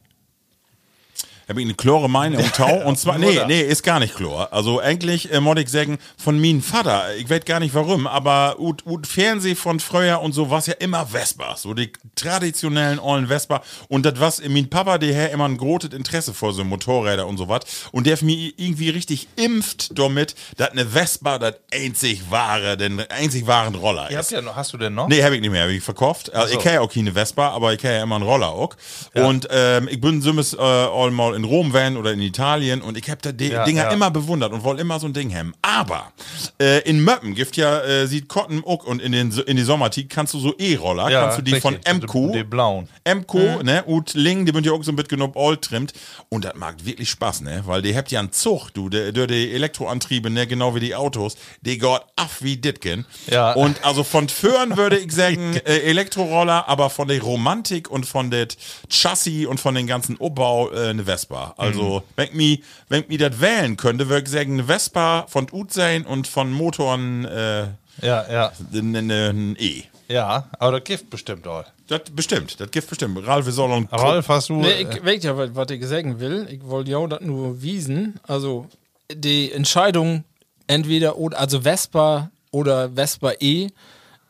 Hab 1.48 1.59
ich 1.59 1.64
eine 1.64 1.74
klare 1.74 2.10
Meinung, 2.10 2.44
Tau. 2.52 2.81
Und 2.86 2.98
zwar, 2.98 3.18
nee, 3.18 3.39
nee, 3.47 3.60
ist 3.60 3.85
gar 3.85 4.01
nicht 4.01 4.16
klar. 4.16 4.48
Also 4.51 4.81
eigentlich, 4.81 5.32
äh, 5.32 5.40
muss 5.40 5.56
ich 5.59 5.68
sagen, 5.68 5.98
von 6.18 6.40
meinem 6.40 6.60
Vater, 6.60 7.14
ich 7.16 7.31
weiß 7.31 7.44
gar 7.44 7.60
nicht 7.60 7.73
warum, 7.73 8.09
aber 8.09 8.56
ut, 8.59 8.85
ut 8.85 9.06
Fernseh 9.06 9.55
von 9.55 9.78
früher 9.78 10.20
und 10.20 10.32
so 10.32 10.51
was 10.51 10.66
ja 10.66 10.74
immer 10.74 11.06
Vespa. 11.06 11.56
So 11.56 11.73
die 11.73 11.93
traditionellen 12.16 12.98
ollen 12.98 13.28
Vespa. 13.28 13.62
Und 13.89 14.05
das 14.05 14.18
was, 14.18 14.43
mein 14.48 14.68
Papa, 14.68 14.98
der 14.98 15.24
hat 15.24 15.32
immer 15.32 15.44
ein 15.44 15.56
großes 15.56 15.93
Interesse 15.93 16.35
vor 16.35 16.52
so 16.52 16.64
Motorräder 16.64 17.28
und 17.28 17.36
so 17.36 17.48
was. 17.48 17.60
Und 17.93 18.09
der 18.09 18.16
hat 18.16 18.23
mir 18.23 18.52
irgendwie 18.56 18.90
richtig 18.90 19.28
impft 19.36 19.97
damit, 19.97 20.35
dass 20.56 20.70
eine 20.70 20.85
Vespa 20.86 21.39
das 21.39 21.55
einzig 21.73 22.28
wahre, 22.28 22.77
den 22.77 23.09
einzig 23.09 23.47
wahren 23.47 23.77
Roller 23.77 24.10
ist. 24.10 24.32
ja 24.32 24.43
noch, 24.43 24.56
hast 24.56 24.73
du 24.73 24.78
denn 24.78 24.94
noch? 24.94 25.06
Nee, 25.06 25.23
hab 25.23 25.32
ich 25.32 25.40
nicht 25.40 25.51
mehr, 25.51 25.62
hab 25.62 25.70
ich 25.70 25.85
verkauft. 25.85 26.35
Also, 26.35 26.48
so. 26.48 26.59
Ich 26.59 26.62
kenne 26.64 26.77
ja 26.77 26.81
auch 26.81 26.93
keine 26.93 27.12
Vespa, 27.12 27.51
aber 27.51 27.73
ich 27.73 27.78
kenne 27.78 27.98
ja 27.98 28.02
immer 28.02 28.16
einen 28.16 28.24
Roller 28.24 28.48
auch. 28.48 28.70
Und 29.14 29.47
ähm, 29.52 29.86
ich 29.89 30.01
bin 30.01 30.20
so 30.20 30.32
äh, 30.32 30.62
all 30.62 31.12
mal 31.12 31.36
in 31.37 31.45
Rom 31.45 31.73
van 31.73 31.97
oder 31.97 32.13
in 32.13 32.21
Italien 32.21 32.83
und 32.83 32.97
ich 32.99 33.09
hab 33.11 33.23
da 33.23 33.31
die 33.33 33.49
Ja, 33.49 33.65
Dinger 33.65 33.85
ja. 33.85 33.91
immer 33.91 34.11
bewundert 34.11 34.53
und 34.53 34.65
wollte 34.65 34.81
immer 34.83 34.99
so 34.99 35.07
ein 35.07 35.13
Ding 35.13 35.35
haben. 35.35 35.53
Aber 35.63 36.13
äh, 36.61 36.81
in 36.89 37.05
Möppen 37.05 37.35
gibt 37.35 37.57
ja, 37.57 37.81
äh, 37.83 38.07
sieht 38.07 38.29
Cotton 38.29 38.63
auch 38.65 38.85
und 38.85 39.01
in, 39.03 39.13
den, 39.13 39.31
in 39.47 39.57
die 39.57 39.63
Sommertit 39.63 40.09
kannst 40.11 40.35
du 40.35 40.39
so 40.41 40.55
E-Roller, 40.59 41.11
Ja, 41.11 41.23
kannst 41.23 41.39
du 41.39 41.43
die 41.43 41.61
von 41.61 41.75
richtig. 41.75 41.95
MQ. 42.03 42.13
Die- 42.33 42.39
die 42.39 42.45
blauen. 42.45 42.89
MQ, 43.07 43.63
ne, 43.63 43.85
und 43.85 44.15
Ling, 44.15 44.47
die 44.47 44.53
sind 44.53 44.67
ja 44.67 44.73
auch 44.73 44.83
so 44.83 44.91
ein 44.93 44.97
bisschen 44.97 45.09
genug 45.11 45.35
all 45.37 45.57
trimmt. 45.59 45.93
Und 46.29 46.45
das 46.45 46.55
macht 46.55 46.85
wirklich 46.87 47.11
Spaß, 47.11 47.43
ne, 47.43 47.63
weil 47.67 47.83
die 47.83 47.97
habt 47.97 48.11
ja 48.11 48.21
einen 48.21 48.33
Zug, 48.33 48.71
du, 48.75 48.89
der, 48.89 49.13
die 49.13 49.53
Elektroantriebe, 49.53 50.31
ne, 50.31 50.47
genau 50.47 50.75
wie 50.75 50.81
die 50.81 50.95
Autos, 50.95 51.37
die 51.61 51.79
geht 51.79 52.01
af 52.17 52.39
wie 52.41 52.57
Ditken. 52.57 53.05
Ja. 53.31 53.53
Und 53.53 53.85
also 53.85 54.03
von 54.05 54.29
Föhren 54.29 54.77
würde 54.77 54.99
ich 54.99 55.13
sagen, 55.13 55.57
äh, 55.67 55.79
Elektroroller, 55.81 56.69
aber 56.69 56.89
von 56.91 57.09
der 57.09 57.21
Romantik 57.21 57.91
und 57.91 58.07
von 58.07 58.31
der 58.31 58.49
Chassis 58.91 59.47
und 59.47 59.61
von 59.61 59.75
den 59.75 59.87
ganzen 59.87 60.17
Umbau 60.17 60.71
äh, 60.73 60.89
eine 60.89 61.05
Vespa. 61.05 61.26
Also, 61.31 62.03
wenn 62.16 62.27
ich 62.28 62.35
mi, 62.35 62.62
wenn 62.89 63.05
mi 63.09 63.16
das 63.16 63.40
wählen 63.40 63.77
könnte, 63.77 64.09
würde 64.09 64.24
ich 64.24 64.31
sagen, 64.31 64.55
eine 64.55 64.65
Vespa 64.65 65.27
von 65.28 65.47
Ut 65.53 65.73
sein 65.73 66.05
und 66.05 66.27
von 66.27 66.53
Motoren 66.53 67.24
äh, 67.24 67.66
Ja, 68.03 68.31
ja. 68.31 68.53
ein 68.73 68.94
ein 68.94 69.57
E. 69.59 69.85
Ja, 70.09 70.48
aber 70.59 70.73
das 70.73 70.85
Gift 70.85 71.11
bestimmt 71.11 71.47
auch. 71.47 71.65
Das 71.89 72.03
bestimmt, 72.12 72.61
das 72.61 72.70
gibt 72.70 72.89
bestimmt. 72.89 73.27
Ralf, 73.27 73.47
wir 73.47 73.53
sollen 73.53 73.89
Ralf, 73.90 74.28
hast 74.28 74.48
du. 74.48 74.57
Nee, 74.57 74.70
äh, 74.70 74.82
ich 74.97 75.05
weiß 75.05 75.24
ja, 75.24 75.36
was 75.36 75.55
was 75.55 75.70
ich 75.70 75.85
sagen 75.86 76.20
will. 76.20 76.47
Ich 76.51 76.65
wollte 76.65 76.90
ja 76.90 77.07
das 77.07 77.20
nur 77.20 77.61
wiesen. 77.62 78.20
Also, 78.27 78.66
die 79.12 79.53
Entscheidung 79.53 80.24
entweder 80.66 81.16
oder, 81.16 81.39
also 81.39 81.61
Vespa 81.62 82.31
oder 82.51 82.90
Vespa 82.90 83.32
E, 83.40 83.69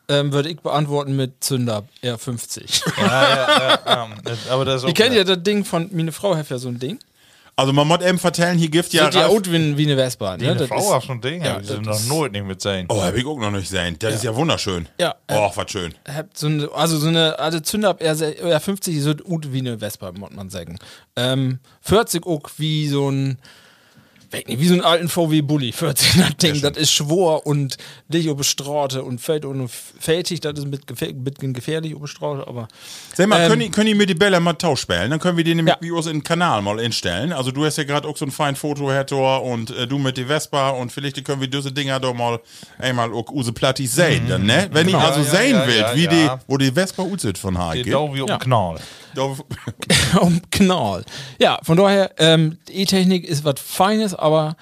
ähm, 0.08 0.32
würde 0.32 0.48
ich 0.50 0.60
beantworten 0.60 1.16
mit 1.16 1.42
Zünder 1.42 1.84
R50. 2.02 2.82
ja, 2.98 3.06
ja, 3.06 3.48
ja, 3.48 3.78
ja, 3.86 4.08
aber 4.50 4.64
das 4.64 4.76
ist 4.78 4.84
auch 4.84 4.88
Ihr 4.88 4.94
kennt 4.94 5.14
ja 5.14 5.24
das 5.24 5.42
Ding 5.42 5.64
von, 5.64 5.88
meine 5.92 6.12
Frau 6.12 6.36
hat 6.36 6.48
ja 6.50 6.58
so 6.58 6.68
ein 6.68 6.78
Ding. 6.78 6.98
Also 7.58 7.72
man 7.72 7.88
muss 7.88 8.02
eben 8.02 8.18
vertellen, 8.18 8.58
hier 8.58 8.68
gibt 8.68 8.92
ja, 8.92 9.06
Sieht 9.06 9.14
ja 9.14 9.22
Ralf- 9.28 9.40
aus 9.40 9.50
wie, 9.50 9.78
wie 9.78 9.84
eine 9.86 9.96
Vespa. 9.96 10.36
Ne? 10.36 10.54
Das 10.56 10.68
Frau 10.68 10.76
ist- 10.78 10.92
hat 10.92 11.04
schon 11.04 11.16
ein 11.16 11.20
Ding, 11.22 11.40
Ja, 11.42 11.54
ja, 11.54 11.58
die 11.60 11.66
sind 11.66 11.86
noch 11.86 12.04
nooit 12.04 12.32
nicht 12.32 12.44
mit 12.44 12.60
sein. 12.60 12.84
Oh, 12.90 13.02
hab 13.02 13.14
ich 13.16 13.24
auch 13.24 13.38
noch 13.38 13.50
nicht 13.50 13.70
gesehen. 13.70 13.96
Das 13.98 14.14
ist 14.16 14.24
ja 14.24 14.36
wunderschön. 14.36 14.86
Ja. 15.00 15.14
Oh, 15.30 15.50
was 15.54 15.70
schön. 15.70 15.94
So 16.34 16.48
eine, 16.48 16.68
also 16.74 16.98
so 16.98 17.08
eine 17.08 17.38
also 17.38 17.58
Zünder 17.60 17.88
ab 17.88 18.02
R50 18.02 18.88
ist 18.98 19.04
so 19.04 19.14
gut 19.14 19.54
wie 19.54 19.60
eine 19.60 19.78
Vespa, 19.78 20.12
muss 20.12 20.32
man 20.32 20.50
sagen. 20.50 20.78
Ähm, 21.16 21.60
40 21.80 22.26
auch 22.26 22.42
wie 22.58 22.88
so 22.88 23.10
ein 23.10 23.38
weiß 24.32 24.44
nicht, 24.46 24.60
wie 24.60 24.66
so 24.68 24.74
einen 24.74 24.82
alten 24.82 25.08
VW 25.08 25.40
Bulli, 25.42 25.72
40 25.72 26.16
das 26.20 26.36
Ding, 26.36 26.60
das 26.60 26.76
ist 26.76 26.92
schwor 26.92 27.46
und 27.46 27.76
dich 28.08 28.26
über 28.26 28.42
Straße 28.44 29.02
und 29.02 29.20
fällt 29.20 29.44
und 29.44 29.68
fältig, 29.70 30.40
das 30.40 30.58
ist 30.58 30.66
mit 30.66 30.86
gefähr, 30.86 31.12
bisschen 31.12 31.52
gefährlich 31.52 31.92
über 31.92 32.08
Straße, 32.08 32.46
aber 32.46 32.68
Sag 33.14 33.28
mal, 33.28 33.40
Ähm, 33.42 33.48
können, 33.48 33.60
die, 33.62 33.70
können 33.70 33.86
die 33.86 33.94
mir 33.94 34.06
die 34.06 34.14
Bälle 34.14 34.38
mal 34.40 34.52
tausch 34.54 34.80
spielen? 34.80 35.10
Dann 35.10 35.20
können 35.20 35.36
wir 35.36 35.44
die 35.44 35.54
nämlich 35.54 35.74
Ja. 35.74 35.78
wie 35.80 35.90
uns 35.90 36.06
in 36.06 36.18
den 36.18 36.22
Kanal 36.22 36.62
mal 36.62 36.78
instellen. 36.80 37.32
Also 37.32 37.50
du 37.50 37.64
hast 37.64 37.78
ja 37.78 37.84
gerade 37.84 38.06
auch 38.08 38.16
so 38.16 38.24
ein 38.24 38.30
fein 38.30 38.56
Foto, 38.56 38.90
Herr 38.90 39.06
Thor, 39.06 39.42
und 39.44 39.70
äh, 39.70 39.86
du 39.86 39.98
mit 39.98 40.16
die 40.16 40.24
Vespa 40.24 40.70
und 40.70 40.92
vielleicht 40.92 41.24
können 41.24 41.40
wir 41.40 41.48
diese 41.48 41.72
Dinger 41.72 42.00
doch 42.00 42.14
mal 42.14 42.40
einmal 42.78 43.12
auch 43.12 43.30
use 43.30 43.52
Plattis 43.52 43.94
sehen, 43.94 44.28
dann, 44.28 44.44
ne? 44.44 44.68
Wenn 44.72 44.88
ihr 44.88 44.98
also 44.98 45.20
Ja, 45.20 45.26
sehen 45.26 45.56
ja, 45.56 45.68
ja, 45.68 45.94
wie 45.96 46.04
ja. 46.04 46.10
die, 46.36 46.42
wo 46.46 46.56
die 46.56 46.72
Vespa 46.72 47.02
aussieht 47.02 47.38
von 47.38 47.54
Die 47.54 47.60
Heike. 47.60 47.90
da 47.90 48.14
wie 48.14 48.20
um 48.20 48.28
Ja. 48.28 48.38
Knall. 48.38 48.76
um 50.20 50.40
Knall. 50.50 51.04
Ja, 51.38 51.58
von 51.62 51.76
daher, 51.76 52.12
ähm, 52.18 52.58
E-Technik 52.68 53.24
ist 53.24 53.44
was 53.44 53.60
Feines, 53.60 54.14
aber 54.14 54.56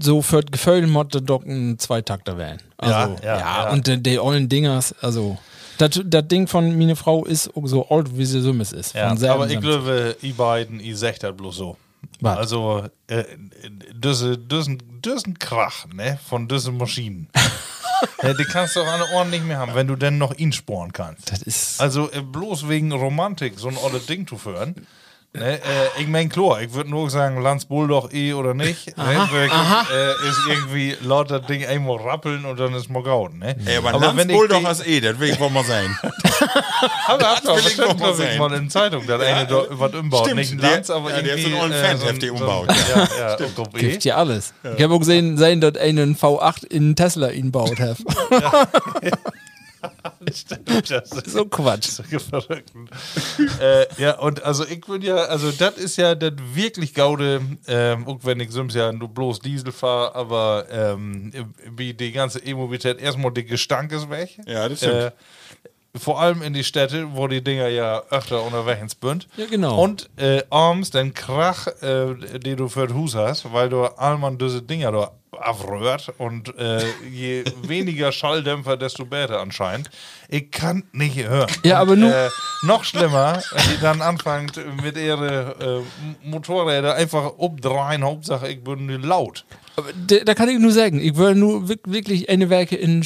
so 0.00 0.22
für 0.22 0.42
Gefühl 0.42 0.86
mochte 0.86 1.22
doch 1.22 1.44
ein 1.44 1.78
Zweitakter 1.78 2.36
werden. 2.36 2.60
Also, 2.76 3.16
Ja, 3.22 3.24
ja, 3.24 3.38
ja. 3.38 3.70
und 3.70 3.86
die, 3.86 4.02
die 4.02 4.18
ollen 4.18 4.48
Dingers, 4.48 4.94
also, 5.00 5.38
das 5.78 6.00
das 6.04 6.26
Ding 6.28 6.46
von 6.46 6.76
meine 6.76 6.96
Frau 6.96 7.24
ist 7.24 7.50
so 7.64 7.88
alt, 7.88 8.16
wie 8.16 8.24
sie 8.24 8.40
so 8.40 8.52
ist. 8.52 8.94
Ja, 8.94 9.10
aber 9.10 9.48
ich 9.48 9.60
glaube, 9.60 10.16
ihr 10.20 10.34
beiden, 10.34 10.80
ihr 10.80 10.96
sagt 10.96 11.22
das 11.22 11.36
bloß 11.36 11.56
so. 11.56 11.76
Was? 12.20 12.38
Also, 12.38 12.88
äh, 13.06 13.24
diese, 13.92 14.38
diesen, 14.38 15.00
diesen 15.02 15.38
Krach, 15.38 15.86
ne, 15.92 16.18
von 16.28 16.48
diesen 16.48 16.76
Maschinen. 16.76 17.28
ja, 18.22 18.34
die 18.34 18.44
kannst 18.44 18.76
du 18.76 18.80
auch 18.82 18.88
an 18.88 19.00
den 19.00 19.14
Ohren 19.14 19.30
nicht 19.30 19.44
mehr 19.44 19.58
haben, 19.58 19.74
wenn 19.74 19.86
du 19.86 19.96
denn 19.96 20.18
noch 20.18 20.34
ihn 20.34 20.52
sporen 20.52 20.92
kannst. 20.92 21.30
Das 21.30 21.42
ist. 21.42 21.80
Also 21.80 22.10
äh, 22.10 22.22
bloß 22.22 22.68
wegen 22.68 22.92
Romantik 22.92 23.58
so 23.58 23.68
ein 23.68 23.76
olles 23.76 24.06
Ding 24.06 24.26
zu 24.26 24.36
führen. 24.36 24.86
Ne, 25.34 25.56
äh, 25.56 25.60
ich 26.00 26.08
mein 26.08 26.30
klar, 26.30 26.62
ich 26.62 26.72
würde 26.72 26.88
nur 26.88 27.10
sagen, 27.10 27.42
Lanz 27.42 27.66
Bulldog 27.66 28.14
eh 28.14 28.32
oder 28.32 28.54
nicht. 28.54 28.96
Ne, 28.96 29.28
wirklich, 29.30 29.52
äh, 29.92 30.28
ist 30.28 30.38
irgendwie 30.48 30.96
laut 31.02 31.30
das 31.30 31.44
Ding 31.46 31.64
einmal 31.66 31.98
rappeln 31.98 32.46
und 32.46 32.58
dann 32.58 32.72
ist 32.74 32.88
mal 32.88 33.02
gaut. 33.02 33.34
Ne? 33.34 33.54
Ey, 33.66 33.76
aber, 33.76 33.92
aber 33.92 34.14
ich 34.22 34.26
Bulldog 34.28 34.68
ist 34.70 34.86
eh, 34.86 35.00
das 35.00 35.18
will 35.20 35.28
ich 35.28 35.38
wohl 35.38 35.50
mal 35.50 35.64
sein. 35.64 35.96
Aber 37.08 37.18
das 37.18 37.44
will 37.44 37.54
ich 37.58 37.64
bestimmt, 37.64 37.88
noch 37.88 37.98
mal 37.98 38.14
glaub 38.14 38.28
ich, 38.30 38.38
mal 38.38 38.52
in 38.54 38.62
der 38.62 38.68
Zeitung, 38.70 39.06
dass 39.06 39.20
eine 39.20 39.46
da 39.46 39.64
was 39.70 39.92
umbaut. 39.94 40.24
Stimmt, 40.26 40.36
nicht 40.36 40.52
ein 40.52 40.58
der- 40.58 40.70
Lanz, 40.70 40.90
aber 40.90 41.10
ja, 41.10 41.22
der 41.22 41.32
hat 41.34 41.40
so 41.40 41.48
irgendwie, 41.48 41.60
einen 41.60 41.60
ollen 41.60 41.72
äh, 41.72 41.84
Fanheft, 41.98 42.22
der 42.22 42.28
so 42.28 42.34
ein- 42.34 42.40
umbaut. 42.40 42.68
Ja, 42.94 43.08
ja, 43.40 43.46
Gruppe 43.54 43.78
E. 43.78 43.90
Gibt 43.90 44.04
ja 44.04 44.16
alles. 44.16 44.54
Ich 44.76 44.82
habe 44.82 44.94
auch 44.94 44.98
gesehen, 44.98 45.36
sein, 45.36 45.60
dass 45.60 45.76
einen 45.76 46.16
V8 46.16 46.66
in 46.66 46.94
Tesla 46.96 47.30
ihn 47.30 47.50
baut 47.50 47.76
hat. 50.50 50.90
Das 50.90 51.12
ist 51.12 51.30
so 51.30 51.44
Quatsch. 51.44 51.88
solche 51.88 52.20
Verrückten. 52.20 52.88
äh, 53.60 53.86
ja, 53.98 54.18
und 54.18 54.42
also 54.42 54.64
ich 54.66 54.80
bin 54.80 55.02
ja, 55.02 55.16
also 55.16 55.50
das 55.52 55.76
ist 55.76 55.96
ja 55.96 56.14
das 56.14 56.32
wirklich 56.52 56.94
Gaude, 56.94 57.40
ähm, 57.66 58.06
auch 58.06 58.18
wenn 58.22 58.40
ich 58.40 58.50
sonst 58.50 58.74
ja 58.74 58.92
nur 58.92 59.08
bloß 59.08 59.40
Diesel 59.40 59.72
fahre, 59.72 60.14
aber 60.14 60.66
ähm, 60.70 61.32
wie 61.76 61.94
die 61.94 62.12
ganze 62.12 62.40
E-Mobilität, 62.40 63.00
erstmal 63.00 63.32
der 63.32 63.44
Gestank 63.44 63.92
ist 63.92 64.10
weg. 64.10 64.38
Ja, 64.46 64.68
das 64.68 64.78
stimmt. 64.78 64.94
Äh, 64.94 65.10
vor 65.96 66.20
allem 66.20 66.42
in 66.42 66.52
die 66.52 66.64
Städte, 66.64 67.08
wo 67.14 67.26
die 67.28 67.42
Dinger 67.42 67.68
ja 67.68 68.02
öfter 68.10 68.42
unterwegs 68.42 68.96
sind. 69.00 69.28
Ja, 69.36 69.46
genau. 69.46 69.82
Und 69.82 70.10
äh, 70.16 70.42
abends 70.50 70.90
den 70.90 71.14
Krach, 71.14 71.66
äh, 71.82 72.14
den 72.38 72.56
du 72.56 72.68
für 72.68 72.86
das 72.86 72.96
Haus 72.96 73.14
hast, 73.14 73.52
weil 73.52 73.68
du 73.68 73.84
allmann 73.84 74.38
diese 74.38 74.62
Dinger 74.62 74.92
da 74.92 75.12
abrührt 75.40 76.12
und 76.18 76.56
äh, 76.58 76.82
je 77.10 77.44
weniger 77.62 78.12
Schalldämpfer, 78.12 78.76
desto 78.76 79.04
besser 79.04 79.40
anscheinend. 79.40 79.90
Ich 80.28 80.50
kann 80.50 80.84
nicht 80.92 81.16
hören. 81.16 81.50
Ja, 81.64 81.78
aber 81.80 81.92
und, 81.92 82.00
nu- 82.00 82.08
Äh, 82.10 82.28
noch 82.62 82.84
schlimmer, 82.84 83.42
wenn 83.52 83.74
die 83.76 83.80
dann 83.80 84.02
anfangen 84.02 84.50
mit 84.82 84.96
ihren 84.96 85.22
äh, 85.28 85.80
Motorräder 86.24 86.94
einfach 86.94 87.32
obdrehen, 87.38 88.02
Hauptsache 88.04 88.48
ich 88.48 88.62
bin 88.62 88.88
laut. 89.02 89.44
Aber 89.76 89.88
da, 90.08 90.16
da 90.24 90.34
kann 90.34 90.48
ich 90.48 90.58
nur 90.58 90.72
sagen, 90.72 91.00
ich 91.00 91.14
würde 91.16 91.38
nur 91.38 91.68
wirk- 91.68 91.86
wirklich 91.90 92.28
eine 92.28 92.50
Werke 92.50 92.74
in 92.76 93.04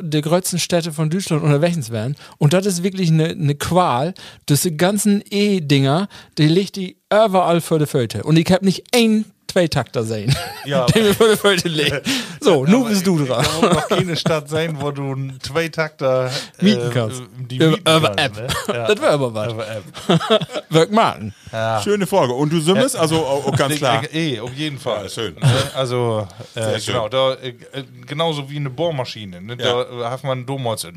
der 0.00 0.20
größten 0.20 0.58
Städte 0.58 0.92
von 0.92 1.10
Deutschland 1.10 1.42
unterwegs 1.44 1.90
werden. 1.90 2.16
Und 2.38 2.52
das 2.52 2.66
ist 2.66 2.82
wirklich 2.82 3.08
eine, 3.10 3.28
eine 3.28 3.54
Qual. 3.54 4.14
Diese 4.48 4.72
ganzen 4.74 5.22
E-Dinger, 5.30 6.08
die 6.36 6.48
liegt 6.48 6.74
die 6.76 6.96
überall 7.12 7.60
für 7.60 7.78
die 7.78 7.86
Föte. 7.86 8.24
Und 8.24 8.36
ich 8.36 8.50
habe 8.50 8.64
nicht 8.64 8.84
ein 8.94 9.24
Zweitakter 9.48 10.04
sehen, 10.04 10.34
Ja. 10.64 10.84
der 10.86 11.14
für 11.14 11.30
die 11.30 11.36
Föte 11.36 11.68
liegt. 11.68 12.02
So, 12.40 12.64
nun 12.66 12.88
bist 12.88 13.06
du 13.06 13.24
dran. 13.24 13.44
Da 13.60 13.66
muss 13.68 13.76
noch 13.76 13.88
keine 13.88 14.16
Stadt 14.16 14.48
sein, 14.48 14.76
wo 14.80 14.90
du 14.90 15.02
einen 15.12 15.40
Zweitakter 15.40 16.30
äh, 16.58 16.64
Mieten 16.64 16.90
kannst. 16.92 17.22
Die 17.38 17.56
Über, 17.56 17.70
mieten 17.70 17.96
über 17.96 18.18
App. 18.18 18.36
Ne? 18.36 18.46
Ja. 18.68 18.86
Das 18.86 19.00
wäre 19.00 19.10
aber 19.12 19.34
was. 19.34 19.52
Über 19.52 19.66
App. 19.68 19.84
Wirk 20.70 20.92
Martin. 20.92 21.32
Schöne 21.82 22.06
Folge. 22.06 22.34
Und 22.34 22.52
du 22.52 22.60
sümmest, 22.60 22.94
also 22.96 23.16
auch 23.24 23.46
auch 23.46 23.56
ganz 23.56 23.76
klar. 23.76 24.02
Eh, 24.12 24.38
auf 24.40 24.52
jeden 24.54 24.78
Fall. 24.78 25.04
Ja, 25.04 25.08
schön. 25.08 25.34
Ne? 25.34 25.40
Also, 25.74 26.28
äh, 26.54 26.60
Sehr 26.62 26.80
schön. 26.80 26.94
genau, 26.94 27.08
da, 27.08 27.34
äh, 27.34 27.48
äh, 27.48 27.84
genauso 28.06 28.48
wie 28.50 28.56
eine 28.56 28.70
Bohrmaschine. 28.70 29.40
Ne? 29.40 29.56
Ja. 29.58 29.84
Da 29.84 30.10
hat 30.10 30.24
man 30.24 30.44
damals 30.46 30.84
äh, 30.84 30.92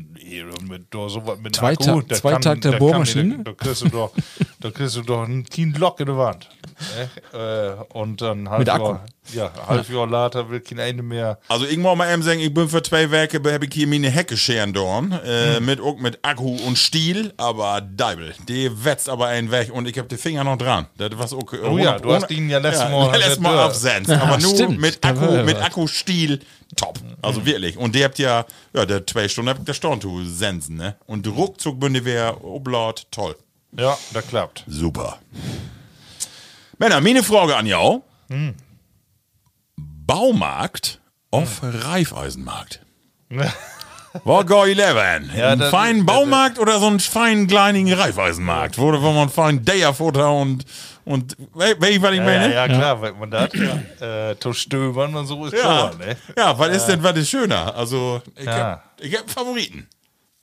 mit 0.68 0.84
da 0.90 1.08
sowas 1.08 1.38
mit 1.42 1.56
Zwei 1.56 1.72
Akku, 1.72 1.84
Ta- 2.00 2.02
das 2.08 2.18
zwei 2.20 2.32
kann- 2.32 2.42
Takte 2.42 2.60
das 2.70 2.70
kann 2.72 2.78
Bohrmaschine? 2.78 3.38
Da, 3.38 3.50
da 3.50 3.52
kriegst 3.56 3.82
du 3.82 3.88
doch, 3.88 4.12
da 4.60 4.70
kriegst 4.70 4.96
du 4.96 5.02
doch 5.02 5.22
ein 5.26 5.44
kein 5.44 5.72
Lock 5.72 6.00
in 6.00 6.06
die 6.06 6.16
Wand. 6.16 6.48
Ne? 7.32 7.76
Äh, 7.88 7.96
und 7.98 8.20
dann 8.20 8.41
halb 8.50 8.60
Mit 8.60 8.68
Akku. 8.68 8.84
Jahr, 8.84 9.04
ja, 9.32 9.50
halb 9.68 9.88
Jahr 9.88 10.06
later 10.06 10.48
will 10.50 10.60
kein 10.60 10.80
eine 10.80 11.02
mehr. 11.02 11.38
Also 11.48 11.64
ich 11.66 11.76
muss 11.78 11.96
mal 11.96 12.12
eben 12.12 12.22
sagen, 12.22 12.40
ich 12.40 12.52
bin 12.52 12.68
für 12.68 12.82
zwei 12.82 13.10
Werke, 13.10 13.38
habe 13.52 13.64
ich 13.66 13.72
hier 13.74 13.86
meine 13.86 14.10
Hecke 14.10 14.36
scheren 14.36 14.72
dorn, 14.72 15.12
äh, 15.12 15.56
Hm. 15.56 15.64
mit, 15.64 15.80
auch 15.80 15.96
mit 15.98 16.18
Akku 16.22 16.56
und 16.66 16.76
Stiel, 16.78 17.32
aber 17.36 17.80
Deibel, 17.80 18.34
die 18.48 18.70
wetzt 18.84 19.08
aber 19.08 19.26
einen 19.26 19.50
weg 19.50 19.70
und 19.72 19.86
ich 19.88 19.96
habe 19.98 20.08
die 20.08 20.16
Finger 20.16 20.44
noch 20.44 20.56
dran. 20.58 20.86
Das 20.98 21.10
was 21.14 21.32
auch, 21.32 21.42
Oh 21.64 21.78
ja, 21.78 21.98
du 21.98 22.12
hast 22.14 22.30
ihn 22.30 22.48
ja 22.50 22.58
letztes 22.58 22.88
Mal- 22.90 23.16
letztes 23.18 23.40
Mal 23.40 23.54
Ja. 23.54 23.64
absenzt, 23.66 24.10
aber 24.10 24.38
nur 24.42 24.54
stimmt. 24.54 24.80
mit 24.80 25.04
Akku, 25.04 25.20
war 25.20 25.34
ja 25.36 25.42
mit. 25.44 25.56
Akku, 25.56 25.86
Stiel, 25.86 26.40
top. 26.76 26.98
Also 27.22 27.44
wirklich. 27.46 27.76
Und 27.76 27.94
die 27.94 28.02
habt 28.04 28.18
ja, 28.18 28.44
ja, 28.74 28.84
der 28.86 29.06
zwei 29.06 29.28
Stunden 29.28 29.50
habt 29.50 29.66
der 29.68 29.74
Storn 29.74 30.00
zu 30.00 30.24
sensen, 30.24 30.76
ne? 30.76 30.96
Und 31.06 31.26
ruckzuck 31.28 31.78
bünde 31.78 32.04
wär 32.04 32.42
Oblad, 32.44 33.06
toll. 33.10 33.36
Ja, 33.78 33.96
das 34.12 34.26
klappt. 34.26 34.64
Super. 34.66 35.18
Männer, 36.78 37.00
meine 37.00 37.22
Frage 37.22 37.56
an 37.56 37.66
jou. 37.66 38.02
Hm. 38.32 38.54
Baumarkt 40.06 41.00
auf 41.30 41.60
Reifeisenmarkt. 41.62 42.80
Wo 44.24 44.44
go 44.44 44.64
ich 44.66 44.76
leben? 44.76 45.30
Ja, 45.34 45.50
Einen 45.52 45.70
feinen 45.70 46.04
Baumarkt 46.04 46.58
oder 46.58 46.78
so 46.78 46.86
einen 46.86 47.00
feinen 47.00 47.46
kleinen 47.46 47.90
Reifeisenmarkt? 47.90 48.76
Wo, 48.76 48.92
wo 49.00 49.12
man 49.12 49.30
feinen 49.30 49.64
Deierfutter 49.64 50.30
und, 50.32 50.66
und, 51.06 51.34
we- 51.54 51.74
weißt 51.80 51.96
du, 51.96 52.02
was 52.02 52.10
ich 52.12 52.16
Ja, 52.18 52.24
meine? 52.24 52.52
ja, 52.54 52.66
ja, 52.66 52.68
klar, 52.68 53.00
weil 53.00 53.12
man 53.14 53.30
das 53.30 53.54
äh, 53.54 54.38
zu 54.38 54.52
stöbern 54.52 55.14
und 55.14 55.26
so 55.26 55.46
ist 55.46 55.54
Ja, 55.54 55.60
klar, 55.60 55.94
ne? 55.96 56.16
ja 56.36 56.58
was 56.58 56.76
ist 56.76 56.86
denn, 56.86 57.02
was 57.02 57.16
ist 57.16 57.30
schöner? 57.30 57.74
Also, 57.74 58.20
ich 58.36 58.44
Ja. 58.44 58.52
hab, 58.58 59.00
ich 59.00 59.16
hab 59.16 59.30
Favoriten. 59.30 59.88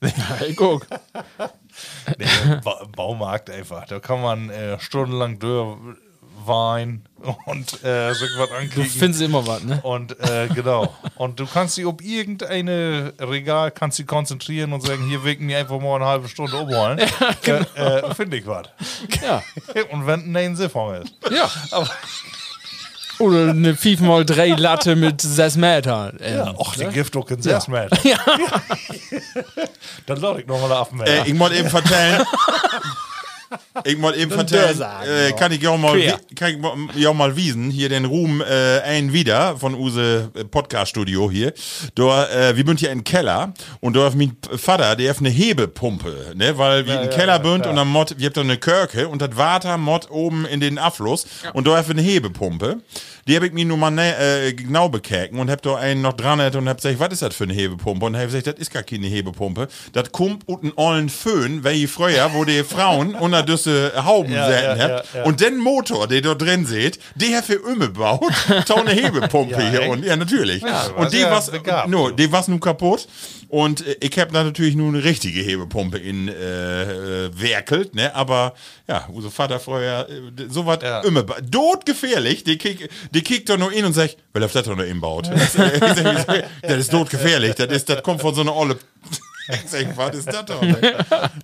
Hey, 0.39 0.53
guck. 0.55 0.87
Nee, 2.17 2.25
ba 2.63 2.85
Baumarkt 2.95 3.49
einfach. 3.51 3.85
Da 3.85 3.99
kann 3.99 4.21
man 4.21 4.49
äh, 4.49 4.79
stundenlang 4.79 5.37
durch 5.39 5.77
Wein 6.45 7.03
und 7.45 7.83
äh, 7.83 8.13
so 8.13 8.25
was 8.37 8.49
Du 8.49 8.55
anklicken. 8.55 8.91
findest 8.91 9.21
immer 9.21 9.45
was, 9.45 9.63
ne? 9.63 9.79
Und 9.83 10.19
äh, 10.19 10.47
genau. 10.53 10.93
Und 11.15 11.39
du 11.39 11.45
kannst 11.45 11.77
dich 11.77 11.85
auf 11.85 12.01
irgendeine 12.01 13.13
Regal 13.19 13.71
kannst 13.71 13.99
dich 13.99 14.07
konzentrieren 14.07 14.73
und 14.73 14.81
sagen, 14.85 15.05
hier 15.07 15.23
wecken 15.23 15.47
die 15.47 15.55
einfach 15.55 15.79
mal 15.79 15.95
eine 15.95 16.05
halbe 16.05 16.27
Stunde 16.29 16.57
umholen. 16.57 16.99
äh, 17.45 17.51
äh, 17.75 18.13
Finde 18.15 18.37
ich 18.37 18.47
was. 18.47 18.67
Ja. 19.21 19.43
Und 19.91 20.07
wenn 20.07 20.35
ein 20.35 20.55
Siphon 20.55 21.01
ist. 21.01 21.13
Ja. 21.31 21.49
Aber 21.71 21.89
Oder 23.19 23.49
eine 23.49 23.73
5x3 23.73 24.57
Latte 24.57 24.95
mit 24.95 25.21
6 25.21 25.57
Meter. 25.57 26.13
Ähm, 26.21 26.37
ja, 26.37 26.53
och, 26.57 26.73
die 26.75 26.85
ne? 26.85 26.91
Gift 26.93 27.15
auch 27.17 27.29
in 27.29 27.41
sehr 27.41 27.61
ja. 28.03 28.17
Dann 30.05 30.21
lade 30.21 30.41
ich 30.41 30.47
nochmal 30.47 30.71
ab. 30.71 30.89
Äh, 31.05 31.29
ich 31.29 31.37
wollte 31.37 31.57
eben 31.57 31.69
vertellen. 31.69 32.23
Ich 33.83 34.01
wollte 34.01 34.19
eben 34.19 34.31
vertellen, 34.31 34.77
sagen, 34.77 35.07
äh, 35.09 35.31
kann 35.33 35.51
ich 35.51 35.61
ja 35.61 35.69
auch 35.71 35.77
mal, 35.77 35.97
kann 36.35 36.51
ich 36.51 36.57
mal- 36.59 36.75
ja 36.95 37.09
auch 37.09 37.13
mal 37.13 37.35
wiesen, 37.35 37.69
hier 37.71 37.89
den 37.89 38.05
Ruhm 38.05 38.41
äh, 38.41 38.79
ein 38.81 39.13
wieder 39.13 39.57
von 39.57 39.73
use 39.73 40.31
äh, 40.35 40.43
Podcast-Studio 40.45 41.29
hier. 41.31 41.53
Da, 41.95 42.27
äh, 42.29 42.55
wir 42.57 42.65
sind 42.65 42.79
hier 42.79 42.91
im 42.91 43.03
Keller 43.03 43.53
und 43.79 43.95
da 43.95 44.05
hat 44.05 44.15
mein 44.15 44.35
Vater, 44.55 44.95
der 44.95 45.09
hat 45.11 45.19
eine 45.19 45.29
Hebepumpe, 45.29 46.33
ne, 46.35 46.57
weil 46.57 46.85
wir 46.85 46.93
Ja, 46.95 47.01
im 47.01 47.09
ja, 47.09 47.15
Keller 47.15 47.33
ja, 47.33 47.37
bünd 47.39 47.61
klar. 47.63 47.69
und 47.71 47.75
dann 47.77 47.87
Mod, 47.87 48.15
wir 48.17 48.25
habt 48.27 48.37
da 48.37 48.41
eine 48.41 48.57
Körke 48.57 49.07
und 49.07 49.21
das 49.21 49.35
Water 49.35 49.77
Mod 49.77 50.09
oben 50.11 50.45
in 50.45 50.59
den 50.59 50.77
Abfluss 50.77 51.25
und 51.53 51.67
da 51.67 51.77
hat 51.77 51.89
eine 51.89 52.01
Hebepumpe. 52.01 52.77
Die 53.29 53.35
hab 53.35 53.43
ich 53.43 53.53
mir 53.53 53.63
nur 53.63 53.77
mal 53.77 53.95
äh, 53.99 54.53
genau 54.53 54.89
bekäken 54.89 55.37
und 55.37 55.51
hab 55.51 55.61
da 55.61 55.75
einen 55.75 56.01
noch 56.01 56.13
dran 56.13 56.39
und 56.39 56.67
hab 56.67 56.77
gesagt, 56.77 56.99
was 56.99 57.13
ist 57.13 57.21
das 57.21 57.35
für 57.35 57.43
eine 57.43 57.53
Hebepumpe? 57.53 58.03
Und 58.07 58.17
hab 58.17 58.25
gesagt, 58.25 58.47
das 58.47 58.55
ist 58.55 58.73
gar 58.73 58.81
keine 58.81 59.05
Hebepumpe. 59.05 59.67
Das 59.93 60.11
kommt 60.11 60.47
und 60.47 60.63
einen 60.63 60.73
ollen 60.77 61.09
Föhn, 61.09 61.63
wie 61.63 61.85
früher, 61.85 62.31
wo 62.33 62.43
die 62.43 62.63
Frauen 62.63 63.13
unter 63.19 63.43
düsse 63.43 63.93
Hauben 64.03 64.31
Ja, 64.31 64.49
ja, 64.49 64.69
habt. 64.69 64.79
ja, 64.79 65.19
ja. 65.19 65.23
Und 65.25 65.41
den 65.41 65.57
Motor, 65.57 66.07
der 66.07 66.21
dort 66.21 66.41
drin 66.41 66.65
seht, 66.65 66.97
der 67.13 67.37
hat 67.37 67.45
für 67.45 67.53
Ümme 67.53 67.89
baut, 67.89 68.33
da 68.67 68.73
eine 68.75 68.93
Hebepumpe 68.93 69.61
hier 69.69 69.89
und 69.89 70.03
ja, 70.03 70.15
natürlich. 70.15 70.63
und 70.97 71.13
die 71.13 71.21
was, 71.23 71.51
no, 71.85 72.09
die 72.09 72.31
was 72.31 72.47
nun 72.47 72.59
kaputt. 72.59 73.07
Und 73.49 73.85
äh, 73.85 73.97
ich 73.99 74.17
hab 74.19 74.31
da 74.31 74.43
natürlich 74.43 74.75
nur 74.75 74.87
eine 74.89 75.03
richtige 75.03 75.41
Hebepumpe 75.41 75.97
in 75.97 76.27
äh, 76.27 77.25
äh, 77.25 77.29
werkelt, 77.33 77.95
ne? 77.95 78.15
Aber 78.15 78.53
ja, 78.87 79.07
unser 79.11 79.31
Vater 79.31 79.59
vorher 79.59 80.07
äh, 80.09 80.45
so 80.49 80.65
was 80.65 80.81
Ja. 80.83 81.01
immer 81.01 81.25
todgefährlich. 81.25 82.43
Die 82.43 82.57
kick, 82.57 82.89
die 83.11 83.21
kickt 83.21 83.49
doch 83.49 83.57
nur 83.57 83.73
in 83.73 83.85
und 83.85 83.93
sagt, 83.93 84.17
wer 84.33 84.41
läuft 84.41 84.55
das 84.55 84.65
doch 84.65 84.75
nur 84.75 84.85
in 84.85 85.01
baut? 85.01 85.29
Das, 86.61 86.77
ist 86.77 86.91
todgefährlich. 86.91 87.55
Das 87.55 87.67
ist, 87.71 87.89
das 87.89 88.03
kommt 88.03 88.21
von 88.21 88.33
so 88.35 88.41
einer 88.41 88.55
olle. 88.55 88.77
Sag, 89.65 89.97
was 89.97 90.15
ist 90.15 90.27
das 90.27 90.45
doch? 90.45 90.61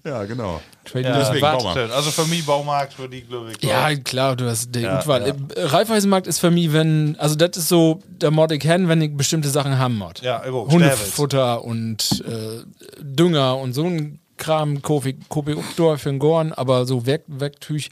Ja, 0.06 0.24
genau. 0.26 0.62
Ja, 0.94 1.18
Deswegen 1.20 1.42
Baumarkt. 1.42 1.92
Also 1.92 2.12
für 2.12 2.26
mich 2.26 2.46
Baumarkt, 2.46 2.94
für 2.94 3.10
die, 3.10 3.22
glaube 3.22 3.52
ich. 3.52 3.64
Ja, 3.64 3.94
klar, 3.96 4.36
du 4.36 4.48
hast 4.50 4.74
die 4.74 4.82
Ja, 4.82 5.00
Utwahl. 5.00 5.28
ja. 5.28 5.34
Raiffeisenmarkt 5.66 6.28
ist 6.28 6.40
für 6.40 6.52
mich, 6.52 6.72
wenn, 6.74 7.16
also 7.20 7.36
das 7.36 7.58
ist 7.58 7.70
so 7.70 8.02
der 8.08 8.32
Mod 8.32 8.52
ich 8.52 8.60
kenne, 8.60 8.88
wenn 8.88 9.02
ich 9.02 9.16
bestimmte 9.16 9.50
Sachen 9.50 9.78
haben 9.80 9.98
mod. 9.98 10.22
Ja, 10.22 10.44
irgendwo, 10.44 10.72
Hundefutter 10.72 11.64
und 11.64 12.24
äh, 12.28 12.64
Dünger 13.02 13.58
und 13.58 13.74
so 13.74 13.86
ein 13.86 14.20
Kram 14.38 14.82
ich 15.52 15.58
auch 15.58 15.64
dort 15.78 16.02
für 16.02 16.10
den 16.10 16.20
Gorn, 16.20 16.52
aber 16.52 16.86
so 16.86 17.06
Werk, 17.06 17.24
Werktüch 17.28 17.90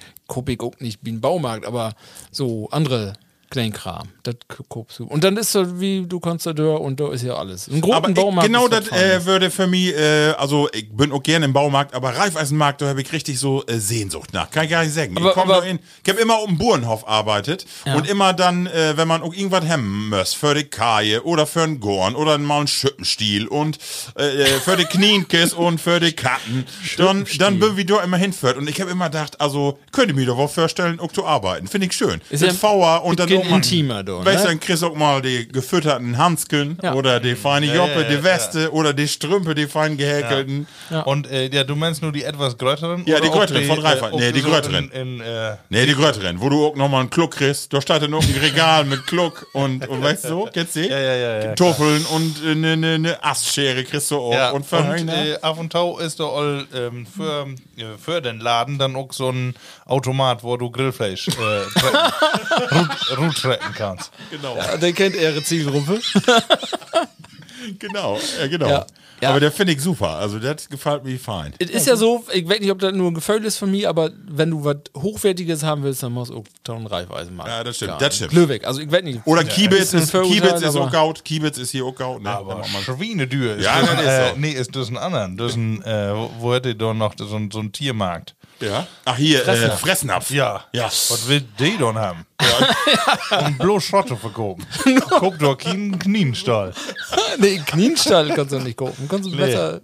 ich 0.51 0.59
auch 0.59 0.73
nicht 0.79 0.99
wie 1.03 1.11
ein 1.13 1.21
Baumarkt, 1.21 1.65
aber 1.65 1.93
so 2.31 2.67
andere 2.69 3.13
Kleinkram. 3.53 4.07
Das 4.23 4.35
kaufst 4.67 4.99
du. 4.99 5.05
Und 5.05 5.23
dann 5.23 5.37
ist 5.37 5.51
so 5.51 5.79
wie, 5.79 6.05
du 6.07 6.19
kannst 6.19 6.45
da 6.47 6.51
und 6.51 6.99
da 6.99 7.11
ist 7.11 7.23
ja 7.23 7.35
alles. 7.35 7.67
Ein 7.67 7.81
großen 7.81 7.95
Aber 7.97 8.09
ich, 8.09 8.15
Baumarkt 8.15 8.47
genau 8.47 8.67
das 8.67 8.87
äh, 8.91 9.23
würde 9.25 9.51
für 9.51 9.67
mich, 9.67 9.95
äh, 9.95 10.31
also 10.37 10.69
ich 10.73 10.89
bin 10.91 11.11
auch 11.11 11.21
gerne 11.21 11.45
im 11.45 11.53
Baumarkt, 11.53 11.93
aber 11.93 12.09
Reifeisenmarkt, 12.17 12.81
da 12.81 12.87
habe 12.87 13.01
ich 13.01 13.11
richtig 13.13 13.37
so 13.39 13.63
äh, 13.67 13.77
Sehnsucht 13.79 14.33
nach. 14.33 14.49
Kann 14.49 14.65
ich 14.65 14.71
gar 14.71 14.83
nicht 14.83 14.93
sagen. 14.95 15.15
Aber- 15.17 15.27
ich 15.29 15.33
komm 15.33 15.51
aber- 15.51 15.61
da 15.61 15.67
in, 15.67 15.79
ich 16.03 16.09
habe 16.09 16.19
immer 16.19 16.41
um 16.41 16.57
Burenhof 16.57 17.07
arbeitet 17.07 17.65
und 17.85 18.09
immer 18.09 18.33
dann, 18.33 18.65
äh, 18.67 18.97
wenn 18.97 19.07
man 19.07 19.21
auch 19.21 19.33
irgendwas 19.33 19.65
hemmen 19.65 20.09
muss, 20.09 20.33
für 20.33 20.55
die 20.55 20.63
Kaje 20.63 21.23
oder 21.23 21.45
für 21.45 21.61
einen 21.61 21.79
Gorn 21.79 22.15
oder 22.15 22.37
mal 22.39 22.57
einen 22.59 22.67
Schüppenstiel 22.67 23.47
und 23.47 23.77
äh, 24.17 24.23
äh, 24.43 24.45
für 24.61 24.77
die 24.77 24.85
Knienkes 24.85 25.53
und 25.53 25.79
für 25.79 25.99
die 25.99 26.13
Katten, 26.13 26.65
dann, 26.97 27.25
dann 27.37 27.59
bin 27.59 27.77
ich 27.77 27.85
da 27.85 28.01
immer 28.01 28.17
hinführt. 28.17 28.57
Und 28.57 28.67
ich 28.69 28.81
habe 28.81 28.89
immer 28.89 29.05
gedacht, 29.09 29.39
also 29.39 29.77
könnte 29.91 30.13
mir 30.15 30.25
doch 30.25 30.37
wohl 30.37 30.47
vorstellen, 30.47 30.99
auch 30.99 31.11
zu 31.11 31.25
arbeiten. 31.25 31.67
Finde 31.67 31.87
ich 31.87 31.93
schön. 31.93 32.19
Ist 32.31 32.41
Mit 32.41 32.51
ja- 32.51 32.57
Fauer 32.57 33.03
und 33.03 33.19
dann 33.19 33.27
auch 33.45 33.49
mal, 33.49 33.55
intimer 33.57 34.03
Weißt 34.05 34.07
du, 34.07 34.43
ne? 34.43 34.47
dann 34.49 34.59
kriegst 34.59 34.81
du 34.83 34.87
auch 34.87 34.95
mal 34.95 35.21
die 35.21 35.47
gefütterten 35.47 36.17
Hansken 36.17 36.77
Ja. 36.81 36.93
oder 36.93 37.19
die 37.19 37.35
feine 37.35 37.73
Joppe, 37.73 38.01
ja, 38.01 38.07
die 38.09 38.13
ja, 38.15 38.23
Weste 38.23 38.71
oder 38.71 38.93
die 38.93 39.07
Strümpfe, 39.07 39.55
die 39.55 39.67
fein 39.67 39.97
gehäkelten. 39.97 40.67
Und 41.05 41.29
äh, 41.29 41.49
ja, 41.49 41.63
du 41.63 41.75
meinst 41.75 42.01
nur 42.01 42.11
die 42.11 42.23
etwas 42.23 42.57
größeren? 42.57 43.03
Ja, 43.05 43.19
die 43.19 43.29
auch 43.29 43.33
größeren 43.33 43.63
von 43.65 43.79
Rheinfeld. 43.79 44.13
auch 44.13 44.19
Nee, 44.19 44.31
die 44.31 44.41
so 44.41 44.49
größeren. 44.49 44.89
In, 44.91 45.19
in, 45.19 45.21
äh, 45.21 45.55
Nee, 45.69 45.85
die 45.85 45.95
größeren, 45.95 46.39
wo 46.41 46.49
du 46.49 46.67
auch 46.67 46.75
nochmal 46.75 47.01
einen 47.01 47.09
Kluck 47.09 47.31
kriegst. 47.31 47.71
Da 47.73 47.81
steht 47.81 48.01
dann 48.01 48.11
noch 48.11 48.23
ein 48.23 48.35
Regal 48.41 48.85
mit 48.85 49.05
Kluck 49.07 49.47
und, 49.53 49.87
und 49.87 50.01
weißt 50.01 50.25
du, 50.25 50.47
kennst 50.53 50.75
du? 50.75 50.81
Ja, 50.81 50.99
ja, 50.99 51.15
ja, 51.15 51.35
ja, 51.35 51.45
Kartoffeln 51.47 52.05
und 52.05 52.35
eine 52.45 52.73
äh, 52.73 52.75
ne, 52.75 52.99
ne 52.99 53.23
Astschere 53.23 53.83
kriegst 53.83 54.09
du 54.11 54.17
auch. 54.17 54.33
ja, 54.33 54.49
und 54.51 54.71
und, 54.71 55.09
äh, 55.09 55.37
auf 55.41 55.59
und 55.59 55.71
Tau 55.71 55.99
ist 55.99 56.19
doch 56.19 56.37
all, 56.37 56.65
ähm, 56.73 57.05
für, 57.05 57.47
äh, 57.77 57.97
für 58.03 58.21
den 58.21 58.39
Laden 58.39 58.77
dann 58.77 58.95
auch 58.95 59.11
so 59.13 59.29
ein 59.29 59.55
Automat, 59.85 60.43
wo 60.43 60.57
du 60.57 60.71
Grillfleisch 60.71 61.27
äh, 61.27 61.31
trecken 63.33 63.73
kannst. 63.75 64.11
genau, 64.31 64.55
Ja, 64.55 64.77
der 64.77 64.93
kennt 64.93 65.15
ihre 65.15 65.43
Zielgruppe. 65.43 65.99
genau, 67.79 68.17
ja, 68.39 68.47
genau. 68.47 68.67
Ja. 68.69 68.85
Ja. 69.21 69.29
Aber 69.29 69.39
der 69.39 69.53
finde 69.53 69.71
ich 69.71 69.79
super. 69.79 70.09
Also, 70.17 70.37
das 70.37 70.67
gefällt 70.67 71.05
mir 71.05 71.17
fein. 71.17 71.53
Es 71.57 71.69
ist 71.69 71.87
ja 71.87 71.95
so, 71.95 72.25
ich 72.33 72.45
weiß 72.49 72.59
nicht, 72.59 72.71
ob 72.71 72.79
das 72.79 72.91
nur 72.91 73.09
ein 73.09 73.13
Gefühl 73.13 73.45
ist 73.45 73.55
von 73.57 73.71
mir, 73.71 73.87
aber 73.87 74.11
wenn 74.27 74.49
du 74.49 74.65
was 74.65 74.77
Hochwertiges 74.97 75.63
haben 75.63 75.81
willst, 75.83 76.03
dann 76.03 76.11
musst 76.11 76.31
du 76.31 76.39
auch 76.39 76.43
da 76.63 76.73
einen 76.75 76.87
Reifeisenmarkt. 76.87 77.49
Ja, 77.49 77.63
das 77.63 77.77
stimmt, 77.77 77.91
Ja, 77.91 77.97
das 77.99 78.15
stimmt. 78.17 78.31
Glöwig, 78.31 78.67
also 78.67 78.81
ich 78.81 78.91
weiß 78.91 79.01
nicht. 79.03 79.21
Oder 79.25 79.45
Kiebitz 79.45 79.93
ist, 79.93 80.11
Kiebitz 80.11 80.59
ist 80.61 80.75
auch 80.75 80.91
Gaut. 80.91 81.23
Kiebitz 81.23 81.57
ist 81.57 81.71
hier 81.71 81.85
auch 81.85 81.95
Gaut. 81.95 82.21
Ne? 82.21 82.31
Aber 82.31 82.65
Schweinedür 82.83 83.55
ist 83.55 83.63
Ja, 83.63 83.79
das, 83.79 83.91
das 83.91 83.99
ist 84.01 84.07
äh, 84.07 84.29
so. 84.31 84.35
Nee, 84.39 84.51
ist 84.51 84.75
das 84.75 84.89
ein 84.89 84.97
anderen. 84.97 85.37
Das 85.37 85.51
ist 85.51 85.57
ein, 85.57 85.81
äh, 85.83 86.13
wo- 86.13 86.31
wo 86.39 86.53
hätte 86.53 86.75
doch 86.75 86.93
noch 86.93 87.13
so 87.17 87.33
ein, 87.37 87.49
so 87.49 87.59
ein 87.59 87.71
Tiermarkt? 87.71 88.35
Ja. 88.63 88.87
Ach, 89.05 89.17
hier, 89.17 89.39
Fressnapf. 89.39 89.73
Äh, 89.73 89.77
Fressnapf. 89.77 90.31
Ja. 90.31 90.63
Ja. 90.71 90.85
Was 90.85 91.27
will 91.27 91.41
die 91.59 91.77
dann 91.77 91.97
haben? 91.97 92.25
Und 93.45 93.57
bloß 93.57 93.83
Schotte 93.83 94.15
verkaufen. 94.15 94.65
Guck 95.09 95.39
doch 95.39 95.57
keinen 95.57 95.97
Knienstall. 95.99 96.73
nee, 97.39 97.61
Knienstall 97.65 98.29
kannst 98.29 98.53
du 98.53 98.59
nicht 98.59 98.77
kaufen. 98.77 99.07
Kannst 99.09 99.29
du 99.29 99.35
besser 99.35 99.81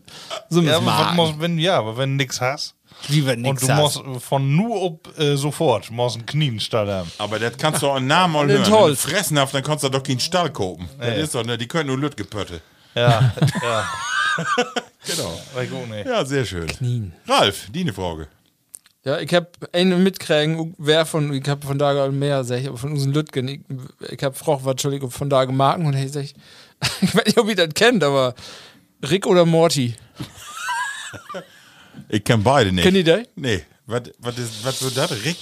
so 0.49 0.61
Ja, 0.61 0.77
aber, 0.77 1.35
wenn, 1.39 1.57
ja, 1.57 1.77
aber 1.77 1.97
wenn 1.97 2.11
du 2.11 2.23
nix 2.23 2.39
hast 2.41 2.76
Wie 3.07 3.26
wenn 3.26 3.38
und 3.45 3.53
nix 3.53 3.61
du 3.61 3.69
hast. 3.69 4.03
musst 4.03 4.26
von 4.26 4.56
nur 4.56 4.81
ob 4.81 5.19
äh, 5.19 5.35
sofort 5.35 5.89
musst 5.91 6.18
einen 6.18 6.26
Knienstall 6.26 6.91
haben. 6.91 7.11
Aber 7.18 7.39
das 7.39 7.57
kannst 7.57 7.81
du 7.81 7.88
auch 7.88 7.95
einen 7.95 8.07
Namen 8.07 8.34
mal 8.34 8.47
hören. 8.47 8.72
Wenn 8.72 8.88
du 8.89 8.95
Fressnapf, 8.95 9.51
dann 9.51 9.64
kannst 9.64 9.84
du 9.84 9.89
doch 9.89 10.03
keinen 10.03 10.19
Stall 10.19 10.51
kaufen. 10.51 10.89
Das 10.99 11.18
ist 11.18 11.35
doch, 11.35 11.45
ne? 11.45 11.57
Die 11.57 11.68
können 11.68 11.88
nur 11.88 11.97
Lütgepötte. 11.97 12.61
Ja, 12.95 13.34
ja. 13.61 13.89
Genau. 15.06 15.39
Ja, 16.06 16.26
sehr 16.26 16.45
schön. 16.45 17.14
Ralf, 17.27 17.68
die 17.73 17.81
eine 17.81 17.93
Frage. 17.93 18.27
Ja, 19.06 19.20
ich 19.20 19.34
hab 19.34 19.58
einen 19.74 20.04
mitkriegen, 20.04 20.76
wer 20.78 21.06
von, 21.06 21.34
ich 21.34 21.48
hab 21.48 21.64
von 21.64 21.80
da 21.80 22.10
mehr, 22.10 22.44
sag 22.44 22.60
ich, 22.60 22.68
aber 22.68 22.78
von 22.78 22.92
unseren 22.92 23.14
Lütgen, 23.14 23.48
ich, 23.48 23.62
ich 24.12 24.24
hab 24.24 24.34
gefragt, 24.34 24.62
was 24.66 24.72
Entschuldigung, 24.72 25.10
von 25.10 25.30
da 25.30 25.46
gemacht 25.46 25.80
und 25.80 25.94
ich 25.96 26.12
sag, 26.12 26.24
ich 27.02 27.16
weiß 27.16 27.26
nicht, 27.26 27.38
ob 27.38 27.48
ihr 27.48 27.56
das 27.56 27.74
kennt, 27.74 28.04
aber 28.04 28.36
Rick 29.10 29.26
oder 29.26 29.46
Morty? 29.46 29.96
Ich 32.08 32.24
kenn 32.24 32.42
beide 32.44 32.72
nicht. 32.72 32.84
Kennt 32.84 32.98
ihr 32.98 33.04
das? 33.04 33.22
Nee. 33.36 33.64
Was, 33.86 34.04
was 34.20 34.38
ist, 34.38 34.66
was 34.66 34.82
wird 34.82 34.98
das? 34.98 35.12
Rick? 35.26 35.38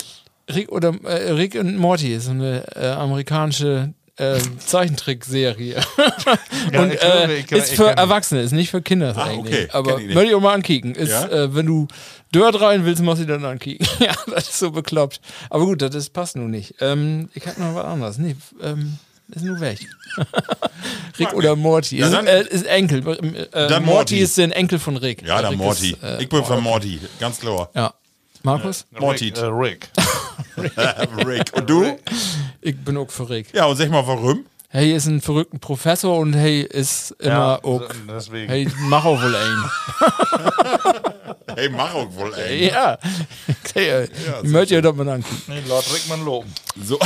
Rick 0.54 0.72
oder 0.72 0.94
äh, 1.04 1.32
Rick 1.32 1.56
und 1.56 1.78
Morty 1.78 2.14
ist 2.14 2.30
eine 2.30 2.64
äh, 2.76 2.88
amerikanische 2.90 3.94
äh, 4.18 4.40
Zeichentrickserie. 4.66 5.76
und 6.78 6.94
ich 6.94 7.00
glaube, 7.00 7.34
äh, 7.34 7.40
ich 7.40 7.52
ist 7.52 7.74
für 7.76 7.90
Erwachsene, 7.90 8.42
ist 8.42 8.52
nicht 8.52 8.70
für 8.72 8.82
Kinder 8.82 9.14
Ah, 9.16 9.26
eigentlich. 9.26 9.56
okay, 9.66 9.68
Aber 9.72 10.00
ich 10.00 10.14
würde 10.16 10.30
ich 10.30 10.36
auch 10.36 10.42
mal 10.42 10.54
ankicken. 10.54 10.96
Ist, 10.96 11.12
Ja? 11.12 11.28
äh, 11.28 11.56
wenn 11.56 11.66
du 11.66 11.88
Dirt 12.34 12.60
rein 12.60 12.84
willst, 12.86 13.02
musst 13.02 13.22
du 13.22 13.26
dann 13.26 13.46
ankicken. 13.46 13.88
ja, 14.00 14.14
das 14.34 14.50
ist 14.50 14.60
so 14.60 14.72
bekloppt. 14.72 15.22
Aber 15.50 15.66
gut, 15.66 15.82
das 15.82 15.96
ist, 15.96 16.14
passt 16.14 16.36
nun 16.36 16.52
nicht. 16.52 16.76
Ähm, 16.82 17.30
ich 17.34 17.46
hab 17.48 17.58
noch 17.58 17.74
was 17.76 17.86
anderes. 17.86 18.18
Nee, 18.18 18.36
ähm, 18.62 18.98
ist 19.30 19.44
nur 19.46 19.60
weg. 19.60 19.80
Rick 21.20 21.34
oder 21.34 21.56
Morty. 21.56 21.98
Ja, 21.98 22.08
ist, 22.08 22.14
dann- 22.14 22.28
äh, 22.28 22.44
ist 22.44 22.66
Enkel. 22.66 23.00
Äh, 23.08 23.68
Dann 23.68 23.84
Morty. 23.84 23.86
Morty. 23.86 24.18
ist 24.20 24.38
der 24.38 24.56
Enkel 24.56 24.80
von 24.80 24.98
Rick. 24.98 25.26
Ja, 25.28 25.42
der 25.42 25.52
Morty. 25.52 25.92
Ist, 25.92 26.04
äh, 26.04 26.22
ich 26.22 26.30
bin 26.30 26.44
von 26.44 26.62
Morty, 26.64 27.00
ganz 27.20 27.40
klar. 27.40 27.70
ja. 27.76 27.94
Markus? 28.48 28.86
Morty. 28.98 29.26
Rick, 29.26 29.38
äh, 29.38 29.46
Rick. 29.46 29.90
Rick. 31.28 31.52
Und 31.54 31.70
du? 31.70 31.98
Ich 32.62 32.78
bin 32.78 32.96
auch 32.96 33.10
für 33.10 33.30
Rick. 33.30 33.54
Ja, 33.54 33.66
und 33.66 33.76
sag 33.76 33.90
mal, 33.90 34.08
warum? 34.08 34.46
Hey 34.70 34.94
ist 34.94 35.06
ein 35.08 35.22
verrückter 35.22 35.60
Professor 35.60 36.18
und 36.18 36.34
hey 36.34 36.62
ist 36.62 37.12
immer 37.20 37.60
auch. 37.64 37.84
deswegen. 38.10 38.50
Hey, 38.50 38.68
mach 38.90 39.06
auch 39.06 39.22
wohl 39.22 39.36
ein. 39.36 39.64
Hey, 41.56 41.70
mach 41.70 41.92
auch 41.96 42.14
wohl, 42.14 42.32
ey. 42.36 42.70
ja. 42.70 43.00
Okay, 43.66 43.90
äh, 43.90 44.08
ich 44.44 44.50
möchte 44.50 44.76
ja 44.76 44.82
doch 44.82 44.94
mal 44.94 45.10
angucken. 45.10 45.42
Nee, 45.48 45.64
Lord 45.68 45.92
Rickman 45.92 46.24
loben. 46.24 46.54
So. 46.84 47.00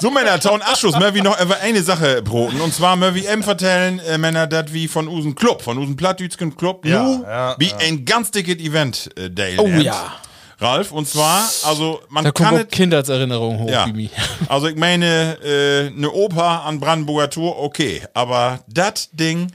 so, 0.00 0.10
Männer, 0.10 0.40
Town 0.40 0.62
Abschluss, 0.62 0.98
mehr 0.98 1.14
wie 1.14 1.20
noch 1.20 1.38
über 1.38 1.58
eine 1.60 1.82
Sache 1.82 2.22
broten. 2.22 2.60
Und 2.62 2.72
zwar 2.72 2.98
wie 3.14 3.26
M 3.26 3.42
vertellen, 3.42 3.98
äh, 3.98 4.16
Männer, 4.16 4.46
das 4.46 4.72
wie 4.72 4.88
von 4.88 5.08
unseren 5.08 5.34
Club, 5.34 5.60
von 5.60 5.76
unseren 5.76 5.96
Plattdütschen 5.96 6.56
Club, 6.56 6.86
Ja, 6.86 7.02
nu, 7.02 7.22
ja, 7.22 7.54
wie 7.58 7.68
ja. 7.68 7.76
ein 7.78 8.06
ganz 8.06 8.30
dickes 8.30 8.56
Event, 8.56 9.10
äh, 9.18 9.28
Dale. 9.28 9.58
Oh 9.58 9.66
ja. 9.68 10.14
Ralf, 10.62 10.92
und 10.92 11.08
zwar, 11.08 11.42
also, 11.66 12.00
man 12.08 12.24
Da 12.24 12.30
kann 12.32 12.48
kommt 12.48 12.60
es. 12.60 12.66
auch 12.66 12.70
Kindheitserinnerungen 12.70 13.58
hoch, 13.60 13.68
Ja. 13.70 13.84
Bimi. 13.86 14.08
Also 14.48 14.68
ich 14.68 14.76
meine, 14.76 15.38
äh, 15.44 15.88
eine 15.88 16.10
Oper 16.10 16.64
an 16.64 16.78
Brandenburger 16.80 17.28
Tor, 17.30 17.58
okay. 17.62 18.02
Aber 18.14 18.60
das 18.68 19.10
Ding, 19.12 19.48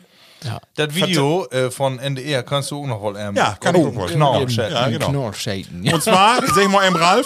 Ja. 0.44 0.60
Das 0.76 0.94
Video 0.94 1.48
äh, 1.50 1.72
von 1.72 1.98
NDR 2.00 2.44
kannst 2.44 2.70
du 2.72 2.82
auch 2.82 2.88
noch 2.88 3.02
wohl 3.02 3.16
ähm, 3.18 3.36
Ja, 3.36 3.58
kann 3.60 3.76
ich 3.76 3.82
auch. 3.84 4.08
Genau, 4.08 4.40
Eben, 4.42 4.52
Chat. 4.52 4.72
Ja, 4.72 4.88
genau. 4.90 5.32
Ja. 5.82 5.94
und 5.96 6.04
zwar, 6.04 6.38
sag 6.54 6.64
ich 6.64 6.70
mal, 6.70 6.86
M. 6.86 6.96
Ralf, 6.96 7.26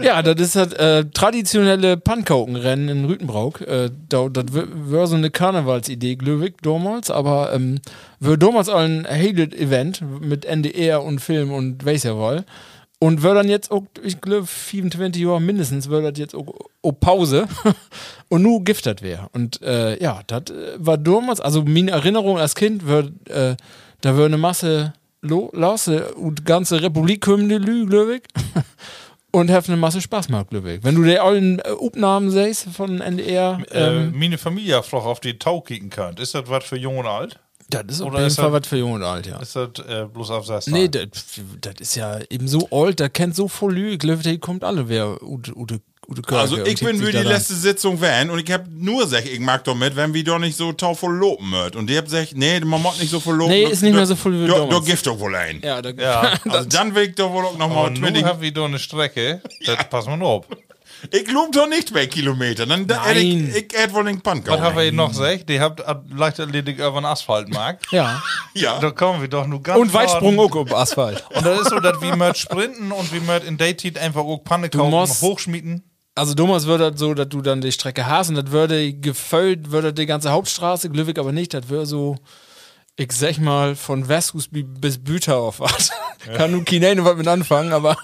ja, 0.00 0.22
das 0.22 0.40
ist 0.40 0.54
das 0.56 0.72
äh, 0.74 1.04
traditionelle 1.12 1.96
Pankokenrennen 1.96 2.88
in 2.88 3.04
Rütenbrock. 3.04 3.60
Äh, 3.62 3.90
da- 4.08 4.28
das 4.28 4.44
war 4.52 5.06
so 5.08 5.16
eine 5.16 5.30
Karnevalsidee, 5.30 6.14
Glöwig, 6.16 6.62
damals, 6.62 7.10
aber 7.10 7.52
ähm, 7.52 7.80
wir 8.20 8.36
damals 8.36 8.68
auch 8.68 8.78
ein 8.78 9.06
Hated 9.08 9.54
Event 9.54 10.00
mit 10.20 10.44
NDR 10.44 11.02
und 11.02 11.20
Film 11.20 11.52
und 11.52 11.84
weiß 11.84 12.04
ja 12.04 12.16
wohl. 12.16 12.44
Und 13.00 13.22
wir 13.22 13.32
dann 13.34 13.48
jetzt 13.48 13.70
auch, 13.70 13.84
ich 14.02 14.20
glaube, 14.20 14.46
25 14.46 15.22
Jahre 15.22 15.40
mindestens, 15.40 15.88
wird 15.88 16.04
das 16.04 16.18
jetzt 16.18 16.34
auch, 16.34 16.52
auch 16.82 16.92
Pause 16.92 17.46
und 18.28 18.42
nur 18.42 18.64
giftet 18.64 19.02
wäre. 19.02 19.28
Und 19.32 19.62
äh, 19.62 20.02
ja, 20.02 20.22
das 20.26 20.50
äh, 20.50 20.74
war 20.78 20.98
damals, 20.98 21.40
also 21.40 21.62
meine 21.62 21.92
Erinnerung 21.92 22.38
als 22.38 22.56
Kind, 22.56 22.86
wird, 22.86 23.12
äh, 23.28 23.56
da 24.00 24.16
wäre 24.16 24.26
eine 24.26 24.38
Masse 24.38 24.94
lo, 25.20 25.50
Lasse 25.52 26.14
und 26.14 26.40
die 26.40 26.44
ganze 26.44 26.82
Republik 26.82 27.24
Lü, 27.26 27.86
glaube 27.86 28.16
ich. 28.16 28.22
Und 29.30 29.50
hat 29.50 29.68
eine 29.68 29.76
Masse 29.76 30.00
Spaß 30.00 30.28
gemacht, 30.28 30.48
glaube 30.48 30.72
ich. 30.72 30.84
Wenn 30.84 30.94
du 30.94 31.02
die 31.02 31.18
allen 31.18 31.58
äh, 31.58 31.64
Aufnahmen 31.78 32.30
siehst 32.30 32.68
von 32.70 33.02
NDR, 33.02 33.60
Äh, 33.70 34.06
ähm, 34.06 34.18
meine 34.18 34.38
Familie 34.38 34.82
doch 34.90 35.04
auf 35.04 35.20
die 35.20 35.38
Tau 35.38 35.60
kicken 35.60 35.90
können. 35.90 36.16
Ist 36.16 36.34
das 36.34 36.44
was 36.48 36.64
für 36.64 36.78
jung 36.78 36.96
und 36.96 37.06
alt? 37.06 37.38
Das 37.70 37.84
ist 37.88 38.00
auf 38.00 38.08
oder 38.08 38.18
jeden 38.18 38.28
ist 38.28 38.36
Fall 38.36 38.50
das- 38.50 38.62
was 38.62 38.68
für 38.68 38.76
Jung 38.78 38.92
und 38.92 39.02
Alt, 39.02 39.26
ja. 39.26 39.38
Ist 39.40 39.54
das 39.56 39.68
äh, 39.88 40.06
bloß 40.12 40.30
auf 40.30 40.46
Sessel? 40.46 40.72
Nee, 40.72 40.88
das, 40.88 41.08
das 41.60 41.74
ist 41.80 41.94
ja 41.96 42.18
eben 42.30 42.48
so 42.48 42.68
alt, 42.70 43.00
da 43.00 43.08
kennt 43.08 43.36
so 43.36 43.48
voll 43.48 43.74
Lü, 43.74 43.90
ich 43.90 43.98
glaube, 43.98 44.22
der 44.22 44.38
kommt 44.38 44.64
alle, 44.64 44.88
wer 44.88 45.22
Ute, 45.22 45.56
Ute, 45.56 45.80
Ute 46.10 46.22
Körke 46.22 46.40
also 46.40 46.56
und 46.56 46.66
ich 46.66 46.80
bin 46.80 46.96
für 46.98 47.04
sich 47.06 47.16
die 47.16 47.22
letzte 47.22 47.54
Sitzung 47.54 48.00
van 48.00 48.30
und 48.30 48.38
ich 48.38 48.50
hab 48.50 48.66
nur 48.70 49.02
gesagt, 49.02 49.26
ich 49.28 49.40
mag 49.40 49.62
doch 49.64 49.74
mit, 49.74 49.94
wenn 49.94 50.14
wir 50.14 50.24
doch 50.24 50.38
nicht 50.38 50.56
so 50.56 50.72
tauvoll 50.72 51.14
loben 51.14 51.50
wird. 51.52 51.76
Und 51.76 51.86
die 51.90 51.98
hab 51.98 52.06
gesagt, 52.06 52.32
nee, 52.34 52.58
man 52.60 52.82
mag 52.82 52.98
nicht 52.98 53.10
so 53.10 53.20
viel 53.20 53.34
loben. 53.34 53.50
Nee, 53.50 53.64
ist 53.64 53.82
nicht 53.82 53.92
mehr 53.92 54.06
so 54.06 54.16
viel 54.16 54.32
wie 54.32 54.46
du, 54.46 54.54
damals. 54.54 54.70
du 54.74 54.82
gift 54.84 55.06
doch 55.06 55.18
wohl 55.20 55.34
ein. 55.36 55.60
Ja, 55.62 55.82
da, 55.82 55.90
Ja. 55.90 56.32
Also 56.48 56.66
dann 56.70 56.94
will 56.94 57.10
ich 57.10 57.14
doch 57.14 57.30
wohl 57.30 57.44
auch 57.44 57.58
noch 57.58 57.68
mal 57.68 57.76
Aber 57.76 57.90
nun 57.90 57.98
20 57.98 58.24
haben 58.24 58.40
wir 58.40 58.52
da 58.54 58.64
eine 58.64 58.78
Strecke, 58.78 59.42
das 59.66 59.86
passen 59.90 60.08
wir 60.08 60.16
noch 60.16 60.28
auf. 60.28 60.46
Ich 61.12 61.30
lob 61.30 61.52
doch 61.52 61.68
nicht 61.68 61.92
bei 61.92 62.06
Kilometern. 62.06 62.68
Dann 62.68 62.86
da 62.86 63.04
hätte 63.04 63.20
Nein. 63.20 63.52
ich, 63.54 63.70
ich 63.72 63.78
hätte 63.78 63.94
wohl 63.94 64.04
den 64.04 64.20
Punk 64.20 64.46
Was 64.48 64.60
haben 64.60 64.76
wir 64.76 64.90
noch 64.92 65.10
gesagt? 65.10 65.48
Die 65.48 65.60
habt 65.60 65.80
äh, 65.80 65.94
Leichtathletik 66.14 66.78
über 66.78 66.92
den 67.00 67.04
Asphaltmarkt. 67.04 67.86
ja. 67.92 68.22
Ja. 68.54 68.80
Da 68.80 68.90
kommen 68.90 69.20
wir 69.20 69.28
doch 69.28 69.46
nur 69.46 69.62
ganz 69.62 69.78
Und 69.80 69.94
Weitsprung 69.94 70.40
auch 70.40 70.54
auf 70.56 70.74
Asphalt. 70.74 71.22
Und 71.32 71.46
das 71.46 71.60
ist 71.60 71.70
so, 71.70 71.78
dass 71.78 72.00
wir 72.02 72.16
mit 72.16 72.36
sprinten 72.36 72.90
und 72.90 73.12
wir 73.12 73.20
mit 73.20 73.44
in 73.44 73.56
Dated 73.56 73.96
einfach 73.98 74.22
auch 74.22 74.38
Panne 74.42 74.68
kaufen, 74.68 74.90
musst- 74.90 75.22
hochschmieden. 75.22 75.84
Also 76.16 76.34
damals 76.34 76.66
würde 76.66 76.90
das 76.90 76.98
so, 76.98 77.14
dass 77.14 77.28
du 77.28 77.40
dann 77.42 77.60
die 77.60 77.70
Strecke 77.70 78.06
hast 78.06 78.30
und 78.30 78.34
das 78.34 78.50
würde 78.50 78.92
gefüllt, 78.94 79.70
würde 79.70 79.92
die 79.92 80.06
ganze 80.06 80.32
Hauptstraße, 80.32 80.90
Glückwig 80.90 81.16
aber 81.20 81.30
nicht, 81.30 81.54
das 81.54 81.68
wäre 81.70 81.86
so, 81.86 82.16
ich 82.96 83.12
sag 83.12 83.38
mal, 83.38 83.76
von 83.76 84.04
bi- 84.08 84.64
bis 84.64 84.98
Bütau 84.98 85.54
was. 85.58 85.90
Kann 86.36 86.50
nur 86.50 86.64
Kinane 86.64 87.04
was 87.04 87.14
mit 87.16 87.28
anfangen, 87.28 87.72
aber 87.72 87.96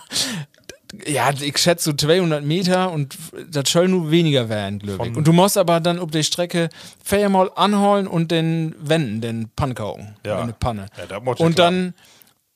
Ja, 1.06 1.30
ich 1.30 1.58
schätze 1.58 1.90
so 1.90 1.92
200 1.92 2.44
Meter 2.44 2.92
und 2.92 3.16
das 3.50 3.70
soll 3.70 3.88
nur 3.88 4.10
weniger 4.10 4.48
werden, 4.48 4.78
glaube 4.78 5.08
ich. 5.08 5.16
Und 5.16 5.26
du 5.26 5.32
musst 5.32 5.58
aber 5.58 5.80
dann 5.80 5.98
auf 5.98 6.10
der 6.10 6.22
Strecke 6.22 6.68
viermal 7.02 7.50
anholen 7.56 8.06
und 8.06 8.30
den 8.30 8.74
wenden, 8.78 9.20
den 9.20 9.48
Pannkauken. 9.56 10.16
Ja. 10.24 10.40
Eine 10.40 10.52
Panne. 10.52 10.86
Ja, 10.96 11.06
das 11.06 11.40
und 11.40 11.54
klar. 11.54 11.70
dann, 11.70 11.94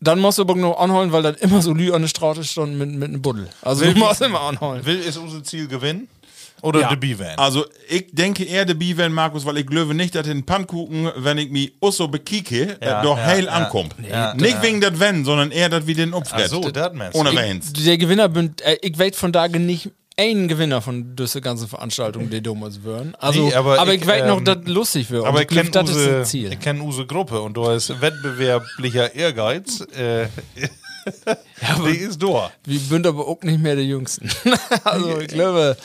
dann 0.00 0.20
musst 0.20 0.38
du 0.38 0.42
aber 0.42 0.54
noch 0.54 0.78
anholen, 0.78 1.10
weil 1.10 1.22
dann 1.22 1.34
immer 1.36 1.62
so 1.62 1.72
Lü 1.72 1.92
an 1.92 2.02
der 2.02 2.08
Straße 2.08 2.44
stand 2.44 2.78
mit, 2.78 2.90
mit 2.90 3.08
einem 3.08 3.22
Buddel. 3.22 3.48
Also 3.62 3.84
du 3.84 3.98
musst 3.98 4.22
immer 4.22 4.42
anholen. 4.42 4.84
Will 4.84 5.00
ist 5.00 5.16
unser 5.16 5.42
Ziel 5.42 5.66
gewinnen? 5.66 6.08
Oder 6.62 6.80
Ja. 6.80 6.88
der 6.90 6.96
B-Van? 6.96 7.36
Also, 7.38 7.64
ich 7.88 8.06
denke 8.12 8.44
eher 8.44 8.64
der 8.64 8.74
B-Van, 8.74 9.12
Markus, 9.12 9.44
weil 9.46 9.58
ich 9.58 9.66
glaube 9.66 9.94
nicht, 9.94 10.14
dass 10.14 10.26
den 10.26 10.44
Pannkuchen, 10.44 11.10
wenn 11.16 11.38
ich 11.38 11.50
mich 11.50 11.72
Osso 11.80 12.08
bekieke, 12.08 12.78
Ja, 12.82 13.02
doch 13.02 13.16
ja, 13.16 13.24
heil 13.24 13.44
ja. 13.44 13.50
ankommt. 13.52 13.94
Ja. 14.08 14.34
nicht 14.34 14.56
Ja. 14.56 14.62
wegen 14.62 14.80
das 14.80 14.98
Wenn, 14.98 15.24
sondern 15.24 15.50
eher, 15.50 15.68
dass 15.68 15.86
wir 15.86 15.94
den 15.94 16.14
Upfred. 16.14 16.48
so, 16.48 16.60
das. 16.70 16.92
Ohne 17.14 17.34
Wenns. 17.34 17.72
Der 17.72 17.98
Gewinner 17.98 18.28
bin, 18.28 18.54
äh, 18.62 18.76
ich 18.82 18.98
weiß 18.98 19.16
von 19.16 19.32
da 19.32 19.46
nicht 19.48 19.90
einen 20.18 20.48
Gewinner 20.48 20.82
von 20.82 21.14
dieser 21.14 21.40
ganzen 21.40 21.68
Veranstaltung, 21.68 22.28
die 22.28 22.42
damals 22.42 22.82
wären. 22.84 23.14
Also, 23.20 23.46
Nee, 23.46 23.54
aber 23.54 23.78
aber, 23.78 23.94
ich, 23.94 24.00
ich, 24.02 24.06
weiß 24.06 24.26
noch, 24.26 24.38
ähm, 24.38 24.44
dass 24.44 24.58
lustig 24.66 25.10
wird. 25.10 25.24
Aber 25.24 25.42
ich 25.42 25.48
kenne 25.48 25.70
das 25.70 25.88
ist 25.88 25.96
unsere, 25.96 26.18
das 26.18 26.28
Ziel. 26.30 26.52
ich 26.52 26.58
kenn 26.58 26.80
unsere 26.80 27.06
Gruppe 27.06 27.40
und 27.40 27.56
du 27.56 27.68
hast 27.68 28.00
wettbewerblicher 28.00 29.14
Ehrgeiz. 29.14 29.80
Äh, 29.96 30.26
die 31.86 31.96
ist 31.96 32.20
da. 32.22 32.50
Wir 32.64 32.80
sind 32.80 33.06
aber 33.06 33.26
auch 33.28 33.40
nicht 33.42 33.60
mehr 33.60 33.76
der 33.76 33.84
Jüngsten. 33.84 34.28
also, 34.84 35.20
ich 35.20 35.28
glaube, 35.28 35.76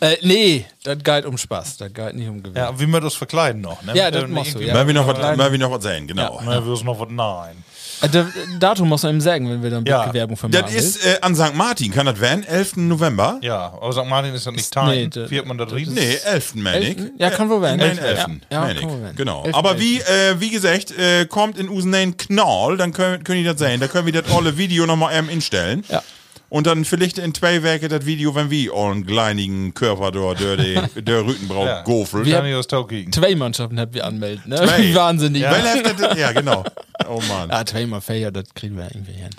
äh, 0.00 0.16
nee, 0.22 0.64
das 0.84 0.98
geht 1.02 1.24
um 1.24 1.36
Spaß, 1.38 1.78
das 1.78 1.92
geht 1.92 2.14
nicht 2.14 2.28
um 2.28 2.42
Gewinn. 2.42 2.56
Ja, 2.56 2.78
wie 2.78 2.86
wir 2.86 3.00
das 3.00 3.14
verkleiden 3.14 3.60
noch. 3.62 3.82
Ne? 3.82 3.96
Ja, 3.96 4.10
das 4.10 4.24
Äh, 4.24 4.26
machst 4.28 4.54
du, 4.54 4.60
ja. 4.60 4.74
Weil 4.74 4.86
wir 4.86 4.94
noch 4.94 5.06
was, 5.06 5.38
weil 5.38 5.52
wir 5.52 5.58
noch 5.58 5.70
was 5.70 5.82
sehen, 5.82 6.06
genau. 6.06 6.40
Na, 6.44 6.64
wir 6.64 6.84
noch 6.84 7.00
was. 7.00 7.08
Nein. 7.10 7.64
Äh, 8.02 8.08
das 8.10 8.26
Datum 8.60 8.88
muss 8.90 9.02
man 9.04 9.14
ihm 9.14 9.20
sagen, 9.22 9.48
wenn 9.48 9.62
wir 9.62 9.70
dann 9.70 9.84
Ja. 9.86 10.06
ja. 10.06 10.12
Werbung 10.12 10.36
vermachen. 10.36 10.62
Das 10.62 10.74
ist 10.74 11.04
äh, 11.06 11.18
an 11.22 11.34
St. 11.34 11.54
Martin, 11.54 11.90
kann 11.92 12.04
das 12.04 12.20
werden? 12.20 12.44
11. 12.44 12.76
November? 12.76 13.38
Ja, 13.42 13.72
aber 13.80 13.90
St. 13.92 14.04
Martin 14.06 14.34
ist 14.34 14.46
das 14.46 14.52
nicht 14.52 14.74
nee, 14.76 14.92
Time. 14.92 15.08
das- 15.08 15.30
Wie 15.30 15.38
hat 15.38 15.46
man 15.46 15.56
das 15.56 15.72
reden? 15.72 15.94
Nee, 15.94 16.16
11. 16.24 16.54
meine 16.56 16.78
ich. 16.80 16.88
Elften? 16.98 17.10
Ja, 17.18 17.30
kann 17.30 17.48
wohl 17.48 17.62
werden. 17.62 17.78
Nein, 17.78 17.96
Elften. 17.98 18.42
11. 18.50 18.52
Ja, 18.52 18.68
ja. 18.70 19.12
Genau. 19.16 19.38
Elften, 19.44 19.54
Aber 19.54 19.80
wie, 19.80 19.98
äh, 20.00 20.38
wie 20.38 20.50
gesagt, 20.50 20.90
äh, 20.98 21.24
kommt 21.24 21.58
in 21.58 21.70
Usenein 21.70 22.18
Knall, 22.18 22.76
dann 22.76 22.92
können, 22.92 23.24
können 23.24 23.38
die 23.38 23.44
das 23.48 23.58
sehen. 23.58 23.80
Da 23.80 23.88
können 23.88 24.04
wir 24.04 24.12
das 24.12 24.30
olle 24.30 24.58
Video 24.58 24.84
nochmal 24.84 25.16
eben 25.16 25.30
instellen. 25.30 25.82
Ja. 25.88 26.02
Und 26.48 26.66
dann 26.68 26.84
vielleicht 26.84 27.18
in 27.18 27.34
zwei 27.34 27.62
Werke 27.64 27.88
das 27.88 28.06
Video, 28.06 28.34
wenn 28.36 28.50
wir 28.50 28.72
einen 28.72 29.04
kleinigen 29.04 29.74
Körper 29.74 30.12
durch 30.12 30.38
die 30.38 31.02
der 31.02 31.26
Rütenbrau 31.26 31.66
Ja. 31.66 31.82
gofelt. 31.82 32.24
Wir 32.24 32.36
haben 32.38 32.86
gegen. 32.88 33.12
Zwei 33.12 33.34
Mannschaften 33.34 33.80
habt 33.80 33.94
wir 33.94 34.04
anmelden, 34.06 34.42
ne? 34.50 34.56
Zwei. 34.56 34.94
Wahnsinnig. 34.94 35.42
Heftet 35.44 36.00
das- 36.00 36.16
ja, 36.18 36.30
genau. 36.32 36.62
Oh 37.08 37.20
Mann. 37.28 37.50
Ja, 37.50 37.64
zweimal 37.66 38.00
Feier, 38.00 38.30
das 38.30 38.44
kriegen 38.54 38.76
wir 38.76 38.84
irgendwie 38.84 39.12
hin. 39.12 39.30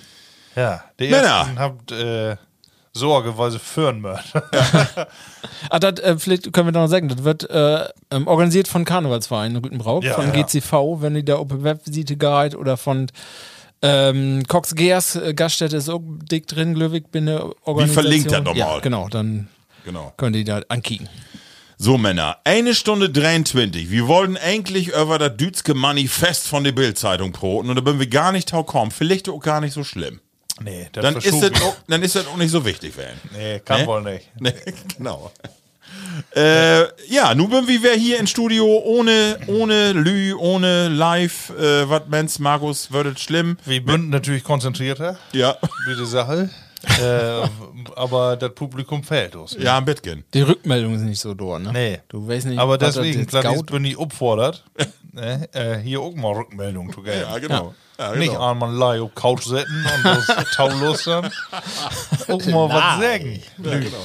Ja, 0.55 0.83
die 0.99 1.07
Männer. 1.09 1.27
ersten 1.27 1.59
habt 1.59 1.91
äh, 1.91 2.35
Sorge, 2.93 3.37
weil 3.37 3.51
sie 3.51 3.59
führen 3.59 4.01
möchten. 4.01 4.41
Ah, 5.69 5.79
das, 5.79 5.99
äh, 5.99 6.17
vielleicht 6.17 6.51
können 6.53 6.67
wir 6.67 6.71
da 6.71 6.81
noch 6.81 6.87
sagen, 6.87 7.09
das 7.09 7.23
wird 7.23 7.49
äh, 7.49 7.87
ähm, 8.11 8.27
organisiert 8.27 8.67
von 8.67 8.85
Karnevalsverein 8.85 9.55
Rütenbrauch, 9.55 10.03
Ja, 10.03 10.13
von 10.13 10.27
ja. 10.33 10.43
GCV, 10.43 11.01
wenn 11.01 11.15
ihr 11.15 11.23
da 11.23 11.35
auf 11.35 11.47
die 11.49 11.63
Webseite 11.63 12.15
geht, 12.15 12.55
oder 12.55 12.77
von 12.77 13.07
ähm, 13.81 14.43
Cox 14.47 14.75
Geers 14.75 15.15
äh, 15.15 15.33
Gaststätte 15.33 15.77
ist 15.77 15.89
auch 15.89 16.01
dick 16.03 16.47
drin, 16.47 16.79
ich, 16.93 17.05
bin 17.07 17.27
eine 17.27 17.43
Organisation. 17.63 17.87
verlinkt 18.03 18.31
das 18.31 18.39
nochmal. 18.39 18.57
Ja, 18.57 18.79
genau, 18.79 19.07
dann 19.09 19.47
genau. 19.85 20.13
könnt 20.17 20.35
ihr 20.35 20.45
da 20.45 20.61
ankicken. 20.69 21.09
So, 21.79 21.99
Männer, 21.99 22.37
eine 22.43 22.73
Stunde 22.73 23.09
23. 23.11 23.91
Wir 23.91 24.07
wollten 24.07 24.35
eigentlich 24.35 24.87
über 24.87 25.19
das 25.19 25.37
Dütske 25.37 25.75
Manifest 25.75 26.47
von 26.47 26.63
der 26.63 26.71
Bildzeitung 26.71 27.31
proten 27.33 27.69
und 27.69 27.75
da 27.75 27.81
bin 27.81 27.99
wir 27.99 28.07
gar 28.07 28.31
nicht 28.31 28.51
kommen. 28.51 28.89
Vielleicht 28.89 29.29
auch 29.29 29.39
gar 29.39 29.61
nicht 29.61 29.73
so 29.73 29.83
schlimm. 29.83 30.19
Nee, 30.59 30.87
das 30.91 31.03
Dann 31.03 31.15
ist, 31.17 31.43
das 31.43 31.61
auch, 31.61 31.75
dann 31.87 32.01
ist 32.01 32.15
das 32.15 32.25
auch 32.25 32.37
nicht 32.37 32.49
so 32.49 32.65
wichtig 32.65 32.97
werden. 32.97 33.19
Nee, 33.31 33.59
kann 33.59 33.81
Nee? 33.81 33.87
wohl 33.87 34.01
nicht. 34.01 34.27
Nee, 34.39 34.53
genau. 34.97 35.31
Äh, 36.35 36.81
ja, 37.09 37.33
nun 37.35 37.49
bin 37.49 37.67
wir 37.67 37.93
hier 37.93 38.19
im 38.19 38.27
Studio 38.27 38.65
ohne, 38.65 39.37
ohne 39.47 39.93
Lü, 39.93 40.33
ohne 40.35 40.87
Live. 40.89 41.51
Äh, 41.51 41.89
was 41.89 42.03
meinst 42.07 42.39
Markus, 42.39 42.91
wird 42.91 43.15
es 43.17 43.21
schlimm? 43.21 43.57
Wir 43.65 43.81
sind 43.85 44.09
natürlich 44.09 44.43
konzentrierter, 44.43 45.17
Ja. 45.33 45.57
wie 45.87 45.95
die 45.95 46.05
Sache. 46.05 46.49
äh, 47.01 47.47
aber 47.95 48.37
das 48.37 48.53
Publikum 48.53 49.03
fehlt 49.03 49.35
uns. 49.35 49.55
Ja, 49.59 49.77
ein 49.79 49.85
bisschen. 49.85 50.23
Die 50.33 50.41
Rückmeldung 50.41 50.93
ist 50.95 51.01
nicht 51.01 51.19
so 51.19 51.33
dort, 51.33 51.63
ne? 51.63 51.71
Nee. 51.73 51.99
Du 52.07 52.27
weißt 52.27 52.45
nicht, 52.45 52.59
Aber 52.59 52.73
was 52.73 52.79
das 52.79 52.95
deswegen, 52.95 53.25
gaut. 53.25 53.43
jetzt 53.45 53.65
bin 53.65 53.83
ich 53.85 53.97
aufgefordert, 53.97 54.63
ne, 55.11 55.49
äh, 55.53 55.77
hier 55.79 55.99
auch 56.01 56.13
mal 56.13 56.33
Rückmeldung 56.33 56.93
zu 56.93 57.01
geben. 57.01 57.21
Ja, 57.21 57.37
genau. 57.39 57.73
Ja, 57.97 58.11
genau. 58.11 58.19
Nicht 58.19 58.37
einmal 58.37 58.71
live 58.73 59.01
auf 59.01 59.15
Couch 59.15 59.43
setzen 59.45 59.85
und 59.95 60.05
das 60.05 60.27
taullos 60.55 61.03
dann. 61.05 61.25
Auch 62.27 62.45
mal 62.45 62.69
was 62.69 63.01
sagen. 63.01 63.41
Genau. 63.57 63.97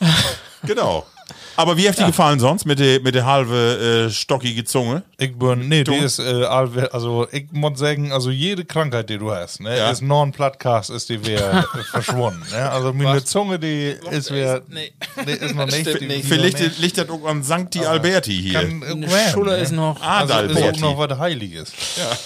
Aber 1.56 1.76
wie 1.76 1.88
hat 1.88 1.98
die 1.98 2.04
gefallen 2.04 2.38
sonst 2.38 2.64
mit 2.66 2.78
der 2.78 3.00
mit 3.00 3.14
der 3.14 3.26
halbe 3.26 4.06
äh, 4.08 4.10
stockige 4.12 4.64
Zunge? 4.64 5.02
Ich 5.18 5.36
bin, 5.36 5.68
nee, 5.68 5.78
die 5.84 5.84
Du? 5.84 5.94
ist, 5.94 6.20
äh, 6.20 6.44
also 6.44 7.26
ich 7.32 7.50
muss 7.50 7.78
sagen, 7.78 8.12
also 8.12 8.30
jede 8.30 8.64
Krankheit, 8.64 9.10
die 9.10 9.18
du 9.18 9.32
hast, 9.32 9.60
ne, 9.60 9.76
Ja. 9.76 9.90
ist 9.90 10.00
non 10.00 10.30
Plattcast 10.32 10.90
ist 10.90 11.08
die 11.08 11.24
wieder 11.26 11.64
verschwunden. 11.90 12.42
Ne? 12.52 12.70
Also 12.70 12.92
meine 12.92 13.24
Zunge, 13.24 13.58
die 13.58 13.94
ist 14.10 14.32
wieder, 14.32 14.62
Nee. 14.68 14.92
nee, 15.26 15.32
ist 15.32 15.54
noch 15.54 15.66
nicht. 15.70 16.00
Die, 16.00 16.06
nicht. 16.06 16.28
Vielleicht 16.28 16.58
noch 16.60 16.66
nicht. 16.68 16.78
liegt 16.78 16.98
das 16.98 17.10
auch 17.10 17.24
an 17.26 17.42
Sancti 17.42 17.84
Alberti 17.84 18.40
hier. 18.40 18.52
Kann, 18.60 18.82
äh, 18.82 18.86
Eine 18.86 19.10
werden, 19.10 19.32
Schulle 19.32 19.50
ne? 19.52 19.58
ist 19.58 19.72
noch. 19.72 20.00
Ah, 20.00 20.20
Also 20.20 20.34
ist 20.40 20.62
auch 20.62 20.76
noch 20.80 20.98
was 20.98 21.18
Heiliges. 21.18 21.72
Ja. 21.96 22.18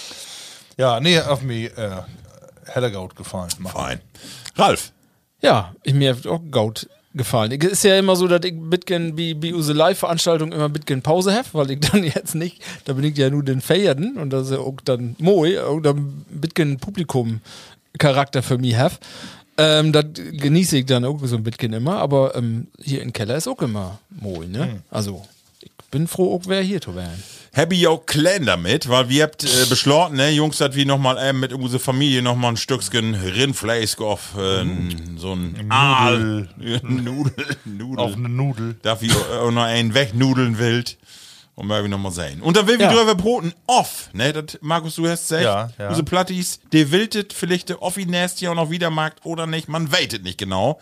Ja, 0.77 0.99
nee, 0.99 1.19
auf 1.19 1.41
mich 1.41 1.75
äh, 1.77 1.89
Hellegaut 2.67 3.15
gefallen. 3.15 3.49
Fein. 3.71 3.99
Ralf. 4.55 4.91
Ja, 5.41 5.73
ich, 5.83 5.93
mir 5.93 6.15
auch 6.27 6.39
Gaut 6.51 6.87
gefallen. 7.13 7.51
Es 7.51 7.71
ist 7.71 7.83
ja 7.83 7.97
immer 7.97 8.15
so, 8.15 8.27
dass 8.27 8.43
ich 8.43 8.53
bitgen 8.55 9.17
wie, 9.17 9.39
wie 9.41 9.53
unsere 9.53 9.77
Live-Veranstaltung 9.77 10.51
immer 10.51 10.69
bitgen 10.69 11.01
Pause 11.01 11.33
habe, 11.33 11.47
weil 11.53 11.71
ich 11.71 11.79
dann 11.91 12.03
jetzt 12.03 12.35
nicht, 12.35 12.61
da 12.85 12.93
bin 12.93 13.03
ich 13.03 13.17
ja 13.17 13.29
nur 13.29 13.43
den 13.43 13.61
Feierden 13.61 14.17
und 14.17 14.31
das 14.31 14.47
ist 14.47 14.51
ja 14.53 14.59
auch 14.59 14.77
dann 14.83 15.15
moi, 15.19 15.59
auch 15.59 15.79
dann 15.79 16.25
bitgen 16.29 16.77
Publikum-Charakter 16.77 18.43
für 18.43 18.57
mich 18.57 18.75
habe. 18.75 18.95
Ähm, 19.57 19.91
das 19.91 20.05
genieße 20.15 20.77
ich 20.77 20.85
dann 20.85 21.05
auch 21.05 21.19
so 21.23 21.35
ein 21.35 21.43
bisschen 21.43 21.73
immer, 21.73 21.97
aber 21.97 22.35
ähm, 22.35 22.67
hier 22.81 23.03
im 23.03 23.13
Keller 23.13 23.35
ist 23.35 23.47
auch 23.47 23.61
immer 23.61 23.99
moi, 24.09 24.47
ne? 24.47 24.81
Also, 24.89 25.23
ich 25.42 25.42
bin 25.91 26.07
froh, 26.07 26.35
auch 26.35 26.41
wer 26.47 26.61
hier 26.61 26.81
zu 26.81 26.95
werden. 26.95 27.23
Happy 27.55 27.85
auch 27.85 28.05
klein 28.07 28.47
damit, 28.47 28.89
weil 28.89 29.09
wir 29.09 29.23
habt 29.23 29.43
äh, 29.43 29.65
beschlossen, 29.69 30.15
ne, 30.15 30.31
Jungs, 30.31 30.57
dass 30.57 30.73
wir 30.75 30.87
nochmal 30.87 31.17
ähm, 31.21 31.39
mit 31.39 31.53
unserer 31.53 31.79
Familie 31.79 32.23
nochmal 32.23 32.53
ein 32.53 32.57
Stückchen 32.57 33.13
Rindfleisch 33.13 33.99
auf 33.99 34.35
äh, 34.35 34.65
so 35.17 35.33
ein 35.33 35.69
Aal. 35.69 36.49
Nudel. 36.81 37.57
Nudel. 37.65 37.99
Auf 37.99 38.15
eine 38.15 38.29
Nudel. 38.29 38.75
Darf 38.81 39.03
ich 39.03 39.13
auch 39.15 39.51
noch 39.51 39.63
einen 39.63 39.93
wegnudeln 39.93 40.57
wild. 40.57 40.97
Und 41.55 41.67
mal 41.67 41.87
nochmal 41.87 42.11
sehen. 42.11 42.41
Und 42.41 42.57
dann 42.57 42.65
will 42.65 42.79
wir 42.79 42.87
Ja. 42.87 42.93
drüber 42.93 43.13
broten 43.13 43.53
off, 43.67 44.09
ne? 44.13 44.33
Das, 44.33 44.57
Markus, 44.61 44.95
du 44.95 45.07
hast 45.07 45.27
gesagt, 45.29 45.43
Ja, 45.43 45.69
ja. 45.77 45.89
unsere 45.89 46.03
Plattis, 46.03 46.59
der 46.71 46.89
wildet 46.89 47.31
vielleicht 47.31 47.69
der 47.69 47.83
Offi 47.83 48.07
ja 48.39 48.49
auch 48.49 48.55
noch 48.55 48.71
wieder 48.71 48.89
Markt 48.89 49.23
oder 49.23 49.45
nicht. 49.45 49.69
Man 49.69 49.91
weitet 49.91 50.23
nicht 50.23 50.39
genau. 50.39 50.79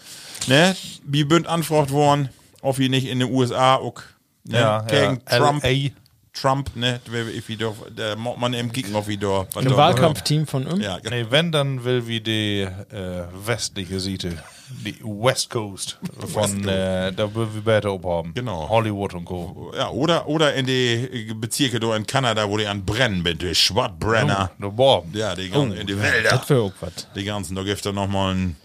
Ne? 0.48 0.74
Wie 1.04 1.26
bünd 1.26 1.46
anfragt 1.48 1.92
worden, 1.92 2.30
Offi 2.62 2.88
nicht 2.88 3.08
in 3.08 3.20
den 3.20 3.30
USA 3.30 3.76
auch. 3.76 4.02
Ne? 4.44 4.60
Ja, 4.60 4.82
Gegen 4.82 5.22
ja. 5.30 5.38
Trump. 5.38 5.64
LA. 5.64 5.90
Trump, 6.34 6.74
ne? 6.78 7.02
Ich 7.36 7.50
wieder, 7.50 7.74
da 7.94 8.16
muss 8.16 8.38
man 8.38 8.54
eben 8.54 8.72
kicken 8.72 8.96
auf 8.96 9.10
wieder. 9.10 9.48
Im 9.60 9.66
da- 9.66 9.76
Wahlkampfteam 9.76 10.48
von 10.48 10.66
ihm. 10.66 10.80
Ja, 10.80 10.98
genau. 11.00 11.14
Nee, 11.14 11.26
wenn, 11.30 11.52
dann 11.52 11.84
will 11.84 12.08
wie 12.08 12.22
die 12.22 12.62
äh, 12.62 13.24
westliche 13.46 14.00
Seite, 14.00 14.38
die 14.86 14.96
West 15.04 15.50
Coast 15.50 16.00
von, 16.30 16.66
äh, 16.70 17.12
da 17.12 17.36
will 17.36 17.50
wir 17.54 17.62
besser 17.62 17.90
abhaben. 17.92 18.34
Genau. 18.34 18.70
Hollywood 18.70 19.14
und 19.14 19.26
Co. 19.26 19.74
ja 19.76 19.90
oder, 19.90 20.26
oder 20.30 20.54
in 20.54 20.66
die 20.66 21.34
Bezirke 21.36 21.82
da 21.82 21.94
in 21.98 22.08
Kanada, 22.08 22.50
wo 22.50 22.56
die 22.58 22.66
an 22.66 22.86
brennen 22.86 23.24
bin, 23.24 23.38
die 23.38 23.54
Schwattbrenner. 23.54 24.52
Bomb. 24.58 25.14
Ja, 25.14 25.36
die 25.36 25.50
ganzen, 25.50 25.74
in 25.80 25.88
die 25.88 26.00
Wälder. 26.02 26.30
Das 26.30 26.50
wäre 26.50 26.62
auch 26.62 26.74
was. 26.80 27.10
Die 27.14 27.26
ganzen, 27.26 27.56
da 27.58 27.64
gibt 27.64 27.86
er 27.86 27.92
nochmal 27.92 28.36
ein, 28.36 28.56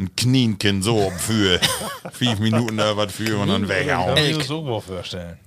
ein 0.00 0.16
Knienchen 0.16 0.82
so 0.82 1.12
für 1.18 1.60
fünf 2.12 2.40
Minuten 2.40 2.76
da 2.76 2.96
was 2.96 3.12
für 3.12 3.38
und 3.38 3.48
dann 3.48 3.68
Kann 3.68 3.68
weghauen. 3.68 4.16
ich 4.16 4.36
mir 4.36 4.44
so 4.44 4.80
vorstellen. 4.80 5.38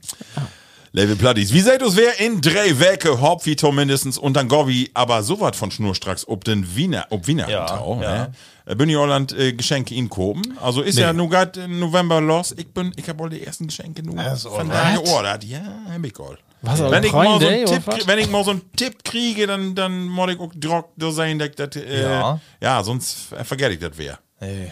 Level 0.95 1.15
Platties. 1.15 1.51
Wie 1.51 1.61
seht 1.61 1.81
uns 1.81 1.95
wer 1.95 2.19
in 2.19 2.39
drei 2.39 2.77
Werke 2.79 3.19
Hauptvito 3.19 3.71
mindestens 3.71 4.19
und 4.19 4.33
dann 4.35 4.47
Govi, 4.47 4.91
aber 4.93 5.23
so 5.23 5.39
was 5.39 5.57
von 5.57 5.71
schnurstracks 5.71 6.27
ob 6.27 6.43
den 6.43 6.75
Wiener, 6.75 7.07
ob 7.09 7.25
Wiener 7.25 7.49
Ja, 7.49 7.65
Antau, 7.65 7.99
ja. 8.03 8.11
ne? 8.27 8.31
Äh, 8.67 8.75
Bin 8.75 8.89
ich 8.89 8.95
Holland 8.95 9.33
äh, 9.33 9.53
Geschenke 9.53 9.95
in 9.95 10.07
Koben. 10.07 10.55
Also 10.61 10.81
ist 10.83 10.99
ja 10.99 11.11
nur 11.11 11.29
grad 11.31 11.57
im 11.57 11.79
November 11.79 12.21
los. 12.21 12.53
Ich 12.55 12.67
bin, 12.71 12.93
ich 12.95 13.09
hab 13.09 13.17
wohl 13.17 13.31
die 13.31 13.43
ersten 13.43 13.65
Geschenke 13.67 14.03
nur 14.03 14.23
ist 14.23 14.47
von 14.47 14.69
der 14.69 14.99
geordert. 15.03 15.43
Ja, 15.43 15.61
hab 15.91 16.05
ich 16.05 16.17
all. 16.19 16.37
Was, 16.61 16.79
also 16.79 16.91
wenn 16.91 17.03
ich, 17.03 17.11
mal 17.11 17.41
so 17.41 17.47
einen 17.47 17.65
Tipp, 17.65 17.83
wenn 18.05 18.19
ich 18.19 18.29
mal 18.29 18.43
so 18.45 18.51
einen 18.51 18.61
Tipp 18.77 19.03
kriege, 19.03 19.47
dann, 19.47 19.73
dann 19.75 20.07
muss 20.07 20.31
ich 20.31 20.39
auch 20.39 20.51
drock 20.55 20.91
da 20.95 21.11
sein, 21.11 21.37
dass 21.39 21.49
das, 21.57 21.75
äh, 21.75 22.03
ja. 22.03 22.39
Ja. 22.61 22.83
sonst 22.83 23.13
ver- 23.29 23.43
vergesse 23.43 23.71
ich 23.73 23.79
das 23.79 23.91
wer. 23.95 24.19
Nee. 24.43 24.71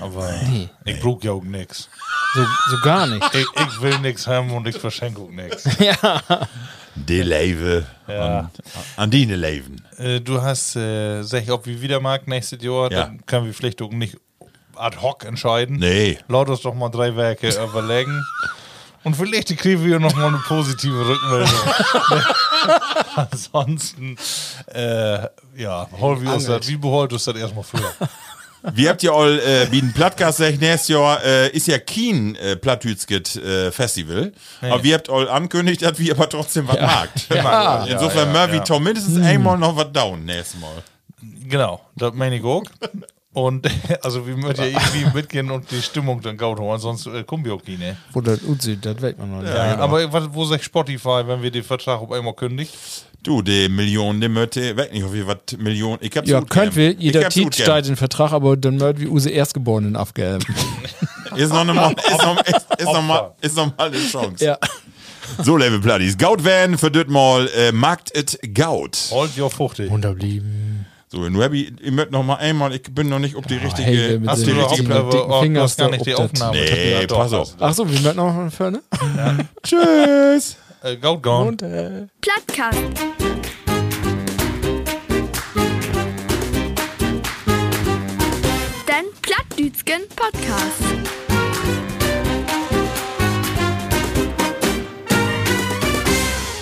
Aber 0.00 0.30
ich 0.84 1.00
brauch 1.00 1.22
ja 1.22 1.32
auch 1.32 1.42
nix. 1.42 1.88
So, 2.34 2.44
so 2.70 2.76
gar 2.82 3.06
nicht. 3.06 3.22
Ich, 3.34 3.46
ich 3.54 3.80
will 3.80 3.98
nix 4.00 4.26
haben 4.26 4.50
und 4.50 4.66
ich 4.66 4.76
verschenke 4.76 5.20
auch 5.20 5.30
nix. 5.30 5.64
Die 6.96 7.22
Leve 7.22 7.84
Ja. 8.06 8.38
an, 8.38 8.50
an 8.96 9.10
die 9.10 9.24
Leven. 9.24 9.84
Äh, 9.98 10.20
du 10.20 10.40
hast, 10.40 10.76
äh, 10.76 11.22
sag 11.22 11.42
ich, 11.42 11.50
ob 11.50 11.66
wir 11.66 11.80
wieder 11.82 11.98
mag 12.00 12.26
nächstes 12.28 12.62
Jahr, 12.62 12.90
Ja. 12.92 13.04
dann 13.04 13.24
können 13.26 13.46
wir 13.46 13.54
vielleicht 13.54 13.82
auch 13.82 13.90
nicht 13.90 14.16
ad 14.76 14.96
hoc 15.00 15.24
entscheiden. 15.24 15.76
Nee. 15.76 16.18
Laut 16.28 16.48
uns 16.48 16.60
doch 16.62 16.74
mal 16.74 16.88
drei 16.90 17.14
Werke 17.16 17.48
überlegen. 17.64 18.22
Und 19.02 19.16
vielleicht 19.16 19.56
kriegen 19.58 19.84
wir 19.84 19.98
noch 20.00 20.14
mal 20.16 20.28
eine 20.28 20.38
positive 20.48 21.06
Rückmeldung. 21.06 21.50
Ansonsten, 23.16 24.16
äh, 24.72 25.18
ja, 25.56 25.86
hol 26.00 26.20
wir 26.22 26.32
uns 26.32 26.46
das, 26.46 26.66
wie 26.68 26.76
beholt 26.76 27.12
uns 27.12 27.24
das 27.24 27.36
erstmal 27.36 27.64
für? 27.64 27.78
Wie 28.72 28.88
habt 28.88 29.02
ihr 29.02 29.12
all 29.12 29.38
äh, 29.40 29.70
wie 29.70 29.80
ein 29.80 29.92
Plattcast 29.92 30.38
sagt, 30.38 30.60
nächstes 30.60 30.88
Jahr 30.88 31.22
äh, 31.22 31.50
ist 31.50 31.66
ja 31.66 31.78
kein 31.78 32.34
äh, 32.36 32.56
Plattütskit 32.56 33.36
äh, 33.36 33.70
Festival. 33.70 34.32
Aber 34.62 34.82
wir 34.82 34.94
habt 34.94 35.10
all 35.10 35.28
ankündigt, 35.28 35.82
dass 35.82 35.98
wir 35.98 36.14
aber 36.14 36.28
trotzdem 36.28 36.66
was 36.68 36.80
magt. 36.80 37.28
Ja. 37.28 37.84
Insofern 37.84 38.32
ja, 38.32 38.40
Murphy 38.40 38.56
ja. 38.56 38.64
Tom 38.64 38.82
mindestens 38.84 39.24
einmal 39.24 39.58
noch 39.58 39.76
was 39.76 39.92
down 39.92 40.24
nächstes 40.24 40.60
Mal. 40.60 40.82
Genau, 41.48 41.80
das 41.96 42.14
meine 42.14 42.36
ich 42.36 42.44
auch. 42.44 42.64
Und 43.34 43.68
also 44.02 44.26
wir 44.26 44.36
möchten 44.36 44.62
ja 44.62 44.68
irgendwie 44.68 45.14
mitgehen 45.14 45.50
und 45.50 45.70
die 45.70 45.82
Stimmung 45.82 46.22
dann 46.22 46.36
gaut 46.36 46.58
holen, 46.58 46.78
sonst 46.78 47.06
äh, 47.06 47.24
kommen 47.24 47.44
wir 47.44 47.54
auch 47.54 47.64
nicht, 47.64 47.80
ne? 47.80 47.96
Wo 48.12 48.20
das 48.20 48.40
aussieht, 48.48 48.86
das 48.86 49.02
weiß 49.02 49.16
man 49.18 49.30
noch 49.30 49.42
nicht. 49.42 49.52
Ja, 49.52 49.76
aber 49.76 50.10
was, 50.12 50.32
wo 50.32 50.44
sagt 50.44 50.64
Spotify, 50.64 51.22
wenn 51.26 51.42
wir 51.42 51.50
den 51.50 51.64
Vertrag 51.64 52.00
auf 52.00 52.12
einmal 52.12 52.34
kündigt? 52.34 52.72
Du, 53.24 53.40
die 53.40 53.70
Millionen, 53.70 54.20
die 54.20 54.28
möchte, 54.28 54.76
weiß 54.76 54.92
nicht, 54.92 55.02
auf 55.02 55.14
wie 55.14 55.26
was 55.26 55.38
Millionen. 55.58 55.96
Ich 56.02 56.14
hab's 56.14 56.28
Ja, 56.28 56.40
gut 56.40 56.50
könnt 56.50 56.76
wir, 56.76 56.92
jeder 56.92 57.22
Ich 57.22 57.28
Tiet 57.28 57.54
steigt 57.54 57.88
in 57.88 57.96
Vertrag, 57.96 58.32
aber 58.32 58.54
dann 58.56 58.78
wird 58.80 59.00
wie 59.00 59.06
use 59.06 59.30
Erstgeborenen 59.30 59.96
abgeben. 59.96 60.40
Ist 61.34 61.50
noch, 61.52 61.60
eine, 61.66 61.72
ist 61.72 62.22
noch, 62.22 62.40
ist, 62.44 62.66
ist 62.78 62.84
noch, 62.84 63.02
mal, 63.02 63.34
ist 63.40 63.56
noch 63.56 63.76
mal 63.76 63.88
eine 63.88 63.98
Chance. 63.98 64.44
ja. 64.44 64.56
So, 65.42 65.56
Level 65.56 65.80
Platties. 65.80 66.16
Gaut 66.16 66.44
werden 66.44 66.78
für 66.78 66.92
das 66.92 67.08
mal, 67.08 67.48
äh, 67.56 67.72
magt 67.72 68.14
et 68.14 68.38
Gaut. 68.54 68.96
Hold 69.10 69.36
your 69.36 69.50
50. 69.50 69.90
Wunderblieben. 69.90 70.86
So, 71.08 71.18
nun 71.28 71.42
hab 71.42 71.52
ich, 71.52 71.72
ich 71.80 71.90
möchte 71.90 72.12
noch 72.12 72.22
mal 72.22 72.36
einmal, 72.36 72.72
ich 72.72 72.82
bin 72.82 73.08
noch 73.08 73.18
nicht 73.18 73.34
auf 73.34 73.46
die 73.46 73.54
richtige, 73.56 73.88
hey, 73.88 74.20
Hast 74.26 74.42
die 74.42 74.46
du 74.46 74.54
den 74.54 74.64
richtige 74.64 74.94
aber, 74.94 75.26
oh, 75.26 75.28
du 75.28 75.40
Fingers 75.42 75.62
hast 75.62 75.78
gar 75.78 75.90
nicht 75.90 76.06
die 76.06 76.14
ob 76.14 76.24
Aufnahme. 76.24 76.56
Nee, 76.56 77.00
Ja, 77.00 77.06
pass 77.08 77.32
auf. 77.32 77.48
hast 77.48 77.60
du. 77.60 77.64
Ach 77.64 77.74
so, 77.74 77.90
wir 77.90 78.00
möchten 78.00 78.16
noch 78.16 78.52
für 78.52 78.70
ne? 78.70 78.80
Tschüss. 79.64 80.56
Äh, 80.84 80.98
Gaut 80.98 81.22
gone. 81.22 81.48
Und 81.48 81.62
äh, 81.62 82.06
Plattcast. 82.20 82.78
Den 88.86 89.06
Plattdütschen 89.22 90.02
Podcast. 90.14 90.82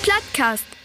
Plattcast. 0.03 0.82